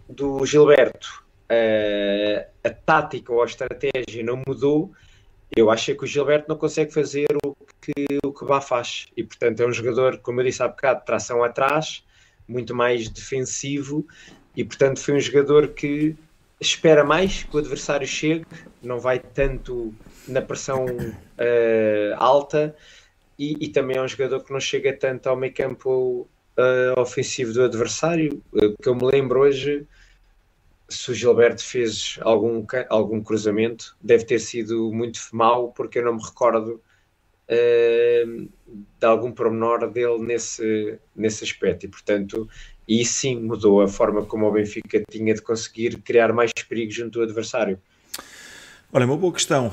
do 0.08 0.44
Gilberto, 0.44 1.24
uh, 1.50 2.46
a 2.62 2.70
tática 2.70 3.32
ou 3.32 3.42
a 3.42 3.46
estratégia 3.46 4.22
não 4.22 4.42
mudou, 4.46 4.92
eu 5.56 5.70
acho 5.70 5.94
que 5.94 6.04
o 6.04 6.06
Gilberto 6.06 6.48
não 6.48 6.56
consegue 6.56 6.92
fazer 6.92 7.26
o 7.42 7.56
que 7.80 8.18
o 8.22 8.32
que 8.32 8.44
Bá 8.44 8.60
faz. 8.60 9.06
E, 9.16 9.24
portanto, 9.24 9.60
é 9.60 9.66
um 9.66 9.72
jogador, 9.72 10.18
como 10.18 10.40
eu 10.40 10.44
disse 10.44 10.62
há 10.62 10.68
bocado, 10.68 11.00
de 11.00 11.06
tração 11.06 11.42
atrás, 11.42 12.04
muito 12.48 12.74
mais 12.74 13.08
defensivo. 13.08 14.06
E, 14.56 14.64
portanto, 14.64 15.00
foi 15.00 15.14
um 15.14 15.20
jogador 15.20 15.68
que 15.68 16.16
espera 16.60 17.04
mais 17.04 17.44
que 17.44 17.54
o 17.54 17.58
adversário 17.58 18.06
chegue, 18.06 18.46
não 18.82 18.98
vai 18.98 19.18
tanto 19.18 19.94
na 20.26 20.42
pressão 20.42 20.86
uh, 20.86 22.14
alta. 22.16 22.74
E, 23.38 23.56
e, 23.60 23.68
também 23.68 23.96
é 23.96 24.02
um 24.02 24.08
jogador 24.08 24.42
que 24.42 24.52
não 24.52 24.58
chega 24.58 24.92
tanto 24.92 25.28
ao 25.28 25.36
meio 25.36 25.54
campo 25.54 26.28
uh, 26.58 27.00
ofensivo 27.00 27.52
do 27.52 27.62
adversário. 27.62 28.42
Uh, 28.52 28.74
que 28.82 28.88
eu 28.88 28.94
me 28.96 29.04
lembro 29.04 29.40
hoje, 29.40 29.86
se 30.88 31.10
o 31.12 31.14
Gilberto 31.14 31.62
fez 31.62 32.18
algum, 32.22 32.66
algum 32.88 33.22
cruzamento, 33.22 33.96
deve 34.00 34.24
ter 34.24 34.40
sido 34.40 34.92
muito 34.92 35.20
mau, 35.32 35.68
porque 35.68 36.00
eu 36.00 36.04
não 36.04 36.16
me 36.16 36.22
recordo 36.22 36.80
uh, 37.48 38.48
de 39.00 39.06
algum 39.06 39.32
pormenor 39.32 39.90
dele 39.90 40.18
nesse, 40.18 40.98
nesse 41.14 41.44
aspecto. 41.44 41.86
E, 41.86 41.88
portanto, 41.88 42.48
e 42.86 43.04
sim 43.04 43.40
mudou 43.40 43.82
a 43.82 43.88
forma 43.88 44.24
como 44.24 44.46
o 44.46 44.52
Benfica 44.52 45.02
tinha 45.10 45.34
de 45.34 45.42
conseguir 45.42 45.98
criar 46.02 46.32
mais 46.32 46.52
perigo 46.68 46.90
junto 46.90 47.18
ao 47.18 47.24
adversário. 47.24 47.78
Olha, 48.92 49.04
uma 49.04 49.16
boa 49.16 49.32
questão. 49.32 49.72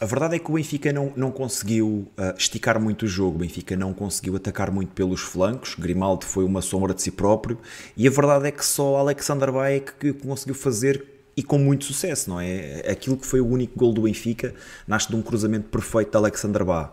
a 0.00 0.06
verdade 0.06 0.36
é 0.36 0.38
que 0.38 0.50
o 0.50 0.54
Benfica 0.54 0.92
não, 0.92 1.12
não 1.14 1.30
conseguiu 1.30 2.10
uh, 2.18 2.36
esticar 2.38 2.80
muito 2.80 3.04
o 3.04 3.08
jogo, 3.08 3.36
o 3.36 3.38
Benfica 3.40 3.76
não 3.76 3.92
conseguiu 3.92 4.36
atacar 4.36 4.70
muito 4.70 4.92
pelos 4.92 5.20
flancos, 5.20 5.74
Grimaldo 5.74 6.24
foi 6.24 6.44
uma 6.44 6.62
sombra 6.62 6.94
de 6.94 7.02
si 7.02 7.10
próprio, 7.10 7.58
e 7.94 8.06
a 8.08 8.10
verdade 8.10 8.48
é 8.48 8.50
que 8.50 8.64
só 8.64 8.96
Alexander 8.96 9.52
Baek 9.52 10.14
conseguiu 10.14 10.54
fazer 10.54 11.15
e 11.36 11.42
com 11.42 11.58
muito 11.58 11.84
sucesso, 11.84 12.30
não 12.30 12.40
é? 12.40 12.82
Aquilo 12.90 13.16
que 13.16 13.26
foi 13.26 13.40
o 13.40 13.46
único 13.46 13.78
gol 13.78 13.92
do 13.92 14.02
Benfica 14.02 14.54
nasce 14.86 15.08
de 15.08 15.16
um 15.16 15.22
cruzamento 15.22 15.68
perfeito 15.68 16.10
de 16.10 16.16
Alexander 16.16 16.64
Bá. 16.64 16.92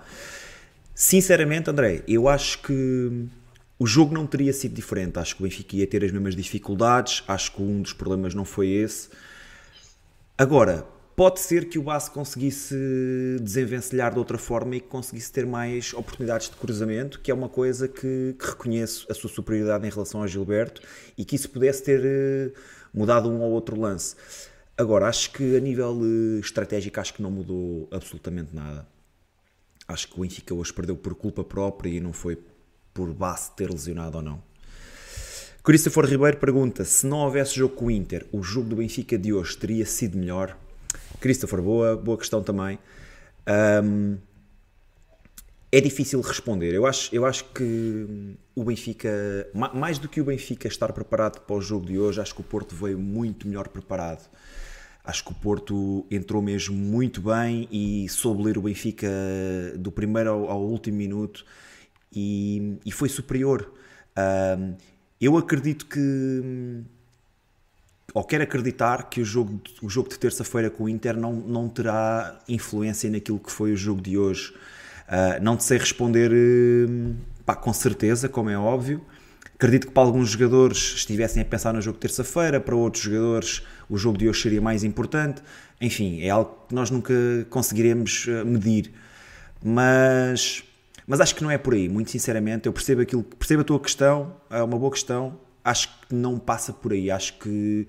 Sinceramente, 0.94 1.70
André, 1.70 2.04
eu 2.08 2.28
acho 2.28 2.62
que 2.62 3.28
o 3.80 3.88
jogo 3.88 4.14
não 4.14 4.28
teria 4.28 4.52
sido 4.52 4.74
diferente. 4.74 5.18
Acho 5.18 5.36
que 5.36 5.42
o 5.42 5.46
Benfica 5.46 5.76
ia 5.78 5.88
ter 5.88 6.04
as 6.04 6.12
mesmas 6.12 6.36
dificuldades. 6.36 7.24
Acho 7.28 7.54
que 7.54 7.62
um 7.62 7.82
dos 7.82 7.94
problemas 7.94 8.36
não 8.36 8.44
foi 8.44 8.68
esse. 8.68 9.10
Agora, 10.38 10.86
pode 11.16 11.40
ser 11.40 11.70
que 11.70 11.80
o 11.80 11.84
Bá 11.84 12.00
conseguisse 12.02 12.76
desenvencilhar 13.42 14.12
de 14.12 14.20
outra 14.20 14.38
forma 14.38 14.76
e 14.76 14.82
que 14.82 14.88
conseguisse 14.88 15.32
ter 15.32 15.46
mais 15.46 15.94
oportunidades 15.94 16.50
de 16.50 16.56
cruzamento, 16.58 17.20
que 17.22 17.32
é 17.32 17.34
uma 17.34 17.50
coisa 17.50 17.88
que, 17.88 18.36
que 18.38 18.46
reconheço 18.46 19.06
a 19.10 19.14
sua 19.14 19.30
superioridade 19.30 19.88
em 19.88 19.90
relação 19.90 20.22
ao 20.22 20.28
Gilberto 20.28 20.82
e 21.18 21.24
que 21.24 21.36
isso 21.36 21.50
pudesse 21.50 21.84
ter 21.84 22.02
eh, 22.04 22.52
mudado 22.94 23.30
um 23.30 23.42
ou 23.42 23.52
outro 23.52 23.80
lance. 23.80 24.16
Agora, 24.78 25.08
acho 25.08 25.32
que 25.32 25.56
a 25.56 25.60
nível 25.60 26.00
eh, 26.04 26.40
estratégico, 26.40 27.00
acho 27.00 27.14
que 27.14 27.22
não 27.22 27.32
mudou 27.32 27.88
absolutamente 27.92 28.56
nada. 28.56 28.88
Acho 29.88 30.08
que 30.08 30.18
o 30.18 30.22
Benfica 30.22 30.54
hoje 30.54 30.74
perdeu 30.74 30.96
por 30.96 31.14
culpa 31.16 31.44
própria 31.44 31.90
e 31.90 32.00
não 32.00 32.14
foi 32.14 32.38
por 32.94 33.14
base 33.14 33.52
ter 33.52 33.70
lesionado 33.70 34.18
ou 34.18 34.24
não. 34.24 34.42
Christopher 35.64 36.06
Ribeiro 36.06 36.38
pergunta: 36.38 36.84
se 36.84 37.06
não 37.06 37.20
houvesse 37.20 37.56
jogo 37.56 37.76
com 37.76 37.86
o 37.86 37.92
Inter, 37.92 38.26
o 38.32 38.42
jogo 38.42 38.70
do 38.70 38.76
Benfica 38.76 39.18
de 39.18 39.34
hoje 39.34 39.58
teria 39.58 39.86
sido 39.86 40.18
melhor? 40.18 40.58
Christopher, 41.20 41.62
boa, 41.62 41.96
boa 41.96 42.18
questão 42.18 42.44
também. 42.44 42.80
Um, 43.84 44.18
é 45.74 45.82
difícil 45.82 46.22
responder. 46.22 46.72
Eu 46.72 46.86
acho, 46.86 47.14
eu 47.16 47.26
acho 47.26 47.46
que 47.46 48.38
o 48.54 48.64
Benfica, 48.64 49.10
mais 49.74 49.98
do 49.98 50.08
que 50.08 50.22
o 50.22 50.24
Benfica 50.24 50.68
estar 50.68 50.94
preparado 50.94 51.42
para 51.42 51.56
o 51.56 51.60
jogo 51.60 51.88
de 51.88 51.98
hoje, 51.98 52.22
acho 52.22 52.36
que 52.36 52.42
o 52.42 52.44
Porto 52.44 52.76
veio 52.76 53.00
muito 53.00 53.48
melhor 53.48 53.68
preparado. 53.68 54.30
Acho 55.04 55.26
que 55.26 55.32
o 55.32 55.34
Porto 55.34 56.06
entrou 56.12 56.44
mesmo 56.44 56.78
muito 56.78 57.22
bem 57.22 57.68
e 57.72 58.08
soube 58.08 58.44
ler 58.44 58.56
o 58.56 58.62
Benfica 58.62 59.08
do 59.76 59.92
primeiro 59.92 60.30
ao, 60.30 60.52
ao 60.52 60.62
último 60.62 60.96
minuto 60.96 61.44
e, 62.16 62.78
e 62.86 62.92
foi 62.92 63.10
superior. 63.10 63.74
Um, 64.16 64.76
eu 65.20 65.36
acredito 65.40 65.88
que, 65.88 66.84
ou 68.14 68.24
quero 68.24 68.44
acreditar 68.44 69.10
que 69.10 69.22
o 69.22 69.26
jogo, 69.26 69.60
o 69.82 69.90
jogo 69.90 70.08
de 70.08 70.20
terça-feira 70.20 70.70
com 70.70 70.84
o 70.84 70.90
Inter 70.90 71.18
não, 71.18 71.34
não 71.34 71.68
terá 71.68 72.40
influência 72.48 73.10
naquilo 73.10 73.40
que 73.40 73.52
foi 73.52 73.72
o 73.74 73.76
jogo 73.76 74.04
de 74.04 74.20
hoje. 74.20 74.54
Uh, 75.08 75.44
não 75.44 75.58
te 75.58 75.64
sei 75.64 75.78
responder 75.78 76.32
uh, 76.32 77.16
pá, 77.46 77.56
com 77.56 77.74
certeza, 77.74 78.30
como 78.30 78.50
é 78.50 78.58
óbvio. 78.58 79.04
Acredito 79.56 79.88
que 79.88 79.94
para 79.94 80.04
alguns 80.04 80.30
jogadores 80.30 80.78
estivessem 80.96 81.42
a 81.42 81.46
pensar 81.46 81.74
no 81.74 81.82
jogo 81.82 81.98
de 81.98 82.02
terça-feira, 82.02 82.60
para 82.60 82.76
outros 82.76 83.04
jogadores 83.04 83.64
o 83.90 83.98
jogo 83.98 84.18
de 84.18 84.28
hoje 84.28 84.42
seria 84.42 84.62
mais 84.62 84.84
importante. 84.84 85.42
Enfim, 85.80 86.22
é 86.22 86.30
algo 86.30 86.66
que 86.68 86.74
nós 86.76 86.90
nunca 86.90 87.14
conseguiremos 87.50 88.28
uh, 88.28 88.46
medir. 88.46 88.92
Mas, 89.64 90.64
mas 91.08 91.22
acho 91.22 91.36
que 91.36 91.44
não 91.44 91.52
é 91.52 91.58
por 91.58 91.74
aí, 91.74 91.88
muito 91.88 92.12
sinceramente. 92.12 92.66
Eu 92.66 92.74
percebo, 92.74 93.02
aquilo, 93.02 93.24
percebo 93.24 93.62
a 93.62 93.66
tua 93.66 93.80
questão, 93.80 94.36
é 94.50 94.62
uma 94.62 94.78
boa 94.78 94.92
questão. 94.92 95.40
Acho 95.64 95.88
que 96.02 96.14
não 96.14 96.38
passa 96.38 96.74
por 96.74 96.92
aí. 96.92 97.10
Acho 97.10 97.38
que 97.40 97.88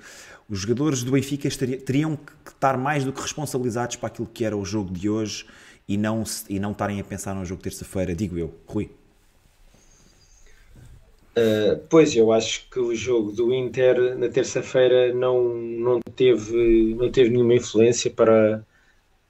os 0.49 0.61
jogadores 0.61 1.03
do 1.03 1.11
Benfica 1.11 1.49
teriam 1.85 2.17
que 2.17 2.53
estar 2.53 2.77
mais 2.77 3.05
do 3.05 3.13
que 3.13 3.21
responsabilizados 3.21 3.97
para 3.97 4.09
aquilo 4.09 4.29
que 4.33 4.45
era 4.45 4.57
o 4.57 4.65
jogo 4.65 4.93
de 4.93 5.09
hoje 5.09 5.47
e 5.89 5.97
não, 5.97 6.25
e 6.49 6.59
não 6.59 6.73
estarem 6.73 7.01
a 7.01 7.05
pensar 7.05 7.35
no 7.35 7.45
jogo 7.45 7.63
terça-feira, 7.63 8.15
digo 8.15 8.39
eu. 8.39 8.55
Rui. 8.67 8.91
Uh, 11.37 11.81
pois, 11.91 12.15
eu 12.15 12.31
acho 12.33 12.69
que 12.71 12.79
o 12.79 12.95
jogo 12.95 13.33
do 13.33 13.53
Inter 13.53 14.17
na 14.17 14.29
terça-feira 14.29 15.13
não, 15.13 15.53
não, 15.55 16.01
teve, 16.01 16.95
não 16.95 17.11
teve 17.11 17.31
nenhuma 17.31 17.55
influência 17.55 18.11
para, 18.11 18.65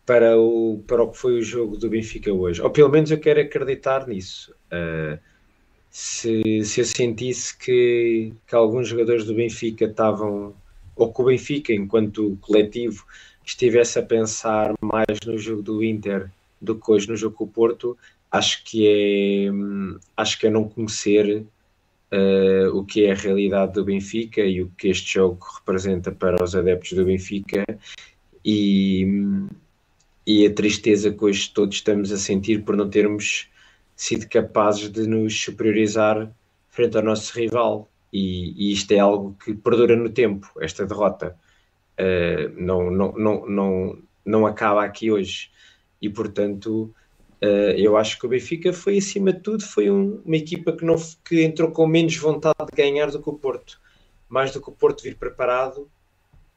para, 0.05 0.39
o, 0.39 0.83
para 0.87 1.03
o 1.03 1.11
que 1.11 1.17
foi 1.17 1.39
o 1.39 1.43
jogo 1.43 1.77
do 1.77 1.89
Benfica 1.89 2.33
hoje. 2.33 2.61
Ou 2.61 2.71
pelo 2.71 2.91
menos 2.91 3.11
eu 3.11 3.19
quero 3.19 3.41
acreditar 3.41 4.07
nisso. 4.07 4.55
Uh, 4.67 5.19
se, 5.91 6.63
se 6.65 6.81
eu 6.81 6.85
sentisse 6.85 7.57
que, 7.57 8.35
que 8.47 8.55
alguns 8.55 8.89
jogadores 8.89 9.25
do 9.25 9.35
Benfica 9.35 9.87
estavam, 9.87 10.55
ou 10.95 11.13
que 11.13 11.23
o 11.23 11.25
Benfica, 11.25 11.73
enquanto 11.73 12.37
coletivo, 12.43 13.07
estivesse 13.45 13.99
a 13.99 14.03
pensar 14.03 14.75
mais 14.83 15.19
no 15.25 15.39
jogo 15.39 15.63
do 15.63 15.83
Inter 15.83 16.31
do 16.65 16.75
que 16.75 16.91
hoje 16.91 17.09
no 17.09 17.17
jogo 17.17 17.37
com 17.37 17.45
o 17.45 17.49
Porto, 17.49 17.97
acho 18.31 18.65
que 18.65 18.89
é, 18.89 19.51
acho 20.17 20.39
que 20.39 20.47
é 20.47 20.51
não 20.51 20.69
conhecer 20.69 21.45
uh, 22.13 22.77
o 22.77 22.85
que 22.85 23.05
é 23.05 23.13
a 23.13 23.15
realidade 23.15 23.75
do 23.75 23.85
Benfica 23.85 24.41
e 24.41 24.63
o 24.63 24.71
que 24.77 24.89
este 24.89 25.15
jogo 25.15 25.39
representa 25.59 26.11
para 26.11 26.43
os 26.43 26.57
adeptos 26.57 26.93
do 26.93 27.05
Benfica 27.05 27.65
e, 28.45 29.07
e 30.27 30.47
a 30.47 30.53
tristeza 30.53 31.13
que 31.13 31.25
hoje 31.25 31.51
todos 31.53 31.77
estamos 31.77 32.11
a 32.11 32.19
sentir 32.19 32.65
por 32.65 32.77
não 32.77 32.89
termos 32.89 33.49
sido 33.97 34.29
capazes 34.29 34.91
de 34.91 35.07
nos 35.07 35.41
superiorizar 35.41 36.31
frente 36.71 36.97
ao 36.97 37.03
nosso 37.03 37.39
rival. 37.39 37.89
E, 38.13 38.69
e 38.69 38.73
isto 38.73 38.93
é 38.93 38.99
algo 38.99 39.37
que 39.45 39.55
perdura 39.55 39.97
no 39.97 40.09
tempo, 40.09 40.49
esta 40.61 40.87
derrota. 40.87 41.37
Uh, 41.99 42.49
não, 42.61 42.91
não, 42.91 43.13
não, 43.13 43.47
não, 43.49 43.99
não 44.25 44.47
acaba 44.47 44.85
aqui 44.85 45.11
hoje 45.11 45.51
e 46.05 46.11
portanto 46.11 46.95
uh, 47.43 47.75
eu 47.77 47.97
acho 47.97 48.19
que 48.19 48.27
o 48.27 48.29
Benfica 48.29 48.73
foi 48.73 48.99
acima 48.99 49.33
de 49.33 49.41
tudo 49.41 49.65
foi 49.65 49.91
um, 49.91 50.21
uma 50.25 50.37
equipa 50.37 50.73
que, 50.73 50.85
não, 50.85 50.97
que 51.25 51.43
entrou 51.43 51.71
com 51.71 51.87
menos 51.87 52.17
vontade 52.17 52.55
de 52.71 52.77
ganhar 52.77 53.11
do 53.11 53.23
que 53.23 53.29
o 53.31 53.35
Porto. 53.35 53.81
Mais 54.29 54.53
do 54.53 54.61
que 54.61 54.69
o 54.69 54.73
Porto 54.73 55.03
vir 55.03 55.17
preparado 55.17 55.89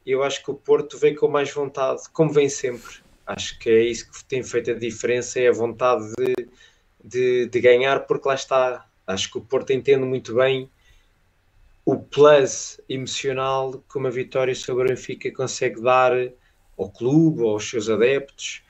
eu 0.04 0.22
acho 0.22 0.42
que 0.42 0.50
o 0.50 0.54
Porto 0.54 0.96
veio 0.98 1.16
com 1.16 1.28
mais 1.28 1.52
vontade 1.52 2.02
como 2.12 2.32
vem 2.32 2.48
sempre. 2.48 2.96
Acho 3.26 3.58
que 3.58 3.68
é 3.68 3.82
isso 3.82 4.10
que 4.10 4.24
tem 4.24 4.42
feito 4.42 4.70
a 4.70 4.74
diferença 4.74 5.38
é 5.38 5.48
a 5.48 5.52
vontade 5.52 6.10
de, 6.16 6.48
de, 7.04 7.46
de 7.46 7.60
ganhar 7.60 8.00
porque 8.06 8.28
lá 8.28 8.34
está. 8.34 8.86
Acho 9.06 9.30
que 9.30 9.38
o 9.38 9.40
Porto 9.40 9.72
entende 9.72 10.04
muito 10.04 10.34
bem 10.34 10.70
o 11.84 11.96
plus 11.96 12.78
emocional 12.88 13.82
que 13.90 13.96
uma 13.96 14.10
vitória 14.10 14.54
sobre 14.54 14.84
o 14.84 14.88
Benfica 14.88 15.32
consegue 15.32 15.80
dar 15.80 16.12
ao 16.78 16.90
clube, 16.90 17.42
aos 17.42 17.68
seus 17.68 17.88
adeptos, 17.88 18.62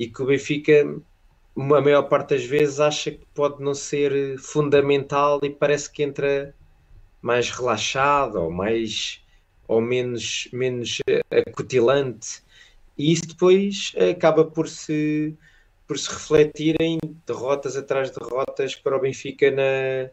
e 0.00 0.08
que 0.08 0.22
o 0.22 0.24
Benfica, 0.24 0.96
a 1.54 1.60
maior 1.60 2.04
parte 2.04 2.30
das 2.30 2.44
vezes, 2.46 2.80
acha 2.80 3.10
que 3.10 3.26
pode 3.34 3.62
não 3.62 3.74
ser 3.74 4.38
fundamental 4.38 5.38
e 5.42 5.50
parece 5.50 5.92
que 5.92 6.02
entra 6.02 6.54
mais 7.20 7.50
relaxado 7.50 8.36
ou 8.36 8.50
mais 8.50 9.22
ou 9.68 9.78
menos, 9.78 10.48
menos 10.54 11.00
acutilante. 11.46 12.42
E 12.96 13.12
isso 13.12 13.28
depois 13.28 13.92
acaba 14.10 14.42
por 14.42 14.66
se, 14.68 15.36
por 15.86 15.98
se 15.98 16.08
refletir 16.08 16.76
em 16.80 16.98
derrotas 17.26 17.76
atrás 17.76 18.10
de 18.10 18.18
derrotas 18.18 18.74
para 18.74 18.96
o 18.96 19.00
Benfica 19.00 19.50
na, 19.50 20.10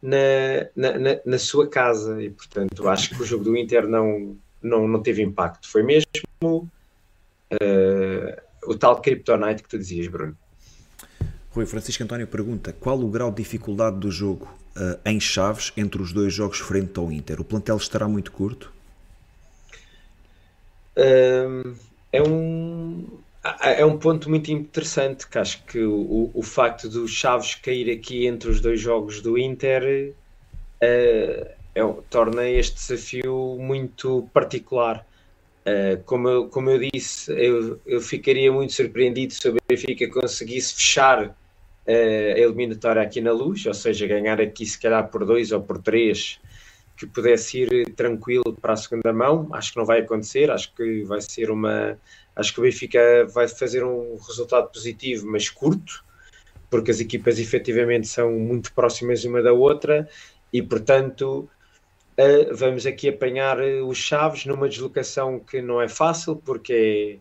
na, 0.00 0.68
na, 0.76 0.98
na, 0.98 1.20
na 1.26 1.38
sua 1.40 1.68
casa. 1.68 2.22
E 2.22 2.30
portanto 2.30 2.88
acho 2.88 3.10
que 3.10 3.20
o 3.20 3.26
jogo 3.26 3.42
do 3.42 3.56
Inter 3.56 3.88
não, 3.88 4.36
não, 4.62 4.86
não 4.86 5.02
teve 5.02 5.22
impacto. 5.22 5.68
Foi 5.68 5.82
mesmo. 5.82 6.70
Uh, 7.52 8.43
o 8.66 8.76
tal 8.76 9.00
Kryptonite 9.00 9.62
que 9.62 9.68
tu 9.68 9.78
dizias, 9.78 10.06
Bruno. 10.08 10.36
Rui 11.50 11.66
Francisco 11.66 12.02
António 12.02 12.26
pergunta 12.26 12.72
qual 12.72 12.98
o 13.00 13.08
grau 13.08 13.30
de 13.30 13.36
dificuldade 13.36 13.98
do 13.98 14.10
jogo 14.10 14.52
uh, 14.76 14.98
em 15.04 15.20
Chaves 15.20 15.72
entre 15.76 16.02
os 16.02 16.12
dois 16.12 16.32
jogos 16.34 16.58
frente 16.58 16.98
ao 16.98 17.12
Inter? 17.12 17.40
O 17.40 17.44
plantel 17.44 17.76
estará 17.76 18.08
muito 18.08 18.32
curto? 18.32 18.72
Uh, 20.96 21.74
é 22.12 22.22
um. 22.22 23.06
É 23.60 23.84
um 23.84 23.98
ponto 23.98 24.30
muito 24.30 24.50
interessante, 24.50 25.28
que 25.28 25.36
acho 25.36 25.62
que 25.64 25.78
o, 25.78 26.30
o 26.32 26.42
facto 26.42 26.88
do 26.88 27.06
Chaves 27.06 27.54
cair 27.54 27.90
aqui 27.90 28.26
entre 28.26 28.48
os 28.48 28.58
dois 28.58 28.80
jogos 28.80 29.20
do 29.20 29.36
Inter 29.36 30.14
uh, 30.82 31.46
é, 31.74 31.82
torna 32.08 32.48
este 32.48 32.76
desafio 32.76 33.58
muito 33.60 34.26
particular. 34.32 35.04
Uh, 35.66 36.02
como, 36.04 36.28
eu, 36.28 36.48
como 36.48 36.68
eu 36.68 36.90
disse, 36.92 37.32
eu, 37.32 37.80
eu 37.86 38.00
ficaria 38.00 38.52
muito 38.52 38.74
surpreendido 38.74 39.32
se 39.32 39.48
o 39.48 39.56
Benfica 39.66 40.06
conseguisse 40.10 40.74
fechar 40.74 41.28
uh, 41.28 41.34
a 41.86 42.38
eliminatória 42.38 43.00
aqui 43.00 43.20
na 43.22 43.32
luz, 43.32 43.64
ou 43.64 43.72
seja, 43.72 44.06
ganhar 44.06 44.40
aqui 44.40 44.66
se 44.66 44.78
calhar 44.78 45.08
por 45.10 45.24
dois 45.24 45.52
ou 45.52 45.62
por 45.62 45.80
três, 45.80 46.38
que 46.96 47.06
pudesse 47.06 47.62
ir 47.62 47.94
tranquilo 47.94 48.54
para 48.60 48.74
a 48.74 48.76
segunda 48.76 49.12
mão. 49.12 49.48
Acho 49.52 49.72
que 49.72 49.78
não 49.78 49.86
vai 49.86 50.00
acontecer, 50.00 50.50
acho 50.50 50.74
que 50.74 51.02
vai 51.04 51.20
ser 51.20 51.50
uma. 51.50 51.98
Acho 52.36 52.52
que 52.52 52.60
o 52.60 52.62
Benfica 52.62 53.26
vai 53.32 53.48
fazer 53.48 53.84
um 53.84 54.16
resultado 54.16 54.70
positivo, 54.70 55.26
mas 55.26 55.48
curto, 55.48 56.04
porque 56.68 56.90
as 56.90 57.00
equipas 57.00 57.38
efetivamente 57.38 58.06
são 58.06 58.32
muito 58.32 58.72
próximas 58.74 59.24
uma 59.24 59.40
da 59.42 59.52
outra 59.52 60.08
e, 60.52 60.62
portanto, 60.62 61.48
Uh, 62.16 62.54
vamos 62.54 62.86
aqui 62.86 63.08
apanhar 63.08 63.58
uh, 63.58 63.88
os 63.88 63.98
Chaves 63.98 64.46
numa 64.46 64.68
deslocação 64.68 65.40
que 65.40 65.60
não 65.60 65.82
é 65.82 65.88
fácil 65.88 66.36
porque 66.36 67.20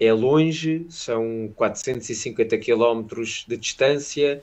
é, 0.00 0.06
é 0.06 0.12
longe, 0.14 0.86
são 0.88 1.52
450 1.54 2.56
km 2.56 3.06
de 3.46 3.56
distância, 3.58 4.42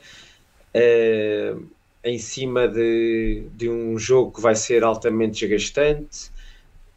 uh, 0.75 1.65
em 2.03 2.19
cima 2.19 2.67
de, 2.67 3.47
de 3.55 3.67
um 3.67 3.97
jogo 3.97 4.33
que 4.33 4.41
vai 4.41 4.53
ser 4.53 4.83
altamente 4.83 5.39
desgastante, 5.39 6.29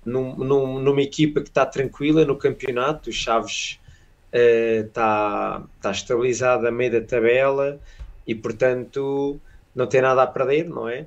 num, 0.05 0.37
num, 0.37 0.79
numa 0.79 1.01
equipa 1.01 1.41
que 1.41 1.49
está 1.49 1.65
tranquila 1.65 2.27
no 2.27 2.37
campeonato, 2.37 3.09
o 3.09 3.13
Chaves 3.13 3.81
está, 4.31 5.63
está 5.77 5.91
estabilizado 5.91 6.67
a 6.69 6.71
meio 6.71 6.93
da 6.93 7.01
tabela 7.01 7.81
e 8.27 8.35
portanto 8.35 9.41
não 9.75 9.87
tem 9.87 10.03
nada 10.03 10.23
a 10.23 10.27
perder, 10.27 10.69
não 10.69 10.87
é? 10.87 11.07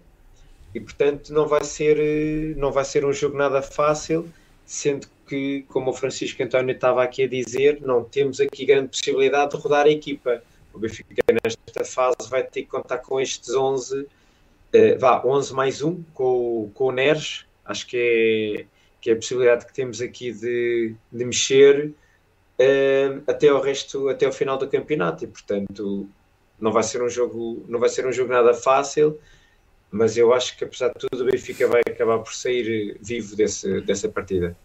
E 0.73 0.80
portanto 0.80 1.34
não 1.34 1.48
vai 1.48 1.64
ser 1.64 1.98
eh, 1.99 2.53
não 2.57 2.72
vai 2.72 2.85
ser 2.85 3.06
um 3.06 3.14
jogo 3.14 3.38
nada 3.38 3.61
fácil 3.61 4.27
sendo 4.65 5.07
que 5.27 5.65
como 5.68 5.91
o 5.91 5.93
Francisco 5.93 6.41
António 6.43 6.73
estava 6.73 7.03
aqui 7.03 7.23
a 7.23 7.27
dizer 7.27 7.81
não 7.81 8.03
temos 8.03 8.39
aqui 8.39 8.65
grande 8.65 8.89
possibilidade 8.89 9.52
de 9.52 9.57
rodar 9.57 9.85
a 9.85 9.89
equipa. 9.89 10.41
O 10.73 10.80
Benfica 10.80 11.22
nesta 11.43 11.84
fase 11.84 12.30
vai 12.30 12.43
ter 12.43 12.61
que 12.64 12.68
contar 12.69 12.99
com 12.99 13.19
estes 13.19 13.53
11 13.53 14.02
uh, 14.02 14.07
vá 14.99 15.22
11 15.26 15.53
mais 15.53 15.81
um 15.81 16.02
com, 16.14 16.72
com 16.73 16.85
o 16.85 16.91
Neres. 16.91 17.45
Acho 17.65 17.88
que 17.88 17.98
é 17.98 18.65
que 19.02 19.10
é 19.10 19.14
a 19.14 19.15
possibilidade 19.15 19.65
que 19.65 19.73
temos 19.73 19.99
aqui 19.99 20.31
de, 20.31 20.95
de 21.11 21.26
mexer 21.26 21.88
uh, 22.60 23.23
até 23.27 23.52
o 23.52 23.60
resto 23.60 24.10
até 24.10 24.27
o 24.27 24.31
final 24.31 24.57
do 24.57 24.69
campeonato. 24.69 25.26
E 25.26 25.27
portanto 25.27 26.07
não 26.60 26.72
vai 26.72 26.84
ser 26.84 27.02
um 27.02 27.10
jogo 27.10 27.65
não 27.68 27.80
vai 27.80 27.89
ser 27.89 28.06
um 28.06 28.11
jogo 28.11 28.31
nada 28.31 28.53
fácil 28.53 29.19
mas 29.92 30.16
eu 30.16 30.34
acho 30.34 30.58
que 30.58 30.64
apesar 30.64 30.90
de 30.90 30.96
tudo 30.96 31.24
o 31.24 31.26
Benfica 31.26 31.68
vai 31.68 31.82
acabar 31.86 32.20
por 32.20 32.34
sair 32.34 32.98
vivo 33.02 33.36
desse, 33.36 33.82
dessa 33.82 34.08
partida. 34.08 34.56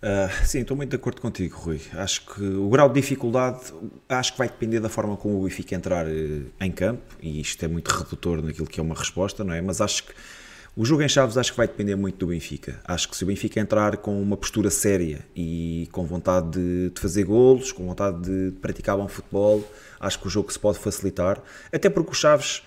Uh, 0.00 0.46
sim, 0.46 0.60
estou 0.60 0.76
muito 0.76 0.90
de 0.90 0.96
acordo 0.96 1.20
contigo, 1.20 1.56
Rui. 1.56 1.80
Acho 1.94 2.24
que 2.24 2.40
o 2.40 2.68
grau 2.68 2.88
de 2.88 3.00
dificuldade 3.00 3.72
acho 4.08 4.32
que 4.32 4.38
vai 4.38 4.46
depender 4.46 4.78
da 4.78 4.88
forma 4.88 5.16
como 5.16 5.40
o 5.40 5.42
Benfica 5.42 5.74
entrar 5.74 6.06
uh, 6.06 6.46
em 6.60 6.70
campo, 6.70 7.16
e 7.20 7.40
isto 7.40 7.64
é 7.64 7.68
muito 7.68 7.88
redutor 7.88 8.40
naquilo 8.40 8.68
que 8.68 8.78
é 8.78 8.82
uma 8.82 8.94
resposta, 8.94 9.42
não 9.42 9.52
é? 9.52 9.60
Mas 9.60 9.80
acho 9.80 10.04
que 10.04 10.12
o 10.76 10.84
jogo 10.84 11.02
em 11.02 11.08
Chaves 11.08 11.36
acho 11.36 11.50
que 11.50 11.56
vai 11.56 11.66
depender 11.66 11.96
muito 11.96 12.16
do 12.18 12.28
Benfica. 12.28 12.80
Acho 12.84 13.08
que 13.08 13.16
se 13.16 13.24
o 13.24 13.26
Benfica 13.26 13.58
entrar 13.58 13.96
com 13.96 14.22
uma 14.22 14.36
postura 14.36 14.70
séria 14.70 15.18
e 15.34 15.88
com 15.90 16.06
vontade 16.06 16.50
de, 16.50 16.90
de 16.90 17.00
fazer 17.00 17.24
golos, 17.24 17.72
com 17.72 17.84
vontade 17.84 18.20
de 18.20 18.52
praticar 18.60 18.96
bom 18.96 19.08
futebol, 19.08 19.68
acho 19.98 20.20
que 20.20 20.28
o 20.28 20.30
jogo 20.30 20.52
se 20.52 20.58
pode 20.60 20.78
facilitar. 20.78 21.42
Até 21.72 21.90
porque 21.90 22.12
o 22.12 22.14
Chaves 22.14 22.62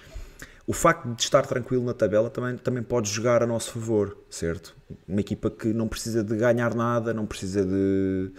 o 0.72 0.74
facto 0.74 1.14
de 1.14 1.22
estar 1.22 1.46
tranquilo 1.46 1.84
na 1.84 1.94
tabela 1.94 2.30
também, 2.30 2.56
também 2.56 2.82
pode 2.82 3.10
jogar 3.10 3.44
a 3.44 3.46
nosso 3.46 3.74
favor, 3.74 4.18
certo? 4.30 4.74
Uma 5.06 5.20
equipa 5.20 5.52
que 5.52 5.74
não 5.74 5.86
precisa 5.86 6.24
de 6.24 6.34
ganhar 6.38 6.74
nada, 6.74 7.14
não 7.14 7.26
precisa 7.26 7.66
de. 7.66 8.32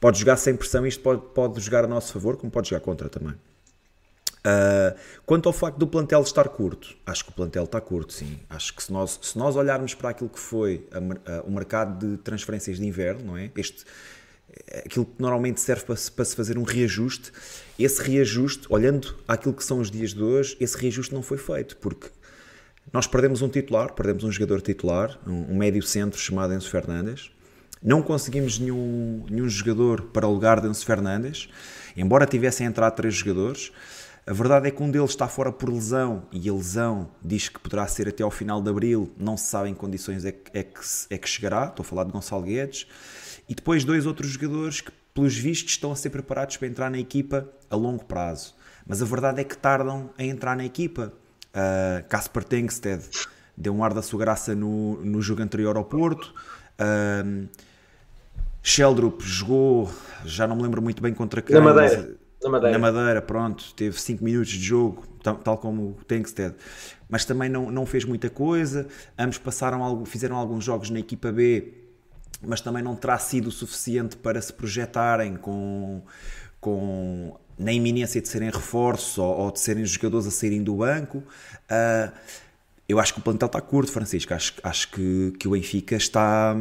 Pode 0.00 0.18
jogar 0.18 0.36
sem 0.36 0.56
pressão, 0.56 0.84
isto 0.84 1.00
pode, 1.00 1.22
pode 1.32 1.60
jogar 1.60 1.84
a 1.84 1.86
nosso 1.86 2.12
favor, 2.12 2.36
como 2.36 2.50
pode 2.50 2.70
jogar 2.70 2.80
contra 2.80 3.08
também. 3.08 3.34
Uh, 3.34 4.98
quanto 5.24 5.48
ao 5.48 5.52
facto 5.52 5.78
do 5.78 5.86
plantel 5.86 6.22
estar 6.22 6.48
curto, 6.48 6.96
acho 7.06 7.24
que 7.24 7.30
o 7.30 7.34
plantel 7.34 7.62
está 7.62 7.80
curto, 7.80 8.12
sim. 8.14 8.40
Acho 8.50 8.74
que 8.74 8.82
se 8.82 8.92
nós, 8.92 9.20
se 9.22 9.38
nós 9.38 9.54
olharmos 9.54 9.94
para 9.94 10.10
aquilo 10.10 10.28
que 10.28 10.40
foi 10.40 10.88
a, 10.90 11.36
a, 11.38 11.42
o 11.42 11.52
mercado 11.52 12.04
de 12.04 12.16
transferências 12.16 12.78
de 12.78 12.84
inverno, 12.84 13.26
não 13.26 13.36
é? 13.38 13.48
Este, 13.54 13.84
aquilo 14.84 15.04
que 15.04 15.20
normalmente 15.20 15.60
serve 15.60 15.84
para 15.84 15.96
se, 15.96 16.10
para 16.10 16.24
se 16.24 16.36
fazer 16.36 16.58
um 16.58 16.62
reajuste, 16.62 17.32
esse 17.78 18.02
reajuste, 18.02 18.66
olhando 18.68 19.16
aquilo 19.26 19.54
que 19.54 19.64
são 19.64 19.78
os 19.78 19.90
dias 19.90 20.12
de 20.12 20.22
hoje, 20.22 20.56
esse 20.60 20.76
reajuste 20.76 21.14
não 21.14 21.22
foi 21.22 21.38
feito, 21.38 21.76
porque 21.76 22.08
nós 22.92 23.06
perdemos 23.06 23.42
um 23.42 23.48
titular, 23.48 23.92
perdemos 23.92 24.24
um 24.24 24.32
jogador 24.32 24.60
titular, 24.60 25.18
um, 25.26 25.52
um 25.52 25.56
médio 25.56 25.82
centro 25.82 26.18
chamado 26.18 26.52
Enzo 26.52 26.68
Fernandes, 26.68 27.30
não 27.82 28.02
conseguimos 28.02 28.58
nenhum, 28.58 29.24
nenhum 29.30 29.48
jogador 29.48 30.02
para 30.02 30.26
o 30.26 30.32
lugar 30.32 30.60
de 30.60 30.68
Enzo 30.68 30.84
Fernandes, 30.84 31.48
embora 31.96 32.26
tivessem 32.26 32.66
entrado 32.66 32.94
três 32.96 33.14
jogadores, 33.14 33.72
a 34.26 34.32
verdade 34.32 34.68
é 34.68 34.70
que 34.70 34.82
um 34.82 34.90
deles 34.90 35.10
está 35.10 35.26
fora 35.26 35.50
por 35.50 35.70
lesão 35.70 36.24
e 36.30 36.48
a 36.48 36.52
lesão 36.52 37.10
diz 37.24 37.48
que 37.48 37.58
poderá 37.58 37.86
ser 37.86 38.06
até 38.06 38.22
ao 38.22 38.30
final 38.30 38.60
de 38.60 38.68
abril, 38.68 39.10
não 39.18 39.36
se 39.36 39.46
sabe 39.46 39.70
em 39.70 39.74
condições 39.74 40.24
é 40.24 40.32
que, 40.32 40.50
é 40.56 40.62
que, 40.62 40.80
é 41.08 41.18
que 41.18 41.28
chegará, 41.28 41.66
estou 41.66 41.82
a 41.82 41.86
falar 41.86 42.04
de 42.04 42.12
Gonçalo 42.12 42.42
Guedes, 42.42 42.86
e 43.50 43.54
depois 43.54 43.82
dois 43.82 44.06
outros 44.06 44.30
jogadores 44.30 44.80
que, 44.80 44.92
pelos 45.12 45.36
vistos, 45.36 45.72
estão 45.72 45.90
a 45.90 45.96
ser 45.96 46.10
preparados 46.10 46.56
para 46.56 46.68
entrar 46.68 46.88
na 46.88 47.00
equipa 47.00 47.48
a 47.68 47.74
longo 47.74 48.04
prazo. 48.04 48.54
Mas 48.86 49.02
a 49.02 49.04
verdade 49.04 49.40
é 49.40 49.44
que 49.44 49.58
tardam 49.58 50.08
a 50.16 50.22
entrar 50.22 50.56
na 50.56 50.64
equipa. 50.64 51.12
Uh, 51.48 52.08
Kasper 52.08 52.44
Tengsted 52.44 53.02
deu 53.56 53.74
um 53.74 53.82
ar 53.82 53.92
da 53.92 54.02
sua 54.02 54.20
graça 54.20 54.54
no, 54.54 55.04
no 55.04 55.20
jogo 55.20 55.42
anterior 55.42 55.76
ao 55.76 55.84
Porto. 55.84 56.32
Uh, 56.78 57.48
Sheldrup 58.62 59.20
jogou, 59.20 59.90
já 60.24 60.46
não 60.46 60.54
me 60.54 60.62
lembro 60.62 60.80
muito 60.80 61.02
bem 61.02 61.12
contra 61.12 61.42
quem. 61.42 61.56
Na 61.56 61.60
Madeira. 61.60 61.96
Mas, 61.96 62.44
na 62.44 62.50
Madeira. 62.50 62.78
Na 62.78 62.92
Madeira, 62.92 63.20
pronto, 63.20 63.74
teve 63.74 64.00
5 64.00 64.22
minutos 64.22 64.52
de 64.52 64.62
jogo, 64.62 65.04
tal, 65.24 65.34
tal 65.38 65.58
como 65.58 65.98
o 66.00 66.04
Tengsted, 66.04 66.54
mas 67.08 67.24
também 67.24 67.48
não, 67.48 67.68
não 67.68 67.84
fez 67.84 68.04
muita 68.04 68.30
coisa. 68.30 68.86
Ambos 69.18 69.38
passaram, 69.38 70.04
fizeram 70.06 70.36
alguns 70.36 70.62
jogos 70.62 70.88
na 70.88 71.00
equipa 71.00 71.32
B 71.32 71.79
mas 72.42 72.60
também 72.60 72.82
não 72.82 72.94
terá 72.96 73.18
sido 73.18 73.48
o 73.48 73.52
suficiente 73.52 74.16
para 74.16 74.40
se 74.40 74.52
projetarem 74.52 75.36
com, 75.36 76.02
com 76.60 77.36
na 77.58 77.72
iminência 77.72 78.20
de 78.20 78.28
serem 78.28 78.50
reforços 78.50 79.18
ou, 79.18 79.26
ou, 79.26 79.50
de 79.50 79.60
serem 79.60 79.84
jogadores 79.84 80.26
a 80.26 80.30
saírem 80.30 80.62
do 80.62 80.76
banco. 80.76 81.18
Uh, 81.18 82.10
eu 82.88 82.98
acho 82.98 83.14
que 83.14 83.20
o 83.20 83.22
plantel 83.22 83.46
está 83.46 83.60
curto, 83.60 83.92
Francisco. 83.92 84.34
Acho, 84.34 84.54
acho 84.64 84.90
que, 84.90 85.32
que 85.38 85.46
o 85.46 85.52
Benfica 85.52 85.94
está. 85.94 86.56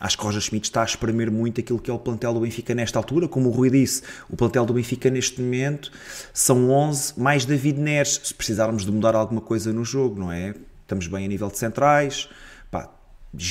Acho 0.00 0.16
que 0.16 0.22
o 0.22 0.26
Roger 0.26 0.40
Schmidt 0.40 0.66
está 0.66 0.80
a 0.80 0.84
espremer 0.84 1.30
muito 1.30 1.60
aquilo 1.60 1.78
que 1.78 1.90
é 1.90 1.94
o 1.94 1.98
plantel 1.98 2.32
do 2.32 2.40
Benfica 2.40 2.74
nesta 2.74 2.98
altura. 2.98 3.28
Como 3.28 3.50
o 3.50 3.52
Rui 3.52 3.68
disse, 3.68 4.02
o 4.30 4.36
plantel 4.36 4.64
do 4.64 4.72
Benfica 4.72 5.10
neste 5.10 5.42
momento 5.42 5.92
são 6.32 6.70
11 6.70 7.20
mais 7.20 7.44
David 7.44 7.78
Neres. 7.78 8.18
Se 8.24 8.32
precisarmos 8.32 8.86
de 8.86 8.92
mudar 8.92 9.14
alguma 9.14 9.42
coisa 9.42 9.74
no 9.74 9.84
jogo, 9.84 10.18
não 10.18 10.32
é? 10.32 10.54
Estamos 10.80 11.06
bem 11.06 11.26
a 11.26 11.28
nível 11.28 11.50
de 11.50 11.58
centrais 11.58 12.30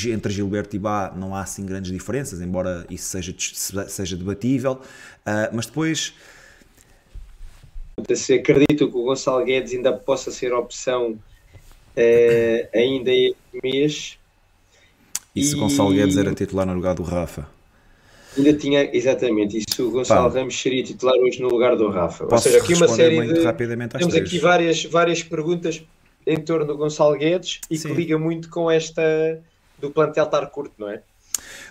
entre 0.08 0.32
Gilberto 0.32 0.76
e 0.76 0.80
Bá 0.80 1.14
não 1.16 1.36
há 1.36 1.42
assim 1.42 1.66
grandes 1.66 1.92
diferenças, 1.92 2.42
embora 2.42 2.86
isso 2.90 3.06
seja, 3.06 3.34
seja 3.88 4.16
debatível, 4.16 4.74
uh, 4.74 5.50
mas 5.52 5.66
depois. 5.66 6.14
Se 8.16 8.34
acredito 8.34 8.90
que 8.90 8.98
o 8.98 9.04
Gonçalo 9.04 9.46
Guedes 9.46 9.74
ainda 9.74 9.94
possa 9.94 10.32
ser 10.32 10.54
opção 10.54 11.12
uh, 11.12 12.78
ainda 12.78 13.12
este 13.12 13.36
mês. 13.62 14.18
E 15.36 15.44
se 15.44 15.56
e... 15.56 15.60
Gonçalo 15.60 15.94
Guedes 15.94 16.18
era 16.18 16.34
titular 16.34 16.66
no 16.66 16.74
lugar 16.74 16.96
do 16.96 17.04
Rafa? 17.04 17.48
Ainda 18.36 18.54
tinha, 18.54 18.90
exatamente, 18.96 19.60
e 19.60 19.64
se 19.72 19.82
o 19.82 19.92
Gonçalo 19.92 20.32
Pá. 20.32 20.40
Ramos 20.40 20.60
seria 20.60 20.84
titular 20.84 21.16
hoje 21.18 21.40
no 21.40 21.50
lugar 21.50 21.76
do 21.76 21.88
Rafa? 21.90 22.28
Ou 22.30 22.38
seja, 22.40 22.58
aqui 22.58 22.74
uma 22.74 22.88
série 22.88 23.22
de. 23.22 23.42
Temos 23.42 24.14
três. 24.14 24.16
aqui 24.16 24.40
várias, 24.40 24.84
várias 24.86 25.22
perguntas 25.22 25.84
em 26.26 26.38
torno 26.38 26.66
do 26.66 26.76
Gonçalo 26.76 27.16
Guedes 27.18 27.62
e 27.70 27.78
Sim. 27.78 27.90
que 27.90 27.94
liga 27.94 28.18
muito 28.18 28.50
com 28.50 28.72
esta 28.72 29.40
do 29.84 29.92
plantel 29.92 30.26
estar 30.26 30.46
curto, 30.48 30.74
não 30.78 30.90
é? 30.90 31.02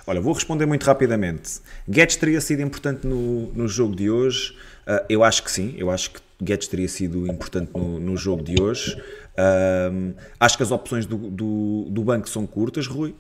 Olha, 0.07 0.21
vou 0.21 0.33
responder 0.33 0.67
muito 0.67 0.85
rapidamente. 0.85 1.61
Guedes 1.89 2.17
teria 2.17 2.41
sido 2.41 2.61
importante 2.61 3.07
no, 3.07 3.47
no 3.53 3.67
jogo 3.67 3.97
de 3.97 4.11
hoje? 4.11 4.53
Uh, 4.87 5.05
eu 5.09 5.25
acho 5.25 5.43
que 5.43 5.51
sim, 5.51 5.75
eu 5.79 5.91
acho 5.91 6.11
que 6.11 6.21
Guedes 6.43 6.69
teria 6.69 6.89
sido 6.89 7.27
importante 7.27 7.71
no, 7.75 7.99
no 8.01 8.17
jogo 8.17 8.43
de 8.43 8.61
hoje. 8.61 9.01
Uh, 9.33 10.15
acho 10.39 10.57
que 10.57 10.63
as 10.63 10.71
opções 10.71 11.07
do, 11.07 11.17
do, 11.17 11.87
do 11.89 12.03
banco 12.03 12.29
são 12.29 12.47
curtas, 12.47 12.87
Rui. 12.87 13.11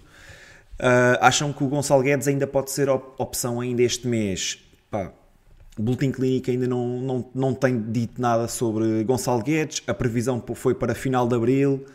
Uh, 0.81 1.17
acham 1.21 1.53
que 1.53 1.63
o 1.63 1.69
Gonçalo 1.69 2.03
Guedes 2.03 2.27
ainda 2.27 2.47
pode 2.47 2.71
ser 2.71 2.91
op 2.91 3.15
opção 3.17 3.61
ainda 3.61 3.83
este 3.83 4.07
mês? 4.07 4.59
Pá, 4.91 5.13
Boletim 5.79 6.11
Clínico 6.11 6.51
ainda 6.51 6.67
não, 6.67 7.01
não, 7.01 7.31
não 7.35 7.55
tem 7.55 7.81
dito 7.81 8.21
nada 8.21 8.49
sobre 8.49 9.05
Gonçalo 9.05 9.43
Guedes. 9.43 9.83
A 9.87 9.95
previsão 9.95 10.43
foi 10.55 10.75
para 10.75 10.95
final 10.95 11.27
de 11.29 11.37
abril 11.37 11.87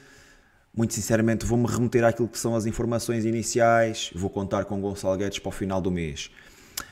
muito 0.77 0.93
sinceramente, 0.93 1.43
vou-me 1.43 1.65
remeter 1.65 2.05
àquilo 2.05 2.27
que 2.27 2.37
são 2.37 2.55
as 2.55 2.67
informações 2.67 3.25
iniciais, 3.25 4.11
vou 4.13 4.29
contar 4.29 4.65
com 4.65 4.79
Gonçalo 4.79 5.17
Guedes 5.17 5.39
para 5.39 5.49
o 5.49 5.51
final 5.51 5.81
do 5.81 5.89
mês. 5.89 6.29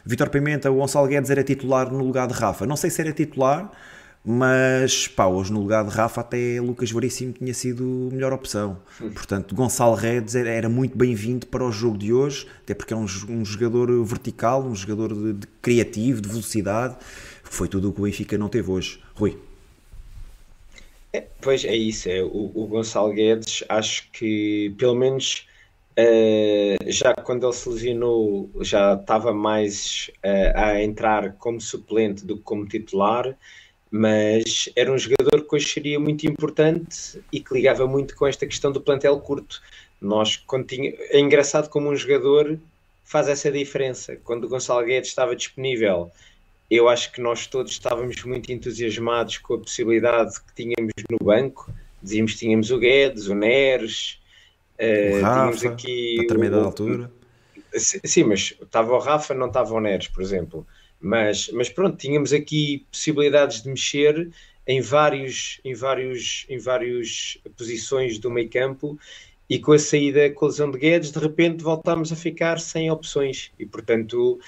Vitor 0.03 0.29
Pimenta, 0.29 0.71
o 0.71 0.75
Gonçalo 0.75 1.07
Guedes 1.07 1.29
era 1.29 1.43
titular 1.43 1.93
no 1.93 2.03
lugar 2.03 2.27
de 2.27 2.33
Rafa. 2.33 2.65
Não 2.65 2.75
sei 2.75 2.89
se 2.89 2.99
era 2.99 3.11
titular, 3.11 3.71
mas 4.25 5.07
pá, 5.07 5.27
hoje 5.27 5.53
no 5.53 5.61
lugar 5.61 5.85
de 5.85 5.91
Rafa 5.91 6.21
até 6.21 6.59
Lucas 6.59 6.91
Veríssimo 6.91 7.33
tinha 7.33 7.53
sido 7.53 8.09
a 8.11 8.15
melhor 8.15 8.33
opção. 8.33 8.79
Portanto, 9.13 9.53
Gonçalo 9.53 9.95
Guedes 9.95 10.33
era, 10.33 10.67
muito 10.67 10.97
bem-vindo 10.97 11.45
para 11.45 11.63
o 11.63 11.71
jogo 11.71 11.99
de 11.99 12.11
hoje, 12.11 12.47
até 12.63 12.73
porque 12.73 12.91
é 12.91 12.97
um, 12.97 13.05
um 13.29 13.45
jogador 13.45 14.03
vertical, 14.03 14.63
um 14.63 14.73
jogador 14.73 15.13
de, 15.13 15.33
de 15.33 15.47
criativo, 15.61 16.21
de 16.21 16.29
velocidade. 16.29 16.95
Foi 17.43 17.67
tudo 17.67 17.89
o 17.89 17.93
que 17.93 18.01
o 18.01 18.03
Benfica 18.03 18.35
não 18.35 18.49
teve 18.49 18.71
hoje. 18.71 18.99
Rui. 19.13 19.37
É, 21.15 21.27
pois 21.41 21.63
é 21.63 21.73
isso, 21.73 22.09
é, 22.09 22.21
o, 22.21 22.51
o 22.53 22.67
Gonçalo 22.67 23.13
Guedes 23.13 23.63
acho 23.69 24.11
que 24.11 24.75
pelo 24.77 24.95
menos 24.95 25.47
uh, 25.97 26.91
já 26.91 27.13
quando 27.13 27.45
ele 27.45 27.53
se 27.53 27.69
lesionou 27.69 28.49
já 28.59 28.95
estava 28.95 29.33
mais 29.33 30.11
uh, 30.17 30.57
a 30.59 30.83
entrar 30.83 31.33
como 31.37 31.61
suplente 31.61 32.25
do 32.25 32.35
que 32.35 32.43
como 32.43 32.67
titular, 32.67 33.33
mas 33.89 34.67
era 34.75 34.91
um 34.91 34.97
jogador 34.97 35.47
que 35.47 35.55
hoje 35.55 35.69
seria 35.69 35.97
muito 35.97 36.27
importante 36.27 37.21
e 37.31 37.39
que 37.39 37.53
ligava 37.53 37.87
muito 37.87 38.13
com 38.17 38.27
esta 38.27 38.45
questão 38.45 38.69
do 38.69 38.81
plantel 38.81 39.17
curto. 39.21 39.61
Nós, 40.01 40.43
tinha, 40.67 40.93
é 41.11 41.19
engraçado 41.19 41.69
como 41.69 41.89
um 41.89 41.95
jogador 41.95 42.59
faz 43.05 43.29
essa 43.29 43.49
diferença. 43.49 44.17
Quando 44.17 44.43
o 44.43 44.49
Gonçalo 44.49 44.85
Guedes 44.85 45.09
estava 45.09 45.33
disponível 45.33 46.11
eu 46.69 46.89
acho 46.89 47.11
que 47.11 47.21
nós 47.21 47.47
todos 47.47 47.71
estávamos 47.71 48.23
muito 48.23 48.51
entusiasmados 48.51 49.37
com 49.37 49.55
a 49.55 49.59
possibilidade 49.59 50.39
que 50.41 50.55
tínhamos 50.55 50.93
no 51.09 51.17
banco. 51.17 51.71
Dizíamos 52.01 52.33
que 52.33 52.39
tínhamos 52.39 52.71
o 52.71 52.79
Guedes, 52.79 53.27
o 53.27 53.35
Neres, 53.35 54.19
uh, 54.79 55.21
Rafa, 55.21 55.33
tínhamos 55.33 55.65
aqui. 55.65 56.15
A 56.17 56.21
determinada 56.21 56.63
o, 56.63 56.65
altura. 56.65 57.11
Sim, 57.75 58.23
mas 58.25 58.55
estava 58.61 58.93
o 58.93 58.99
Rafa, 58.99 59.33
não 59.33 59.47
estava 59.47 59.73
o 59.73 59.79
Neres, 59.79 60.07
por 60.07 60.21
exemplo. 60.21 60.65
Mas, 60.99 61.49
mas 61.49 61.69
pronto, 61.69 61.97
tínhamos 61.97 62.33
aqui 62.33 62.85
possibilidades 62.91 63.61
de 63.61 63.69
mexer 63.69 64.29
em 64.65 64.81
vários, 64.81 65.59
em 65.63 65.73
vários, 65.73 66.45
em 66.49 66.57
várias 66.57 67.37
posições 67.55 68.17
do 68.17 68.31
meio 68.31 68.49
campo 68.49 68.97
e 69.47 69.59
com 69.59 69.73
a 69.73 69.79
saída, 69.79 70.29
com 70.31 70.45
a 70.45 70.47
lesão 70.47 70.71
de 70.71 70.79
Guedes, 70.79 71.11
de 71.11 71.19
repente 71.19 71.63
voltámos 71.63 72.11
a 72.11 72.15
ficar 72.15 72.59
sem 72.59 72.89
opções 72.89 73.51
e 73.59 73.65
portanto 73.65 74.39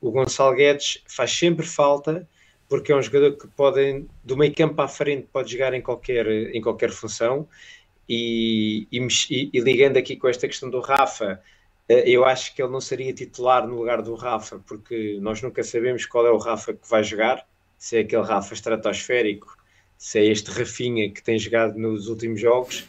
o 0.00 0.10
Gonçalo 0.10 0.54
Guedes 0.54 1.02
faz 1.06 1.30
sempre 1.30 1.66
falta 1.66 2.28
porque 2.68 2.92
é 2.92 2.96
um 2.96 3.02
jogador 3.02 3.36
que 3.36 3.46
pode, 3.48 4.06
do 4.24 4.36
meio 4.36 4.54
campo 4.54 4.80
à 4.82 4.88
frente, 4.88 5.28
pode 5.32 5.52
jogar 5.52 5.72
em 5.74 5.80
qualquer, 5.80 6.26
em 6.26 6.60
qualquer 6.60 6.90
função. 6.90 7.48
E, 8.08 8.86
e, 8.90 9.00
e, 9.52 9.60
ligando 9.60 9.96
aqui 9.96 10.16
com 10.16 10.28
esta 10.28 10.46
questão 10.46 10.70
do 10.70 10.80
Rafa, 10.80 11.40
eh, 11.88 12.08
eu 12.08 12.24
acho 12.24 12.54
que 12.54 12.62
ele 12.62 12.70
não 12.70 12.80
seria 12.80 13.12
titular 13.12 13.66
no 13.66 13.76
lugar 13.76 14.02
do 14.02 14.14
Rafa, 14.14 14.60
porque 14.66 15.18
nós 15.20 15.42
nunca 15.42 15.62
sabemos 15.62 16.06
qual 16.06 16.26
é 16.26 16.30
o 16.30 16.38
Rafa 16.38 16.72
que 16.72 16.88
vai 16.88 17.02
jogar, 17.02 17.46
se 17.78 17.96
é 17.96 18.00
aquele 18.00 18.22
Rafa 18.22 18.54
estratosférico, 18.54 19.56
se 19.98 20.18
é 20.18 20.24
este 20.24 20.50
Rafinha 20.50 21.10
que 21.10 21.22
tem 21.22 21.38
jogado 21.38 21.78
nos 21.78 22.08
últimos 22.08 22.40
jogos, 22.40 22.84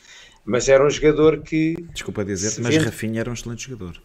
mas 0.45 0.69
era 0.69 0.85
um 0.85 0.89
jogador 0.89 1.41
que. 1.41 1.75
Desculpa 1.93 2.23
dizer, 2.23 2.61
mas. 2.61 2.77
Rafinha 2.77 3.21
era 3.21 3.29
um 3.29 3.34
excelente 3.34 3.69
jogador. 3.69 4.01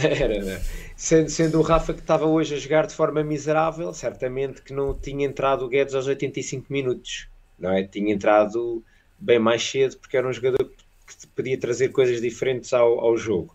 Era, 0.20 0.42
né? 0.42 0.62
sendo, 0.96 1.28
sendo 1.28 1.58
o 1.58 1.62
Rafa 1.62 1.92
que 1.92 2.00
estava 2.00 2.26
hoje 2.26 2.54
a 2.54 2.58
jogar 2.58 2.86
de 2.86 2.94
forma 2.94 3.22
miserável, 3.22 3.92
certamente 3.92 4.62
que 4.62 4.72
não 4.72 4.94
tinha 4.94 5.26
entrado 5.26 5.64
o 5.64 5.68
Guedes 5.68 5.94
aos 5.94 6.06
85 6.06 6.66
minutos, 6.70 7.28
não 7.58 7.70
é? 7.70 7.82
Tinha 7.84 8.12
entrado 8.12 8.82
bem 9.18 9.38
mais 9.38 9.62
cedo 9.62 9.96
porque 9.98 10.16
era 10.16 10.26
um 10.28 10.32
jogador 10.32 10.64
que 10.64 11.26
podia 11.28 11.58
trazer 11.58 11.88
coisas 11.90 12.20
diferentes 12.20 12.72
ao, 12.72 13.00
ao 13.00 13.16
jogo. 13.16 13.54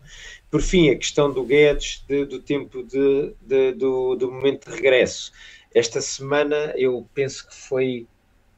Por 0.50 0.62
fim, 0.62 0.90
a 0.90 0.96
questão 0.96 1.32
do 1.32 1.42
Guedes, 1.42 2.04
de, 2.08 2.24
do 2.24 2.40
tempo 2.40 2.82
de, 2.82 3.34
de, 3.40 3.72
do, 3.72 4.14
do 4.14 4.30
momento 4.30 4.70
de 4.70 4.76
regresso. 4.76 5.32
Esta 5.74 6.00
semana 6.00 6.72
eu 6.76 7.06
penso 7.14 7.46
que 7.48 7.54
foi, 7.54 8.06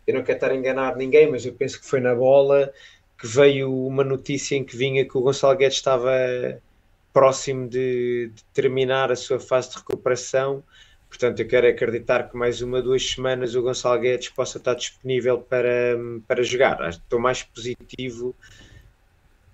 eu 0.06 0.14
não 0.14 0.22
quero 0.22 0.36
estar 0.36 0.50
a 0.50 0.56
enganar 0.56 0.96
ninguém, 0.96 1.30
mas 1.30 1.44
eu 1.46 1.52
penso 1.52 1.80
que 1.80 1.86
foi 1.86 2.00
na 2.00 2.14
bola 2.14 2.72
que 3.18 3.26
veio 3.26 3.74
uma 3.86 4.04
notícia 4.04 4.54
em 4.54 4.62
que 4.62 4.76
vinha 4.76 5.04
que 5.04 5.16
o 5.16 5.20
Gonçalo 5.20 5.56
Guedes 5.56 5.78
estava 5.78 6.12
próximo 7.18 7.68
de, 7.68 8.30
de, 8.32 8.44
terminar 8.54 9.10
a 9.10 9.16
sua 9.16 9.40
fase 9.40 9.70
de 9.70 9.76
recuperação. 9.78 10.62
Portanto, 11.08 11.40
eu 11.40 11.48
quero 11.48 11.66
acreditar 11.66 12.30
que 12.30 12.36
mais 12.36 12.62
uma, 12.62 12.80
duas 12.80 13.02
semanas 13.02 13.56
o 13.56 13.62
Gonçalo 13.62 14.00
Guedes 14.00 14.28
possa 14.28 14.58
estar 14.58 14.74
disponível 14.74 15.38
para, 15.38 15.98
para 16.28 16.42
jogar. 16.44 16.88
Estou 16.88 17.18
mais 17.18 17.42
positivo 17.42 18.36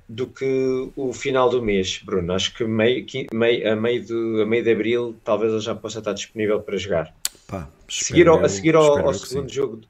do 0.06 0.26
que 0.26 0.90
o 0.94 1.12
final 1.14 1.48
do 1.48 1.62
mês, 1.62 2.02
Bruno. 2.04 2.34
Acho 2.34 2.54
que 2.54 2.64
meio, 2.64 3.06
meio, 3.32 3.72
a, 3.72 3.76
meio 3.76 4.04
de, 4.04 4.42
a 4.42 4.46
meio 4.46 4.62
de 4.62 4.70
abril 4.70 5.16
talvez 5.24 5.50
ele 5.52 5.60
já 5.60 5.74
possa 5.74 6.00
estar 6.00 6.12
disponível 6.12 6.60
para 6.60 6.76
jogar. 6.76 7.14
Pá, 7.46 7.68
seguir 7.88 8.28
ao, 8.28 8.44
a 8.44 8.48
seguir 8.48 8.74
ao, 8.74 9.06
ao 9.06 9.14
segundo 9.14 9.50
jogo 9.50 9.80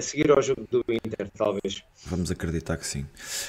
a 0.00 0.02
seguir 0.02 0.30
ao 0.30 0.42
jogo 0.42 0.66
do 0.70 0.84
Inter, 0.88 1.28
talvez. 1.36 1.84
Vamos 2.06 2.30
acreditar 2.30 2.76
que 2.76 2.86
sim. 2.86 3.06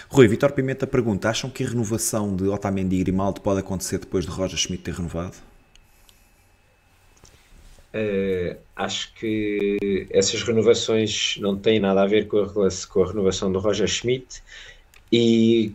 Rui, 0.10 0.28
Vitor 0.28 0.52
Pimenta 0.52 0.86
pergunta: 0.86 1.30
acham 1.30 1.50
que 1.50 1.64
a 1.64 1.68
renovação 1.68 2.36
de 2.36 2.48
Otamendi 2.48 2.98
e 2.98 3.04
Grimaldo 3.04 3.42
pode 3.42 3.62
acontecer 3.62 3.98
depois 3.98 4.26
de 4.26 4.32
Roger 4.32 4.58
Schmidt 4.58 4.84
ter 4.84 4.94
renovado? 4.94 5.36
Uh, 7.94 8.56
acho 8.76 9.14
que 9.16 10.08
essas 10.12 10.44
renovações 10.44 11.38
não 11.40 11.58
têm 11.58 11.80
nada 11.80 12.04
a 12.04 12.08
ver 12.08 12.28
com 12.28 12.40
a, 12.40 12.70
com 12.90 13.04
a 13.04 13.08
renovação 13.08 13.52
do 13.52 13.60
Roger 13.60 13.88
Schmidt 13.88 14.42
e 15.12 15.74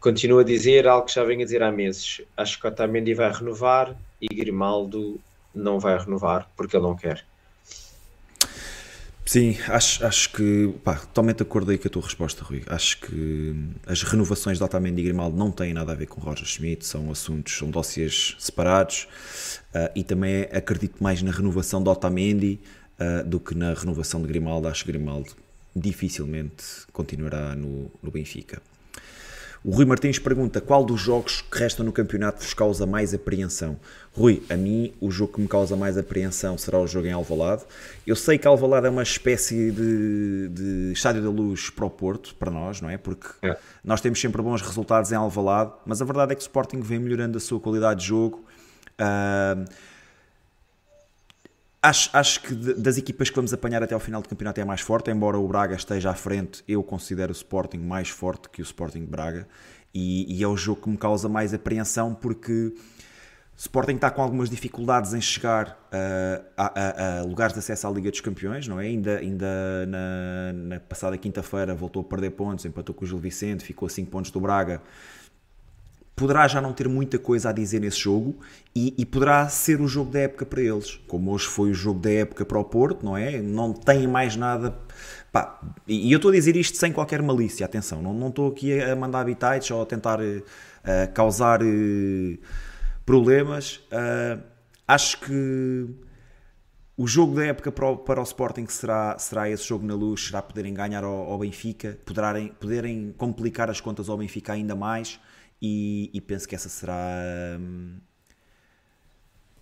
continuo 0.00 0.40
a 0.40 0.44
dizer 0.44 0.88
algo 0.88 1.06
que 1.06 1.14
já 1.14 1.22
venho 1.22 1.42
a 1.42 1.44
dizer 1.44 1.62
há 1.62 1.70
meses. 1.70 2.22
Acho 2.36 2.60
que 2.60 2.66
Otamendi 2.66 3.14
vai 3.14 3.32
renovar 3.32 3.96
e 4.20 4.26
Grimaldo 4.26 5.20
não 5.54 5.78
vai 5.78 5.96
renovar 5.96 6.50
porque 6.56 6.76
ele 6.76 6.84
não 6.84 6.96
quer. 6.96 7.24
Sim, 9.28 9.58
acho, 9.68 10.06
acho 10.06 10.32
que, 10.32 10.72
pá, 10.82 10.94
totalmente 10.94 11.42
acordo 11.42 11.70
aí 11.70 11.76
com 11.76 11.86
a 11.86 11.90
tua 11.90 12.00
resposta, 12.00 12.42
Rui. 12.42 12.62
Acho 12.66 12.98
que 12.98 13.54
as 13.86 14.02
renovações 14.02 14.56
de 14.56 14.64
Otamendi 14.64 15.02
e 15.02 15.04
Grimaldo 15.04 15.36
não 15.36 15.50
têm 15.50 15.74
nada 15.74 15.92
a 15.92 15.94
ver 15.94 16.06
com 16.06 16.18
Roger 16.18 16.46
Schmidt, 16.46 16.86
são 16.86 17.10
assuntos, 17.10 17.54
são 17.54 17.70
dossiês 17.70 18.34
separados 18.38 19.06
uh, 19.74 19.92
e 19.94 20.02
também 20.02 20.44
acredito 20.50 21.04
mais 21.04 21.20
na 21.20 21.30
renovação 21.30 21.82
de 21.82 21.90
Otamendi 21.90 22.58
uh, 22.98 23.22
do 23.22 23.38
que 23.38 23.54
na 23.54 23.74
renovação 23.74 24.22
de 24.22 24.28
Grimaldo. 24.28 24.66
Acho 24.66 24.82
que 24.86 24.92
Grimaldo 24.92 25.36
dificilmente 25.76 26.64
continuará 26.90 27.54
no, 27.54 27.90
no 28.02 28.10
Benfica. 28.10 28.62
O 29.64 29.70
Rui 29.70 29.84
Martins 29.84 30.18
pergunta 30.18 30.60
qual 30.60 30.84
dos 30.84 31.00
jogos 31.00 31.40
que 31.40 31.58
restam 31.58 31.84
no 31.84 31.92
campeonato 31.92 32.42
vos 32.42 32.54
causa 32.54 32.86
mais 32.86 33.12
apreensão? 33.12 33.78
Rui, 34.12 34.42
a 34.48 34.56
mim 34.56 34.92
o 35.00 35.10
jogo 35.10 35.34
que 35.34 35.40
me 35.40 35.48
causa 35.48 35.76
mais 35.76 35.98
apreensão 35.98 36.56
será 36.56 36.78
o 36.78 36.86
jogo 36.86 37.06
em 37.06 37.12
Alvalade. 37.12 37.62
Eu 38.06 38.14
sei 38.14 38.38
que 38.38 38.46
Alvalade 38.46 38.86
é 38.86 38.90
uma 38.90 39.02
espécie 39.02 39.70
de, 39.70 40.48
de 40.48 40.92
estádio 40.92 41.22
da 41.22 41.30
luz 41.30 41.70
para 41.70 41.84
o 41.84 41.90
Porto, 41.90 42.34
para 42.36 42.50
nós, 42.50 42.80
não 42.80 42.88
é? 42.88 42.96
Porque 42.96 43.28
é. 43.42 43.56
nós 43.84 44.00
temos 44.00 44.20
sempre 44.20 44.40
bons 44.42 44.62
resultados 44.62 45.10
em 45.12 45.16
Alvalade, 45.16 45.72
mas 45.84 46.00
a 46.00 46.04
verdade 46.04 46.32
é 46.32 46.34
que 46.34 46.40
o 46.40 46.42
Sporting 46.42 46.80
vem 46.80 46.98
melhorando 46.98 47.36
a 47.36 47.40
sua 47.40 47.58
qualidade 47.58 48.00
de 48.00 48.06
jogo. 48.06 48.44
Uh, 49.00 49.68
Acho, 51.88 52.10
acho 52.12 52.42
que 52.42 52.54
das 52.54 52.98
equipas 52.98 53.30
que 53.30 53.36
vamos 53.36 53.50
apanhar 53.50 53.82
até 53.82 53.94
ao 53.94 54.00
final 54.00 54.20
do 54.20 54.28
campeonato 54.28 54.60
é 54.60 54.62
a 54.62 54.66
mais 54.66 54.82
forte, 54.82 55.10
embora 55.10 55.38
o 55.38 55.48
Braga 55.48 55.74
esteja 55.74 56.10
à 56.10 56.14
frente, 56.14 56.62
eu 56.68 56.82
considero 56.82 57.32
o 57.32 57.34
Sporting 57.34 57.78
mais 57.78 58.10
forte 58.10 58.50
que 58.50 58.60
o 58.60 58.62
Sporting 58.62 59.06
Braga 59.06 59.48
e, 59.94 60.36
e 60.36 60.42
é 60.42 60.46
o 60.46 60.54
jogo 60.54 60.82
que 60.82 60.90
me 60.90 60.98
causa 60.98 61.30
mais 61.30 61.54
apreensão 61.54 62.14
porque 62.14 62.74
Sporting 63.56 63.94
está 63.94 64.10
com 64.10 64.20
algumas 64.20 64.50
dificuldades 64.50 65.14
em 65.14 65.20
chegar 65.22 65.80
uh, 65.90 66.44
a, 66.58 66.66
a, 66.66 67.20
a, 67.20 67.22
lugares 67.22 67.54
de 67.54 67.60
acesso 67.60 67.86
à 67.86 67.90
Liga 67.90 68.10
dos 68.10 68.20
Campeões, 68.20 68.68
não 68.68 68.78
é? 68.78 68.84
Ainda, 68.84 69.16
ainda 69.16 69.86
na, 69.86 70.52
na 70.52 70.80
passada 70.80 71.16
quinta-feira 71.16 71.74
voltou 71.74 72.02
a 72.02 72.04
perder 72.04 72.32
pontos, 72.32 72.66
empatou 72.66 72.94
com 72.94 73.06
o 73.06 73.08
Gil 73.08 73.18
Vicente, 73.18 73.64
ficou 73.64 73.86
a 73.86 73.88
5 73.88 74.10
pontos 74.10 74.30
do 74.30 74.40
Braga 74.40 74.82
poderá 76.18 76.48
já 76.48 76.60
não 76.60 76.72
ter 76.72 76.88
muita 76.88 77.16
coisa 77.16 77.50
a 77.50 77.52
dizer 77.52 77.80
nesse 77.80 78.00
jogo 78.00 78.36
e, 78.74 78.92
e, 78.98 79.06
poderá 79.06 79.48
ser 79.48 79.80
o 79.80 79.86
jogo 79.86 80.10
da 80.10 80.18
época 80.18 80.44
para 80.44 80.60
eles, 80.60 81.00
como 81.06 81.30
hoje 81.30 81.46
foi 81.46 81.70
o 81.70 81.74
jogo 81.74 82.00
da 82.00 82.10
época 82.10 82.44
para 82.44 82.58
o 82.58 82.64
Porto, 82.64 83.06
não 83.06 83.16
é? 83.16 83.40
Não 83.40 83.72
tem 83.72 84.06
mais 84.08 84.34
nada. 84.34 84.76
Pá, 85.30 85.60
e 85.86 86.10
eu 86.12 86.16
estou 86.16 86.30
a 86.30 86.34
dizer 86.34 86.56
isto 86.56 86.76
sem 86.76 86.92
qualquer 86.92 87.22
malícia, 87.22 87.64
atenção, 87.64 88.02
não, 88.02 88.12
não 88.12 88.28
estou 88.28 88.48
aqui 88.48 88.80
a 88.80 88.96
mandar 88.96 89.20
habitats 89.20 89.70
ou 89.70 89.80
a 89.80 89.86
tentar 89.86 90.18
uh, 90.20 90.42
causar 91.14 91.62
uh, 91.62 92.38
problemas. 93.06 93.76
Uh, 93.92 94.42
acho 94.88 95.20
que 95.20 95.86
o 96.96 97.06
jogo 97.06 97.36
da 97.36 97.46
época 97.46 97.70
para 97.70 97.90
o, 97.90 97.96
para 97.96 98.20
o 98.20 98.24
Sporting 98.24 98.66
será, 98.66 99.16
será 99.20 99.48
esse 99.48 99.62
jogo 99.62 99.86
na 99.86 99.94
luz, 99.94 100.26
será 100.26 100.42
poderem 100.42 100.74
ganhar 100.74 101.04
ao, 101.04 101.30
ao 101.30 101.38
Benfica, 101.38 101.96
poderem, 102.04 102.48
poderem 102.58 103.14
complicar 103.16 103.70
as 103.70 103.80
contas 103.80 104.08
ao 104.08 104.18
Benfica 104.18 104.52
ainda 104.52 104.74
mais 104.74 105.20
e, 105.60 106.10
e 106.12 106.20
penso 106.20 106.48
que 106.48 106.54
essa 106.54 106.68
será 106.68 107.58
hum, 107.58 107.98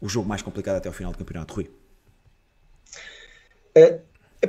o 0.01 0.09
jogo 0.09 0.29
mais 0.29 0.43
complicado 0.43 0.77
até 0.77 0.89
ao 0.89 0.95
final 0.95 1.13
do 1.13 1.19
campeonato. 1.19 1.55
Rui. 1.55 1.71
É, 3.75 4.01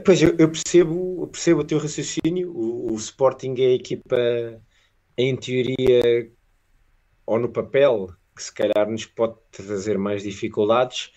pois 0.04 0.22
eu, 0.22 0.36
eu, 0.38 0.50
percebo, 0.50 1.24
eu 1.24 1.28
percebo 1.28 1.62
o 1.62 1.64
teu 1.64 1.80
raciocínio. 1.80 2.52
O, 2.52 2.94
o, 2.94 2.96
Sporting 2.96 3.56
é 3.58 3.68
a 3.68 3.76
equipa, 3.76 4.18
em 5.18 5.36
teoria, 5.36 6.32
ou 7.26 7.40
no 7.40 7.50
papel, 7.50 8.10
que 8.36 8.44
se 8.44 8.54
calhar 8.54 8.90
nos 8.90 9.06
pode 9.06 9.36
trazer 9.52 9.98
mais 9.98 10.24
dificuldades, 10.24 11.12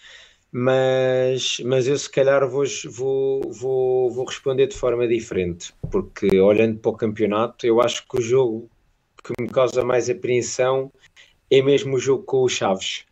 mas, 0.50 1.60
mas 1.60 1.86
eu 1.86 1.96
se 1.96 2.10
calhar 2.10 2.48
vou, 2.48 2.64
vou, 2.90 3.52
vou, 3.52 4.10
vou 4.10 4.24
responder 4.24 4.66
de 4.66 4.76
forma 4.76 5.06
diferente, 5.06 5.72
porque 5.90 6.40
olhando 6.40 6.78
para 6.78 6.90
o 6.90 6.96
campeonato, 6.96 7.66
eu 7.66 7.80
acho 7.80 8.06
que 8.08 8.18
o 8.18 8.22
jogo 8.22 8.68
que 9.22 9.32
me 9.40 9.48
causa 9.48 9.84
mais 9.84 10.08
apreensão 10.08 10.92
é 11.50 11.62
mesmo 11.62 11.96
o 11.96 12.00
jogo 12.00 12.24
com 12.24 12.44
os 12.44 12.52
Chaves. 12.52 13.04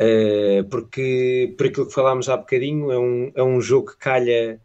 Uh, 0.00 0.62
porque, 0.68 1.54
por 1.56 1.66
aquilo 1.66 1.86
que 1.86 1.94
falámos 1.94 2.28
há 2.28 2.36
bocadinho, 2.36 2.92
é 2.92 2.98
um, 2.98 3.32
é 3.34 3.42
um 3.42 3.60
jogo 3.60 3.92
que 3.92 3.96
calha 3.96 4.60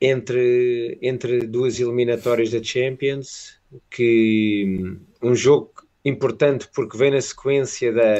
entre, 0.00 0.98
entre 1.00 1.46
duas 1.46 1.80
eliminatórias 1.80 2.50
da 2.50 2.62
Champions, 2.62 3.58
que 3.90 4.98
um 5.22 5.34
jogo 5.34 5.72
importante 6.04 6.68
porque 6.74 6.96
vem 6.96 7.10
na 7.10 7.20
sequência 7.20 7.92
da, 7.92 8.14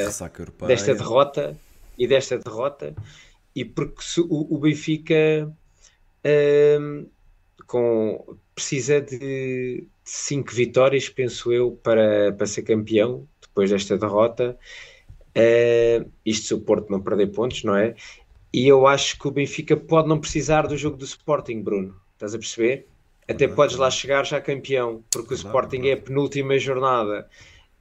desta 0.66 0.94
derrota 0.94 1.56
e 1.98 2.06
desta 2.06 2.38
derrota, 2.38 2.94
e 3.54 3.64
porque 3.64 4.02
o, 4.20 4.54
o 4.54 4.58
Benfica 4.58 5.52
um, 6.80 7.06
com, 7.66 8.36
precisa 8.54 9.00
de 9.00 9.86
cinco 10.04 10.52
vitórias, 10.52 11.08
penso 11.08 11.52
eu, 11.52 11.72
para, 11.82 12.32
para 12.32 12.46
ser 12.46 12.62
campeão 12.62 13.26
depois 13.40 13.70
desta 13.70 13.96
derrota. 13.96 14.56
Uh, 15.36 16.10
isto 16.24 16.46
se 16.46 16.54
o 16.54 16.60
Porto 16.60 16.90
não 16.90 17.00
perder 17.00 17.26
pontos, 17.28 17.64
não 17.64 17.76
é? 17.76 17.94
E 18.52 18.66
eu 18.66 18.86
acho 18.86 19.18
que 19.18 19.28
o 19.28 19.30
Benfica 19.30 19.76
pode 19.76 20.08
não 20.08 20.18
precisar 20.18 20.66
do 20.66 20.76
jogo 20.76 20.96
do 20.96 21.04
Sporting, 21.04 21.60
Bruno. 21.60 21.94
Estás 22.14 22.34
a 22.34 22.38
perceber? 22.38 22.86
Até 23.28 23.48
podes 23.48 23.76
lá 23.76 23.90
chegar 23.90 24.24
já 24.24 24.40
campeão, 24.40 25.04
porque 25.10 25.34
o 25.34 25.36
Sporting 25.36 25.88
é 25.88 25.92
a 25.92 25.96
penúltima 25.96 26.58
jornada 26.58 27.28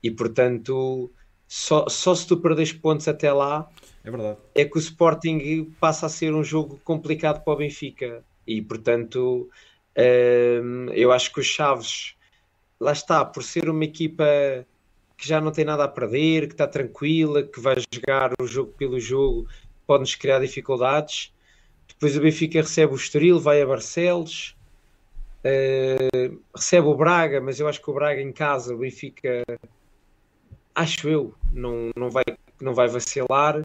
e 0.01 0.09
portanto 0.09 1.11
só, 1.47 1.87
só 1.87 2.13
se 2.13 2.27
tu 2.27 2.37
perdes 2.37 2.73
pontos 2.73 3.07
até 3.07 3.31
lá 3.31 3.69
é, 4.03 4.09
verdade. 4.09 4.37
é 4.53 4.65
que 4.65 4.77
o 4.77 4.79
Sporting 4.79 5.71
passa 5.79 6.07
a 6.07 6.09
ser 6.09 6.33
um 6.33 6.43
jogo 6.43 6.79
complicado 6.83 7.43
para 7.43 7.53
o 7.53 7.57
Benfica 7.57 8.23
e 8.45 8.61
portanto 8.61 9.49
eu 10.93 11.11
acho 11.11 11.31
que 11.31 11.39
os 11.39 11.45
Chaves 11.45 12.15
lá 12.79 12.91
está, 12.91 13.23
por 13.23 13.43
ser 13.43 13.69
uma 13.69 13.85
equipa 13.85 14.25
que 15.17 15.27
já 15.27 15.39
não 15.39 15.51
tem 15.51 15.63
nada 15.63 15.85
a 15.85 15.87
perder, 15.87 16.47
que 16.47 16.53
está 16.53 16.67
tranquila, 16.67 17.43
que 17.43 17.59
vai 17.59 17.75
jogar 17.93 18.33
o 18.39 18.45
jogo 18.45 18.73
pelo 18.73 18.99
jogo, 18.99 19.47
pode-nos 19.87 20.15
criar 20.15 20.39
dificuldades. 20.39 21.33
Depois 21.87 22.17
o 22.17 22.21
Benfica 22.21 22.61
recebe 22.61 22.93
o 22.93 22.95
Estoril, 22.95 23.39
vai 23.39 23.61
a 23.61 23.65
Barcelos, 23.65 24.55
uh, 25.45 26.41
recebe 26.53 26.87
o 26.87 26.95
Braga, 26.95 27.39
mas 27.39 27.59
eu 27.59 27.67
acho 27.67 27.81
que 27.81 27.89
o 27.89 27.93
Braga 27.93 28.21
em 28.21 28.33
casa, 28.33 28.75
o 28.75 28.79
Benfica, 28.79 29.45
acho 30.73 31.07
eu, 31.07 31.33
não, 31.51 31.91
não, 31.95 32.09
vai, 32.09 32.25
não 32.59 32.73
vai 32.73 32.87
vacilar 32.87 33.63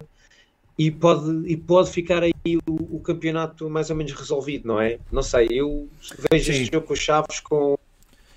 e 0.79 0.91
pode, 0.91 1.47
e 1.47 1.57
pode 1.57 1.91
ficar 1.91 2.23
aí 2.23 2.33
o, 2.67 2.97
o 2.97 3.01
campeonato 3.01 3.69
mais 3.69 3.91
ou 3.91 3.97
menos 3.97 4.13
resolvido, 4.13 4.67
não 4.67 4.81
é? 4.81 4.99
Não 5.13 5.23
sei, 5.23 5.49
eu 5.51 5.89
vejo 6.31 6.53
Sim. 6.53 6.63
este 6.63 6.73
jogo 6.73 6.87
com 6.87 6.97
Chaves 6.97 7.41
com 7.41 7.77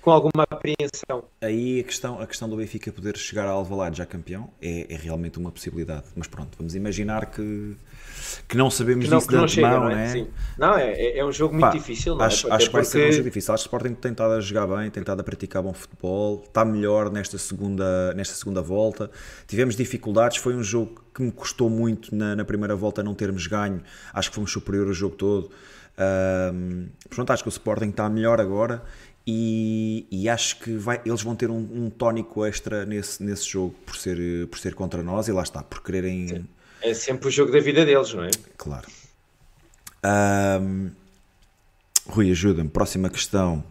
com 0.04 0.10
alguma 0.10 0.44
apreensão. 0.50 1.24
Aí 1.40 1.80
a 1.80 1.82
questão, 1.82 2.20
a 2.20 2.26
questão 2.26 2.46
do 2.46 2.56
Benfica 2.56 2.92
poder 2.92 3.16
chegar 3.16 3.46
ao 3.46 3.56
Alvalade 3.56 3.96
já 3.96 4.04
campeão 4.04 4.50
é, 4.60 4.92
é, 4.92 4.96
realmente 4.98 5.38
uma 5.38 5.50
possibilidade. 5.50 6.04
Mas 6.14 6.26
pronto, 6.26 6.58
vamos 6.58 6.74
imaginar 6.74 7.24
que, 7.24 7.74
que 8.48 8.56
não 8.56 8.70
sabemos 8.70 9.04
que 9.04 9.10
não, 9.10 9.18
disso 9.18 9.28
que 9.28 9.36
não 9.36 9.48
chega, 9.48 9.68
não 9.68 9.90
é? 9.90 10.08
Sim. 10.08 10.28
Não, 10.58 10.76
é, 10.76 10.92
é, 10.92 11.18
é 11.18 11.24
um 11.24 11.32
jogo 11.32 11.54
muito 11.54 11.66
Pá, 11.66 11.72
difícil, 11.72 12.14
não 12.14 12.24
acho, 12.24 12.48
é? 12.48 12.52
Acho 12.52 12.66
que 12.66 12.72
vai 12.72 12.84
ser 12.84 13.08
um 13.08 13.12
jogo 13.12 13.24
difícil. 13.24 13.54
Acho 13.54 13.62
que 13.62 13.68
o 13.68 13.76
Sporting 13.76 13.94
tem 13.94 14.12
estado 14.12 14.32
a 14.34 14.40
jogar 14.40 14.66
bem, 14.66 14.90
tem 14.90 15.00
estado 15.00 15.20
a 15.20 15.24
praticar 15.24 15.62
bom 15.62 15.72
futebol, 15.72 16.42
está 16.46 16.64
melhor 16.64 17.10
nesta 17.10 17.38
segunda, 17.38 18.14
nesta 18.14 18.34
segunda 18.34 18.62
volta. 18.62 19.10
Tivemos 19.46 19.76
dificuldades, 19.76 20.38
foi 20.38 20.54
um 20.54 20.62
jogo 20.62 21.02
que 21.14 21.22
me 21.22 21.32
custou 21.32 21.70
muito 21.70 22.14
na, 22.14 22.34
na 22.36 22.44
primeira 22.44 22.74
volta 22.74 23.02
não 23.02 23.14
termos 23.14 23.46
ganho. 23.46 23.82
Acho 24.12 24.30
que 24.30 24.34
fomos 24.34 24.52
superior 24.52 24.86
o 24.86 24.92
jogo 24.92 25.16
todo. 25.16 25.50
Um, 25.96 26.88
portanto, 27.08 27.30
acho 27.30 27.42
que 27.44 27.48
o 27.48 27.50
Sporting 27.50 27.90
está 27.90 28.08
melhor 28.08 28.40
agora 28.40 28.82
e, 29.26 30.06
e, 30.10 30.28
acho 30.28 30.58
que 30.58 30.76
vai, 30.76 31.00
eles 31.04 31.22
vão 31.22 31.34
ter 31.34 31.50
um, 31.50 31.56
um 31.56 31.88
tónico 31.88 32.44
extra 32.44 32.84
nesse, 32.84 33.22
nesse 33.22 33.48
jogo 33.48 33.74
por 33.86 33.96
ser, 33.96 34.46
por 34.48 34.58
ser 34.58 34.74
contra 34.74 35.02
nós 35.02 35.28
e 35.28 35.32
lá 35.32 35.42
está, 35.42 35.62
por 35.62 35.82
quererem. 35.82 36.28
Sim. 36.28 36.44
É 36.84 36.92
sempre 36.92 37.28
o 37.28 37.30
jogo 37.30 37.50
da 37.50 37.60
vida 37.60 37.84
deles, 37.84 38.12
não 38.12 38.24
é? 38.24 38.30
Claro. 38.58 38.86
Um, 40.04 40.90
Rui, 42.06 42.30
ajuda-me. 42.30 42.68
Próxima 42.68 43.08
questão. 43.08 43.64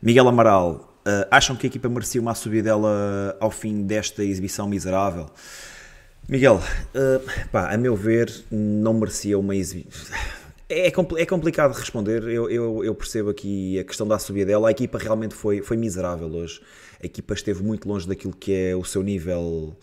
Miguel 0.00 0.28
Amaral, 0.28 0.94
uh, 1.06 1.26
acham 1.28 1.56
que 1.56 1.66
a 1.66 1.68
equipa 1.68 1.88
merecia 1.88 2.20
uma 2.20 2.34
subidela 2.34 3.36
ao 3.40 3.50
fim 3.50 3.82
desta 3.82 4.22
exibição 4.24 4.68
miserável? 4.68 5.26
Miguel, 6.28 6.62
uh, 6.94 7.48
pá, 7.50 7.74
a 7.74 7.76
meu 7.76 7.96
ver, 7.96 8.32
não 8.50 8.94
merecia 8.94 9.36
uma 9.36 9.56
exibição 9.56 10.16
é, 10.70 10.86
é 10.86 11.26
complicado 11.26 11.72
responder, 11.72 12.22
eu, 12.22 12.48
eu, 12.48 12.84
eu, 12.84 12.94
percebo 12.94 13.28
aqui 13.28 13.76
a 13.78 13.82
questão 13.82 14.06
da 14.06 14.18
subida 14.20 14.46
dela. 14.46 14.68
A 14.68 14.70
equipa 14.70 14.98
realmente 14.98 15.34
foi, 15.34 15.60
foi 15.62 15.76
miserável 15.76 16.28
hoje. 16.28 16.62
A 17.02 17.06
equipa 17.06 17.34
esteve 17.34 17.60
muito 17.62 17.88
longe 17.88 18.06
daquilo 18.06 18.32
que 18.32 18.54
é 18.54 18.76
o 18.76 18.84
seu 18.84 19.02
nível, 19.02 19.76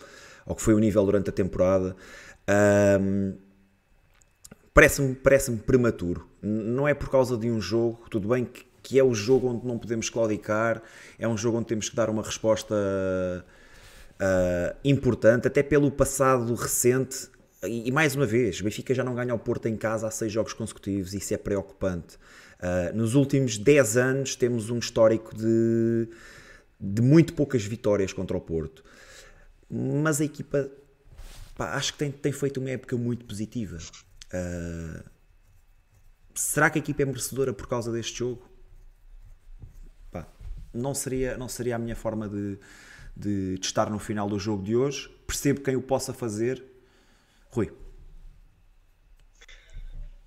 ou 0.46 0.54
que 0.54 0.62
foi 0.62 0.72
o 0.72 0.78
nível 0.78 1.04
durante 1.04 1.28
a 1.28 1.32
temporada. 1.32 1.94
Um, 2.48 3.48
Parece-me 4.78 5.12
parece 5.12 5.50
prematuro. 5.56 6.28
Não 6.40 6.86
é 6.86 6.94
por 6.94 7.10
causa 7.10 7.36
de 7.36 7.50
um 7.50 7.60
jogo, 7.60 8.06
tudo 8.08 8.28
bem 8.28 8.44
que, 8.44 8.64
que 8.80 8.96
é 8.96 9.02
o 9.02 9.12
jogo 9.12 9.48
onde 9.48 9.66
não 9.66 9.76
podemos 9.76 10.08
claudicar, 10.08 10.80
é 11.18 11.26
um 11.26 11.36
jogo 11.36 11.58
onde 11.58 11.66
temos 11.66 11.88
que 11.88 11.96
dar 11.96 12.08
uma 12.08 12.22
resposta 12.22 12.76
uh, 12.76 14.76
importante, 14.84 15.48
até 15.48 15.64
pelo 15.64 15.90
passado 15.90 16.54
recente 16.54 17.28
e, 17.64 17.90
mais 17.90 18.14
uma 18.14 18.24
vez, 18.24 18.60
Benfica 18.60 18.94
já 18.94 19.02
não 19.02 19.16
ganha 19.16 19.32
ao 19.32 19.38
Porto 19.40 19.66
em 19.66 19.76
casa 19.76 20.06
há 20.06 20.12
seis 20.12 20.30
jogos 20.30 20.52
consecutivos, 20.52 21.12
isso 21.12 21.34
é 21.34 21.36
preocupante. 21.36 22.14
Uh, 22.60 22.96
nos 22.96 23.16
últimos 23.16 23.58
10 23.58 23.96
anos 23.96 24.36
temos 24.36 24.70
um 24.70 24.78
histórico 24.78 25.36
de, 25.36 26.08
de 26.80 27.02
muito 27.02 27.34
poucas 27.34 27.64
vitórias 27.64 28.12
contra 28.12 28.36
o 28.36 28.40
Porto. 28.40 28.84
Mas 29.68 30.20
a 30.20 30.24
equipa 30.24 30.70
pá, 31.58 31.74
acho 31.74 31.92
que 31.92 31.98
tem, 31.98 32.12
tem 32.12 32.32
feito 32.32 32.60
uma 32.60 32.70
época 32.70 32.96
muito 32.96 33.26
positiva. 33.26 33.76
Uh, 34.32 35.04
será 36.32 36.70
que 36.70 36.78
a 36.78 36.80
equipa 36.80 37.02
é 37.02 37.04
merecedora 37.04 37.52
por 37.52 37.66
causa 37.66 37.90
deste 37.90 38.20
jogo? 38.20 38.48
Pá, 40.10 40.26
não, 40.72 40.94
seria, 40.94 41.36
não 41.36 41.48
seria 41.48 41.74
a 41.74 41.78
minha 41.78 41.96
forma 41.96 42.28
de, 42.28 42.58
de, 43.14 43.58
de 43.58 43.66
estar 43.66 43.90
no 43.90 43.98
final 43.98 44.28
do 44.28 44.38
jogo 44.38 44.62
de 44.62 44.76
hoje. 44.76 45.08
Percebo 45.26 45.60
quem 45.60 45.74
o 45.74 45.82
possa 45.82 46.14
fazer, 46.14 46.64
Rui. 47.50 47.72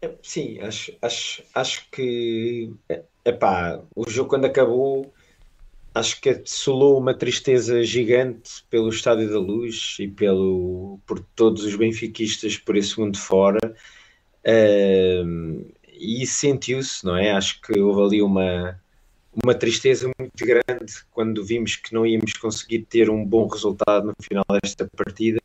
É, 0.01 0.13
sim, 0.21 0.59
acho, 0.59 0.91
acho, 1.01 1.43
acho 1.55 1.89
que 1.91 2.73
epá, 3.23 3.81
o 3.95 4.09
jogo 4.09 4.29
quando 4.29 4.45
acabou 4.45 5.13
acho 5.93 6.21
que 6.21 6.29
assolou 6.29 6.97
uma 6.97 7.13
tristeza 7.13 7.83
gigante 7.83 8.63
pelo 8.69 8.89
Estádio 8.89 9.29
da 9.29 9.39
Luz 9.39 9.97
e 9.99 10.07
pelo, 10.07 10.99
por 11.05 11.19
todos 11.35 11.63
os 11.63 11.75
benfiquistas 11.75 12.57
por 12.57 12.77
esse 12.77 12.99
mundo 12.99 13.17
fora 13.17 13.75
uh, 14.45 15.71
e 15.87 16.25
sentiu-se, 16.25 17.05
não 17.05 17.17
é? 17.17 17.31
Acho 17.31 17.61
que 17.61 17.77
houve 17.79 18.01
ali 18.01 18.21
uma, 18.21 18.79
uma 19.43 19.53
tristeza 19.53 20.09
muito 20.17 20.45
grande 20.45 20.93
quando 21.11 21.43
vimos 21.43 21.75
que 21.75 21.93
não 21.93 22.05
íamos 22.05 22.33
conseguir 22.33 22.83
ter 22.83 23.09
um 23.09 23.25
bom 23.25 23.47
resultado 23.47 24.07
no 24.07 24.15
final 24.21 24.45
desta 24.61 24.89
partida, 24.95 25.41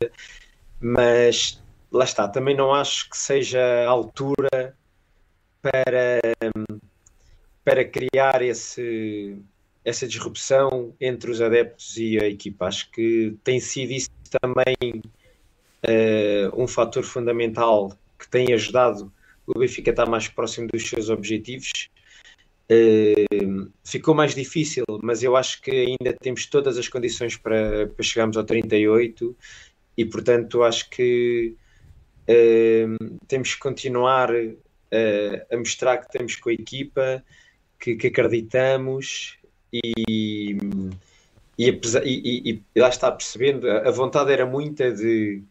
mas 0.79 1.61
lá 1.91 2.05
está, 2.05 2.27
também 2.27 2.55
não 2.55 2.73
acho 2.73 3.09
que 3.09 3.17
seja 3.17 3.61
a 3.85 3.89
altura 3.89 4.75
para, 5.61 6.19
para 7.63 7.85
criar 7.85 8.41
esse, 8.41 9.37
essa 9.87 10.05
disrupção 10.05 10.93
entre 10.99 11.31
os 11.31 11.41
adeptos 11.41 11.95
e 11.95 12.19
a 12.19 12.27
equipa. 12.27 12.65
Acho 12.65 12.91
que 12.91 13.37
tem 13.41 13.57
sido 13.57 13.93
isso 13.93 14.09
também 14.41 15.01
uh, 15.85 16.61
um 16.61 16.67
fator 16.67 17.03
fundamental 17.03 17.97
que 18.19 18.27
tem 18.29 18.53
ajudado 18.53 19.09
o 19.45 19.57
Benfica 19.57 19.91
a 19.91 19.93
estar 19.93 20.05
mais 20.05 20.27
próximo 20.27 20.67
dos 20.67 20.89
seus 20.89 21.09
objetivos. 21.09 21.89
Uh, 22.69 23.71
ficou 23.81 24.13
mais 24.13 24.35
difícil, 24.35 24.83
mas 25.01 25.23
eu 25.23 25.37
acho 25.37 25.61
que 25.61 25.71
ainda 25.71 26.13
temos 26.19 26.45
todas 26.47 26.77
as 26.77 26.89
condições 26.89 27.37
para, 27.37 27.87
para 27.87 28.03
chegarmos 28.03 28.35
ao 28.35 28.43
38 28.43 29.33
e 29.95 30.05
portanto 30.05 30.63
acho 30.63 30.89
que 30.89 31.55
temos 33.25 33.53
que 33.53 33.61
continuar 33.61 34.29
uh, 34.35 35.45
a 35.49 35.57
mostrar 35.57 35.95
que 35.95 36.07
estamos 36.07 36.35
com 36.35 36.49
a 36.49 36.53
equipa, 36.53 37.23
que, 37.79 37.95
que 37.95 38.07
acreditamos 38.07 39.36
e, 39.71 40.57
e, 41.57 41.69
apesar, 41.69 42.05
e, 42.05 42.63
e, 42.75 42.79
lá 42.79 42.89
está 42.89 43.11
percebendo, 43.11 43.69
a 43.69 43.91
vontade 43.91 44.31
era 44.31 44.45
muita 44.45 44.91
de, 44.91 45.43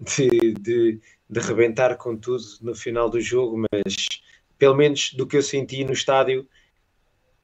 de, 0.00 0.54
de, 0.54 1.00
de 1.28 1.40
rebentar 1.40 1.96
com 1.96 2.16
tudo 2.16 2.42
no 2.62 2.74
final 2.74 3.10
do 3.10 3.20
jogo, 3.20 3.64
mas 3.72 3.94
pelo 4.58 4.74
menos 4.74 5.12
do 5.12 5.26
que 5.26 5.36
eu 5.36 5.42
senti 5.42 5.84
no 5.84 5.92
estádio, 5.92 6.46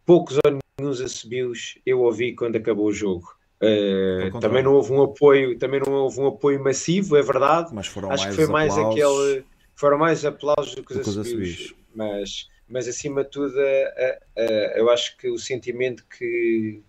poucos 0.05 0.38
ou 0.44 0.59
nenhum 0.78 0.90
assobios 0.90 1.78
eu 1.86 2.01
ouvi 2.01 2.34
quando 2.34 2.56
acabou 2.56 2.86
o 2.86 2.92
jogo. 2.92 3.34
Uh, 3.62 4.38
também 4.40 4.62
não 4.62 4.74
houve 4.74 4.92
um 4.92 5.02
apoio, 5.02 5.56
também 5.59 5.80
não 5.80 5.92
houve 5.92 6.20
um 6.20 6.26
apoio 6.26 6.62
massivo, 6.62 7.16
é 7.16 7.22
verdade. 7.22 7.72
Mas 7.72 7.86
foram 7.86 8.10
Acho 8.10 8.24
mais 8.24 8.36
que 8.36 8.42
foi 8.42 8.52
mais 8.52 8.72
aplausos 8.76 9.28
aquele, 9.30 9.44
foram 9.74 9.98
mais 9.98 10.24
aplausos 10.24 10.74
do 10.74 10.82
que 10.82 10.92
os 10.92 11.18
assobios. 11.18 11.74
Mas, 11.94 12.48
mas 12.69 12.89
acima 12.89 13.24
de 13.24 13.31
tudo, 13.31 13.55
uh, 13.57 14.41
uh, 14.41 14.77
eu 14.77 14.91
acho 14.91 15.16
que 15.16 15.28
o 15.28 15.39
sentimento 15.39 16.05
que, 16.07 16.82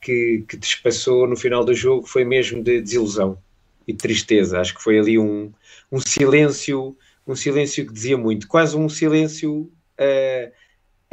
que, 0.00 0.44
que 0.48 0.56
despassou 0.56 1.26
no 1.26 1.36
final 1.36 1.64
do 1.64 1.74
jogo 1.74 2.06
foi 2.06 2.24
mesmo 2.24 2.62
de 2.62 2.80
desilusão 2.80 3.38
e 3.86 3.92
de 3.92 3.98
tristeza. 3.98 4.60
Acho 4.60 4.74
que 4.74 4.82
foi 4.82 4.98
ali 4.98 5.18
um, 5.18 5.52
um 5.90 6.00
silêncio, 6.00 6.96
um 7.26 7.34
silêncio 7.34 7.86
que 7.86 7.92
dizia 7.92 8.16
muito, 8.16 8.46
quase 8.48 8.76
um 8.76 8.88
silêncio 8.88 9.70
a, 9.98 10.50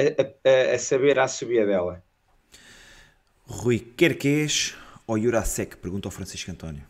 a, 0.02 0.72
a, 0.72 0.76
a 0.76 0.80
saber 0.80 1.20
a 1.20 1.28
subida 1.28 1.66
dela. 1.66 2.04
Rui 3.46 3.80
Querquês 3.80 4.76
ou 5.06 5.20
Jurasek? 5.20 5.78
Pergunta 5.78 6.08
ao 6.08 6.12
Francisco 6.12 6.52
António. 6.52 6.84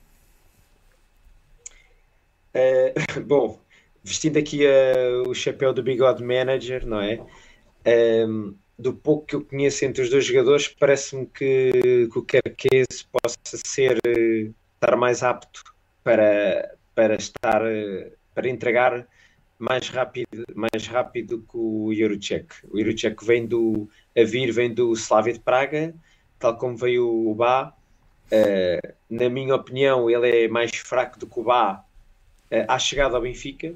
Uh, 2.54 3.22
bom, 3.26 3.63
vestindo 4.04 4.38
aqui 4.38 4.66
uh, 4.66 5.30
o 5.30 5.34
chapéu 5.34 5.74
do 5.74 5.84
bigode 5.84 6.24
manager, 6.24 6.86
não 6.86 7.00
é? 7.00 7.20
Um, 8.28 8.56
do 8.78 8.94
pouco 8.94 9.26
que 9.26 9.36
eu 9.36 9.46
conheço 9.46 9.86
entre 9.86 10.02
os 10.02 10.10
dois 10.10 10.26
jogadores, 10.26 10.68
parece-me 10.68 11.26
que, 11.28 12.10
que 12.12 12.20
o 12.20 12.24
Querquês 12.24 12.88
possa 13.12 13.38
ser 13.66 14.00
estar 14.76 14.96
mais 14.98 15.22
apto 15.24 15.64
para, 16.04 16.76
para 16.96 17.16
estar 17.16 17.62
para 18.34 18.50
entregar 18.50 19.08
mais 19.58 19.88
rápido, 19.90 20.44
mais 20.56 20.88
rápido 20.88 21.46
que 21.50 21.58
o 21.58 21.94
Jurucek. 21.94 22.48
O 22.70 22.78
Jurucek 22.80 23.24
vem 23.24 23.46
do 23.46 23.90
a 24.18 24.24
vir 24.24 24.52
vem 24.52 24.74
do 24.74 24.92
Slavia 24.94 25.34
de 25.34 25.40
Praga, 25.40 25.96
tal 26.40 26.58
como 26.58 26.76
veio 26.76 27.08
o 27.08 27.34
Bá. 27.34 27.74
Uh, 28.32 28.94
na 29.10 29.30
minha 29.30 29.56
opinião, 29.56 30.10
ele 30.10 30.46
é 30.46 30.48
mais 30.48 30.72
fraco 30.76 31.20
do 31.20 31.28
que 31.28 31.40
o 31.40 31.44
Bá 31.44 31.86
uh, 32.52 32.66
à 32.68 32.80
chegada 32.80 33.16
ao 33.16 33.22
Benfica. 33.22 33.74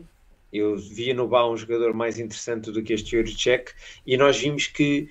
Eu 0.51 0.77
via 0.77 1.13
no 1.13 1.27
Bá 1.27 1.47
um 1.49 1.57
jogador 1.57 1.93
mais 1.93 2.19
interessante 2.19 2.71
do 2.71 2.81
que 2.81 2.93
este 2.93 3.11
Jurucek 3.11 3.71
e 4.05 4.15
nós 4.15 4.39
vimos 4.39 4.67
que 4.67 5.09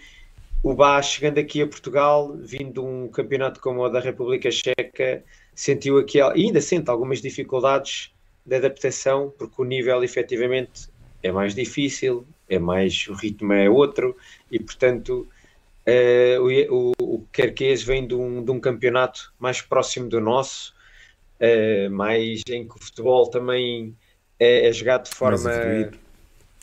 o 0.63 0.75
Bá 0.75 1.01
chegando 1.03 1.39
aqui 1.39 1.63
a 1.63 1.67
Portugal, 1.67 2.37
vindo 2.37 2.73
de 2.73 2.81
um 2.81 3.09
campeonato 3.09 3.61
como 3.61 3.83
o 3.83 3.89
da 3.89 4.01
República 4.01 4.51
Checa, 4.51 5.23
sentiu 5.55 5.99
aqui, 5.99 6.21
ainda 6.21 6.61
sente 6.61 6.91
algumas 6.91 7.21
dificuldades 7.21 8.13
de 8.45 8.57
adaptação, 8.57 9.33
porque 9.37 9.61
o 9.61 9.65
nível 9.65 10.03
efetivamente 10.03 10.89
é 11.23 11.33
mais 11.33 11.55
difícil, 11.55 12.27
é 12.49 12.59
mais, 12.59 13.07
o 13.09 13.15
ritmo 13.15 13.53
é 13.53 13.69
outro, 13.69 14.17
e 14.51 14.59
portanto 14.59 15.27
uh, 15.87 16.71
o, 16.71 16.93
o, 17.01 17.17
o 17.17 17.27
Querquês 17.33 17.83
vem 17.83 18.07
de 18.07 18.15
um, 18.15 18.45
de 18.45 18.51
um 18.51 18.61
campeonato 18.61 19.33
mais 19.39 19.61
próximo 19.61 20.09
do 20.09 20.21
nosso, 20.21 20.75
uh, 21.41 21.91
mais 21.91 22.43
em 22.49 22.67
que 22.67 22.77
o 22.77 22.83
futebol 22.83 23.29
também 23.29 23.95
é, 24.39 24.69
é 24.69 24.73
jogado 24.73 25.05
de 25.05 25.15
forma 25.15 25.39
mais 25.39 25.57
evoluído. 25.57 25.99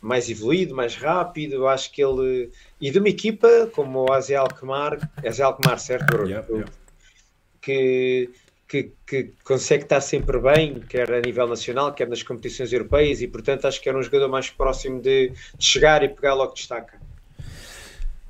mais 0.02 0.30
evoluído, 0.30 0.76
mais 0.76 0.96
rápido. 0.96 1.68
Acho 1.68 1.92
que 1.92 2.04
ele. 2.04 2.52
E 2.80 2.92
de 2.92 3.00
uma 3.00 3.10
equipa 3.10 3.70
como 3.74 4.06
o 4.06 4.14
Aze 4.14 4.36
Alkmaar, 4.36 4.98
Aze 5.26 5.42
Alkmaar, 5.42 5.80
certo? 5.80 6.16
Que 7.62 8.30
que, 8.74 8.92
que, 9.06 9.32
consegue 9.44 9.84
estar 9.84 10.02
sempre 10.02 10.40
bem, 10.40 10.80
quer 10.80 11.12
a 11.14 11.22
nível 11.22 11.48
nacional, 11.48 11.94
quer 11.94 12.08
nas 12.08 12.24
competições 12.24 12.74
europeias, 12.74 13.22
e 13.22 13.28
portanto 13.28 13.68
acho 13.68 13.80
que 13.80 13.88
era 13.88 13.96
um 13.96 14.02
jogador 14.02 14.28
mais 14.30 14.50
próximo 14.50 15.00
de, 15.00 15.30
de 15.30 15.64
chegar 15.64 16.02
e 16.04 16.10
pegar 16.10 16.34
logo 16.34 16.54
destaca. 16.56 17.00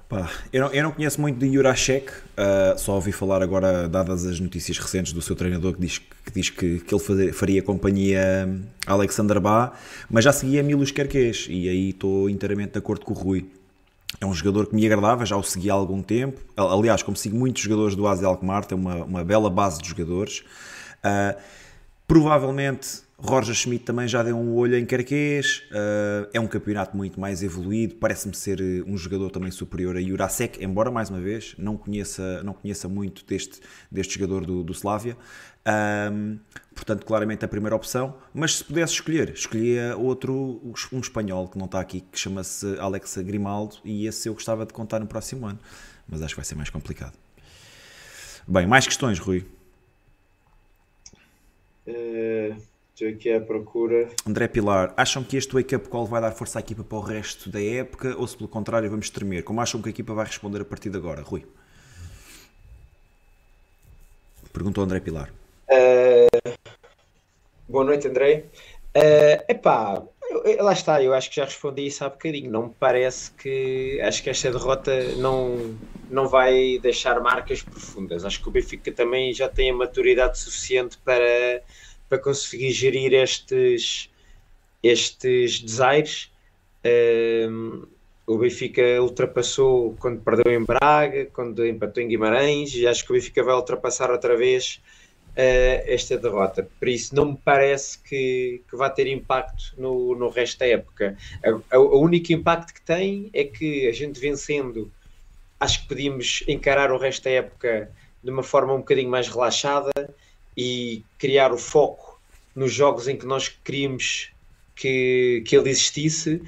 Pá, 0.10 0.30
eu, 0.52 0.62
não, 0.62 0.72
eu 0.72 0.84
não 0.84 0.92
conheço 0.92 1.20
muito 1.20 1.40
de 1.40 1.52
Jurasek, 1.52 2.08
uh, 2.12 2.78
só 2.78 2.96
ouvi 2.96 3.12
falar 3.12 3.42
agora, 3.42 3.88
dadas 3.88 4.26
as 4.26 4.40
notícias 4.40 4.78
recentes 4.78 5.14
do 5.14 5.22
seu 5.22 5.36
treinador, 5.36 5.74
que 5.74 5.82
diz 5.82 5.98
que, 5.98 6.32
diz 6.34 6.50
que, 6.50 6.80
que 6.80 6.94
ele 6.94 7.32
faria 7.34 7.64
companhia 7.64 8.48
a 8.86 8.94
Alexander 8.94 9.40
Bá, 9.40 9.74
mas 10.10 10.24
já 10.24 10.32
seguia 10.32 10.62
Milos 10.62 10.92
Querquês, 10.92 11.48
e 11.50 11.68
aí 11.68 11.90
estou 11.90 12.30
inteiramente 12.30 12.74
de 12.74 12.80
acordo 12.80 13.06
com 13.06 13.14
o 13.14 13.18
Rui. 13.18 13.50
É 14.22 14.26
um 14.26 14.34
jogador 14.34 14.68
que 14.68 14.76
me 14.76 14.86
agradava, 14.86 15.26
já 15.26 15.36
o 15.36 15.44
segui 15.44 15.70
há 15.70 15.74
algum 15.74 16.02
tempo. 16.02 16.40
Aliás, 16.56 17.02
como 17.02 17.18
sigo 17.18 17.36
muitos 17.36 17.64
jogadores 17.64 17.96
do 17.96 18.08
AZ 18.08 18.24
Alkmaar, 18.24 18.64
tem 18.64 18.78
uma, 18.78 19.04
uma 19.04 19.24
bela 19.24 19.50
base 19.50 19.82
de 19.82 19.90
jogadores. 19.90 20.44
Uh, 21.00 21.36
provavelmente 22.08 23.03
Roger 23.18 23.56
Schmidt 23.56 23.86
também 23.86 24.08
já 24.08 24.22
deu 24.22 24.38
um 24.38 24.54
olho 24.56 24.78
em 24.78 24.86
Carquês. 24.86 25.64
Uh, 25.72 26.30
é 26.34 26.40
um 26.40 26.48
campeonato 26.48 26.98
muito 26.98 27.20
mais 27.20 27.42
evoluído. 27.44 27.96
Parece-me 27.96 28.36
ser 28.36 28.60
eh, 28.60 28.84
um 28.86 28.98
jogador 28.98 29.30
também 29.30 29.52
superior 29.52 29.96
a 29.96 30.02
Jurasek, 30.02 30.64
embora 30.64 30.92
mais 30.92 31.10
uma 31.10 31.22
vez 31.22 31.56
não 31.58 31.78
conheça, 31.78 32.44
não 32.44 32.54
conheça 32.54 32.90
muito 32.90 33.26
deste, 33.26 33.62
deste 33.90 34.16
jogador 34.16 34.46
do, 34.46 34.64
do 34.64 34.74
Slavia. 34.74 35.16
Um, 35.66 36.38
portanto, 36.76 37.06
claramente 37.06 37.46
a 37.46 37.48
primeira 37.48 37.76
opção. 37.76 38.18
Mas 38.34 38.58
se 38.58 38.64
pudesse 38.64 38.94
escolher, 38.94 39.30
escolhia 39.30 39.96
outro, 39.96 40.74
um 40.92 41.00
espanhol 41.00 41.48
que 41.48 41.58
não 41.58 41.66
está 41.66 41.80
aqui, 41.80 42.02
que 42.02 42.20
chama-se 42.20 42.78
Alex 42.80 43.18
Grimaldo, 43.18 43.78
e 43.86 44.06
esse 44.06 44.28
eu 44.28 44.34
gostava 44.34 44.66
de 44.66 44.74
contar 44.74 45.00
no 45.00 45.08
próximo 45.08 45.46
ano. 45.46 45.60
Mas 46.08 46.22
acho 46.22 46.34
que 46.34 46.42
vai 46.42 46.46
ser 46.46 46.56
mais 46.56 46.70
complicado. 46.70 47.14
Bem, 48.46 48.68
mais 48.68 48.86
questões, 48.86 49.20
Rui? 49.20 49.46
Uh, 51.88 52.73
estou 52.94 53.08
aqui 53.08 53.34
à 53.34 53.42
procura. 53.42 54.10
André 54.28 54.48
Pilar, 54.48 54.94
acham 54.96 55.24
que 55.24 55.36
este 55.36 55.54
wake-up 55.54 55.90
call 55.90 56.06
vai 56.06 56.22
dar 56.22 56.32
força 56.32 56.60
à 56.60 56.62
equipa 56.62 56.84
para 56.84 56.98
o 56.98 57.02
resto 57.02 57.50
da 57.50 57.62
época 57.62 58.16
ou 58.18 58.28
se 58.28 58.38
pelo 58.38 58.48
contrário 58.48 58.90
vamos 58.90 59.10
tremer? 59.10 59.44
Como 59.44 59.60
acham 59.60 59.82
que 59.82 59.90
a 59.90 59.92
equipa 59.92 60.14
vai 60.14 60.26
responder 60.26 60.62
a 60.62 60.66
partir 60.66 60.90
de 60.90 60.98
agora, 60.98 61.22
Rui? 61.22 61.46
Perguntou 64.52 64.84
André 64.84 65.00
Pilar. 65.00 65.34
Uh, 65.68 66.54
boa 67.68 67.84
noite, 67.84 68.08
André. 68.08 68.46
Uh, 68.96 69.44
epá, 69.50 70.04
eu, 70.46 70.64
lá 70.64 70.74
está, 70.74 71.02
eu 71.02 71.16
acho 71.16 71.32
que 71.32 71.38
já 71.38 71.46
respondi 71.46 71.88
isso 71.88 72.06
há 72.06 72.10
bocadinho. 72.10 72.52
Não 72.52 72.68
me 72.68 72.74
parece 72.80 73.32
que. 73.32 74.00
Acho 74.02 74.22
que 74.22 74.30
esta 74.30 74.52
derrota 74.52 75.16
não, 75.16 75.76
não 76.12 76.28
vai 76.28 76.78
deixar 76.78 77.20
marcas 77.20 77.64
profundas. 77.64 78.24
Acho 78.24 78.44
que 78.44 78.48
o 78.48 78.52
Benfica 78.52 78.92
também 78.92 79.34
já 79.34 79.50
tem 79.50 79.72
a 79.72 79.74
maturidade 79.74 80.38
suficiente 80.38 81.00
para, 81.04 81.64
para 82.14 82.20
conseguir 82.20 82.72
gerir 82.72 83.12
estes, 83.14 84.10
estes 84.84 85.60
desaires. 85.60 86.32
O 88.28 88.38
Benfica 88.38 89.02
ultrapassou 89.02 89.96
quando 90.00 90.22
perdeu 90.22 90.54
em 90.54 90.64
Braga, 90.64 91.26
quando 91.34 91.66
empatou 91.66 92.04
em 92.04 92.08
Guimarães, 92.08 92.74
e 92.76 92.86
acho 92.86 93.04
que 93.04 93.12
o 93.12 93.16
Benfica 93.16 93.44
vai 93.44 93.56
ultrapassar 93.56 94.12
outra 94.12 94.38
vez 94.38 94.80
uh, 95.32 95.84
esta 95.86 96.18
derrota. 96.18 96.70
Por 96.80 96.88
isso, 96.88 97.16
não 97.16 97.32
me 97.32 97.38
parece 97.44 97.98
que, 97.98 98.62
que 98.70 98.76
vai 98.78 98.94
ter 98.94 99.08
impacto 99.08 99.74
no, 99.76 100.16
no 100.16 100.30
resto 100.30 100.60
da 100.60 100.68
época. 100.68 101.18
O 101.74 101.98
único 101.98 102.32
impacto 102.32 102.76
que 102.76 102.82
tem 102.82 103.30
é 103.34 103.44
que 103.44 103.88
a 103.88 103.92
gente 103.92 104.20
vencendo, 104.20 104.92
acho 105.60 105.82
que 105.82 105.88
podíamos 105.88 106.44
encarar 106.48 106.92
o 106.92 106.98
resto 106.98 107.24
da 107.24 107.32
época 107.32 107.92
de 108.24 108.30
uma 108.30 108.44
forma 108.44 108.74
um 108.74 108.78
bocadinho 108.78 109.10
mais 109.10 109.28
relaxada 109.28 109.92
e 110.56 111.04
criar 111.18 111.52
o 111.52 111.58
foco 111.58 112.03
nos 112.56 112.74
jogos 112.74 113.08
em 113.08 113.18
que 113.18 113.26
nós 113.26 113.50
queríamos 113.50 114.32
que, 114.76 115.44
que 115.46 115.56
ele 115.56 115.70
existisse. 115.70 116.42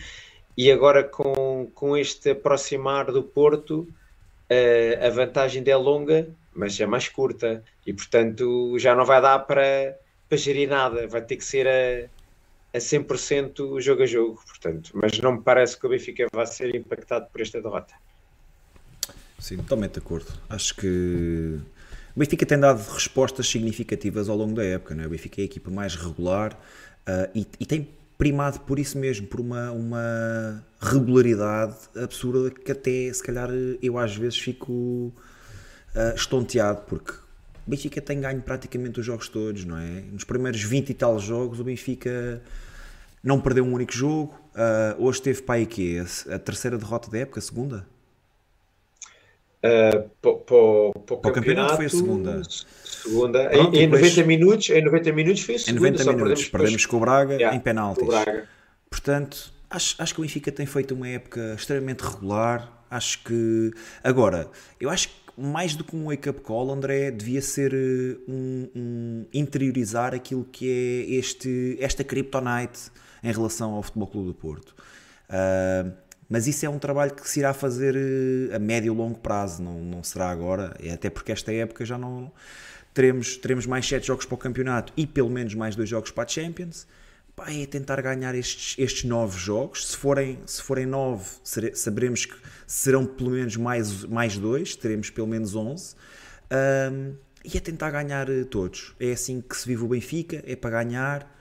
E 0.57 0.72
agora, 0.72 1.03
com, 1.03 1.69
com 1.73 1.98
este 1.98 2.32
aproximar 2.32 3.11
do 3.11 3.22
Porto, 3.22 3.88
a 5.06 5.10
vantagem 5.10 5.64
é 5.65 5.76
longa, 5.76 6.30
mas 6.53 6.80
é 6.80 6.86
mais 6.86 7.10
curta 7.10 7.64
e 7.86 7.94
portanto 7.94 8.77
já 8.80 8.95
não 8.95 9.06
vai 9.06 9.22
dar 9.22 9.40
para, 9.40 9.98
para 10.30 10.38
gerir 10.38 10.69
nada, 10.69 11.07
vai 11.07 11.22
ter 11.22 11.36
que 11.36 11.44
ser 11.44 11.68
a, 11.68 12.77
a 12.77 12.80
100% 12.80 13.82
jogo 13.82 14.03
a 14.03 14.06
jogo, 14.06 14.41
portanto, 14.48 14.91
mas 14.94 15.19
não 15.19 15.34
me 15.34 15.41
parece 15.41 15.77
que 15.77 15.86
o 15.86 15.90
Benfica 15.90 16.27
vá 16.32 16.45
ser 16.45 16.73
impactado 16.76 17.27
por 17.32 17.41
esta 17.41 17.61
derrota. 17.61 17.94
Sim, 19.38 19.57
totalmente 19.57 19.94
de 19.94 19.99
acordo. 19.99 20.32
Acho 20.49 20.76
que 20.76 21.60
o 22.15 22.19
Benfica 22.19 22.45
tem 22.45 22.57
dado 22.57 22.81
respostas 22.91 23.47
significativas 23.47 24.29
ao 24.29 24.37
longo 24.37 24.53
da 24.53 24.63
época, 24.63 24.95
não 24.95 25.03
é? 25.03 25.07
O 25.07 25.09
Benfica 25.09 25.41
é 25.41 25.43
a 25.43 25.45
equipa 25.45 25.69
mais 25.69 25.95
regular 25.95 26.53
uh, 26.53 27.29
e, 27.35 27.45
e 27.59 27.65
tem 27.65 27.89
primado 28.17 28.61
por 28.61 28.79
isso 28.79 28.97
mesmo, 28.97 29.27
por 29.27 29.41
uma, 29.41 29.71
uma 29.71 30.63
regularidade 30.79 31.75
absurda 31.95 32.49
que 32.51 32.71
até 32.71 33.11
se 33.11 33.21
calhar 33.21 33.49
eu 33.81 33.97
às 33.97 34.15
vezes 34.15 34.39
fico 34.39 34.71
uh, 34.73 36.15
estonteado, 36.15 36.83
porque 36.87 37.11
o 37.11 37.69
Benfica 37.69 37.99
tem 37.99 38.21
ganho 38.21 38.41
praticamente 38.41 38.99
os 38.99 39.05
jogos 39.05 39.27
todos, 39.27 39.65
não 39.65 39.77
é? 39.77 40.03
Nos 40.11 40.23
primeiros 40.23 40.63
20 40.63 40.91
e 40.91 40.93
tal 40.93 41.19
jogos, 41.19 41.59
o 41.59 41.65
Benfica 41.65 42.41
não 43.21 43.41
perdeu 43.41 43.65
um 43.65 43.73
único 43.73 43.91
jogo. 43.91 44.33
Uh, 44.53 45.03
hoje 45.03 45.21
teve 45.21 45.41
para 45.41 45.55
aí 45.55 45.67
a 46.29 46.39
terceira 46.39 46.77
derrota 46.77 47.11
da 47.11 47.17
época, 47.17 47.39
a 47.39 47.43
segunda? 47.43 47.85
Uh, 49.65 50.09
para 50.21 50.31
o 50.31 50.93
campeonato, 50.93 51.33
campeonato 51.33 51.75
foi 51.75 51.85
a 51.85 51.89
segunda. 51.89 52.41
Segunda. 52.83 53.49
Pronto, 53.49 53.75
em, 53.75 53.83
em, 53.83 53.87
90 53.87 54.23
minutos, 54.23 54.69
em 54.69 54.83
90 54.83 55.11
minutos 55.11 55.41
foi 55.41 55.55
a 55.55 55.59
segunda. 55.59 55.87
Em 55.87 55.91
90 55.91 56.13
minutos, 56.13 56.43
perdemos, 56.43 56.49
perdemos 56.49 56.85
com 56.85 56.97
o 56.97 56.99
Braga 56.99 57.33
yeah, 57.35 57.55
em 57.55 57.59
penaltis. 57.59 58.07
Portanto, 58.89 59.51
acho, 59.69 59.95
acho 59.99 60.13
que 60.13 60.19
o 60.19 60.23
Benfica 60.23 60.51
tem 60.51 60.65
feito 60.65 60.93
uma 60.93 61.07
época 61.07 61.55
extremamente 61.57 62.01
regular. 62.01 62.85
Acho 62.89 63.23
que. 63.23 63.71
Agora, 64.03 64.49
eu 64.79 64.89
acho 64.89 65.09
que 65.09 65.15
mais 65.37 65.75
do 65.75 65.83
que 65.83 65.95
um 65.95 66.05
wake-up 66.05 66.41
call, 66.41 66.71
André, 66.71 67.11
devia 67.11 67.41
ser 67.41 67.73
eh, 67.73 68.17
um, 68.27 68.69
um, 68.75 69.25
interiorizar 69.33 70.13
aquilo 70.13 70.45
que 70.45 70.69
é 70.69 71.15
este, 71.15 71.77
esta 71.79 72.03
kryptonite 72.03 72.89
em 73.21 73.31
relação 73.31 73.73
ao 73.73 73.83
Futebol 73.83 74.07
Clube 74.07 74.27
do 74.27 74.33
Porto. 74.33 74.73
Uh, 75.27 75.91
mas 76.35 76.47
isso 76.47 76.65
é 76.65 76.69
um 76.69 76.77
trabalho 76.77 77.13
que 77.13 77.29
se 77.29 77.39
irá 77.39 77.53
fazer 77.53 77.95
a 78.53 78.59
médio 78.59 78.93
e 78.93 78.97
longo 78.97 79.17
prazo, 79.17 79.63
não, 79.63 79.81
não 79.81 80.03
será 80.03 80.29
agora, 80.29 80.75
até 80.93 81.09
porque 81.09 81.31
esta 81.31 81.49
época 81.53 81.85
já 81.85 81.97
não 81.97 82.29
teremos, 82.93 83.37
teremos 83.37 83.65
mais 83.65 83.87
7 83.87 84.05
jogos 84.05 84.25
para 84.25 84.35
o 84.35 84.37
campeonato 84.37 84.91
e 84.97 85.07
pelo 85.07 85.29
menos 85.29 85.55
mais 85.55 85.77
2 85.77 85.87
jogos 85.87 86.11
para 86.11 86.25
a 86.25 86.27
Champions. 86.27 86.85
Pá, 87.37 87.49
é 87.53 87.65
tentar 87.65 88.01
ganhar 88.01 88.35
estes, 88.35 88.75
estes 88.77 89.05
9 89.05 89.39
jogos. 89.39 89.87
Se 89.87 89.95
forem, 89.95 90.37
se 90.45 90.61
forem 90.61 90.85
9, 90.85 91.25
saberemos 91.73 92.25
que 92.25 92.35
serão 92.67 93.05
pelo 93.05 93.29
menos 93.29 93.55
mais, 93.55 94.03
mais 94.03 94.37
2, 94.37 94.75
teremos 94.75 95.09
pelo 95.09 95.27
menos 95.27 95.55
11. 95.55 95.95
Um, 96.51 97.15
e 97.45 97.55
é 97.55 97.61
tentar 97.61 97.91
ganhar 97.91 98.29
eh, 98.29 98.43
todos. 98.43 98.93
É 98.99 99.13
assim 99.13 99.39
que 99.39 99.55
se 99.55 99.65
vive 99.65 99.85
o 99.85 99.87
Benfica, 99.87 100.43
é 100.45 100.53
para 100.53 100.83
ganhar. 100.83 101.33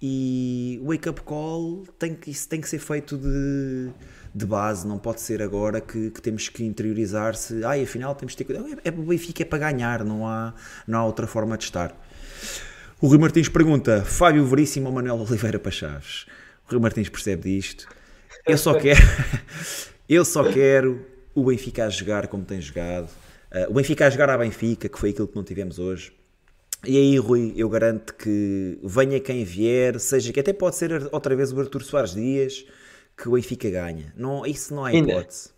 E 0.00 0.80
o 0.82 0.86
wake-up 0.86 1.20
call 1.20 1.84
tem 1.98 2.14
que, 2.14 2.30
isso 2.30 2.48
tem 2.48 2.58
que 2.58 2.68
ser 2.68 2.78
feito 2.78 3.18
de 3.18 3.90
de 4.34 4.46
base, 4.46 4.86
não 4.86 4.98
pode 4.98 5.20
ser 5.20 5.42
agora 5.42 5.80
que, 5.80 6.10
que 6.10 6.22
temos 6.22 6.48
que 6.48 6.64
interiorizar 6.64 7.34
se, 7.34 7.64
ai, 7.64 7.82
afinal 7.82 8.14
temos 8.14 8.34
que 8.34 8.38
ter 8.38 8.44
cuidado. 8.44 8.80
É, 8.84 8.88
é, 8.88 8.90
o 8.90 9.02
Benfica 9.02 9.42
é 9.42 9.44
para 9.44 9.70
ganhar, 9.70 10.04
não 10.04 10.26
há, 10.26 10.54
não 10.86 11.00
há 11.00 11.04
outra 11.04 11.26
forma 11.26 11.56
de 11.58 11.64
estar. 11.64 11.94
O 13.00 13.08
Rui 13.08 13.18
Martins 13.18 13.48
pergunta: 13.48 14.04
Fábio 14.04 14.44
Veríssimo 14.44 14.86
ou 14.88 14.94
Manuel 14.94 15.16
Oliveira 15.16 15.58
para 15.58 15.70
Chaves? 15.70 16.26
O 16.68 16.72
Rui 16.72 16.80
Martins 16.80 17.08
percebe 17.08 17.42
disto. 17.42 17.88
Eu 18.46 18.56
só 18.56 18.74
quero, 18.78 19.00
eu 20.08 20.24
só 20.24 20.44
quero 20.44 21.04
o 21.34 21.44
Benfica 21.44 21.86
a 21.86 21.90
jogar 21.90 22.28
como 22.28 22.44
tem 22.44 22.60
jogado. 22.60 23.08
Uh, 23.52 23.70
o 23.70 23.74
Benfica 23.74 24.06
a 24.06 24.10
jogar 24.10 24.30
à 24.30 24.38
Benfica, 24.38 24.88
que 24.88 24.98
foi 24.98 25.10
aquilo 25.10 25.26
que 25.26 25.34
não 25.34 25.42
tivemos 25.42 25.78
hoje. 25.78 26.12
E 26.86 26.96
aí, 26.96 27.18
Rui, 27.18 27.52
eu 27.56 27.68
garanto 27.68 28.14
que 28.14 28.78
venha 28.82 29.20
quem 29.20 29.44
vier, 29.44 30.00
seja 30.00 30.32
que 30.32 30.40
até 30.40 30.52
pode 30.52 30.76
ser 30.76 31.08
outra 31.12 31.36
vez 31.36 31.52
o 31.52 31.60
Artur 31.60 31.82
Soares 31.82 32.14
Dias, 32.14 32.64
que 33.20 33.28
o 33.28 33.32
Benfica 33.32 33.68
ganha. 33.68 34.12
Não, 34.16 34.46
isso 34.46 34.74
não 34.74 34.84
há 34.84 34.94
hipótese. 34.94 35.50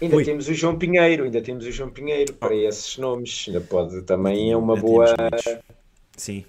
Ainda, 0.00 0.16
ainda 0.16 0.24
temos 0.24 0.48
o 0.48 0.54
João 0.54 0.78
Pinheiro, 0.78 1.24
ainda 1.24 1.42
temos 1.42 1.66
o 1.66 1.72
João 1.72 1.90
Pinheiro 1.90 2.32
para 2.34 2.54
oh. 2.54 2.68
esses 2.68 2.96
nomes. 2.98 3.46
Ainda 3.48 3.60
pode 3.60 4.02
também 4.02 4.52
é 4.52 4.56
uma 4.56 4.76
boa. 4.76 5.14
Sim. 6.16 6.44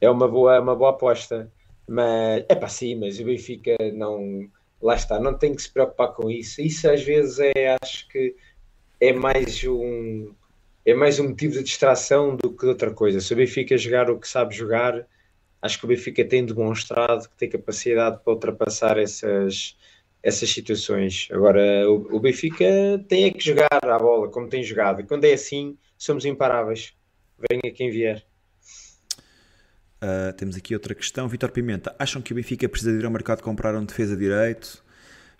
É 0.00 0.08
uma 0.08 0.26
boa, 0.28 0.60
uma 0.60 0.74
boa 0.74 0.90
aposta. 0.90 1.50
Mas 1.88 2.44
é 2.48 2.54
para 2.54 2.68
sim, 2.68 2.96
mas 2.96 3.20
o 3.20 3.24
Benfica 3.24 3.76
não. 3.94 4.48
Lá 4.80 4.94
está, 4.94 5.18
não 5.18 5.34
tem 5.34 5.54
que 5.54 5.62
se 5.62 5.72
preocupar 5.72 6.12
com 6.14 6.30
isso. 6.30 6.60
Isso 6.60 6.88
às 6.90 7.02
vezes 7.02 7.38
é, 7.38 7.76
acho 7.82 8.08
que 8.08 8.34
é 9.00 9.12
mais 9.12 9.64
um 9.64 10.32
é 10.84 10.94
mais 10.94 11.18
um 11.18 11.28
motivo 11.28 11.54
de 11.54 11.64
distração 11.64 12.36
do 12.36 12.50
que 12.50 12.66
outra 12.66 12.92
coisa. 12.92 13.20
Se 13.20 13.32
o 13.32 13.36
Benfica 13.36 13.76
jogar 13.76 14.08
o 14.08 14.18
que 14.18 14.28
sabe 14.28 14.54
jogar, 14.54 15.06
acho 15.60 15.78
que 15.78 15.84
o 15.84 15.88
Benfica 15.88 16.24
tem 16.24 16.46
demonstrado 16.46 17.28
que 17.28 17.36
tem 17.36 17.48
capacidade 17.48 18.20
para 18.22 18.32
ultrapassar 18.32 18.96
essas, 18.96 19.76
essas 20.22 20.50
situações. 20.50 21.28
Agora, 21.30 21.88
o, 21.88 22.16
o, 22.16 22.20
Benfica 22.20 22.64
tem 23.08 23.24
é 23.24 23.30
que 23.30 23.44
jogar 23.44 23.68
a 23.70 23.98
bola 23.98 24.28
como 24.28 24.48
tem 24.48 24.62
jogado, 24.62 25.00
e 25.00 25.04
quando 25.04 25.24
é 25.24 25.32
assim, 25.32 25.76
somos 25.96 26.24
imparáveis. 26.24 26.94
Venha 27.50 27.72
quem 27.72 27.90
vier. 27.90 28.24
Uh, 30.02 30.32
temos 30.36 30.56
aqui 30.56 30.74
outra 30.74 30.94
questão. 30.94 31.28
Vitor 31.28 31.50
Pimenta, 31.50 31.94
acham 31.98 32.20
que 32.20 32.32
o 32.32 32.36
Benfica 32.36 32.68
precisa 32.68 32.92
ir 32.92 33.04
ao 33.04 33.10
mercado 33.10 33.42
comprar 33.42 33.74
um 33.74 33.84
defesa 33.84 34.16
direito? 34.16 34.82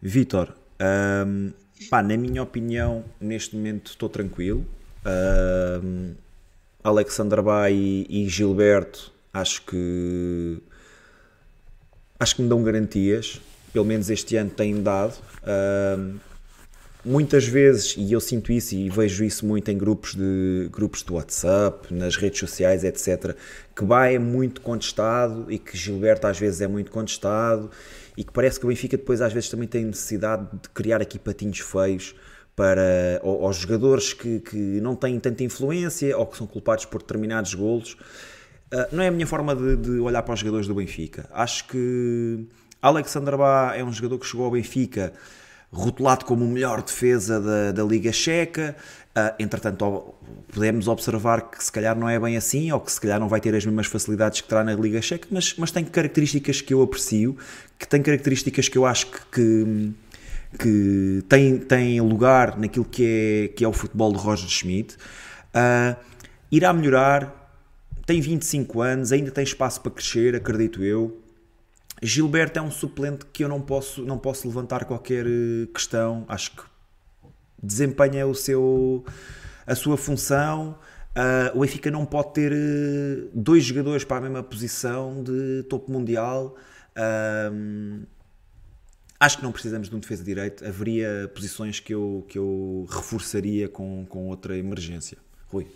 Vitor, 0.00 0.54
um, 1.26 1.52
pá, 1.90 2.02
na 2.02 2.16
minha 2.16 2.42
opinião, 2.42 3.04
neste 3.20 3.56
momento 3.56 3.88
estou 3.88 4.08
tranquilo. 4.08 4.66
Um, 5.84 6.14
Alexander 6.82 7.42
Bay 7.42 7.74
e, 7.74 8.24
e 8.24 8.28
Gilberto, 8.28 9.12
acho 9.32 9.62
que 9.62 10.58
acho 12.18 12.36
que 12.36 12.42
me 12.42 12.48
dão 12.48 12.62
garantias 12.62 13.40
pelo 13.76 13.84
menos 13.84 14.08
este 14.08 14.36
ano 14.36 14.48
têm 14.48 14.82
dado. 14.82 15.12
Uh, 15.42 16.18
muitas 17.04 17.46
vezes, 17.46 17.94
e 17.98 18.10
eu 18.10 18.20
sinto 18.20 18.50
isso 18.50 18.74
e 18.74 18.88
vejo 18.88 19.22
isso 19.22 19.44
muito 19.44 19.70
em 19.70 19.76
grupos 19.76 20.14
de, 20.14 20.70
grupos 20.72 21.02
de 21.02 21.12
WhatsApp, 21.12 21.92
nas 21.92 22.16
redes 22.16 22.40
sociais, 22.40 22.84
etc., 22.84 23.36
que 23.74 23.84
Bá 23.84 24.06
é 24.06 24.18
muito 24.18 24.62
contestado 24.62 25.52
e 25.52 25.58
que 25.58 25.76
Gilberto 25.76 26.26
às 26.26 26.38
vezes 26.38 26.62
é 26.62 26.66
muito 26.66 26.90
contestado 26.90 27.70
e 28.16 28.24
que 28.24 28.32
parece 28.32 28.58
que 28.58 28.64
o 28.64 28.70
Benfica 28.70 28.96
depois 28.96 29.20
às 29.20 29.34
vezes 29.34 29.50
também 29.50 29.68
tem 29.68 29.84
necessidade 29.84 30.48
de 30.50 30.70
criar 30.70 31.02
aqui 31.02 31.18
patinhos 31.18 31.58
feios 31.58 32.14
para 32.56 33.20
aos 33.22 33.56
jogadores 33.58 34.14
que, 34.14 34.40
que 34.40 34.56
não 34.56 34.96
têm 34.96 35.20
tanta 35.20 35.44
influência 35.44 36.16
ou 36.16 36.24
que 36.24 36.38
são 36.38 36.46
culpados 36.46 36.86
por 36.86 37.02
determinados 37.02 37.52
golos. 37.52 37.92
Uh, 38.72 38.88
não 38.90 39.02
é 39.02 39.08
a 39.08 39.10
minha 39.10 39.26
forma 39.26 39.54
de, 39.54 39.76
de 39.76 39.90
olhar 40.00 40.22
para 40.22 40.32
os 40.32 40.40
jogadores 40.40 40.66
do 40.66 40.74
Benfica. 40.74 41.28
Acho 41.30 41.68
que 41.68 42.48
Alexander 42.86 43.36
Bá 43.36 43.74
é 43.74 43.82
um 43.82 43.92
jogador 43.92 44.18
que 44.18 44.26
chegou 44.26 44.46
ao 44.46 44.52
Benfica 44.52 45.12
rotulado 45.72 46.24
como 46.24 46.44
o 46.44 46.48
melhor 46.48 46.82
defesa 46.82 47.40
da, 47.40 47.72
da 47.72 47.82
Liga 47.82 48.12
Checa. 48.12 48.76
Uh, 49.10 49.34
entretanto, 49.38 50.14
podemos 50.52 50.86
observar 50.86 51.50
que 51.50 51.62
se 51.64 51.72
calhar 51.72 51.98
não 51.98 52.08
é 52.08 52.18
bem 52.20 52.36
assim, 52.36 52.70
ou 52.70 52.78
que 52.78 52.92
se 52.92 53.00
calhar 53.00 53.18
não 53.18 53.28
vai 53.28 53.40
ter 53.40 53.54
as 53.54 53.64
mesmas 53.64 53.86
facilidades 53.86 54.40
que 54.40 54.48
terá 54.48 54.62
na 54.62 54.74
Liga 54.74 55.02
Checa, 55.02 55.26
mas, 55.30 55.54
mas 55.56 55.70
tem 55.70 55.84
características 55.84 56.60
que 56.60 56.72
eu 56.72 56.82
aprecio, 56.82 57.36
que 57.78 57.88
tem 57.88 58.02
características 58.02 58.68
que 58.68 58.78
eu 58.78 58.86
acho 58.86 59.06
que, 59.06 59.20
que, 59.32 59.94
que 60.58 61.24
tem, 61.28 61.58
tem 61.58 62.00
lugar 62.00 62.58
naquilo 62.58 62.84
que 62.84 63.04
é, 63.04 63.48
que 63.48 63.64
é 63.64 63.68
o 63.68 63.72
futebol 63.72 64.12
de 64.12 64.18
Roger 64.18 64.48
Schmidt. 64.48 64.96
Uh, 65.54 65.96
irá 66.52 66.72
melhorar, 66.72 67.50
tem 68.06 68.20
25 68.20 68.80
anos, 68.80 69.12
ainda 69.12 69.30
tem 69.30 69.42
espaço 69.42 69.80
para 69.80 69.90
crescer, 69.90 70.36
acredito 70.36 70.84
eu. 70.84 71.25
Gilberto 72.02 72.58
é 72.58 72.62
um 72.62 72.70
suplente 72.70 73.24
que 73.32 73.42
eu 73.42 73.48
não 73.48 73.60
posso, 73.60 74.04
não 74.04 74.18
posso 74.18 74.46
levantar 74.46 74.84
qualquer 74.84 75.26
eh, 75.26 75.66
questão. 75.72 76.24
Acho 76.28 76.52
que 76.52 76.62
desempenha 77.62 78.26
o 78.26 78.34
seu, 78.34 79.04
a 79.66 79.74
sua 79.74 79.96
função. 79.96 80.78
Uh, 81.16 81.56
o 81.56 81.60
Benfica 81.60 81.90
não 81.90 82.04
pode 82.04 82.34
ter 82.34 82.52
uh, 82.52 83.30
dois 83.32 83.64
jogadores 83.64 84.04
para 84.04 84.18
a 84.18 84.20
mesma 84.20 84.42
posição 84.42 85.22
de 85.22 85.62
topo 85.62 85.90
mundial. 85.90 86.54
Uh, 86.92 88.06
acho 89.18 89.38
que 89.38 89.42
não 89.42 89.50
precisamos 89.50 89.88
de 89.88 89.96
um 89.96 89.98
defesa 89.98 90.22
direito. 90.22 90.62
Haveria 90.62 91.30
posições 91.34 91.80
que 91.80 91.94
eu, 91.94 92.26
que 92.28 92.38
eu 92.38 92.86
reforçaria 92.90 93.66
com, 93.66 94.04
com 94.06 94.28
outra 94.28 94.58
emergência. 94.58 95.16
Rui. 95.46 95.66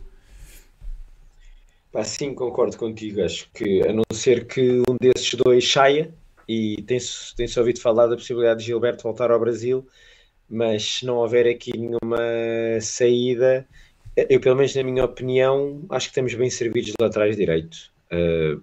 Sim, 2.05 2.35
concordo 2.35 2.77
contigo. 2.77 3.23
Acho 3.23 3.51
que 3.53 3.83
a 3.83 3.93
não 3.93 4.05
ser 4.12 4.47
que 4.47 4.81
um 4.89 4.97
desses 5.01 5.35
dois 5.35 5.71
saia, 5.71 6.15
e 6.49 6.83
tem-se 6.83 7.35
tem 7.35 7.47
ouvido 7.59 7.81
falar 7.81 8.07
da 8.07 8.17
possibilidade 8.17 8.61
de 8.61 8.67
Gilberto 8.67 9.03
voltar 9.03 9.31
ao 9.31 9.41
Brasil, 9.41 9.87
mas 10.49 10.83
se 10.83 11.07
não 11.07 11.17
houver 11.17 11.47
aqui 11.47 11.77
nenhuma 11.77 12.19
saída, 12.81 13.67
eu, 14.17 14.41
pelo 14.41 14.57
menos 14.57 14.75
na 14.75 14.83
minha 14.83 15.05
opinião, 15.05 15.85
acho 15.91 16.07
que 16.07 16.11
estamos 16.11 16.35
bem 16.35 16.51
servidos 16.51 16.91
de 16.91 16.97
laterais 17.01 17.37
direito. 17.37 17.93
Uh, 18.12 18.62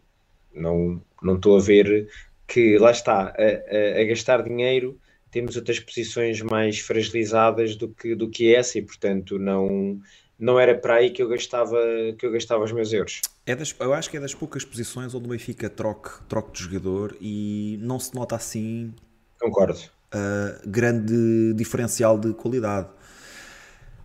não, 0.53 1.01
não 1.21 1.35
estou 1.35 1.57
a 1.57 1.61
ver 1.61 2.09
que 2.47 2.77
lá 2.77 2.91
está, 2.91 3.33
a, 3.37 3.97
a, 3.97 4.01
a, 4.01 4.03
gastar 4.05 4.43
dinheiro, 4.43 4.99
temos 5.31 5.55
outras 5.55 5.79
posições 5.79 6.41
mais 6.41 6.79
fragilizadas 6.79 7.75
do 7.75 7.89
que, 7.89 8.15
do 8.15 8.29
que 8.29 8.53
essa 8.53 8.77
e, 8.77 8.81
portanto, 8.81 9.37
não 9.37 9.99
não 10.39 10.59
era 10.59 10.77
para 10.77 10.95
aí 10.95 11.09
que 11.09 11.21
eu 11.21 11.27
gastava, 11.27 11.77
que 12.17 12.25
eu 12.25 12.31
gastava 12.31 12.63
os 12.63 12.71
meus 12.71 12.93
euros. 12.93 13.21
É 13.45 13.55
das, 13.55 13.75
eu 13.79 13.93
acho 13.93 14.09
que 14.09 14.17
é 14.17 14.19
das 14.19 14.35
poucas 14.35 14.63
posições 14.63 15.13
onde 15.15 15.25
o 15.25 15.29
Benfica 15.29 15.69
troque, 15.69 16.09
troque 16.27 16.51
de 16.51 16.63
jogador 16.63 17.17
e 17.19 17.79
não 17.81 17.99
se 17.99 18.13
nota 18.13 18.35
assim. 18.35 18.93
Concordo. 19.39 19.79
Uh, 20.13 20.69
grande 20.69 21.53
diferencial 21.53 22.17
de 22.17 22.33
qualidade. 22.33 22.87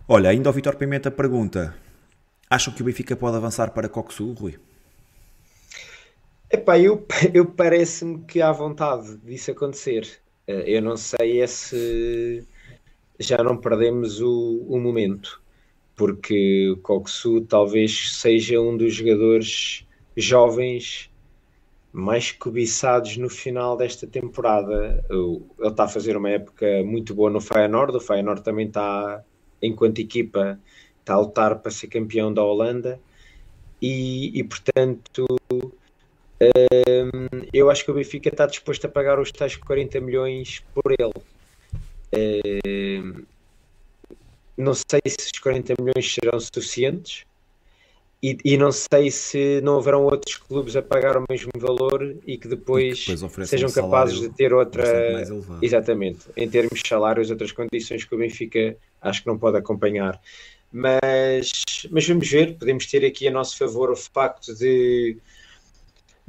Olha, 0.07 0.29
ainda 0.29 0.49
o 0.49 0.53
Vitor 0.53 0.75
Pimenta 0.75 1.11
pergunta: 1.11 1.75
acham 2.49 2.73
que 2.73 2.81
o 2.81 2.85
Benfica 2.85 3.15
pode 3.15 3.37
avançar 3.37 3.71
para 3.71 3.87
Coxu, 3.87 4.33
Rui? 4.33 4.59
Epá, 6.51 6.79
eu, 6.79 7.05
eu 7.33 7.45
parece-me 7.45 8.23
que 8.25 8.41
há 8.41 8.51
vontade 8.51 9.17
disso 9.17 9.51
acontecer. 9.51 10.19
Ah, 10.47 10.51
eu 10.51 10.81
não 10.81 10.97
sei 10.97 11.47
se 11.47 12.43
já 13.19 13.37
não 13.43 13.55
perdemos 13.55 14.19
o, 14.19 14.65
o 14.67 14.79
momento 14.79 15.42
porque 15.95 16.69
o 16.71 16.77
Coxu 16.77 17.41
talvez 17.41 18.13
seja 18.13 18.59
um 18.59 18.75
dos 18.75 18.93
jogadores 18.95 19.85
jovens 20.17 21.11
mais 21.91 22.31
cobiçados 22.31 23.17
no 23.17 23.29
final 23.29 23.77
desta 23.77 24.07
temporada. 24.07 25.05
Ele 25.09 25.41
está 25.69 25.83
a 25.83 25.87
fazer 25.87 26.17
uma 26.17 26.29
época 26.29 26.83
muito 26.83 27.13
boa 27.13 27.29
no 27.29 27.39
Feyenoord, 27.39 27.95
o 27.95 27.99
Feyenoord 27.99 28.41
também 28.43 28.67
está, 28.67 29.23
enquanto 29.61 29.99
equipa, 29.99 30.59
está 30.99 31.13
a 31.13 31.19
lutar 31.19 31.59
para 31.59 31.71
ser 31.71 31.87
campeão 31.87 32.33
da 32.33 32.43
Holanda 32.43 32.99
e, 33.81 34.39
e 34.39 34.43
portanto 34.43 35.25
hum, 36.41 37.47
eu 37.53 37.69
acho 37.69 37.83
que 37.83 37.91
o 37.91 37.93
Benfica 37.93 38.29
está 38.29 38.45
disposto 38.45 38.85
a 38.85 38.89
pagar 38.89 39.19
os 39.19 39.31
tais 39.31 39.55
40 39.55 39.99
milhões 39.99 40.63
por 40.73 40.93
ele. 40.93 41.13
Hum, 42.15 43.25
não 44.57 44.73
sei 44.73 45.01
se 45.07 45.31
os 45.33 45.39
40 45.39 45.73
milhões 45.79 46.13
serão 46.13 46.39
suficientes 46.39 47.25
e, 48.23 48.37
e, 48.45 48.57
não 48.57 48.71
sei 48.71 49.11
se 49.11 49.59
não 49.61 49.77
haverão 49.77 50.05
outros 50.05 50.37
clubes 50.37 50.77
a 50.77 50.81
pagar 50.81 51.17
o 51.17 51.25
mesmo 51.29 51.51
valor 51.57 52.15
e 52.25 52.37
que 52.37 52.47
depois, 52.47 52.99
e 52.99 53.05
que 53.07 53.15
depois 53.15 53.49
sejam 53.49 53.69
um 53.69 53.73
capazes 53.73 54.21
de 54.21 54.29
ter 54.29 54.53
outra. 54.53 55.25
Exatamente, 55.61 56.21
em 56.37 56.49
termos 56.49 56.81
de 56.81 56.87
salários, 56.87 57.29
outras 57.29 57.51
condições 57.51 58.05
que 58.05 58.15
o 58.15 58.17
Benfica 58.17 58.77
acho 59.01 59.23
que 59.23 59.27
não 59.27 59.37
pode 59.37 59.57
acompanhar. 59.57 60.21
Mas, 60.71 61.51
mas 61.91 62.07
vamos 62.07 62.29
ver, 62.29 62.57
podemos 62.57 62.85
ter 62.85 63.05
aqui 63.05 63.27
a 63.27 63.31
nosso 63.31 63.57
favor 63.57 63.91
o 63.91 63.95
facto 63.95 64.55
de 64.55 65.17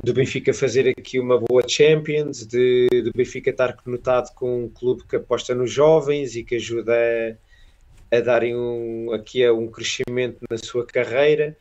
do 0.02 0.12
Benfica 0.12 0.52
fazer 0.52 0.88
aqui 0.88 1.20
uma 1.20 1.38
boa 1.38 1.62
Champions, 1.66 2.44
de, 2.44 2.88
do 3.04 3.12
Benfica 3.14 3.50
estar 3.50 3.76
conotado 3.76 4.32
com 4.34 4.64
um 4.64 4.68
clube 4.68 5.04
que 5.08 5.14
aposta 5.14 5.54
nos 5.54 5.70
jovens 5.70 6.34
e 6.34 6.42
que 6.42 6.56
ajuda 6.56 7.38
a, 8.10 8.20
darem 8.20 8.56
um, 8.56 9.12
aqui 9.12 9.44
a 9.44 9.52
um 9.52 9.68
crescimento 9.68 10.38
na 10.50 10.58
sua 10.58 10.86
carreira. 10.86 11.56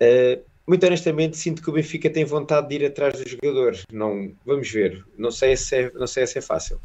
Uh, 0.00 0.42
muito 0.66 0.86
honestamente, 0.86 1.36
sinto 1.36 1.62
que 1.62 1.68
o 1.68 1.72
Benfica 1.72 2.08
tem 2.08 2.24
vontade 2.24 2.68
de 2.68 2.76
ir 2.76 2.86
atrás 2.86 3.18
dos 3.18 3.30
jogadores. 3.30 3.84
Não, 3.92 4.32
vamos 4.46 4.70
ver. 4.70 5.04
Não 5.18 5.30
sei 5.30 5.56
se 5.56 5.74
é, 5.74 5.90
não 5.92 6.06
sei 6.06 6.26
se 6.26 6.38
é 6.38 6.40
fácil. 6.40 6.80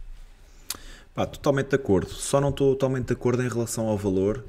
Pá, 1.13 1.25
totalmente 1.25 1.69
de 1.69 1.75
acordo. 1.75 2.09
Só 2.09 2.41
não 2.41 2.49
estou 2.49 2.73
totalmente 2.73 3.07
de 3.07 3.13
acordo 3.13 3.43
em 3.43 3.47
relação 3.47 3.87
ao 3.87 3.97
valor. 3.97 4.43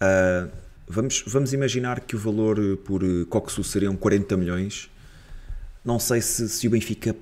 Uh, 0.00 0.50
vamos, 0.88 1.22
vamos 1.26 1.52
imaginar 1.52 2.00
que 2.00 2.16
o 2.16 2.18
valor 2.18 2.78
por 2.78 3.02
Coxu 3.28 3.62
seriam 3.62 3.94
40 3.96 4.36
milhões. 4.36 4.90
Não 5.84 5.98
sei 5.98 6.20
se, 6.20 6.48
se 6.48 6.66
o 6.66 6.70
Benfica. 6.70 7.14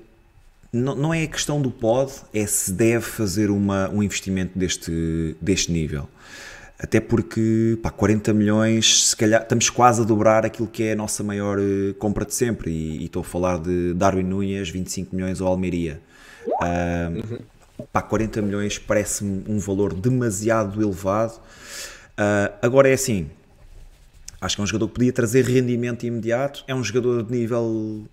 Não, 0.71 0.95
não 0.95 1.13
é 1.13 1.23
a 1.23 1.27
questão 1.27 1.61
do 1.61 1.71
pode, 1.71 2.13
é 2.33 2.45
se 2.45 2.71
deve 2.71 3.05
fazer 3.05 3.49
uma, 3.49 3.89
um 3.89 4.01
investimento 4.01 4.57
deste, 4.57 5.35
deste 5.41 5.71
nível. 5.71 6.07
Até 6.81 7.01
porque, 7.01 7.77
pá, 7.83 7.91
40 7.91 8.33
milhões, 8.33 9.09
se 9.09 9.15
calhar 9.15 9.41
estamos 9.41 9.69
quase 9.69 10.01
a 10.01 10.05
dobrar 10.05 10.45
aquilo 10.45 10.65
que 10.65 10.83
é 10.83 10.93
a 10.93 10.95
nossa 10.95 11.21
maior 11.21 11.59
uh, 11.59 11.93
compra 11.95 12.25
de 12.25 12.33
sempre. 12.33 12.71
E, 12.71 13.03
estou 13.03 13.19
a 13.19 13.25
falar 13.25 13.59
de 13.59 13.93
Darwin 13.93 14.23
Núñez, 14.23 14.69
25 14.69 15.13
milhões 15.13 15.41
ou 15.41 15.47
Almeria. 15.49 15.99
Uh, 16.47 17.43
pá, 17.91 18.01
40 18.01 18.41
milhões 18.41 18.79
parece-me 18.79 19.43
um 19.49 19.59
valor 19.59 19.93
demasiado 19.93 20.81
elevado. 20.81 21.33
Uh, 22.17 22.55
agora 22.61 22.89
é 22.89 22.93
assim, 22.93 23.29
acho 24.39 24.55
que 24.55 24.61
é 24.61 24.63
um 24.63 24.67
jogador 24.67 24.87
que 24.87 24.93
podia 24.93 25.11
trazer 25.11 25.43
rendimento 25.43 26.05
imediato. 26.05 26.63
É 26.65 26.73
um 26.73 26.83
jogador 26.83 27.23
de 27.23 27.31
nível 27.33 28.05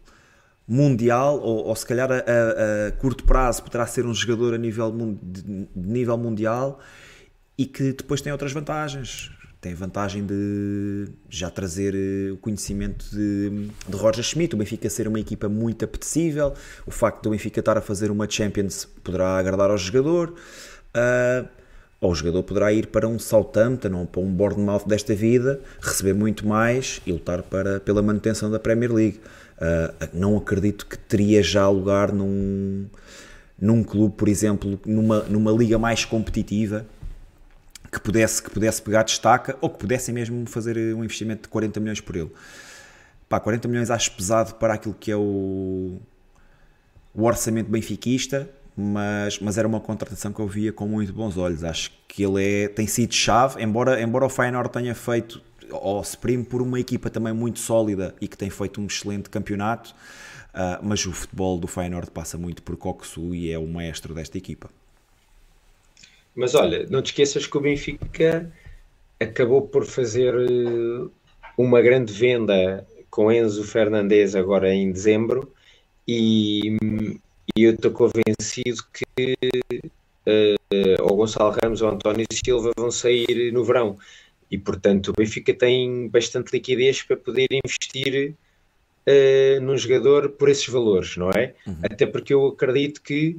mundial, 0.67 1.39
ou, 1.39 1.67
ou 1.67 1.77
se 1.77 1.87
calhar 1.87 2.11
a, 2.11 2.17
a, 2.17 2.89
a, 2.89 2.93
curto 2.99 3.23
prazo 3.23 3.63
poderá 3.63 3.87
ser 3.87 4.05
um 4.05 4.13
jogador 4.13 4.55
a 4.55 4.59
nível, 4.59 4.91
de, 5.23 5.43
de 5.43 5.69
nível 5.73 6.19
mundial 6.19 6.81
e 7.59 7.67
que 7.67 7.93
depois 7.93 8.21
tem 8.21 8.33
outras 8.33 8.53
vantagens. 8.53 9.31
Tem 9.61 9.73
a 9.73 9.77
vantagem 9.77 10.25
de 10.25 11.09
já 11.29 11.51
trazer 11.51 11.95
eh, 11.95 12.31
o 12.31 12.37
conhecimento 12.37 13.07
de, 13.11 13.69
de 13.89 13.97
Roger 13.97 14.23
Schmidt, 14.23 14.55
o 14.55 14.59
Benfica 14.59 14.89
ser 14.89 15.09
uma 15.09 15.19
equipa 15.19 15.49
muito 15.49 15.85
apetecível, 15.85 16.53
o 16.87 16.91
facto 16.91 17.23
do 17.25 17.31
Benfica 17.31 17.61
estar 17.61 17.77
a 17.77 17.81
fazer 17.81 18.11
uma 18.11 18.29
Champions 18.29 18.87
poderá 19.03 19.39
agradar 19.39 19.71
ao 19.71 19.79
jogador, 19.79 20.35
uh, 20.95 21.49
ou 22.01 22.13
o 22.13 22.15
jogador 22.15 22.43
poderá 22.43 22.73
ir 22.73 22.89
para 22.89 23.09
um 23.09 23.19
Southampton 23.19 23.93
ou 23.95 24.07
para 24.07 24.21
um 24.21 24.31
Bournemouth 24.31 24.87
desta 24.87 25.15
vida, 25.15 25.61
receber 25.81 26.13
muito 26.13 26.47
mais 26.47 27.01
e 27.07 27.11
lutar 27.11 27.43
para, 27.43 27.81
pela 27.81 28.03
manutenção 28.03 28.51
da 28.51 28.59
Premier 28.59 28.93
League. 28.93 29.21
Uh, 29.57 30.09
não 30.13 30.37
acredito 30.37 30.87
que 30.87 30.99
teria 30.99 31.43
já 31.43 31.67
lugar 31.69 32.13
num, 32.13 32.87
num 33.59 33.83
clube, 33.83 34.15
por 34.17 34.29
exemplo, 34.29 34.79
numa, 34.85 35.21
numa 35.21 35.51
liga 35.51 35.79
mais 35.79 36.05
competitiva, 36.05 36.85
que 37.97 38.01
pudesse, 38.03 38.43
que 38.43 38.51
pudesse 38.51 38.83
pegar 38.83 39.03
destaca 39.05 39.57
ou 39.59 39.71
que 39.71 39.79
pudessem 39.79 40.15
mesmo 40.15 40.47
fazer 40.47 40.77
um 40.95 41.03
investimento 41.03 41.45
de 41.45 41.49
40 41.49 41.81
milhões 41.81 42.01
por 42.01 42.15
ele. 42.15 42.31
Pá, 43.27 43.41
40 43.41 43.67
milhões 43.69 43.91
acho 43.91 44.13
pesado 44.13 44.55
para 44.57 44.75
aquilo 44.75 44.95
que 44.95 45.11
é 45.11 45.17
o, 45.17 45.99
o 47.15 47.25
orçamento 47.25 47.71
benfiquista, 47.71 48.49
mas, 48.77 49.41
mas 49.41 49.57
era 49.57 49.67
uma 49.67 49.81
contratação 49.81 50.31
que 50.31 50.39
eu 50.39 50.47
via 50.47 50.75
com 50.75 50.87
muito 50.87 51.11
bons 51.11 51.39
olhos. 51.39 51.65
Acho 51.65 51.91
que 52.07 52.23
ele 52.23 52.45
é, 52.45 52.69
tem 52.69 52.87
sido 52.87 53.15
chave, 53.15 53.63
embora, 53.63 54.01
embora 54.01 54.27
o 54.27 54.29
Feyenoord 54.29 54.71
tenha 54.71 54.95
feito 54.95 55.41
ou 55.71 56.05
se 56.05 56.19
prime 56.19 56.45
por 56.45 56.61
uma 56.61 56.79
equipa 56.79 57.09
também 57.09 57.33
muito 57.33 57.59
sólida 57.59 58.15
e 58.21 58.29
que 58.29 58.37
tem 58.37 58.51
feito 58.51 58.79
um 58.79 58.87
excelente 58.87 59.31
campeonato, 59.31 59.95
uh, 60.55 60.79
mas 60.83 61.05
o 61.07 61.13
futebol 61.13 61.59
do 61.59 61.67
Feyenoord 61.67 62.11
passa 62.11 62.37
muito 62.37 62.63
por 62.63 62.77
Coxu 62.77 63.35
e 63.35 63.51
é 63.51 63.59
o 63.59 63.67
maestro 63.67 64.15
desta 64.15 64.37
equipa. 64.37 64.71
Mas 66.37 66.55
olha, 66.55 66.87
não 66.91 67.01
te 67.01 67.07
esqueças 67.07 67.47
que 67.47 67.57
o 67.57 67.61
Benfica 67.61 68.53
acabou 69.19 69.63
por 69.63 69.87
fazer 69.87 70.35
eh, 70.35 71.09
uma 71.57 71.81
grande 71.81 72.13
venda 72.13 72.87
com 73.11 73.33
Enzo 73.33 73.65
Fernandes 73.65 74.37
agora 74.37 74.73
em 74.75 74.93
dezembro 74.93 75.51
e, 76.07 76.77
e 77.57 77.63
eu 77.63 77.73
estou 77.73 77.91
convencido 77.91 78.83
que 78.93 79.35
uh, 80.27 81.03
o 81.03 81.17
Gonçalo 81.17 81.57
Ramos 81.63 81.81
ou 81.81 81.89
o 81.89 81.95
António 81.95 82.27
Silva 82.31 82.73
vão 82.77 82.91
sair 82.91 83.51
no 83.51 83.65
verão 83.65 83.97
e 84.51 84.59
portanto 84.59 85.09
o 85.09 85.13
Benfica 85.15 85.55
tem 85.55 86.09
bastante 86.09 86.53
liquidez 86.53 87.03
para 87.03 87.17
poder 87.17 87.47
investir 87.51 88.35
uh, 89.09 89.61
num 89.63 89.79
jogador 89.79 90.29
por 90.31 90.51
esses 90.51 90.69
valores, 90.69 91.17
não 91.17 91.31
é? 91.31 91.55
Uhum. 91.67 91.79
Até 91.85 92.05
porque 92.05 92.35
eu 92.35 92.47
acredito 92.49 93.01
que 93.01 93.37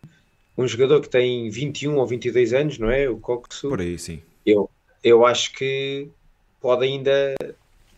um 0.58 0.68
jogador 0.68 1.02
que 1.02 1.10
tem 1.10 1.50
21 1.50 1.98
ou 1.98 2.08
22 2.08 2.54
anos, 2.54 2.80
não 2.80 2.90
é? 2.90 3.08
O 3.08 3.18
Coxo. 3.18 3.70
Por 3.70 3.80
aí, 3.80 3.98
sim. 4.00 4.22
Eu, 4.46 4.70
eu 5.04 5.26
acho 5.26 5.54
que 5.54 6.10
pode 6.60 6.86
ainda 6.86 7.36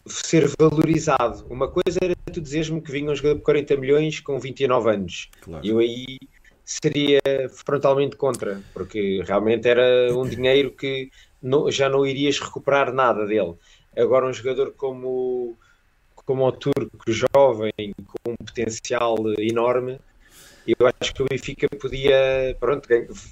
ser 0.06 0.48
valorizado. 0.60 1.46
Uma 1.50 1.70
coisa 1.70 2.00
era 2.02 2.16
tu 2.32 2.42
dizeres-me 2.42 2.82
que 2.82 2.92
vinha 2.92 3.12
um 3.12 3.16
jogador 3.16 3.38
de 3.38 3.44
40 3.44 3.78
milhões 3.78 4.20
com 4.20 4.40
29 4.40 4.90
anos. 4.90 5.30
Claro. 5.42 5.66
Eu 5.66 5.80
aí 5.80 6.20
seria 6.66 7.22
frontalmente 7.66 8.16
contra, 8.16 8.62
porque 8.74 9.24
realmente 9.26 9.68
era 9.68 10.16
um 10.16 10.28
dinheiro 10.30 10.72
que 10.72 11.10
não, 11.42 11.72
já 11.72 11.90
não 11.90 12.06
irias 12.06 12.40
recuperar 12.40 12.94
nada 12.94 13.26
dele. 13.26 13.56
Agora 13.98 14.28
um 14.28 14.34
jogador 14.34 14.74
como, 14.78 15.58
como 16.16 16.46
o 16.46 16.52
Turco, 16.52 17.04
jovem, 17.08 17.74
com 18.06 18.32
um 18.32 18.36
potencial 18.36 19.18
enorme, 19.40 20.00
eu 20.78 20.88
acho 21.00 21.14
que 21.14 21.24
o 21.24 21.26
Benfica 21.26 21.68
podia 21.80 22.56
pronto, 22.60 22.88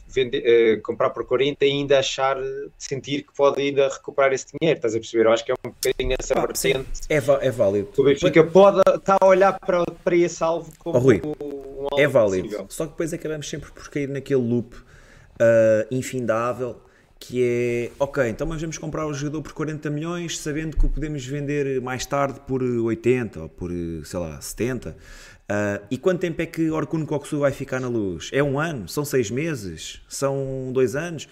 vender, 0.08 0.78
uh, 0.78 0.82
comprar 0.82 1.10
por 1.10 1.26
40 1.26 1.66
e 1.66 1.70
ainda 1.70 2.00
achar, 2.00 2.38
sentir 2.78 3.24
que 3.24 3.34
pode 3.36 3.62
ainda 3.62 3.90
recuperar 3.90 4.34
esse 4.34 4.48
dinheiro, 4.60 4.78
estás 4.78 4.96
a 4.96 5.00
perceber? 5.00 5.26
Eu 5.26 5.32
acho 5.32 5.46
que 5.46 5.52
é 5.52 5.56
um 5.56 5.70
bocadinho 5.70 6.16
essa 6.20 6.34
ah, 6.38 6.42
vertente. 6.42 6.88
É, 7.10 7.18
é 7.18 7.52
válido. 7.52 7.90
O 7.98 8.04
Benfica 8.04 8.44
Mas... 8.44 8.52
pode 8.52 8.82
estar 8.88 9.18
a 9.20 9.26
olhar 9.26 9.60
para, 9.60 9.86
para 9.86 10.16
esse 10.16 10.44
alvo 10.44 10.72
como 10.80 10.98
oh, 10.98 11.02
Rui, 11.02 11.22
um 11.24 11.84
alvo 11.92 12.00
É 12.00 12.08
válido. 12.08 12.48
Possível. 12.48 12.66
Só 12.70 12.86
que 12.86 12.92
depois 12.92 13.14
acabamos 13.14 13.50
sempre 13.50 13.72
por 13.72 13.90
cair 13.90 14.08
naquele 14.08 14.42
loop 14.42 14.76
uh, 14.76 15.88
infindável 15.92 16.82
que 17.20 17.44
é, 17.44 17.92
ok, 18.00 18.28
então 18.30 18.48
mas 18.48 18.62
vamos 18.62 18.78
comprar 18.78 19.06
o 19.06 19.14
jogador 19.14 19.42
por 19.42 19.54
40 19.54 19.90
milhões, 19.90 20.40
sabendo 20.40 20.78
que 20.78 20.86
o 20.86 20.90
podemos 20.90 21.26
vender 21.26 21.82
mais 21.82 22.06
tarde 22.06 22.40
por 22.48 22.62
80 22.62 23.42
ou 23.42 23.50
por, 23.50 23.72
sei 24.04 24.20
lá, 24.20 24.40
70. 24.40 24.92
Uh, 24.92 25.86
e 25.90 25.98
quanto 25.98 26.20
tempo 26.20 26.42
é 26.42 26.46
que 26.46 26.70
Orkun 26.70 27.06
Koksu 27.06 27.40
vai 27.40 27.52
ficar 27.52 27.80
na 27.80 27.88
luz? 27.88 28.30
É 28.34 28.44
um 28.44 28.60
ano? 28.60 28.88
São 28.90 29.06
seis 29.06 29.32
meses? 29.32 30.02
São 30.10 30.72
dois 30.74 30.96
anos? 30.96 31.28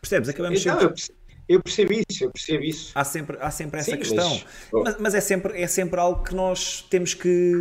Percebes? 0.00 0.28
Acabamos 0.28 0.60
então, 0.60 0.80
sempre... 0.80 1.19
Eu 1.50 1.60
percebo 1.60 1.92
isso, 1.92 2.22
eu 2.22 2.30
percebo 2.30 2.62
isso. 2.62 2.92
Há 2.94 3.02
sempre, 3.02 3.36
há 3.40 3.50
sempre 3.50 3.80
essa 3.80 3.90
Sim, 3.90 3.96
questão. 3.96 4.40
Mas, 4.72 4.82
mas, 4.84 4.96
mas, 5.00 5.14
é, 5.16 5.20
sempre, 5.20 5.60
é 5.60 5.66
sempre 5.66 5.98
algo 5.98 6.22
que 6.22 6.32
nós 6.32 6.82
temos 6.88 7.12
que, 7.12 7.60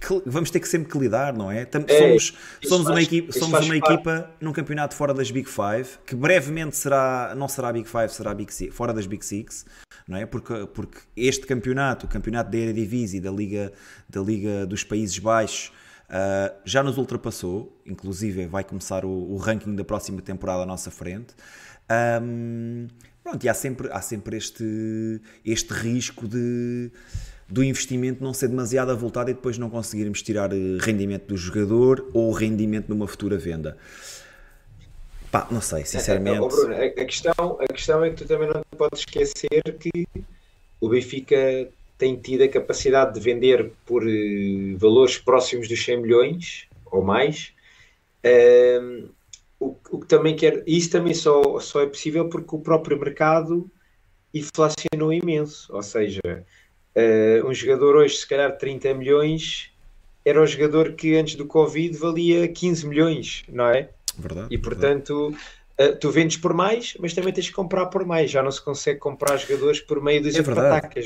que 0.00 0.22
vamos 0.24 0.50
ter 0.50 0.58
que 0.58 0.66
sempre 0.66 0.90
que 0.90 0.98
lidar, 0.98 1.36
não 1.36 1.52
é? 1.52 1.60
é 1.60 1.98
somos 1.98 2.34
somos 2.66 2.86
faz, 2.86 2.96
uma, 2.96 3.02
equipa, 3.02 3.32
somos 3.32 3.66
uma 3.66 3.76
equipa 3.76 4.30
num 4.40 4.54
campeonato 4.54 4.94
fora 4.94 5.12
das 5.12 5.30
Big 5.30 5.46
Five, 5.50 5.98
que 6.06 6.16
brevemente 6.16 6.78
será, 6.78 7.34
não 7.36 7.46
será 7.46 7.70
Big 7.74 7.86
Five, 7.86 8.08
será 8.08 8.32
Big 8.32 8.50
Six, 8.54 8.74
fora 8.74 8.94
das 8.94 9.06
Big 9.06 9.22
Six, 9.22 9.66
não 10.08 10.16
é? 10.16 10.24
Porque, 10.24 10.66
porque 10.72 11.00
este 11.14 11.46
campeonato, 11.46 12.06
o 12.06 12.08
campeonato 12.08 12.50
da 12.50 12.56
Eredivisie, 12.56 13.20
da 13.20 13.30
Liga, 13.30 13.70
da 14.08 14.22
Liga 14.22 14.64
dos 14.64 14.82
Países 14.82 15.18
Baixos, 15.18 15.72
Uh, 16.06 16.54
já 16.64 16.84
nos 16.84 16.98
ultrapassou, 16.98 17.82
inclusive 17.84 18.46
vai 18.46 18.62
começar 18.62 19.04
o, 19.04 19.10
o, 19.10 19.36
ranking 19.38 19.74
da 19.74 19.84
próxima 19.84 20.22
temporada 20.22 20.62
à 20.62 20.64
nossa 20.64 20.88
frente. 20.88 21.34
Um, 22.22 22.86
Pronto, 23.26 23.42
e 23.42 23.48
há 23.48 23.54
sempre, 23.54 23.88
há 23.90 24.00
sempre 24.00 24.36
este, 24.36 25.20
este 25.44 25.72
risco 25.74 26.28
de 26.28 26.92
do 27.48 27.64
investimento 27.64 28.22
não 28.22 28.32
ser 28.32 28.46
demasiado 28.46 28.92
avultado 28.92 29.30
e 29.30 29.34
depois 29.34 29.58
não 29.58 29.68
conseguirmos 29.68 30.22
tirar 30.22 30.52
eh, 30.52 30.78
rendimento 30.80 31.26
do 31.26 31.36
jogador 31.36 32.08
ou 32.14 32.30
rendimento 32.30 32.88
numa 32.88 33.08
futura 33.08 33.36
venda. 33.36 33.76
Pá, 35.32 35.48
não 35.50 35.60
sei, 35.60 35.84
sinceramente. 35.84 36.38
Oh, 36.38 36.46
Bruno, 36.46 36.74
a, 36.76 37.04
questão, 37.04 37.58
a 37.60 37.66
questão 37.72 38.04
é 38.04 38.10
que 38.10 38.16
tu 38.16 38.28
também 38.28 38.48
não 38.48 38.62
podes 38.78 39.00
esquecer 39.00 39.76
que 39.80 40.06
o 40.80 40.88
Benfica 40.88 41.68
tem 41.98 42.14
tido 42.14 42.44
a 42.44 42.48
capacidade 42.48 43.14
de 43.14 43.18
vender 43.18 43.72
por 43.84 44.04
uh, 44.04 44.78
valores 44.78 45.18
próximos 45.18 45.68
dos 45.68 45.84
100 45.84 46.00
milhões 46.00 46.68
ou 46.92 47.02
mais. 47.02 47.52
Uh, 48.24 49.15
o, 49.58 49.76
o 49.90 50.00
que 50.00 50.06
também 50.06 50.36
quer, 50.36 50.62
isso 50.66 50.90
também 50.90 51.14
só, 51.14 51.58
só 51.60 51.80
é 51.80 51.86
possível 51.86 52.28
porque 52.28 52.54
o 52.54 52.60
próprio 52.60 52.98
mercado 52.98 53.70
inflacionou 54.32 55.12
imenso. 55.12 55.74
Ou 55.74 55.82
seja, 55.82 56.20
uh, 56.94 57.46
um 57.46 57.54
jogador 57.54 57.96
hoje, 57.96 58.16
se 58.16 58.28
calhar 58.28 58.56
30 58.56 58.94
milhões, 58.94 59.70
era 60.24 60.42
o 60.42 60.46
jogador 60.46 60.92
que 60.92 61.16
antes 61.16 61.36
do 61.36 61.46
Covid 61.46 61.96
valia 61.96 62.48
15 62.48 62.86
milhões, 62.86 63.44
não 63.48 63.68
é? 63.68 63.90
Verdade. 64.18 64.48
E 64.50 64.58
portanto, 64.58 65.30
verdade. 65.30 65.44
Uh, 65.78 65.94
tu 65.94 66.10
vendes 66.10 66.38
por 66.38 66.54
mais, 66.54 66.96
mas 66.98 67.12
também 67.12 67.34
tens 67.34 67.48
que 67.48 67.54
comprar 67.54 67.86
por 67.86 68.06
mais. 68.06 68.30
Já 68.30 68.42
não 68.42 68.50
se 68.50 68.62
consegue 68.62 68.98
comprar 68.98 69.36
jogadores 69.36 69.78
por 69.78 70.02
meio 70.02 70.22
dos 70.22 70.34
é 70.34 70.42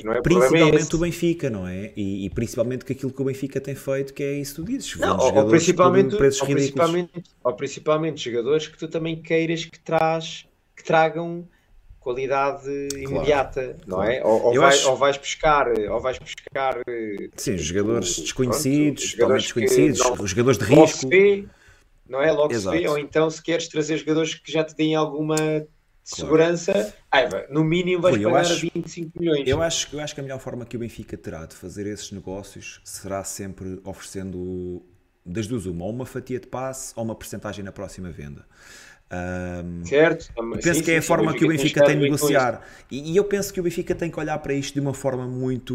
não 0.04 0.12
é? 0.12 0.18
é 0.18 0.22
principalmente 0.22 0.94
o, 0.94 0.94
é 0.94 0.96
o 0.96 1.00
Benfica, 1.00 1.50
não 1.50 1.66
é? 1.66 1.92
E, 1.96 2.24
e, 2.24 2.30
principalmente 2.30 2.84
com 2.84 2.92
aquilo 2.92 3.12
que 3.12 3.20
o 3.20 3.24
Benfica 3.24 3.60
tem 3.60 3.74
feito, 3.74 4.14
que 4.14 4.22
é 4.22 4.34
isso 4.34 4.54
que 4.54 4.62
tu 4.62 4.66
dizes. 4.68 4.96
Não, 4.96 5.18
ou, 5.18 5.48
principalmente, 5.48 6.14
ou, 6.14 6.18
principalmente, 6.18 7.10
ou 7.42 7.52
principalmente 7.54 8.30
jogadores 8.30 8.68
que 8.68 8.78
tu 8.78 8.86
também 8.86 9.20
queiras 9.20 9.64
que, 9.64 9.80
traz, 9.80 10.46
que 10.76 10.84
tragam 10.84 11.48
qualidade 11.98 12.62
claro, 12.62 13.16
imediata, 13.16 13.76
não 13.86 13.96
claro. 13.98 14.12
é? 14.12 14.24
Ou, 14.24 14.42
ou, 14.44 14.54
vai, 14.54 14.68
acho... 14.68 14.88
ou, 14.88 14.96
vais 14.96 15.16
buscar, 15.18 15.66
ou 15.68 16.00
vais 16.00 16.18
buscar 16.18 16.76
Sim, 17.36 17.58
jogadores 17.58 18.20
desconhecidos, 18.20 19.02
pronto, 19.02 19.16
totalmente 19.16 19.42
desconhecidos, 19.42 19.98
não, 19.98 20.26
jogadores 20.26 20.58
de 20.58 20.64
risco 20.64 21.08
não 22.10 22.20
é? 22.20 22.32
Logo 22.32 22.52
Exato. 22.52 22.76
se 22.76 22.82
vê, 22.82 22.88
ou 22.88 22.98
então 22.98 23.30
se 23.30 23.40
queres 23.40 23.68
trazer 23.68 23.96
jogadores 23.96 24.34
que 24.34 24.50
já 24.50 24.64
te 24.64 24.74
deem 24.74 24.96
alguma 24.96 25.36
segurança, 26.02 26.92
claro. 27.08 27.46
no 27.50 27.62
mínimo 27.62 28.02
vais 28.02 28.20
pagar 28.20 28.40
acho, 28.40 28.68
25 28.74 29.18
milhões. 29.18 29.46
Eu 29.46 29.62
acho, 29.62 29.94
eu 29.94 30.00
acho 30.00 30.14
que 30.14 30.20
a 30.20 30.24
melhor 30.24 30.40
forma 30.40 30.66
que 30.66 30.76
o 30.76 30.80
Benfica 30.80 31.16
terá 31.16 31.46
de 31.46 31.54
fazer 31.54 31.86
esses 31.86 32.10
negócios 32.10 32.80
será 32.84 33.22
sempre 33.22 33.80
oferecendo 33.84 34.82
das 35.24 35.46
duas 35.46 35.66
uma, 35.66 35.84
ou 35.84 35.92
uma 35.92 36.06
fatia 36.06 36.40
de 36.40 36.48
passe 36.48 36.92
ou 36.96 37.04
uma 37.04 37.14
porcentagem 37.14 37.64
na 37.64 37.70
próxima 37.70 38.10
venda. 38.10 38.44
Um, 39.12 39.84
certo. 39.84 40.32
penso 40.62 40.78
sim, 40.78 40.84
que 40.84 40.90
é 40.92 40.98
a 40.98 41.02
sim, 41.02 41.08
forma 41.08 41.34
que 41.34 41.44
o 41.44 41.48
Benfica 41.48 41.84
tem 41.84 41.96
de 41.96 42.02
negociar. 42.02 42.64
E, 42.88 43.12
e, 43.12 43.16
eu 43.16 43.24
penso 43.24 43.52
que 43.52 43.58
o 43.58 43.62
Benfica 43.62 43.92
tem 43.92 44.08
que 44.08 44.20
olhar 44.20 44.38
para 44.38 44.54
isto 44.54 44.74
de 44.74 44.80
uma 44.80 44.94
forma 44.94 45.26
muito, 45.26 45.74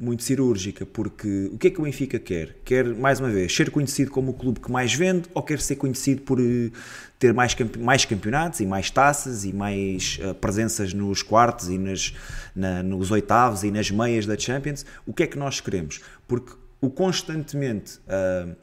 muito 0.00 0.22
cirúrgica, 0.22 0.86
porque 0.86 1.50
o 1.52 1.58
que 1.58 1.66
é 1.66 1.70
que 1.70 1.78
o 1.78 1.84
Benfica 1.84 2.18
quer? 2.18 2.56
Quer, 2.64 2.86
mais 2.86 3.20
uma 3.20 3.28
vez, 3.28 3.54
ser 3.54 3.70
conhecido 3.70 4.10
como 4.10 4.30
o 4.30 4.34
clube 4.34 4.60
que 4.60 4.72
mais 4.72 4.94
vende 4.94 5.28
ou 5.34 5.42
quer 5.42 5.60
ser 5.60 5.76
conhecido 5.76 6.22
por 6.22 6.40
uh, 6.40 6.72
ter 7.18 7.34
mais, 7.34 7.54
mais 7.78 8.06
campeonatos 8.06 8.60
e 8.60 8.66
mais 8.66 8.90
taças 8.90 9.44
e 9.44 9.52
mais 9.52 10.18
uh, 10.22 10.34
presenças 10.34 10.94
nos 10.94 11.22
quartos 11.22 11.68
e 11.68 11.76
nas, 11.76 12.14
na, 12.56 12.82
nos 12.82 13.10
oitavos 13.10 13.62
e 13.62 13.70
nas 13.70 13.90
meias 13.90 14.24
da 14.24 14.38
Champions? 14.38 14.86
O 15.04 15.12
que 15.12 15.24
é 15.24 15.26
que 15.26 15.38
nós 15.38 15.60
queremos? 15.60 16.00
Porque 16.26 16.54
o 16.80 16.88
constantemente. 16.88 17.98
Uh, 18.06 18.56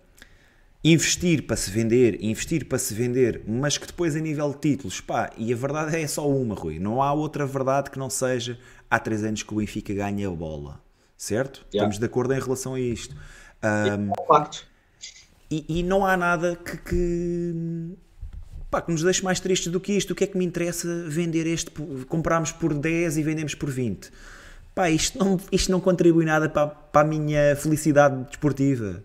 investir 0.83 1.43
para 1.43 1.55
se 1.55 1.71
vender, 1.71 2.23
investir 2.23 2.65
para 2.65 2.77
se 2.77 2.93
vender, 2.93 3.41
mas 3.47 3.77
que 3.77 3.87
depois 3.87 4.15
a 4.15 4.19
nível 4.19 4.51
de 4.51 4.59
títulos, 4.59 5.01
pá, 5.01 5.31
e 5.37 5.51
a 5.51 5.55
verdade 5.55 5.95
é 5.95 6.07
só 6.07 6.29
uma, 6.29 6.55
Rui, 6.55 6.79
não 6.79 7.01
há 7.01 7.11
outra 7.13 7.45
verdade 7.45 7.89
que 7.89 7.99
não 7.99 8.09
seja 8.09 8.57
há 8.89 8.99
três 8.99 9.23
anos 9.23 9.43
que 9.43 9.53
o 9.53 9.57
Benfica 9.57 9.93
ganha 9.93 10.27
a 10.27 10.31
bola, 10.31 10.81
certo? 11.17 11.65
Yeah. 11.73 11.89
Estamos 11.89 11.99
de 11.99 12.05
acordo 12.05 12.33
em 12.33 12.39
relação 12.39 12.75
a 12.75 12.79
isto. 12.79 13.15
Um, 13.63 14.11
é 14.11 14.27
facto. 14.27 14.65
E, 15.49 15.79
e, 15.79 15.83
não 15.83 16.05
há 16.05 16.17
nada 16.17 16.57
que, 16.57 16.77
que, 16.77 17.95
pá, 18.69 18.81
que 18.81 18.91
nos 18.91 19.01
deixe 19.01 19.23
mais 19.23 19.39
tristes 19.39 19.71
do 19.71 19.79
que 19.79 19.93
isto. 19.93 20.11
O 20.11 20.15
que 20.15 20.25
é 20.25 20.27
que 20.27 20.37
me 20.37 20.43
interessa 20.43 20.87
vender 21.07 21.47
este? 21.47 21.71
Compramos 22.07 22.51
por 22.51 22.73
10 22.73 23.17
e 23.17 23.23
vendemos 23.23 23.55
por 23.55 23.69
20. 23.69 24.11
Pá, 24.75 24.89
isto 24.89 25.17
não, 25.17 25.39
isto 25.49 25.71
não 25.71 25.79
contribui 25.79 26.25
nada 26.25 26.49
para, 26.49 26.67
para 26.67 27.01
a 27.01 27.09
minha 27.09 27.55
felicidade 27.55 28.25
desportiva. 28.25 29.03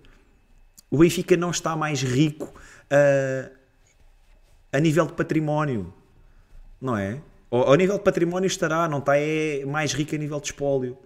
O 0.93 0.99
Benfica 0.99 1.39
não 1.39 1.51
está 1.51 1.75
mais 1.75 2.03
rico 2.03 2.45
uh, 2.45 3.51
a 4.71 4.79
nível 4.79 5.07
de 5.07 5.15
património, 5.15 5.91
não 6.79 6.95
é? 6.99 7.19
Ao, 7.51 7.75
nível 7.77 7.97
de 7.97 8.05
património 8.05 8.47
estará, 8.47 8.87
não 8.87 8.99
está 8.99 9.17
é 9.17 9.65
mais 9.65 9.95
rico 9.95 10.15
a 10.15 10.19
nível 10.19 10.39
de 10.39 10.49
espólio. 10.49 10.99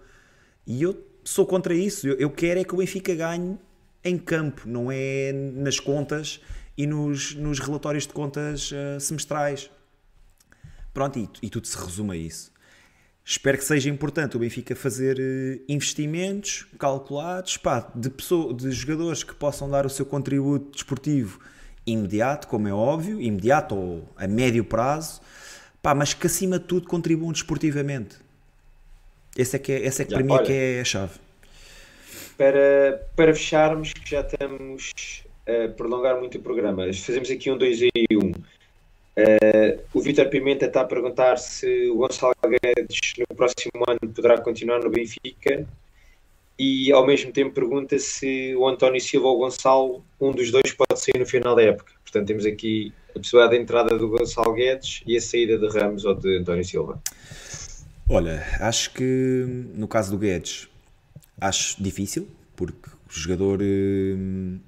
E 0.67 0.83
eu 0.83 1.07
sou 1.23 1.47
contra 1.47 1.73
isso. 1.73 2.09
Eu, 2.09 2.17
eu 2.17 2.31
quero 2.31 2.59
é 2.59 2.65
que 2.65 2.75
o 2.75 2.79
Benfica 2.79 3.15
ganhe 3.15 3.57
em 4.03 4.19
campo, 4.19 4.63
não 4.67 4.91
é 4.91 5.33
nas 5.33 5.79
contas 5.79 6.41
e 6.77 6.85
nos, 6.85 7.37
nos 7.37 7.61
relatórios 7.61 8.09
de 8.09 8.13
contas 8.13 8.73
uh, 8.73 8.99
semestrais. 8.99 9.71
Pronto, 10.93 11.17
e, 11.17 11.29
e 11.43 11.49
tudo 11.49 11.69
se 11.69 11.79
resume 11.79 12.11
a 12.11 12.17
isso. 12.17 12.53
Espero 13.29 13.59
que 13.59 13.65
seja 13.65 13.91
importante 13.91 14.37
o 14.37 14.39
Benfica 14.39 14.77
fazer 14.77 15.19
uh, 15.19 15.61
investimentos 15.69 16.65
calculados 16.79 17.57
pá, 17.57 17.91
de, 17.93 18.09
pessoa, 18.09 18.55
de 18.55 18.71
jogadores 18.71 19.25
que 19.25 19.35
possam 19.35 19.69
dar 19.69 19.85
o 19.85 19.91
seu 19.91 20.07
contributo 20.07 20.71
desportivo 20.71 21.41
imediato, 21.85 22.47
como 22.47 22.69
é 22.69 22.73
óbvio, 22.73 23.21
imediato 23.21 23.75
ou 23.75 24.09
a 24.17 24.29
médio 24.29 24.65
prazo, 24.65 25.21
pá, 25.83 25.93
mas 25.93 26.15
que 26.15 26.25
acima 26.25 26.57
de 26.61 26.67
tudo 26.67 26.87
contribuam 26.87 27.33
desportivamente. 27.33 28.17
Essa 29.37 29.57
é 29.57 29.59
que, 29.59 29.73
é, 29.73 29.85
essa 29.85 30.03
é 30.03 30.05
que 30.05 30.13
já, 30.13 30.19
para 30.19 30.25
mim 30.25 30.33
é 30.33 30.43
que 30.45 30.53
é 30.53 30.81
a 30.81 30.85
chave. 30.85 31.15
Para, 32.39 33.09
para 33.17 33.35
fecharmos, 33.35 33.93
que 33.93 34.09
já 34.09 34.21
estamos 34.21 35.25
a 35.49 35.69
prolongar 35.71 36.17
muito 36.21 36.39
o 36.39 36.41
programa, 36.41 36.85
fazemos 36.93 37.29
aqui 37.29 37.51
um 37.51 37.59
2 37.59 37.81
e 37.83 37.91
1. 38.13 38.25
Um. 38.25 38.33
Uh, 39.19 39.81
o 39.95 40.01
Vitor 40.01 40.29
Pimenta 40.29 40.67
está 40.67 40.83
a 40.83 40.85
perguntar 40.85 41.39
se 41.39 41.89
o 41.89 41.97
Gonçalo 41.97 42.35
Guedes 42.45 43.15
no 43.19 43.35
próximo 43.35 43.85
ano 43.89 44.13
poderá 44.15 44.39
continuar 44.39 44.81
no 44.81 44.91
Benfica 44.91 45.67
e 46.59 46.93
ao 46.93 47.07
mesmo 47.07 47.33
tempo 47.33 47.55
pergunta 47.55 47.99
se 47.99 48.55
o 48.57 48.69
António 48.69 49.01
Silva 49.01 49.29
ou 49.29 49.37
o 49.37 49.39
Gonçalo, 49.39 50.05
um 50.21 50.33
dos 50.33 50.51
dois 50.51 50.73
pode 50.73 51.01
sair 51.01 51.19
no 51.19 51.25
final 51.25 51.55
da 51.55 51.63
época. 51.63 51.93
Portanto, 52.03 52.27
temos 52.27 52.45
aqui 52.45 52.93
a 53.11 53.19
possibilidade 53.19 53.57
de 53.57 53.63
entrada 53.63 53.97
do 53.97 54.09
Gonçalo 54.09 54.53
Guedes 54.53 55.03
e 55.07 55.17
a 55.17 55.21
saída 55.21 55.59
de 55.59 55.69
Ramos 55.69 56.05
ou 56.05 56.15
de 56.15 56.39
António 56.39 56.65
Silva. 56.65 57.01
Olha, 58.09 58.47
acho 58.61 58.93
que 58.93 59.45
no 59.75 59.89
caso 59.89 60.13
do 60.13 60.19
Guedes, 60.19 60.69
acho 61.41 61.83
difícil, 61.83 62.29
porque 62.55 62.89
o 62.89 63.13
jogador 63.13 63.61
hum, 63.63 64.59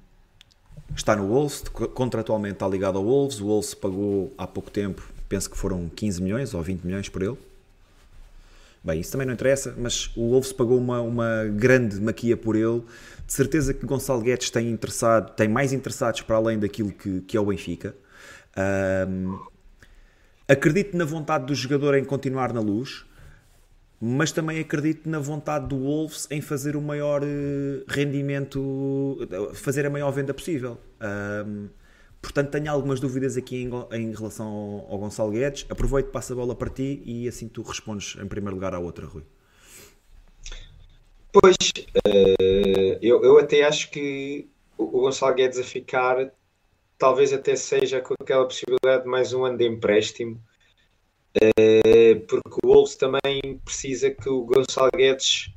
está 0.95 1.15
no 1.15 1.27
Wolves, 1.27 1.63
contratualmente 1.93 2.55
está 2.55 2.67
ligado 2.67 2.97
ao 2.97 3.03
Wolves. 3.03 3.39
O 3.39 3.45
Wolves 3.45 3.73
pagou 3.73 4.33
há 4.37 4.47
pouco 4.47 4.69
tempo, 4.69 5.07
penso 5.27 5.49
que 5.49 5.57
foram 5.57 5.89
15 5.89 6.21
milhões 6.21 6.53
ou 6.53 6.61
20 6.61 6.83
milhões 6.83 7.09
por 7.09 7.21
ele. 7.21 7.37
Bem, 8.83 9.01
isso 9.01 9.11
também 9.11 9.27
não 9.27 9.33
interessa, 9.33 9.75
mas 9.77 10.09
o 10.15 10.29
Wolves 10.29 10.53
pagou 10.53 10.77
uma, 10.77 11.01
uma 11.01 11.45
grande 11.45 11.99
maquia 11.99 12.37
por 12.37 12.55
ele. 12.55 12.81
De 13.27 13.33
certeza 13.33 13.73
que 13.73 13.85
Gonçalo 13.85 14.21
Guedes 14.21 14.49
tem, 14.49 14.69
interessado, 14.69 15.35
tem 15.35 15.47
mais 15.47 15.73
interessados 15.73 16.21
para 16.21 16.37
além 16.37 16.57
daquilo 16.57 16.91
que, 16.91 17.21
que 17.21 17.35
é 17.35 17.39
o 17.39 17.45
Benfica. 17.45 17.93
Um, 19.07 19.37
acredito 20.47 20.97
na 20.97 21.05
vontade 21.05 21.45
do 21.45 21.53
jogador 21.53 21.95
em 21.95 22.05
continuar 22.05 22.53
na 22.53 22.61
luz 22.61 23.05
mas 24.01 24.31
também 24.31 24.59
acredito 24.59 25.09
na 25.09 25.19
vontade 25.19 25.67
do 25.67 25.77
Wolves 25.77 26.27
em 26.31 26.39
fazer 26.39 26.75
o 26.75 26.81
maior 26.81 27.21
eh, 27.21 27.83
rendimento, 27.87 29.17
fazer 29.53 29.85
a 29.85 29.89
maior 29.89 30.09
venda 30.11 30.33
possível. 30.33 30.77
Um, 31.45 31.67
portanto, 32.21 32.51
tenho 32.51 32.71
algumas 32.71 32.99
dúvidas 33.01 33.35
aqui 33.35 33.57
em, 33.57 33.69
em 33.91 34.13
relação 34.13 34.47
ao, 34.47 34.93
ao, 34.93 34.97
Gonçalo 34.99 35.31
Guedes. 35.31 35.65
Aproveito, 35.69 36.07
passo 36.11 36.31
a 36.31 36.35
bola 36.37 36.55
para 36.55 36.69
ti 36.69 37.03
e 37.05 37.27
assim 37.27 37.49
tu 37.49 37.61
respondes 37.61 38.15
em 38.21 38.27
primeiro 38.27 38.55
lugar 38.55 38.73
à 38.73 38.79
outra, 38.79 39.05
Rui. 39.05 39.23
Pois, 41.33 41.55
uh, 42.07 42.97
eu, 43.01 43.23
eu 43.23 43.37
até 43.37 43.63
acho 43.63 43.91
que 43.91 44.47
o 44.77 45.01
Gonçalo 45.01 45.35
Guedes 45.35 45.59
a 45.59 45.63
ficar 45.63 46.31
talvez 46.97 47.33
até 47.33 47.55
seja 47.55 47.99
com 47.99 48.13
aquela 48.19 48.45
possibilidade 48.45 49.03
de 49.03 49.09
mais 49.09 49.33
um 49.33 49.43
ano 49.43 49.57
de 49.57 49.67
empréstimo 49.67 50.41
porque 52.27 52.59
o 52.63 52.67
Wolves 52.67 52.95
também 52.95 53.59
precisa 53.63 54.09
que 54.09 54.29
o 54.29 54.43
Gonçalo 54.45 54.91
Guedes 54.95 55.51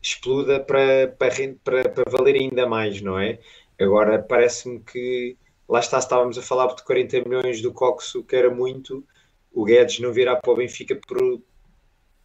exploda 0.00 0.60
para, 0.60 1.08
para, 1.08 1.34
para, 1.62 1.88
para 1.90 2.10
valer 2.10 2.36
ainda 2.36 2.66
mais, 2.66 3.00
não 3.00 3.18
é? 3.18 3.38
Agora 3.78 4.22
parece-me 4.22 4.80
que 4.80 5.36
lá 5.68 5.80
está, 5.80 5.98
estávamos 5.98 6.38
a 6.38 6.42
falar 6.42 6.74
de 6.74 6.82
40 6.84 7.20
milhões 7.22 7.60
do 7.60 7.72
Coxo, 7.72 8.24
que 8.24 8.34
era 8.34 8.50
muito, 8.50 9.04
o 9.52 9.64
Guedes 9.64 10.00
não 10.00 10.12
virá 10.12 10.36
para 10.36 10.52
o 10.52 10.56
Benfica 10.56 10.98
por, 11.06 11.42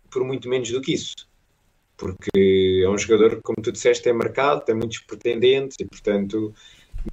por 0.10 0.24
muito 0.24 0.48
menos 0.48 0.72
do 0.72 0.82
que 0.82 0.94
isso. 0.94 1.16
Porque 1.98 2.82
é 2.84 2.90
um 2.90 2.98
jogador, 2.98 3.40
como 3.44 3.62
tu 3.62 3.72
disseste, 3.72 4.10
é 4.10 4.14
marcado, 4.14 4.66
tem 4.66 4.76
muitos 4.76 5.00
pretendentes 5.00 5.78
e, 5.80 5.86
portanto, 5.86 6.54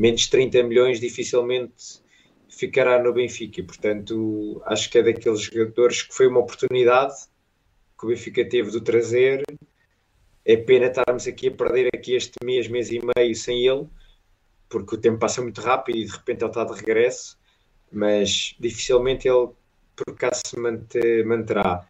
menos 0.00 0.26
30 0.26 0.62
milhões 0.62 1.00
dificilmente 1.00 2.00
ficará 2.50 3.02
no 3.02 3.12
Benfica. 3.12 3.62
Portanto, 3.62 4.60
acho 4.66 4.90
que 4.90 4.98
é 4.98 5.02
daqueles 5.02 5.40
jogadores 5.40 6.02
que 6.02 6.14
foi 6.14 6.26
uma 6.26 6.40
oportunidade 6.40 7.14
que 7.98 8.04
o 8.04 8.08
Benfica 8.08 8.46
teve 8.46 8.70
de 8.70 8.80
trazer. 8.80 9.42
É 10.44 10.56
pena 10.56 10.86
estarmos 10.86 11.26
aqui 11.26 11.48
a 11.48 11.52
perder 11.52 11.88
aqui 11.94 12.14
este 12.14 12.44
mês, 12.44 12.66
mês 12.66 12.90
e 12.90 13.00
meio 13.16 13.34
sem 13.34 13.66
ele, 13.66 13.86
porque 14.68 14.94
o 14.96 14.98
tempo 14.98 15.18
passa 15.18 15.40
muito 15.40 15.60
rápido 15.60 15.98
e 15.98 16.04
de 16.04 16.12
repente 16.12 16.42
ele 16.42 16.50
está 16.50 16.64
de 16.64 16.72
regresso, 16.72 17.38
mas 17.92 18.56
dificilmente 18.58 19.28
ele 19.28 19.48
por 19.94 20.14
acaso 20.14 20.40
se 20.46 20.56
manterá 21.24 21.86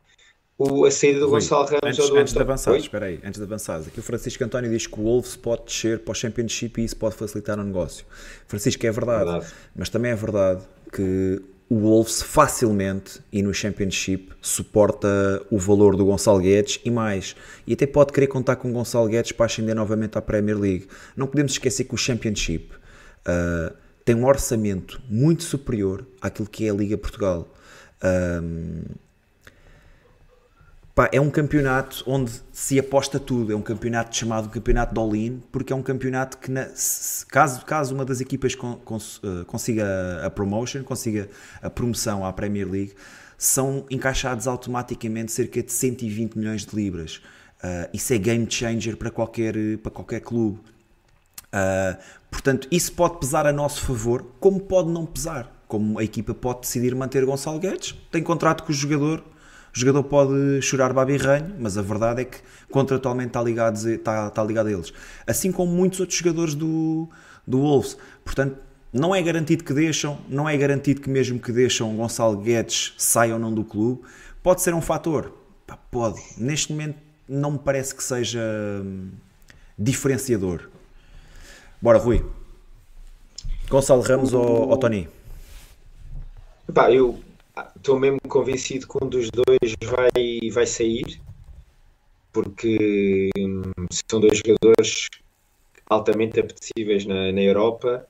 o, 0.61 0.85
a 0.85 0.91
saída 0.91 1.21
do 1.21 1.27
Rui, 1.27 1.41
Gonçalo 1.41 1.65
Ramos 1.65 1.81
antes, 1.83 1.99
ou 2.01 2.11
do 2.11 2.17
antes 2.19 2.35
de 2.35 2.39
avançar, 2.39 2.77
espera 2.77 3.07
aí, 3.07 3.19
antes 3.25 3.39
de 3.39 3.45
avançar, 3.45 3.81
aqui 3.81 3.99
o 3.99 4.03
Francisco 4.03 4.45
António 4.45 4.71
diz 4.71 4.87
que 4.87 5.01
o 5.01 5.05
Wolves 5.05 5.35
pode 5.35 5.65
descer 5.65 6.01
para 6.01 6.13
o 6.13 6.15
Championship 6.15 6.79
e 6.79 6.85
isso 6.85 6.97
pode 6.97 7.15
facilitar 7.15 7.59
o 7.59 7.65
negócio. 7.65 8.05
Francisco, 8.47 8.87
é 8.87 8.93
verdade, 8.93 9.25
verdade. 9.25 9.53
mas 9.75 9.89
também 9.89 10.13
é 10.13 10.15
verdade 10.15 10.63
que 10.93 11.41
o 11.71 11.79
Wolves 11.79 12.21
facilmente 12.21 13.21
e 13.33 13.43
no 13.43 13.55
Championship 13.55 14.35
suporta 14.43 15.09
o 15.51 15.59
valor 15.59 15.97
do 15.97 16.05
Gonçalo 16.05 16.41
Guedes 16.41 16.79
e 16.85 16.91
mais. 16.91 17.35
E 17.67 17.73
até 17.73 17.87
pode 17.87 18.13
querer 18.13 18.27
contar 18.27 18.57
com 18.57 18.69
o 18.69 18.73
Gonçalo 18.73 19.09
Guedes 19.09 19.33
para 19.33 19.47
ascender 19.47 19.75
novamente 19.75 20.19
à 20.19 20.21
Premier 20.21 20.59
League. 20.59 20.89
Não 21.17 21.27
podemos 21.27 21.53
esquecer 21.53 21.85
que 21.85 21.95
o 21.95 21.97
Championship 21.97 22.75
uh, 22.75 23.75
tem 24.05 24.15
um 24.15 24.27
orçamento 24.27 25.01
muito 25.09 25.43
superior 25.43 26.05
àquilo 26.21 26.49
que 26.49 26.67
é 26.67 26.71
a 26.71 26.75
Liga 26.75 26.99
Portugal. 26.99 27.49
Um, 28.03 28.83
pá, 30.95 31.09
é 31.13 31.21
um 31.21 31.31
campeonato 31.31 32.03
onde 32.07 32.33
se 32.53 32.79
aposta 32.79 33.19
tudo. 33.19 33.53
É 33.53 33.57
um 33.57 33.63
campeonato 33.63 34.17
chamado 34.17 34.49
Campeonato 34.49 34.95
de 34.95 35.01
All-In, 35.01 35.43
porque 35.51 35.73
é 35.73 35.77
um 35.77 35.83
campeonato 35.83 36.39
que, 36.39 36.51
na, 36.51 36.67
se, 36.75 37.25
caso, 37.27 37.65
caso 37.65 37.95
uma 37.95 38.05
das 38.05 38.21
equipas 38.21 38.55
con, 38.55 38.81
uh, 38.85 39.45
consiga 39.47 40.25
a 40.25 40.31
promotion, 40.31 40.83
consiga 40.83 41.29
a 41.63 41.71
promoção 41.71 42.25
à 42.25 42.33
Premier 42.33 42.69
League, 42.69 42.95
são 43.39 43.87
encaixados 43.91 44.47
automaticamente 44.47 45.33
cerca 45.33 45.63
de 45.63 45.73
120 45.73 46.37
milhões 46.37 46.67
de 46.67 46.77
libras. 46.77 47.21
Uh, 47.63 47.89
isso 47.93 48.13
é 48.13 48.19
game 48.19 48.47
changer 48.51 48.97
para 48.97 49.11
qualquer, 49.11 49.55
para 49.83 49.91
qualquer 49.91 50.21
clube. 50.21 50.59
Uh, 51.51 51.97
portanto, 52.31 52.69
isso 52.71 52.93
pode 52.93 53.19
pesar 53.19 53.47
a 53.47 53.53
nosso 53.53 53.83
favor, 53.83 54.25
como 54.39 54.61
pode 54.61 54.91
não 54.91 55.05
pesar. 55.05 55.57
Como 55.67 55.99
a 55.99 56.05
equipa 56.05 56.35
pode 56.35 56.63
decidir 56.63 56.95
manter 56.95 57.25
Gonçalo 57.25 57.59
Guedes, 57.59 57.95
tem 58.11 58.23
contrato 58.23 58.65
com 58.65 58.73
o 58.73 58.75
jogador, 58.75 59.23
o 59.75 59.79
jogador 59.79 60.03
pode 60.05 60.63
chorar 60.63 60.93
babi 60.93 61.17
ranho, 61.17 61.55
mas 61.59 61.79
a 61.79 61.83
verdade 61.83 62.23
é 62.23 62.25
que 62.25 62.39
contratualmente 62.71 63.29
está 63.29 63.43
ligado, 63.43 63.77
está, 63.77 64.29
está 64.29 64.45
ligado 64.45 64.67
a 64.67 64.73
eles. 64.73 64.93
Assim 65.27 65.53
como 65.53 65.73
muitos 65.73 66.01
outros 66.01 66.19
jogadores 66.19 66.55
do, 66.55 67.09
do 67.47 67.61
Wolves. 67.61 67.97
Portanto, 68.25 68.57
não 68.93 69.15
é 69.15 69.23
garantido 69.23 69.63
que 69.63 69.73
deixam, 69.73 70.19
não 70.29 70.49
é 70.49 70.57
garantido 70.57 71.01
que 71.01 71.09
mesmo 71.09 71.39
que 71.39 71.53
deixam 71.53 71.95
Gonçalo 71.97 72.37
Guedes 72.39 72.95
saia 72.99 73.35
ou 73.35 73.39
não 73.39 73.53
do 73.55 73.63
clube. 73.63 74.03
Pode 74.43 74.63
ser 74.63 74.75
um 74.75 74.83
fator? 74.83 75.33
Pode. 75.91 76.21
Neste 76.37 76.73
momento 76.73 76.99
não 77.29 77.53
me 77.53 77.59
parece 77.59 77.95
que 77.95 78.03
seja 78.03 78.41
hum, 78.85 79.11
diferenciador. 79.79 80.69
Bora, 81.81 81.99
Rui. 81.99 82.25
Gonçalo 83.69 84.03
Ramos 84.03 84.33
ou, 84.33 84.69
ou 84.69 84.77
Tony? 84.77 85.09
Pá, 86.75 86.91
eu 86.91 87.21
estou 87.77 87.99
mesmo 87.99 88.21
convencido 88.29 88.87
que 88.87 89.05
um 89.05 89.09
dos 89.09 89.31
dois 89.31 89.75
vai, 89.83 90.51
vai 90.53 90.67
sair, 90.67 91.21
porque 92.33 93.31
hum, 93.37 93.63
são 94.09 94.21
dois 94.21 94.39
jogadores 94.39 95.09
altamente 95.89 96.39
apetecíveis 96.41 97.05
na, 97.05 97.33
na 97.33 97.41
Europa. 97.41 98.07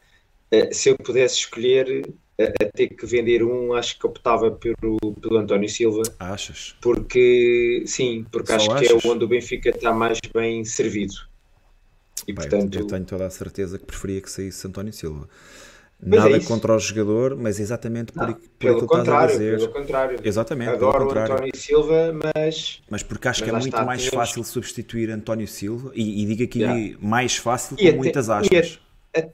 Eh, 0.51 0.73
se 0.73 0.91
eu 0.91 0.97
pudesse 0.97 1.37
escolher 1.39 2.13
a, 2.39 2.65
ter 2.75 2.89
que 2.89 3.07
vender 3.07 3.43
um, 3.43 3.73
acho 3.75 3.99
que 3.99 4.07
optava 4.07 4.51
pelo, 4.51 4.99
pelo 5.21 5.39
António 5.39 5.69
Silva. 5.69 6.03
Achas? 6.19 6.75
Porque, 6.81 7.83
sim, 7.87 8.25
porque 8.31 8.49
Só 8.49 8.57
acho 8.57 8.73
achas? 8.73 8.89
que 8.89 9.07
é 9.07 9.11
onde 9.11 9.25
o 9.25 9.29
Benfica 9.29 9.71
está 9.71 9.93
mais 9.93 10.19
bem 10.33 10.65
servido. 10.65 11.15
E, 12.27 12.33
Bem, 12.33 12.35
portanto... 12.35 12.79
Eu 12.79 12.87
tenho 12.87 13.05
toda 13.05 13.27
a 13.27 13.31
certeza 13.31 13.79
que 13.79 13.85
preferia 13.85 14.21
que 14.21 14.31
saísse 14.31 14.67
António 14.67 14.93
Silva. 14.93 15.29
Nada 16.03 16.37
é 16.37 16.41
contra 16.41 16.75
o 16.75 16.79
jogador, 16.79 17.37
mas 17.37 17.61
exatamente 17.61 18.13
por, 18.13 18.27
não, 18.27 18.33
por 18.33 18.49
pelo 18.59 18.87
contrário, 18.87 19.37
Pelo 19.37 19.69
contrário. 19.69 20.19
Exatamente, 20.25 20.71
Adoro 20.71 20.93
pelo 20.93 21.07
contrário. 21.09 21.35
António 21.35 21.57
Silva, 21.57 22.19
mas... 22.35 22.83
Mas 22.89 23.03
porque 23.03 23.29
acho 23.29 23.41
mas 23.41 23.51
que 23.51 23.57
é 23.57 23.59
muito 23.59 23.87
mais 23.87 24.03
tínhamos... 24.03 24.29
fácil 24.29 24.45
substituir 24.45 25.11
António 25.11 25.47
Silva, 25.47 25.93
e, 25.95 26.23
e 26.23 26.27
digo 26.27 26.45
aqui 26.45 26.61
yeah. 26.61 26.97
mais 27.01 27.37
fácil 27.37 27.77
com 27.77 27.97
muitas 27.97 28.31
aspas. 28.31 28.81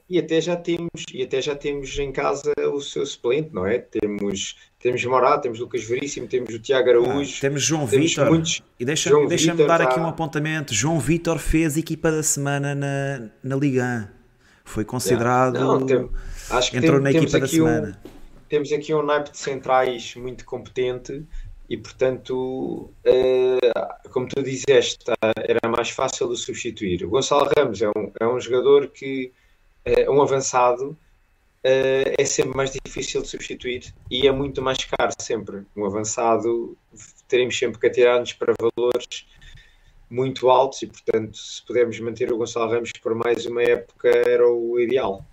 E, 0.08 0.18
até 0.18 0.40
já 0.40 0.56
temos 0.56 0.88
e 1.12 1.22
até 1.22 1.42
já 1.42 1.54
temos 1.54 1.98
em 1.98 2.10
casa 2.10 2.50
o 2.72 2.80
seu 2.80 3.04
suplente, 3.04 3.50
não 3.52 3.66
é? 3.66 3.78
Temos 3.78 4.56
temos 4.78 5.04
Morado, 5.04 5.42
temos 5.42 5.58
Lucas 5.58 5.84
Veríssimo, 5.84 6.26
temos 6.26 6.54
o 6.54 6.58
Tiago 6.58 6.88
Araújo. 6.88 7.34
Ah, 7.36 7.40
temos 7.42 7.62
João 7.62 7.86
Vitor. 7.86 8.28
Muitos... 8.28 8.62
E 8.80 8.84
deixa-me 8.84 9.26
deixa 9.26 9.54
dar 9.54 9.78
tá... 9.78 9.84
aqui 9.84 10.00
um 10.00 10.06
apontamento. 10.06 10.72
João 10.72 10.98
Vitor 10.98 11.38
fez 11.38 11.76
equipa 11.76 12.10
da 12.10 12.22
semana 12.22 12.74
na, 12.74 13.28
na 13.42 13.56
Liga 13.56 14.10
1. 14.12 14.16
Foi 14.64 14.84
considerado. 14.84 15.56
Yeah. 15.56 15.78
Não, 15.78 15.86
tem... 15.86 16.10
Acho 16.50 16.70
que 16.70 16.76
entrou 16.76 17.02
tem, 17.02 17.12
na 17.12 17.18
equipa 17.18 17.40
da 17.40 17.48
semana. 17.48 18.00
Um, 18.04 18.38
temos 18.48 18.72
aqui 18.72 18.94
um 18.94 19.02
naipe 19.02 19.30
de 19.30 19.38
centrais 19.38 20.14
muito 20.14 20.44
competente 20.44 21.24
e, 21.68 21.76
portanto, 21.76 22.90
uh, 23.04 24.10
como 24.10 24.28
tu 24.28 24.42
dizeste, 24.42 25.04
tá, 25.04 25.14
era 25.36 25.68
mais 25.68 25.90
fácil 25.90 26.28
de 26.28 26.36
substituir. 26.38 27.04
O 27.04 27.10
Gonçalo 27.10 27.50
Ramos 27.56 27.82
é 27.82 27.88
um, 27.88 28.12
é 28.20 28.26
um 28.26 28.40
jogador 28.40 28.88
que 28.88 29.32
é 29.84 30.08
um 30.08 30.22
avançado 30.22 30.90
uh, 31.66 32.14
é 32.18 32.24
sempre 32.24 32.56
mais 32.56 32.70
difícil 32.84 33.22
de 33.22 33.28
substituir 33.28 33.92
e 34.10 34.26
é 34.26 34.32
muito 34.32 34.62
mais 34.62 34.78
caro 34.84 35.12
sempre. 35.18 35.62
Um 35.76 35.84
avançado 35.84 36.76
teremos 37.26 37.58
sempre 37.58 37.80
que 37.80 37.86
atirar-nos 37.88 38.32
para 38.32 38.54
valores 38.58 39.26
muito 40.08 40.48
altos 40.48 40.82
e, 40.82 40.86
portanto, 40.86 41.36
se 41.36 41.64
pudermos 41.66 41.98
manter 41.98 42.32
o 42.32 42.38
Gonçalo 42.38 42.70
Ramos 42.70 42.92
por 43.02 43.14
mais 43.16 43.44
uma 43.46 43.62
época 43.62 44.08
era 44.08 44.48
o 44.48 44.78
ideal, 44.78 45.24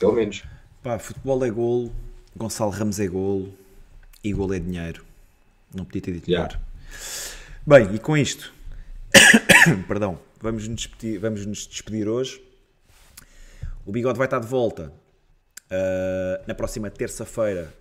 pelo 0.00 0.12
menos. 0.12 0.42
Pá, 0.82 0.98
futebol 0.98 1.44
é 1.44 1.50
golo, 1.50 1.94
Gonçalo 2.36 2.72
Ramos 2.72 2.98
é 2.98 3.06
golo 3.06 3.56
e 4.24 4.32
golo 4.32 4.52
é 4.52 4.58
dinheiro. 4.58 5.04
Não 5.72 5.84
podia 5.84 6.02
ter 6.02 6.12
dito 6.14 6.28
melhor. 6.28 6.60
Bem, 7.64 7.94
e 7.94 8.00
com 8.00 8.16
isto, 8.16 8.52
perdão, 9.86 10.18
vamos 10.40 10.66
nos, 10.66 10.76
despedir, 10.80 11.20
vamos 11.20 11.46
nos 11.46 11.68
despedir 11.68 12.08
hoje. 12.08 12.42
O 13.86 13.92
Bigode 13.92 14.18
vai 14.18 14.26
estar 14.26 14.40
de 14.40 14.46
volta 14.48 14.92
uh, 15.70 16.44
na 16.48 16.54
próxima 16.54 16.90
terça-feira, 16.90 17.72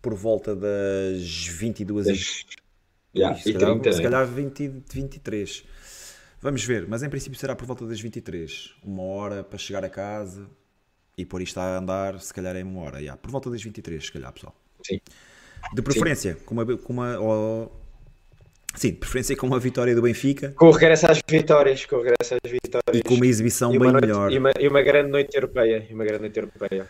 por 0.00 0.14
volta 0.14 0.56
das 0.56 1.46
22 1.46 2.06
h 2.06 2.56
yeah, 3.14 3.36
se, 3.38 3.52
calhar, 3.52 3.72
30, 3.72 3.92
se 3.92 4.02
calhar 4.02 4.26
20, 4.26 4.68
23. 4.94 5.64
Vamos 6.40 6.64
ver, 6.64 6.88
mas 6.88 7.02
em 7.02 7.10
princípio 7.10 7.38
será 7.38 7.54
por 7.54 7.66
volta 7.66 7.84
das 7.86 8.00
23. 8.00 8.72
Uma 8.82 9.02
hora 9.02 9.44
para 9.44 9.58
chegar 9.58 9.84
a 9.84 9.90
casa 9.90 10.48
e 11.16 11.24
por 11.24 11.40
isto 11.40 11.58
a 11.58 11.78
andar, 11.78 12.20
se 12.20 12.32
calhar 12.32 12.54
é 12.54 12.62
uma 12.62 12.82
hora. 12.82 12.98
Yeah, 12.98 13.16
por 13.16 13.30
volta 13.30 13.50
das 13.50 13.62
23, 13.62 14.04
se 14.04 14.12
calhar, 14.12 14.30
pessoal. 14.32 14.54
Sim. 14.82 15.00
De 15.72 15.82
preferência, 15.82 16.34
Sim. 16.34 16.40
com 16.44 16.54
uma. 16.54 16.76
Com 16.76 16.92
uma 16.92 17.18
ou... 17.18 17.72
Sim, 18.74 18.90
de 18.90 18.96
preferência 18.96 19.34
com 19.34 19.46
uma 19.46 19.58
vitória 19.58 19.94
do 19.94 20.02
Benfica. 20.02 20.52
Com 20.54 20.66
o 20.66 20.70
regresso 20.70 21.10
às 21.10 21.22
vitórias, 21.26 21.86
com 21.86 21.96
o 21.96 22.02
regresso 22.02 22.34
às 22.34 22.50
vitórias. 22.50 22.94
E 22.94 23.02
com 23.02 23.14
uma 23.14 23.26
exibição 23.26 23.70
bem 23.70 23.90
noite, 23.90 24.06
melhor. 24.06 24.30
E 24.30 24.38
uma, 24.38 24.52
e 24.60 24.68
uma 24.68 24.82
grande 24.82 25.10
noite 25.10 25.34
europeia. 25.34 25.86
E 25.88 25.94
uma 25.94 26.04
grande 26.04 26.20
noite 26.20 26.38
europeia. 26.38 26.86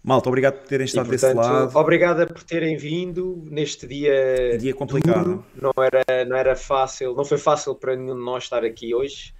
Malta, 0.00 0.28
obrigado 0.28 0.60
por 0.60 0.68
terem 0.68 0.84
estado 0.84 1.06
e, 1.06 1.18
portanto, 1.18 1.36
desse 1.36 1.50
lado. 1.50 1.76
Obrigada 1.76 2.26
por 2.28 2.44
terem 2.44 2.76
vindo 2.76 3.42
neste 3.50 3.88
dia. 3.88 4.56
Dia 4.58 4.72
complicado. 4.72 5.24
Duro. 5.24 5.44
Não 5.60 5.72
era, 5.82 6.24
não 6.24 6.36
era 6.36 6.54
fácil, 6.54 7.16
não 7.16 7.24
foi 7.24 7.36
fácil 7.36 7.74
para 7.74 7.96
nenhum 7.96 8.14
de 8.14 8.24
nós 8.24 8.44
estar 8.44 8.64
aqui 8.64 8.94
hoje. 8.94 9.34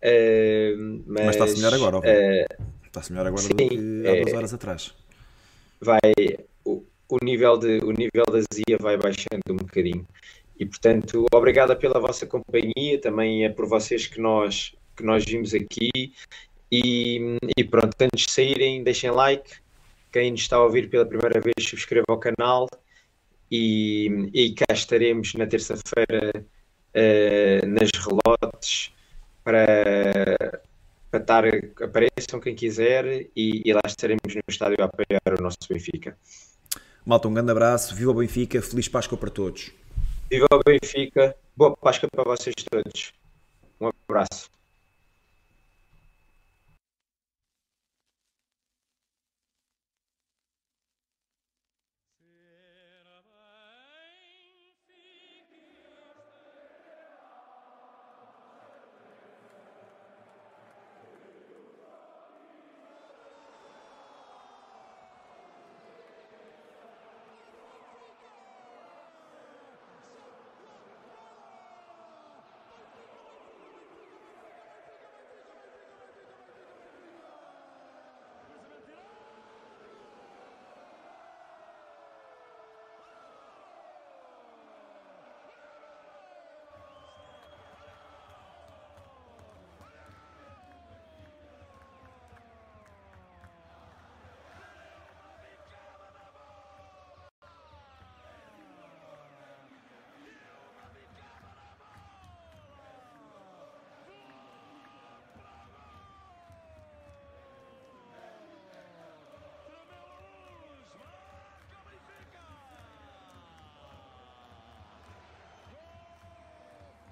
Uh, 0.00 1.02
mas, 1.06 1.24
mas 1.24 1.34
está-se 1.34 1.56
melhor 1.56 1.74
agora, 1.74 1.98
uh, 1.98 2.64
Está-se 2.94 3.10
melhor 3.10 3.26
agora 3.26 3.42
sim, 3.42 3.48
do 3.48 3.56
que 3.56 4.08
há 4.08 4.12
duas 4.22 4.32
é, 4.32 4.36
horas 4.36 4.54
atrás. 4.54 4.94
Vai, 5.80 5.98
o, 6.64 6.84
o, 7.08 7.18
nível 7.24 7.58
de, 7.58 7.78
o 7.78 7.90
nível 7.90 8.24
da 8.30 8.38
Zia 8.54 8.78
vai 8.78 8.96
baixando 8.96 9.42
um 9.50 9.56
bocadinho. 9.56 10.06
E 10.56 10.64
portanto, 10.64 11.26
obrigada 11.34 11.74
pela 11.74 11.98
vossa 11.98 12.24
companhia, 12.24 13.00
também 13.00 13.44
é 13.44 13.48
por 13.48 13.66
vocês 13.66 14.06
que 14.06 14.20
nós, 14.20 14.76
que 14.96 15.02
nós 15.02 15.24
vimos 15.24 15.52
aqui. 15.52 15.90
E, 16.70 17.36
e 17.56 17.64
pronto, 17.64 17.96
antes 18.00 18.26
de 18.26 18.30
saírem, 18.30 18.84
deixem 18.84 19.10
like, 19.10 19.56
quem 20.12 20.30
nos 20.30 20.42
está 20.42 20.54
a 20.54 20.62
ouvir 20.62 20.88
pela 20.88 21.04
primeira 21.04 21.40
vez, 21.40 21.68
subscreva 21.68 22.06
o 22.10 22.18
canal 22.18 22.68
e, 23.50 24.30
e 24.32 24.54
cá 24.54 24.72
estaremos 24.72 25.34
na 25.34 25.48
terça-feira 25.48 26.46
uh, 26.94 27.66
nas 27.66 27.90
relotes 27.90 28.92
para, 29.42 30.62
para 31.14 31.20
estar, 31.20 31.44
apareçam 31.82 32.40
quem 32.40 32.54
quiser 32.54 33.28
e, 33.36 33.62
e 33.64 33.72
lá 33.72 33.80
estaremos 33.86 34.34
no 34.34 34.42
estádio 34.48 34.76
a 34.80 34.86
apoiar 34.86 35.38
o 35.38 35.42
nosso 35.42 35.58
Benfica. 35.68 36.16
Malta, 37.06 37.28
um 37.28 37.34
grande 37.34 37.52
abraço, 37.52 37.94
viva 37.94 38.10
o 38.10 38.14
Benfica, 38.14 38.60
feliz 38.60 38.88
Páscoa 38.88 39.16
para 39.16 39.30
todos. 39.30 39.70
Viva 40.30 40.46
o 40.50 40.60
Benfica, 40.64 41.36
boa 41.56 41.76
Páscoa 41.76 42.08
para 42.10 42.24
vocês 42.24 42.54
todos. 42.68 43.12
Um 43.80 43.90
abraço. 44.08 44.53